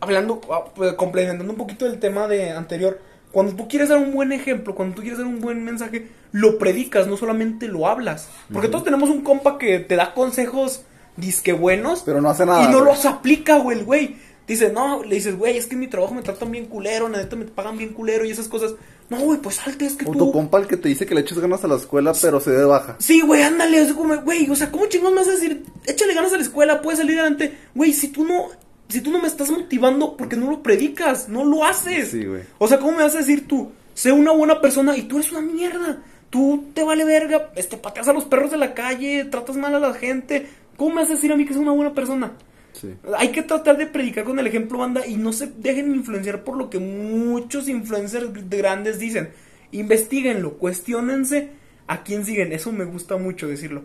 hablando, 0.00 0.40
ah, 0.50 0.64
pues, 0.74 0.94
complementando 0.94 1.52
un 1.52 1.58
poquito 1.58 1.86
el 1.86 1.98
tema 1.98 2.28
de 2.28 2.50
anterior, 2.50 3.00
cuando 3.32 3.54
tú 3.54 3.68
quieres 3.68 3.88
dar 3.88 3.98
un 3.98 4.12
buen 4.12 4.32
ejemplo, 4.32 4.74
cuando 4.74 4.94
tú 4.94 5.02
quieres 5.02 5.18
dar 5.18 5.26
un 5.26 5.40
buen 5.40 5.64
mensaje, 5.64 6.08
lo 6.32 6.58
predicas, 6.58 7.06
no 7.06 7.16
solamente 7.16 7.68
lo 7.68 7.86
hablas. 7.86 8.28
Porque 8.52 8.68
todos 8.68 8.84
tenemos 8.84 9.10
un 9.10 9.22
compa 9.22 9.58
que 9.58 9.78
te 9.78 9.96
da 9.96 10.14
consejos 10.14 10.84
disque 11.16 11.52
buenos. 11.52 12.02
Pero 12.04 12.20
no 12.20 12.30
hace 12.30 12.46
nada. 12.46 12.64
Y 12.64 12.66
no 12.66 12.80
güey. 12.80 12.92
los 12.92 13.04
aplica, 13.04 13.58
güey, 13.58 13.78
el 13.78 13.84
güey. 13.84 14.16
Dice, 14.46 14.70
no, 14.70 15.02
le 15.02 15.16
dices, 15.16 15.36
güey, 15.36 15.56
es 15.56 15.66
que 15.66 15.74
en 15.74 15.80
mi 15.80 15.88
trabajo 15.88 16.14
me 16.14 16.22
tratan 16.22 16.52
bien 16.52 16.66
culero, 16.66 17.08
neta 17.08 17.34
me 17.34 17.46
pagan 17.46 17.76
bien 17.76 17.92
culero 17.92 18.24
y 18.24 18.30
esas 18.30 18.46
cosas. 18.46 18.74
No, 19.10 19.18
güey, 19.18 19.40
pues 19.40 19.56
salte, 19.56 19.86
es 19.86 19.96
que 19.96 20.04
O 20.08 20.12
tú... 20.12 20.18
tu 20.18 20.32
compa 20.32 20.58
el 20.58 20.68
que 20.68 20.76
te 20.76 20.88
dice 20.88 21.04
que 21.04 21.16
le 21.16 21.22
eches 21.22 21.38
ganas 21.38 21.64
a 21.64 21.68
la 21.68 21.76
escuela, 21.76 22.12
pero 22.20 22.38
se 22.38 22.52
dé 22.52 22.64
baja. 22.64 22.96
Sí, 23.00 23.20
güey, 23.22 23.42
ándale, 23.42 23.80
es 23.80 23.92
como, 23.92 24.16
güey, 24.22 24.48
o 24.48 24.54
sea, 24.54 24.70
¿cómo 24.70 24.86
chingón 24.86 25.14
me 25.14 25.20
vas 25.20 25.28
a 25.28 25.32
decir? 25.32 25.64
Échale 25.84 26.14
ganas 26.14 26.32
a 26.32 26.36
la 26.36 26.42
escuela, 26.42 26.80
puedes 26.80 27.00
salir 27.00 27.18
adelante. 27.18 27.58
Güey, 27.74 27.92
si 27.92 28.08
tú 28.08 28.24
no, 28.24 28.46
si 28.88 29.00
tú 29.00 29.10
no 29.10 29.20
me 29.20 29.26
estás 29.26 29.50
motivando 29.50 30.16
porque 30.16 30.36
no 30.36 30.48
lo 30.48 30.62
predicas, 30.62 31.28
no 31.28 31.44
lo 31.44 31.64
haces. 31.64 32.10
Sí, 32.10 32.24
güey. 32.24 32.42
O 32.58 32.68
sea, 32.68 32.78
¿cómo 32.78 32.92
me 32.92 33.02
vas 33.02 33.16
a 33.16 33.18
decir 33.18 33.48
tú? 33.48 33.72
Sé 33.94 34.12
una 34.12 34.30
buena 34.30 34.60
persona 34.60 34.96
y 34.96 35.02
tú 35.02 35.18
eres 35.18 35.32
una 35.32 35.40
mierda. 35.40 36.02
Tú 36.30 36.66
te 36.74 36.84
vale 36.84 37.04
verga, 37.04 37.50
este, 37.56 37.76
pateas 37.76 38.08
a 38.08 38.12
los 38.12 38.24
perros 38.24 38.50
de 38.50 38.58
la 38.58 38.74
calle, 38.74 39.24
tratas 39.24 39.56
mal 39.56 39.74
a 39.74 39.80
la 39.80 39.94
gente. 39.94 40.46
¿Cómo 40.76 40.94
me 40.94 41.02
vas 41.02 41.10
a 41.10 41.14
decir 41.14 41.32
a 41.32 41.36
mí 41.36 41.44
que 41.46 41.54
soy 41.54 41.62
una 41.62 41.72
buena 41.72 41.94
persona? 41.94 42.32
Sí. 42.72 42.94
Hay 43.16 43.28
que 43.28 43.42
tratar 43.42 43.78
de 43.78 43.86
predicar 43.86 44.24
con 44.24 44.38
el 44.38 44.46
ejemplo, 44.46 44.78
banda, 44.78 45.06
y 45.06 45.16
no 45.16 45.32
se 45.32 45.46
dejen 45.46 45.94
influenciar 45.94 46.44
por 46.44 46.56
lo 46.56 46.68
que 46.68 46.78
muchos 46.78 47.68
influencers 47.68 48.28
grandes 48.50 48.98
dicen. 48.98 49.30
Investíguenlo, 49.72 50.58
cuestionense 50.58 51.50
a 51.86 52.02
quién 52.02 52.24
siguen. 52.24 52.52
Eso 52.52 52.72
me 52.72 52.84
gusta 52.84 53.16
mucho 53.16 53.48
decirlo. 53.48 53.84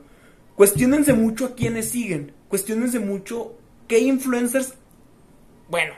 Cuestionense 0.55 1.13
mucho 1.13 1.45
a 1.45 1.55
quiénes 1.55 1.89
siguen. 1.89 2.33
Cuestionense 2.49 2.99
mucho 2.99 3.53
qué 3.87 3.99
influencers, 3.99 4.73
bueno, 5.69 5.93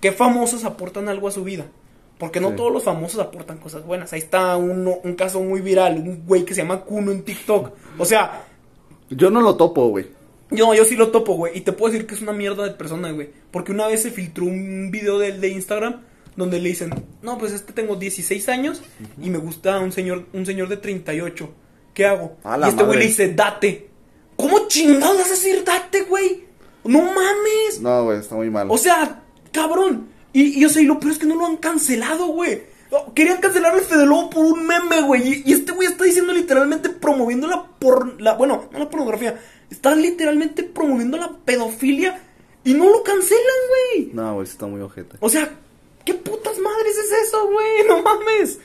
qué 0.00 0.12
famosos 0.12 0.64
aportan 0.64 1.08
algo 1.08 1.28
a 1.28 1.32
su 1.32 1.44
vida. 1.44 1.66
Porque 2.18 2.40
no 2.40 2.50
Sí. 2.50 2.56
todos 2.56 2.72
los 2.72 2.84
famosos 2.84 3.20
aportan 3.20 3.58
cosas 3.58 3.84
buenas. 3.84 4.12
Ahí 4.12 4.20
está 4.20 4.56
uno, 4.56 4.94
un 5.02 5.14
caso 5.14 5.40
muy 5.42 5.60
viral, 5.60 5.96
un 5.98 6.24
güey 6.26 6.44
que 6.44 6.54
se 6.54 6.62
llama 6.62 6.80
Kuno 6.82 7.10
en 7.12 7.22
TikTok. 7.24 7.72
O 7.98 8.04
sea, 8.04 8.44
Yo 9.10 9.28
no 9.30 9.42
lo 9.42 9.56
topo, 9.56 9.88
güey. 9.88 10.06
Yo, 10.52 10.74
yo 10.74 10.84
sí 10.84 10.96
lo 10.96 11.10
topo, 11.10 11.34
güey. 11.34 11.56
Y 11.56 11.62
te 11.62 11.72
puedo 11.72 11.92
decir 11.92 12.06
que 12.06 12.14
es 12.14 12.22
una 12.22 12.32
mierda 12.32 12.64
de 12.64 12.70
persona, 12.72 13.10
güey. 13.10 13.30
Porque 13.50 13.72
una 13.72 13.86
vez 13.86 14.02
se 14.02 14.10
filtró 14.10 14.44
un 14.44 14.90
video 14.90 15.18
de, 15.18 15.32
de 15.32 15.48
Instagram 15.48 16.02
donde 16.36 16.60
le 16.60 16.70
dicen, 16.70 16.90
no, 17.20 17.38
pues 17.38 17.52
este 17.52 17.72
tengo 17.72 17.96
16 17.96 18.48
años 18.48 18.82
y 19.20 19.30
me 19.30 19.38
gusta 19.38 19.78
un 19.80 19.92
señor, 19.92 20.26
un 20.32 20.46
señor 20.46 20.68
de 20.68 20.78
38. 20.78 21.50
¿Qué 21.94 22.06
hago? 22.06 22.36
A 22.44 22.58
y 22.58 22.68
este 22.68 22.84
güey 22.84 22.98
le 22.98 23.06
dice, 23.06 23.32
date. 23.34 23.90
¿Cómo 24.36 24.66
chingados 24.66 25.18
vas 25.18 25.26
a 25.26 25.30
decir 25.30 25.62
date, 25.64 26.02
güey? 26.02 26.44
No 26.84 27.02
mames. 27.02 27.80
No, 27.80 28.04
güey, 28.04 28.18
está 28.18 28.34
muy 28.34 28.50
mal. 28.50 28.66
O 28.70 28.78
sea, 28.78 29.22
cabrón. 29.52 30.08
Y, 30.32 30.58
yo 30.58 30.68
sé, 30.70 30.82
y 30.82 30.86
lo 30.86 30.98
peor 30.98 31.12
es 31.12 31.18
que 31.18 31.26
no 31.26 31.36
lo 31.36 31.46
han 31.46 31.58
cancelado, 31.58 32.26
güey. 32.28 32.62
No, 32.90 33.12
Querían 33.14 33.38
cancelar 33.38 33.74
al 33.74 33.82
Fede 33.82 34.06
Lobo 34.06 34.30
por 34.30 34.46
un 34.46 34.66
meme, 34.66 35.02
güey. 35.02 35.28
Y, 35.28 35.50
y 35.50 35.52
este 35.52 35.72
güey 35.72 35.88
está 35.88 36.04
diciendo 36.04 36.32
literalmente 36.32 36.88
promoviendo 36.88 37.46
la 37.46 37.66
por 37.78 38.20
la, 38.20 38.34
bueno, 38.34 38.68
no 38.72 38.78
la 38.78 38.88
pornografía. 38.88 39.38
Está 39.72 39.94
literalmente 39.96 40.62
promoviendo 40.62 41.16
la 41.16 41.32
pedofilia 41.44 42.20
y 42.62 42.74
no 42.74 42.90
lo 42.90 43.02
cancelan, 43.02 43.40
güey. 43.68 44.10
No, 44.12 44.34
güey, 44.34 44.46
está 44.46 44.66
muy 44.66 44.82
ojete. 44.82 45.16
O 45.20 45.30
sea, 45.30 45.50
¿qué 46.04 46.12
putas 46.12 46.58
madres 46.58 46.98
es 46.98 47.28
eso, 47.28 47.48
güey? 47.48 47.86
No 47.88 48.02
mames. 48.02 48.58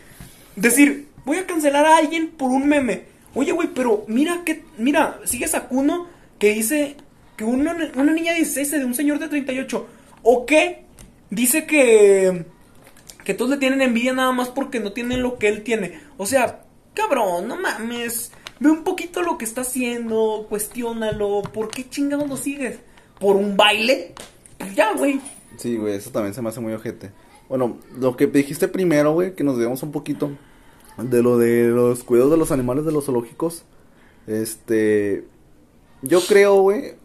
Decir, 0.58 1.08
voy 1.24 1.38
a 1.38 1.47
cancelar 1.47 1.86
a 1.86 1.95
alguien 1.95 2.32
por 2.32 2.51
un 2.51 2.68
meme. 2.68 3.05
Oye, 3.34 3.53
güey, 3.53 3.70
pero 3.74 4.03
mira 4.08 4.41
que, 4.43 4.66
mira, 4.78 5.22
sigues 5.24 5.55
a 5.55 5.70
Kuno 5.70 6.08
que 6.39 6.53
dice 6.53 6.97
que 7.38 7.45
una, 7.45 7.74
una 7.95 8.12
niña 8.12 8.34
de 8.34 8.39
16 8.39 8.72
de 8.72 8.86
un 8.86 8.93
señor 8.93 9.20
de 9.20 9.30
38. 9.30 9.88
¿O 10.24 10.45
qué? 10.45 10.84
Dice 11.30 11.66
que 11.66 12.45
que 13.24 13.34
todos 13.34 13.51
le 13.51 13.58
tienen 13.58 13.82
envidia 13.82 14.14
nada 14.14 14.34
más 14.34 14.49
porque 14.49 14.82
no 14.82 14.91
tienen 14.91 15.22
lo 15.22 15.38
que 15.38 15.47
él 15.47 15.64
tiene. 15.64 16.01
O 16.18 16.26
sea, 16.26 16.64
cabrón, 16.93 17.47
no 17.47 17.55
mames. 17.55 18.32
Ve 18.60 18.70
un 18.72 18.84
poquito 18.84 19.22
lo 19.22 19.38
que 19.38 19.45
está 19.45 19.62
haciendo, 19.62 20.45
cuestiónalo. 20.49 21.41
¿Por 21.53 21.70
qué 21.70 21.88
chingados 21.89 22.28
lo 22.30 22.38
sigues? 22.38 22.80
¿Por 23.20 23.36
un 23.36 23.55
baile? 23.58 24.14
Pues 24.58 24.76
ya, 24.76 24.93
güey. 24.95 25.20
Sí, 25.58 25.78
güey, 25.78 25.95
eso 25.95 26.10
también 26.12 26.34
se 26.34 26.41
me 26.41 26.49
hace 26.49 26.60
muy 26.60 26.74
ojete. 26.74 27.12
Bueno, 27.49 27.78
lo 27.97 28.16
que 28.18 28.28
dijiste 28.28 28.68
primero, 28.68 29.14
güey, 29.14 29.34
que 29.36 29.43
nos 29.43 29.58
digamos 29.58 29.82
un 29.84 29.91
poquito 29.91 30.32
de 30.97 31.22
lo 31.24 31.38
de 31.38 31.66
los 31.70 32.03
cuidados 32.03 32.32
de 32.32 32.38
los 32.38 32.51
animales 32.51 32.86
de 32.86 32.91
los 32.91 33.05
zoológicos. 33.05 33.64
Este. 34.28 35.26
Yo 36.01 36.20
creo, 36.22 36.62
güey. 36.62 36.95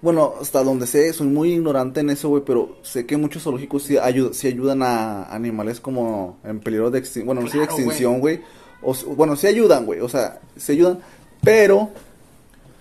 Bueno, 0.00 0.34
hasta 0.40 0.62
donde 0.62 0.86
sé, 0.86 1.12
soy 1.14 1.26
muy 1.28 1.52
ignorante 1.54 2.00
en 2.00 2.10
eso, 2.10 2.28
güey, 2.28 2.42
pero 2.44 2.76
sé 2.82 3.06
que 3.06 3.16
muchos 3.16 3.42
zoológicos 3.42 3.84
sí, 3.84 3.94
ayu- 3.94 4.34
sí 4.34 4.46
ayudan 4.48 4.82
a 4.82 5.24
animales 5.34 5.80
como 5.80 6.36
en 6.44 6.60
peligro 6.60 6.90
de 6.90 6.98
extinción. 6.98 7.26
Bueno, 7.26 7.40
no 7.40 7.48
sé 7.48 7.58
de 7.58 7.64
extinción, 7.64 8.20
güey. 8.20 8.42
O 8.84 8.94
Bueno, 9.14 9.36
sí 9.36 9.46
ayudan, 9.46 9.86
güey, 9.86 10.00
o 10.00 10.08
sea, 10.08 10.40
sí 10.56 10.72
ayudan. 10.72 11.00
Pero 11.42 11.90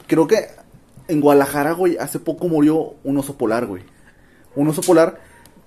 creo 0.08 0.28
que 0.28 0.48
en 1.08 1.22
Guadalajara, 1.22 1.74
güey, 1.74 1.98
hace 1.98 2.20
poco 2.20 2.48
murió 2.48 2.96
un 3.04 3.18
oso 3.18 3.38
polar, 3.38 3.66
güey. 3.66 3.84
Un 4.56 4.68
oso 4.68 4.82
polar, 4.82 5.20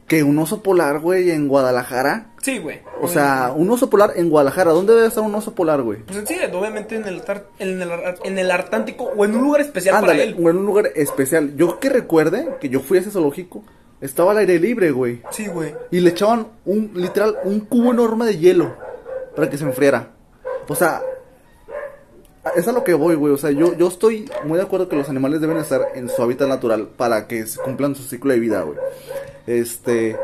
que 0.06 0.22
un 0.22 0.38
oso 0.38 0.62
polar, 0.62 1.00
güey, 1.00 1.30
en 1.30 1.48
Guadalajara. 1.48 2.28
Sí, 2.40 2.58
güey. 2.58 2.80
O 3.00 3.08
sea, 3.08 3.52
un 3.54 3.68
oso 3.70 3.90
polar 3.90 4.12
en 4.16 4.30
Guadalajara. 4.30 4.70
¿Dónde 4.70 4.94
debe 4.94 5.08
estar 5.08 5.24
un 5.24 5.34
oso 5.34 5.54
polar, 5.54 5.82
güey? 5.82 5.98
Pues 6.00 6.22
sí, 6.26 6.36
obviamente 6.54 6.96
en 6.96 7.06
el, 7.06 7.22
en 7.58 7.82
el, 7.82 7.90
en 8.24 8.38
el 8.38 8.50
Artántico 8.50 9.10
o 9.16 9.24
en 9.24 9.34
un 9.34 9.42
lugar 9.42 9.62
especial 9.62 10.00
para 10.00 10.14
él. 10.14 10.36
o 10.40 10.48
en 10.48 10.58
un 10.58 10.66
lugar 10.66 10.92
especial. 10.94 11.56
Yo 11.56 11.80
que 11.80 11.88
recuerde 11.88 12.56
que 12.60 12.68
yo 12.68 12.80
fui 12.80 12.98
a 12.98 13.00
ese 13.00 13.10
zoológico, 13.10 13.64
estaba 14.00 14.30
al 14.30 14.38
aire 14.38 14.60
libre, 14.60 14.92
güey. 14.92 15.22
Sí, 15.30 15.48
güey. 15.48 15.74
Y 15.90 16.00
le 16.00 16.10
echaban 16.10 16.46
un, 16.64 16.92
literal, 16.94 17.36
un 17.44 17.60
cubo 17.60 17.90
enorme 17.90 18.26
de 18.26 18.38
hielo 18.38 18.76
para 19.34 19.50
que 19.50 19.58
se 19.58 19.64
enfriara. 19.64 20.15
O 20.68 20.74
sea, 20.74 21.02
es 22.56 22.66
a 22.68 22.72
lo 22.72 22.84
que 22.84 22.94
voy, 22.94 23.14
güey. 23.16 23.32
O 23.32 23.36
sea, 23.38 23.50
yo, 23.50 23.76
yo 23.76 23.88
estoy 23.88 24.30
muy 24.44 24.56
de 24.58 24.64
acuerdo 24.64 24.88
que 24.88 24.96
los 24.96 25.08
animales 25.08 25.40
deben 25.40 25.56
estar 25.58 25.82
en 25.94 26.08
su 26.08 26.22
hábitat 26.22 26.48
natural 26.48 26.88
para 26.96 27.26
que 27.26 27.44
cumplan 27.64 27.94
su 27.94 28.02
ciclo 28.04 28.32
de 28.32 28.40
vida, 28.40 28.62
güey. 28.62 28.78
Este. 29.46 30.16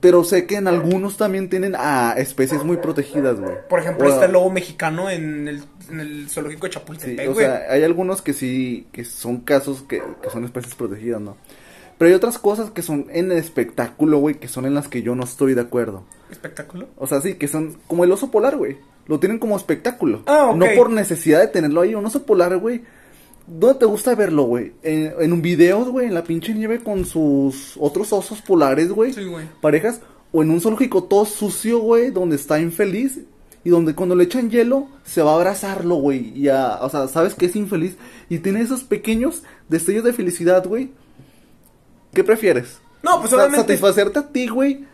Pero 0.00 0.22
sé 0.22 0.44
que 0.46 0.56
en 0.56 0.68
algunos 0.68 1.16
también 1.16 1.48
tienen 1.48 1.74
a 1.78 2.12
especies 2.18 2.62
muy 2.62 2.76
protegidas, 2.76 3.40
güey. 3.40 3.54
Por 3.70 3.80
ejemplo, 3.80 4.06
O- 4.06 4.12
está 4.12 4.26
el 4.26 4.32
lobo 4.32 4.50
mexicano 4.50 5.08
en 5.08 5.48
el, 5.48 5.62
en 5.90 6.00
el 6.00 6.28
zoológico 6.28 6.66
de 6.66 6.72
Sí, 6.72 6.78
Chapultepec, 6.78 7.30
o 7.30 7.32
güey. 7.32 7.46
sea, 7.46 7.62
hay 7.70 7.82
algunos 7.84 8.20
que 8.20 8.34
sí, 8.34 8.86
que 8.92 9.04
son 9.06 9.38
casos 9.40 9.82
que, 9.88 10.02
que 10.22 10.28
son 10.30 10.44
especies 10.44 10.74
protegidas, 10.74 11.22
¿no? 11.22 11.38
Pero 11.98 12.08
hay 12.08 12.14
otras 12.14 12.38
cosas 12.38 12.70
que 12.70 12.82
son 12.82 13.06
en 13.10 13.30
el 13.30 13.38
espectáculo, 13.38 14.18
güey, 14.18 14.36
que 14.36 14.48
son 14.48 14.66
en 14.66 14.74
las 14.74 14.88
que 14.88 15.02
yo 15.02 15.14
no 15.14 15.24
estoy 15.24 15.54
de 15.54 15.60
acuerdo. 15.60 16.04
Espectáculo. 16.30 16.88
O 16.96 17.06
sea, 17.06 17.20
sí, 17.20 17.34
que 17.34 17.48
son 17.48 17.76
como 17.86 18.04
el 18.04 18.12
oso 18.12 18.30
polar, 18.30 18.56
güey. 18.56 18.76
Lo 19.06 19.20
tienen 19.20 19.38
como 19.38 19.56
espectáculo. 19.56 20.22
Ah, 20.26 20.50
ok. 20.50 20.56
No 20.56 20.66
por 20.76 20.90
necesidad 20.90 21.40
de 21.40 21.48
tenerlo 21.48 21.82
ahí. 21.82 21.94
Un 21.94 22.06
oso 22.06 22.24
polar, 22.24 22.56
güey. 22.58 22.82
¿Dónde 23.46 23.78
te 23.78 23.84
gusta 23.84 24.14
verlo, 24.14 24.44
güey? 24.44 24.72
En, 24.82 25.12
en 25.20 25.32
un 25.32 25.42
video, 25.42 25.84
güey, 25.84 26.06
en 26.06 26.14
la 26.14 26.24
pinche 26.24 26.54
nieve 26.54 26.82
con 26.82 27.04
sus 27.04 27.76
otros 27.78 28.12
osos 28.12 28.40
polares, 28.40 28.90
güey. 28.90 29.12
Sí, 29.12 29.24
güey. 29.24 29.46
Parejas. 29.60 30.00
O 30.32 30.42
en 30.42 30.50
un 30.50 30.60
zoológico 30.60 31.04
todo 31.04 31.26
sucio, 31.26 31.78
güey, 31.78 32.10
donde 32.10 32.36
está 32.36 32.58
infeliz. 32.58 33.20
Y 33.62 33.70
donde 33.70 33.94
cuando 33.94 34.14
le 34.14 34.24
echan 34.24 34.50
hielo, 34.50 34.88
se 35.04 35.22
va 35.22 35.32
a 35.32 35.36
abrazarlo, 35.36 35.94
güey. 35.96 36.36
Y 36.38 36.48
a, 36.48 36.80
o 36.82 36.90
sea, 36.90 37.08
sabes 37.08 37.34
que 37.34 37.46
es 37.46 37.56
infeliz. 37.56 37.96
Y 38.28 38.38
tiene 38.38 38.60
esos 38.60 38.82
pequeños 38.82 39.42
destellos 39.68 40.04
de 40.04 40.12
felicidad, 40.12 40.66
güey. 40.66 40.90
¿Qué 42.14 42.24
prefieres? 42.24 42.80
No, 43.02 43.20
pues 43.20 43.32
obviamente. 43.32 43.58
Satisfacerte 43.58 44.18
a 44.18 44.28
ti, 44.28 44.48
güey. 44.48 44.86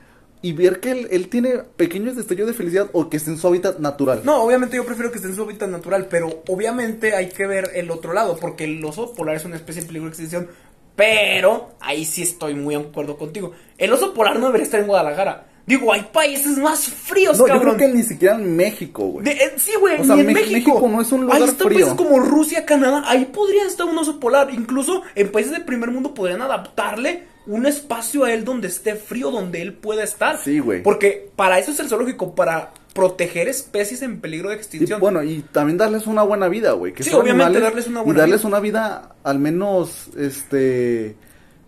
Y 0.43 0.53
ver 0.53 0.81
que 0.81 0.91
él, 0.91 1.09
él 1.11 1.29
tiene 1.29 1.59
pequeños 1.77 2.17
destellos 2.17 2.47
de 2.47 2.55
felicidad 2.55 2.89
o 2.93 3.11
que 3.11 3.19
esté 3.19 3.31
en 3.31 3.37
su 3.37 3.47
hábitat 3.47 3.79
natural. 3.79 4.23
No, 4.25 4.43
obviamente 4.43 4.77
yo 4.77 4.87
prefiero 4.87 5.11
que 5.11 5.19
esté 5.19 5.29
en 5.29 5.37
su 5.37 5.43
hábitat 5.43 5.69
natural, 5.69 6.07
pero 6.09 6.43
obviamente 6.49 7.15
hay 7.15 7.29
que 7.29 7.47
ver 7.47 7.73
el 7.75 7.91
otro 7.91 8.15
lado, 8.15 8.39
porque 8.39 8.65
el 8.65 8.83
oso 8.83 9.13
polar 9.13 9.37
es 9.37 9.45
una 9.45 9.57
especie 9.57 9.83
en 9.83 9.89
peligro 9.89 10.07
de 10.07 10.11
extinción. 10.11 10.49
Pero 10.97 11.75
ahí 11.81 12.05
sí 12.07 12.23
estoy 12.23 12.55
muy 12.55 12.75
de 12.75 12.81
acuerdo 12.81 13.17
contigo. 13.19 13.53
El 13.77 13.93
oso 13.93 14.15
polar 14.15 14.39
no 14.39 14.47
debería 14.47 14.65
estar 14.65 14.81
en 14.81 14.87
Guadalajara. 14.87 15.50
Digo, 15.71 15.93
hay 15.93 16.03
países 16.13 16.59
más 16.59 16.81
fríos, 16.85 17.39
No, 17.39 17.47
yo 17.47 17.53
cabrón. 17.55 17.77
creo 17.77 17.89
que 17.91 17.97
ni 17.97 18.03
siquiera 18.03 18.35
en 18.35 18.57
México, 18.57 19.05
güey. 19.07 19.29
Eh, 19.29 19.53
sí, 19.57 19.73
güey, 19.79 20.01
O 20.01 20.05
sea, 20.05 20.15
ni 20.17 20.21
en 20.23 20.27
Me- 20.27 20.33
México. 20.35 20.53
México 20.53 20.89
no 20.89 21.01
es 21.01 21.13
un 21.13 21.21
lugar 21.23 21.37
Ahí 21.39 21.45
están 21.49 21.69
frío. 21.69 21.87
países 21.87 21.95
como 21.95 22.19
Rusia, 22.19 22.65
Canadá, 22.67 23.05
ahí 23.07 23.27
podría 23.27 23.65
estar 23.67 23.87
un 23.87 23.97
oso 23.97 24.19
polar. 24.21 24.51
Incluso 24.53 25.03
en 25.15 25.31
países 25.33 25.53
del 25.53 25.65
primer 25.65 25.91
mundo 25.91 26.13
podrían 26.13 26.43
adaptarle 26.43 27.25
un 27.47 27.67
espacio 27.67 28.25
a 28.25 28.33
él 28.33 28.45
donde 28.45 28.69
esté 28.69 28.95
frío, 28.97 29.31
donde 29.31 29.63
él 29.63 29.73
pueda 29.73 30.05
estar. 30.05 30.39
Sí, 30.43 30.59
güey. 30.59 30.83
Porque 30.83 31.31
para 31.37 31.59
eso 31.59 31.71
es 31.71 31.81
el 31.81 31.89
zoológico, 31.89 32.35
para 32.35 32.73
proteger 32.95 33.49
especies 33.49 34.03
en 34.03 34.21
peligro 34.21 34.49
de 34.51 34.57
Y 34.57 34.59
extinción. 34.59 34.99
bueno, 35.01 35.23
y 35.23 35.43
también 35.53 35.79
darles 35.79 36.07
una 36.09 36.23
buena 36.23 36.49
vida, 36.49 36.73
güey. 36.73 36.93
Que 36.93 37.05
Sí, 37.05 37.15
obviamente 37.15 37.61
darles 37.61 37.87
una 37.87 38.01
Y 38.01 38.05
buena 38.05 38.21
darles 38.21 38.41
vida. 38.41 38.49
una 38.49 38.61
vida 38.61 39.15
al 39.23 39.39
menos, 39.39 40.09
este... 40.19 41.15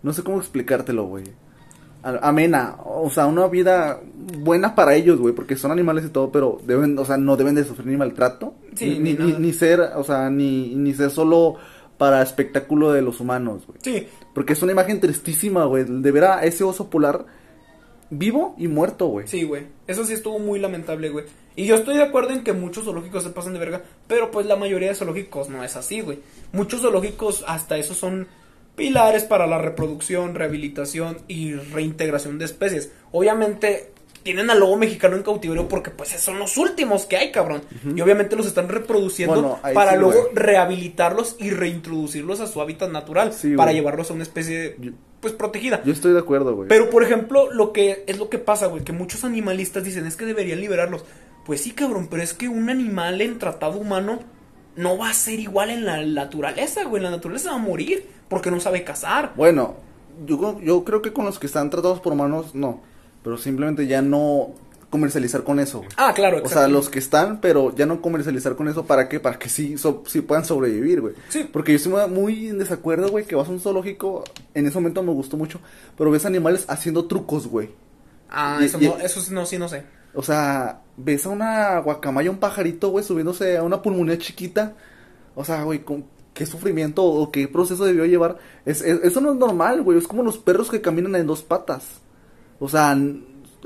No 0.03 0.11
sé 0.11 0.21
cómo 0.21 0.37
explicártelo, 0.39 1.05
güey. 1.05 1.23
Amena, 2.03 2.75
o 2.83 3.09
sea, 3.09 3.27
una 3.27 3.47
vida 3.47 4.01
buena 4.39 4.75
para 4.75 4.93
ellos, 4.95 5.19
güey, 5.19 5.33
porque 5.33 5.55
son 5.55 5.71
animales 5.71 6.05
y 6.05 6.09
todo, 6.09 6.31
pero 6.31 6.59
deben, 6.65 6.99
o 6.99 7.05
sea, 7.05 7.17
no 7.17 7.37
deben 7.37 7.55
de 7.55 7.63
sufrir 7.63 7.87
ni 7.87 7.97
maltrato, 7.97 8.55
Sí, 8.75 8.99
ni, 8.99 9.13
ni 9.13 9.33
ni 9.33 9.53
ser, 9.53 9.79
o 9.95 10.03
sea, 10.03 10.29
ni, 10.29 10.75
ni 10.75 10.93
ser 10.93 11.09
solo 11.11 11.55
para 11.97 12.21
espectáculo 12.21 12.91
de 12.91 13.01
los 13.01 13.19
humanos, 13.21 13.63
güey. 13.65 13.79
Sí, 13.81 14.07
Porque 14.33 14.53
es 14.53 14.61
una 14.61 14.73
imagen 14.73 14.99
tristísima, 14.99 15.65
güey, 15.65 15.85
de 15.85 16.11
ver 16.11 16.25
a 16.25 16.43
ese 16.43 16.63
oso 16.63 16.89
polar 16.89 17.25
vivo 18.09 18.55
y 18.57 18.67
muerto, 18.67 19.07
güey. 19.07 19.27
sí, 19.27 19.43
güey. 19.43 19.67
Eso 19.87 20.05
sí 20.05 20.13
estuvo 20.13 20.39
muy 20.39 20.59
lamentable, 20.59 21.09
güey. 21.09 21.25
Y 21.55 21.65
yo 21.65 21.75
estoy 21.75 21.95
de 21.97 22.03
acuerdo 22.03 22.31
en 22.31 22.43
que 22.43 22.53
muchos 22.53 22.83
zoológicos 22.83 23.23
se 23.23 23.29
pasan 23.29 23.53
de 23.53 23.59
verga, 23.59 23.81
pero 24.07 24.31
pues 24.31 24.45
la 24.45 24.55
mayoría 24.55 24.89
de 24.89 24.95
zoológicos 24.95 25.49
no 25.49 25.63
es 25.63 25.75
así, 25.75 26.01
güey. 26.01 26.19
Muchos 26.51 26.81
zoológicos 26.81 27.43
hasta 27.47 27.77
eso 27.77 27.93
son 27.93 28.27
pilares 28.75 29.23
para 29.23 29.47
la 29.47 29.57
reproducción, 29.59 30.35
rehabilitación 30.35 31.17
y 31.27 31.53
reintegración 31.53 32.39
de 32.39 32.45
especies. 32.45 32.91
Obviamente 33.11 33.91
tienen 34.23 34.49
al 34.49 34.59
lobo 34.59 34.77
mexicano 34.77 35.15
en 35.17 35.23
cautiverio 35.23 35.67
porque 35.67 35.91
pues 35.91 36.09
son 36.09 36.39
los 36.39 36.57
últimos 36.57 37.05
que 37.05 37.17
hay, 37.17 37.31
cabrón. 37.31 37.61
Y 37.95 37.99
obviamente 38.01 38.35
los 38.35 38.47
están 38.47 38.69
reproduciendo 38.69 39.35
Bueno, 39.35 39.59
para 39.73 39.91
sí, 39.91 39.97
luego 39.97 40.29
rehabilitarlos 40.33 41.35
y 41.39 41.51
reintroducirlos 41.51 42.39
a 42.39 42.47
su 42.47 42.61
hábitat 42.61 42.89
natural 42.89 43.33
Sí, 43.33 43.55
para 43.55 43.73
llevarlos 43.73 44.09
a 44.09 44.13
una 44.13 44.23
especie 44.23 44.77
pues 45.19 45.33
protegida. 45.33 45.81
Yo 45.85 45.93
estoy 45.93 46.13
de 46.13 46.19
acuerdo, 46.19 46.53
güey. 46.55 46.67
Pero, 46.67 46.89
por 46.89 47.01
ejemplo, 47.03 47.49
lo 47.51 47.71
que 47.71 48.03
es 48.07 48.17
lo 48.17 48.29
que 48.29 48.39
pasa, 48.39 48.67
güey, 48.67 48.83
que 48.83 48.91
muchos 48.91 49.23
animalistas 49.23 49.83
dicen 49.83 50.05
es 50.05 50.17
que 50.17 50.25
deberían 50.25 50.59
liberarlos. 50.59 51.05
Pues 51.45 51.61
sí, 51.61 51.71
cabrón, 51.71 52.07
pero 52.09 52.21
es 52.21 52.33
que 52.33 52.49
un 52.49 52.69
animal 52.69 53.21
en 53.21 53.39
tratado 53.39 53.77
humano 53.77 54.19
no 54.75 54.97
va 54.97 55.09
a 55.09 55.13
ser 55.13 55.39
igual 55.39 55.69
en 55.69 55.85
la 55.85 56.03
naturaleza, 56.03 56.83
güey. 56.83 57.01
La 57.01 57.09
naturaleza 57.09 57.51
va 57.51 57.55
a 57.55 57.59
morir 57.59 58.05
porque 58.33 58.51
no 58.51 58.59
sabe 58.59 58.83
cazar. 58.83 59.33
Bueno, 59.35 59.75
yo, 60.25 60.59
yo 60.61 60.83
creo 60.83 61.01
que 61.01 61.13
con 61.13 61.25
los 61.25 61.39
que 61.39 61.47
están 61.47 61.69
tratados 61.69 61.99
por 61.99 62.13
humanos, 62.13 62.53
no. 62.53 62.81
Pero 63.23 63.37
simplemente 63.37 63.87
ya 63.87 64.01
no 64.01 64.49
comercializar 64.89 65.43
con 65.43 65.59
eso. 65.59 65.81
Ah, 65.97 66.13
claro, 66.13 66.41
O 66.43 66.47
sea, 66.47 66.67
los 66.67 66.87
que 66.89 66.99
están, 66.99 67.41
pero 67.41 67.73
ya 67.75 67.87
no 67.87 67.99
comercializar 68.01 68.55
con 68.55 68.67
eso, 68.67 68.85
¿para 68.85 69.09
qué? 69.09 69.19
Para 69.19 69.39
que 69.39 69.49
sí, 69.49 69.75
so- 69.77 70.03
sí 70.05 70.21
puedan 70.21 70.45
sobrevivir, 70.45 71.01
güey. 71.01 71.15
Sí. 71.29 71.49
Porque 71.51 71.71
yo 71.71 71.77
estoy 71.77 71.93
muy 72.11 72.49
en 72.49 72.59
desacuerdo, 72.59 73.09
güey, 73.09 73.25
que 73.25 73.33
vas 73.35 73.47
a 73.47 73.51
un 73.51 73.59
zoológico, 73.59 74.23
en 74.53 74.67
ese 74.67 74.75
momento 74.75 75.01
me 75.01 75.11
gustó 75.11 75.35
mucho, 75.35 75.59
pero 75.97 76.11
ves 76.11 76.25
animales 76.25 76.65
haciendo 76.67 77.05
trucos, 77.05 77.47
güey. 77.47 77.71
Ah, 78.29 78.59
y- 78.61 78.65
eso, 78.65 78.77
y- 78.79 78.85
no, 78.87 78.97
eso 78.99 79.19
sí, 79.21 79.33
no, 79.33 79.45
sí, 79.47 79.57
no 79.57 79.67
sé. 79.67 79.83
O 80.13 80.21
sea, 80.21 80.81
ves 80.95 81.25
a 81.25 81.29
una 81.29 81.79
guacamaya, 81.79 82.29
un 82.29 82.37
pajarito, 82.37 82.89
güey, 82.89 83.03
subiéndose 83.03 83.57
a 83.57 83.63
una 83.63 83.81
pulmonía 83.81 84.19
chiquita. 84.19 84.73
O 85.33 85.43
sea, 85.43 85.63
güey, 85.63 85.79
con 85.83 86.05
qué 86.33 86.45
sufrimiento 86.45 87.03
o 87.03 87.31
qué 87.31 87.47
proceso 87.47 87.85
debió 87.85 88.05
llevar. 88.05 88.37
Es, 88.65 88.81
es- 88.81 89.01
eso 89.03 89.21
no 89.21 89.31
es 89.33 89.37
normal, 89.37 89.81
güey. 89.83 89.97
Es 89.97 90.07
como 90.07 90.23
los 90.23 90.37
perros 90.37 90.69
que 90.69 90.81
caminan 90.81 91.15
en 91.15 91.27
dos 91.27 91.41
patas. 91.43 92.01
O 92.59 92.67
sea, 92.69 92.97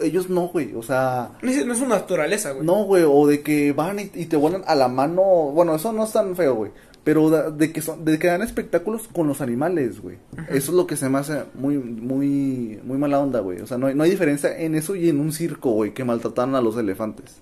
ellos 0.01 0.29
no, 0.29 0.47
güey. 0.49 0.73
O 0.75 0.83
sea, 0.83 1.31
No 1.41 1.49
es, 1.49 1.65
no 1.65 1.73
es 1.73 1.79
su 1.79 1.87
naturaleza, 1.87 2.51
güey. 2.51 2.65
no, 2.65 2.83
güey. 2.83 3.03
O 3.07 3.27
de 3.27 3.41
que 3.41 3.71
van 3.73 3.99
y, 3.99 4.11
y 4.13 4.25
te 4.25 4.37
vuelan 4.37 4.63
a 4.67 4.75
la 4.75 4.87
mano. 4.87 5.21
Bueno, 5.53 5.75
eso 5.75 5.91
no 5.93 6.03
es 6.03 6.11
tan 6.11 6.35
feo, 6.35 6.55
güey. 6.55 6.71
Pero 7.03 7.29
de 7.51 7.71
que, 7.71 7.81
son, 7.81 8.03
de 8.03 8.19
que 8.19 8.27
dan 8.27 8.41
espectáculos 8.41 9.07
con 9.07 9.27
los 9.27 9.39
animales, 9.39 10.01
güey. 10.01 10.17
Eso 10.49 10.71
es 10.71 10.75
lo 10.77 10.85
que 10.85 10.97
se 10.97 11.07
me 11.07 11.19
hace 11.19 11.43
muy, 11.53 11.77
muy, 11.77 12.81
muy 12.83 12.97
mala 12.97 13.19
onda, 13.19 13.39
güey. 13.39 13.61
O 13.61 13.65
sea, 13.67 13.77
no 13.77 13.87
hay, 13.87 13.95
no 13.95 14.03
hay 14.03 14.09
diferencia 14.09 14.57
en 14.59 14.75
eso 14.75 14.93
y 14.93 15.07
en 15.07 15.21
un 15.21 15.31
circo, 15.31 15.71
güey, 15.71 15.93
que 15.93 16.03
maltratan 16.03 16.53
a 16.55 16.59
los 16.61 16.75
elefantes. 16.75 17.37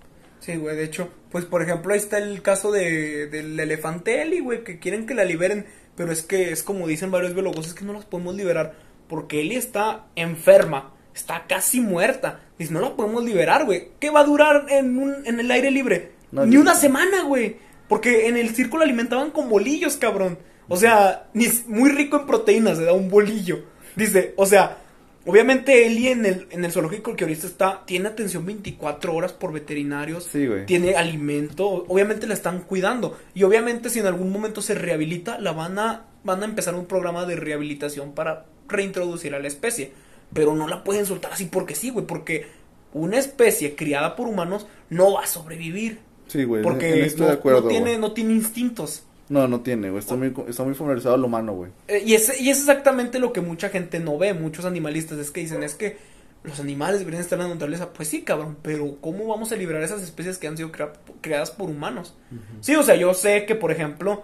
Sí, 0.45 0.57
güey, 0.57 0.75
de 0.75 0.83
hecho, 0.83 1.09
pues 1.31 1.43
por 1.45 1.63
ejemplo, 1.63 1.91
ahí 1.91 1.99
está 1.99 2.19
el 2.19 2.43
caso 2.43 2.71
de, 2.71 3.25
del 3.27 3.59
elefante 3.59 4.21
Eli, 4.21 4.41
güey, 4.41 4.63
que 4.63 4.77
quieren 4.77 5.07
que 5.07 5.15
la 5.15 5.23
liberen, 5.25 5.65
pero 5.95 6.11
es 6.11 6.21
que 6.21 6.51
es 6.51 6.61
como 6.61 6.85
dicen 6.87 7.09
varios 7.09 7.33
biólogos, 7.33 7.65
es 7.65 7.73
que 7.73 7.83
no 7.83 7.93
las 7.93 8.05
podemos 8.05 8.35
liberar 8.35 8.75
porque 9.07 9.41
Eli 9.41 9.55
está 9.55 10.05
enferma, 10.15 10.93
está 11.15 11.45
casi 11.47 11.81
muerta. 11.81 12.41
Dice, 12.59 12.73
no 12.73 12.79
la 12.81 12.95
podemos 12.95 13.23
liberar, 13.23 13.65
güey. 13.65 13.89
¿Qué 13.99 14.11
va 14.11 14.19
a 14.19 14.25
durar 14.25 14.67
en, 14.69 14.99
un, 14.99 15.25
en 15.25 15.39
el 15.39 15.49
aire 15.49 15.71
libre? 15.71 16.11
No, 16.31 16.45
Ni 16.45 16.55
yo- 16.55 16.61
una 16.61 16.75
semana, 16.75 17.23
güey. 17.23 17.57
Porque 17.87 18.27
en 18.27 18.37
el 18.37 18.49
circo 18.55 18.77
la 18.77 18.83
alimentaban 18.83 19.31
con 19.31 19.49
bolillos, 19.49 19.97
cabrón. 19.97 20.37
O 20.67 20.77
sea, 20.77 21.27
ni, 21.33 21.47
muy 21.67 21.89
rico 21.89 22.17
en 22.19 22.27
proteínas, 22.27 22.77
se 22.77 22.83
da 22.85 22.93
un 22.93 23.09
bolillo. 23.09 23.63
Dice, 23.95 24.33
o 24.37 24.45
sea, 24.45 24.77
obviamente 25.25 25.85
Eli 25.85 26.07
en 26.09 26.25
el, 26.25 26.47
en 26.51 26.63
el 26.65 26.71
zoológico 26.71 27.15
que 27.15 27.23
ahorita 27.23 27.47
está, 27.47 27.83
tiene 27.85 28.07
atención 28.09 28.45
24 28.45 29.13
horas 29.13 29.33
por 29.33 29.51
veterinarios 29.51 30.25
Sí, 30.31 30.45
güey. 30.47 30.65
tiene 30.65 30.95
alimento, 30.95 31.67
obviamente 31.87 32.27
la 32.27 32.33
están 32.33 32.61
cuidando 32.61 33.17
y 33.33 33.43
obviamente 33.43 33.89
si 33.89 33.99
en 33.99 34.05
algún 34.07 34.31
momento 34.31 34.61
se 34.61 34.75
rehabilita, 34.75 35.39
la 35.39 35.51
van 35.51 35.79
a 35.79 36.05
van 36.23 36.41
a 36.41 36.45
empezar 36.45 36.73
un 36.75 36.85
programa 36.87 37.25
de 37.25 37.35
rehabilitación 37.35 38.13
para 38.13 38.45
reintroducir 38.67 39.35
a 39.35 39.39
la 39.39 39.47
especie, 39.47 39.91
pero 40.33 40.55
no 40.55 40.67
la 40.67 40.83
pueden 40.83 41.05
soltar 41.05 41.33
así 41.33 41.45
porque 41.45 41.75
sí, 41.75 41.91
güey, 41.91 42.05
porque 42.07 42.47
una 42.93 43.17
especie 43.19 43.75
criada 43.75 44.15
por 44.15 44.27
humanos 44.27 44.65
no 44.89 45.13
va 45.13 45.23
a 45.23 45.27
sobrevivir 45.27 45.99
Sí, 46.27 46.43
güey. 46.43 46.59
en- 46.59 46.63
porque 46.63 46.89
en 46.99 47.05
esto 47.05 47.23
no, 47.23 47.27
de 47.29 47.33
acuerdo, 47.35 47.61
no 47.61 47.67
tiene 47.67 47.89
güey. 47.91 47.97
no 47.99 48.11
tiene 48.13 48.33
instintos. 48.33 49.03
No, 49.29 49.47
no 49.47 49.61
tiene, 49.61 49.89
güey. 49.89 49.99
Está 49.99 50.15
muy, 50.15 50.33
está 50.47 50.63
muy 50.63 50.75
familiarizado 50.75 51.15
al 51.15 51.23
humano, 51.23 51.53
güey. 51.53 51.71
Eh, 51.87 52.03
y, 52.05 52.13
es, 52.13 52.39
y 52.39 52.49
es 52.49 52.59
exactamente 52.59 53.17
lo 53.19 53.33
que 53.33 53.41
mucha 53.41 53.69
gente 53.69 53.99
no 53.99 54.17
ve, 54.17 54.33
muchos 54.33 54.65
animalistas, 54.65 55.17
es 55.17 55.31
que 55.31 55.41
dicen, 55.41 55.63
es 55.63 55.73
que 55.75 55.97
los 56.43 56.59
animales 56.59 56.99
deberían 56.99 57.23
estar 57.23 57.39
en 57.39 57.47
la 57.47 57.53
naturaleza. 57.53 57.91
Pues 57.91 58.07
sí, 58.07 58.21
cabrón, 58.21 58.57
pero 58.61 58.97
¿cómo 59.01 59.25
vamos 59.27 59.51
a 59.51 59.55
liberar 59.55 59.81
esas 59.81 60.03
especies 60.03 60.37
que 60.37 60.47
han 60.47 60.57
sido 60.57 60.71
crea- 60.71 60.93
creadas 61.21 61.49
por 61.49 61.69
humanos? 61.69 62.15
Sí, 62.61 62.75
o 62.75 62.83
sea, 62.83 62.95
yo 62.95 63.13
sé 63.15 63.45
que, 63.47 63.55
por 63.55 63.71
ejemplo, 63.71 64.23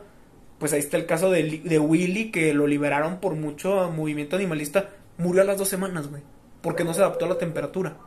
pues 0.60 0.72
ahí 0.74 0.80
está 0.80 0.98
el 0.98 1.08
caso 1.08 1.32
de, 1.32 1.62
de 1.64 1.80
Willy, 1.80 2.30
que 2.30 2.54
lo 2.54 2.68
liberaron 2.68 3.20
por 3.20 3.34
mucho 3.34 3.90
movimiento 3.90 4.36
animalista, 4.36 4.92
murió 5.18 5.42
a 5.42 5.46
las 5.46 5.58
dos 5.58 5.68
semanas, 5.70 6.08
güey, 6.10 6.22
porque 6.62 6.84
no 6.84 6.94
se 6.94 7.02
adaptó 7.02 7.26
a 7.26 7.30
la 7.30 7.38
temperatura. 7.40 7.98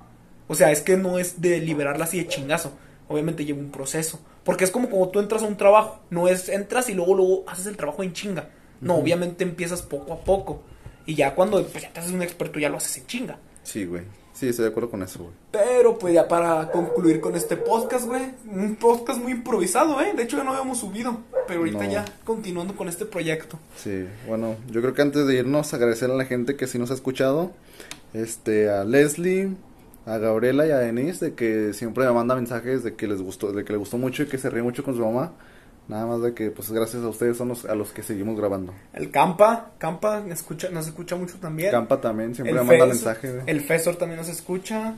O 0.47 0.55
sea, 0.55 0.71
es 0.71 0.81
que 0.81 0.97
no 0.97 1.19
es 1.19 1.41
de 1.41 1.59
liberarla 1.61 2.05
así 2.05 2.19
de 2.19 2.29
chingazo. 2.29 2.73
Obviamente 3.09 3.45
lleva 3.45 3.59
un 3.59 3.73
proceso. 3.73 4.21
Porque 4.45 4.65
es 4.65 4.71
como 4.71 4.89
cuando 4.91 5.09
tú 5.09 5.21
entras 5.21 5.43
a 5.43 5.47
un 5.47 5.57
trabajo. 5.57 6.01
No 6.11 6.29
es 6.29 6.49
entras 6.49 6.89
y 6.89 6.95
luego, 6.95 7.15
luego 7.15 7.45
haces 7.47 7.67
el 7.67 7.77
trabajo 7.77 8.03
en 8.03 8.13
chinga. 8.13 8.51
No, 8.81 8.97
obviamente 8.97 9.45
empiezas 9.45 9.83
poco 9.83 10.13
a 10.13 10.21
poco. 10.21 10.63
Y 11.07 11.15
ya 11.15 11.35
cuando 11.35 11.63
pues, 11.67 11.83
ya 11.85 11.93
te 11.93 12.01
haces 12.01 12.13
un 12.13 12.23
experto, 12.23 12.59
ya 12.59 12.69
lo 12.69 12.77
haces 12.77 12.99
en 12.99 13.07
chinga. 13.07 13.39
Sí, 13.63 13.85
güey. 13.87 14.03
Sí, 14.35 14.49
estoy 14.49 14.65
de 14.65 14.71
acuerdo 14.73 14.91
con 14.91 15.03
eso, 15.03 15.21
güey. 15.21 15.31
Pero 15.53 15.97
pues 15.97 16.13
ya 16.13 16.27
para 16.27 16.69
concluir 16.73 17.21
con 17.21 17.37
este 17.37 17.57
podcast, 17.57 18.07
güey. 18.07 18.23
Un 18.51 18.75
podcast 18.77 19.21
muy 19.23 19.31
improvisado, 19.33 20.01
¿eh? 20.01 20.13
De 20.15 20.25
hecho 20.25 20.37
ya 20.37 20.45
no 20.45 20.51
habíamos 20.51 20.79
subido. 20.79 21.19
Pero 21.47 21.61
ahorita 21.61 21.85
No. 21.85 21.91
ya 21.93 22.05
continuando 22.25 22.75
con 22.75 22.89
este 22.89 23.05
proyecto. 23.07 23.59
Sí, 23.77 24.07
bueno, 24.27 24.57
yo 24.71 24.81
creo 24.81 24.93
que 24.93 25.03
antes 25.03 25.27
de 25.27 25.37
irnos, 25.37 25.73
agradecer 25.73 26.11
a 26.11 26.15
la 26.15 26.25
gente 26.25 26.57
que 26.57 26.67
sí 26.67 26.79
nos 26.79 26.91
ha 26.91 26.95
escuchado. 26.95 27.53
Este, 28.13 28.69
a 28.71 28.85
Leslie, 28.85 29.51
a 30.07 30.19
Gabriela 30.19 30.67
y 30.67 30.71
a 30.71 30.79
Denise, 30.79 31.27
de 31.27 31.35
que 31.35 31.73
siempre 31.73 32.05
me 32.05 32.13
manda 32.13 32.35
mensajes 32.35 32.83
de 32.83 32.95
que 32.95 33.07
les 33.07 33.23
gustó, 33.23 33.53
de 33.53 33.65
que 33.65 33.73
le 33.73 33.79
gustó 33.79 33.97
mucho 33.99 34.23
y 34.23 34.27
que 34.27 34.39
se 34.39 34.51
ríe 34.51 34.63
mucho 34.63 34.83
con 34.85 34.95
su 34.95 35.05
mamá. 35.05 35.33
Nada 35.87 36.07
más 36.07 36.23
de 36.23 36.33
que, 36.33 36.51
pues 36.51 36.71
gracias 36.71 37.03
a 37.03 37.09
ustedes 37.09 37.37
son 37.37 37.49
los, 37.49 37.65
a 37.67 37.75
los 37.75 37.91
que 37.93 38.03
seguimos 38.03 38.39
grabando. 38.39 38.73
El 38.95 39.11
Campa, 39.11 39.73
Campa 39.79 40.25
escucha, 40.31 40.71
nos 40.71 40.87
escucha 40.87 41.15
mucho 41.17 41.37
también. 41.39 41.71
Campa 41.71 42.01
también 42.01 42.35
siempre 42.35 42.53
el 42.53 42.61
me 42.61 42.65
manda 42.65 42.87
mensajes. 42.87 43.43
El 43.47 43.61
Fesor 43.61 43.97
también 43.97 44.19
nos 44.19 44.29
escucha. 44.31 44.95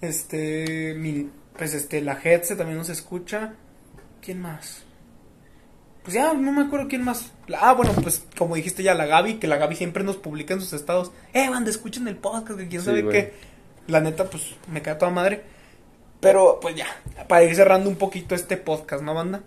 Este, 0.00 0.94
mi- 0.94 1.30
pues 1.56 1.72
este, 1.74 2.00
la 2.02 2.18
Hetze 2.22 2.56
también 2.56 2.78
nos 2.78 2.88
escucha. 2.90 3.54
¿Quién 4.20 4.40
más? 4.40 4.82
Pues 6.02 6.14
ya, 6.14 6.34
no 6.34 6.52
me 6.52 6.62
acuerdo 6.62 6.88
quién 6.88 7.02
más. 7.02 7.32
Ah, 7.58 7.72
bueno, 7.72 7.92
pues 8.02 8.26
como 8.36 8.56
dijiste 8.56 8.82
ya, 8.82 8.94
la 8.94 9.06
Gaby, 9.06 9.34
que 9.34 9.46
la 9.46 9.56
Gaby 9.56 9.76
siempre 9.76 10.04
nos 10.04 10.16
publica 10.16 10.52
en 10.52 10.60
sus 10.60 10.74
estados. 10.74 11.12
Eh, 11.32 11.48
banda, 11.48 11.70
escuchen 11.70 12.06
el 12.08 12.16
podcast, 12.16 12.58
que 12.58 12.68
quién 12.68 12.82
Sí, 12.82 12.86
sabe 12.86 13.08
qué. 13.08 13.32
La 13.88 14.00
neta, 14.00 14.24
pues 14.24 14.54
me 14.70 14.82
queda 14.82 14.98
toda 14.98 15.10
madre. 15.10 15.42
Pero, 16.20 16.58
pues 16.60 16.74
ya, 16.74 16.86
para 17.28 17.44
ir 17.44 17.54
cerrando 17.54 17.88
un 17.90 17.96
poquito 17.96 18.34
este 18.34 18.56
podcast, 18.56 19.02
¿no, 19.02 19.14
banda? 19.14 19.42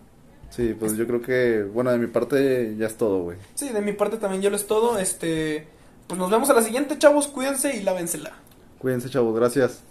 Sí, 0.49 0.75
pues 0.79 0.95
yo 0.95 1.07
creo 1.07 1.21
que, 1.21 1.63
bueno, 1.63 1.91
de 1.91 1.97
mi 1.97 2.07
parte 2.07 2.75
ya 2.77 2.88
es 2.88 2.97
todo, 2.97 3.23
güey. 3.23 3.38
Sí, 3.55 3.69
de 3.69 3.81
mi 3.81 3.93
parte 3.93 4.17
también 4.17 4.41
ya 4.41 4.49
lo 4.49 4.55
es 4.55 4.67
todo. 4.67 4.97
Este, 4.99 5.67
pues 6.07 6.19
nos 6.19 6.29
vemos 6.29 6.49
a 6.49 6.53
la 6.53 6.61
siguiente, 6.61 6.97
chavos. 6.97 7.27
Cuídense 7.27 7.75
y 7.75 7.83
lávensela. 7.83 8.33
Cuídense, 8.79 9.09
chavos, 9.09 9.35
gracias. 9.35 9.81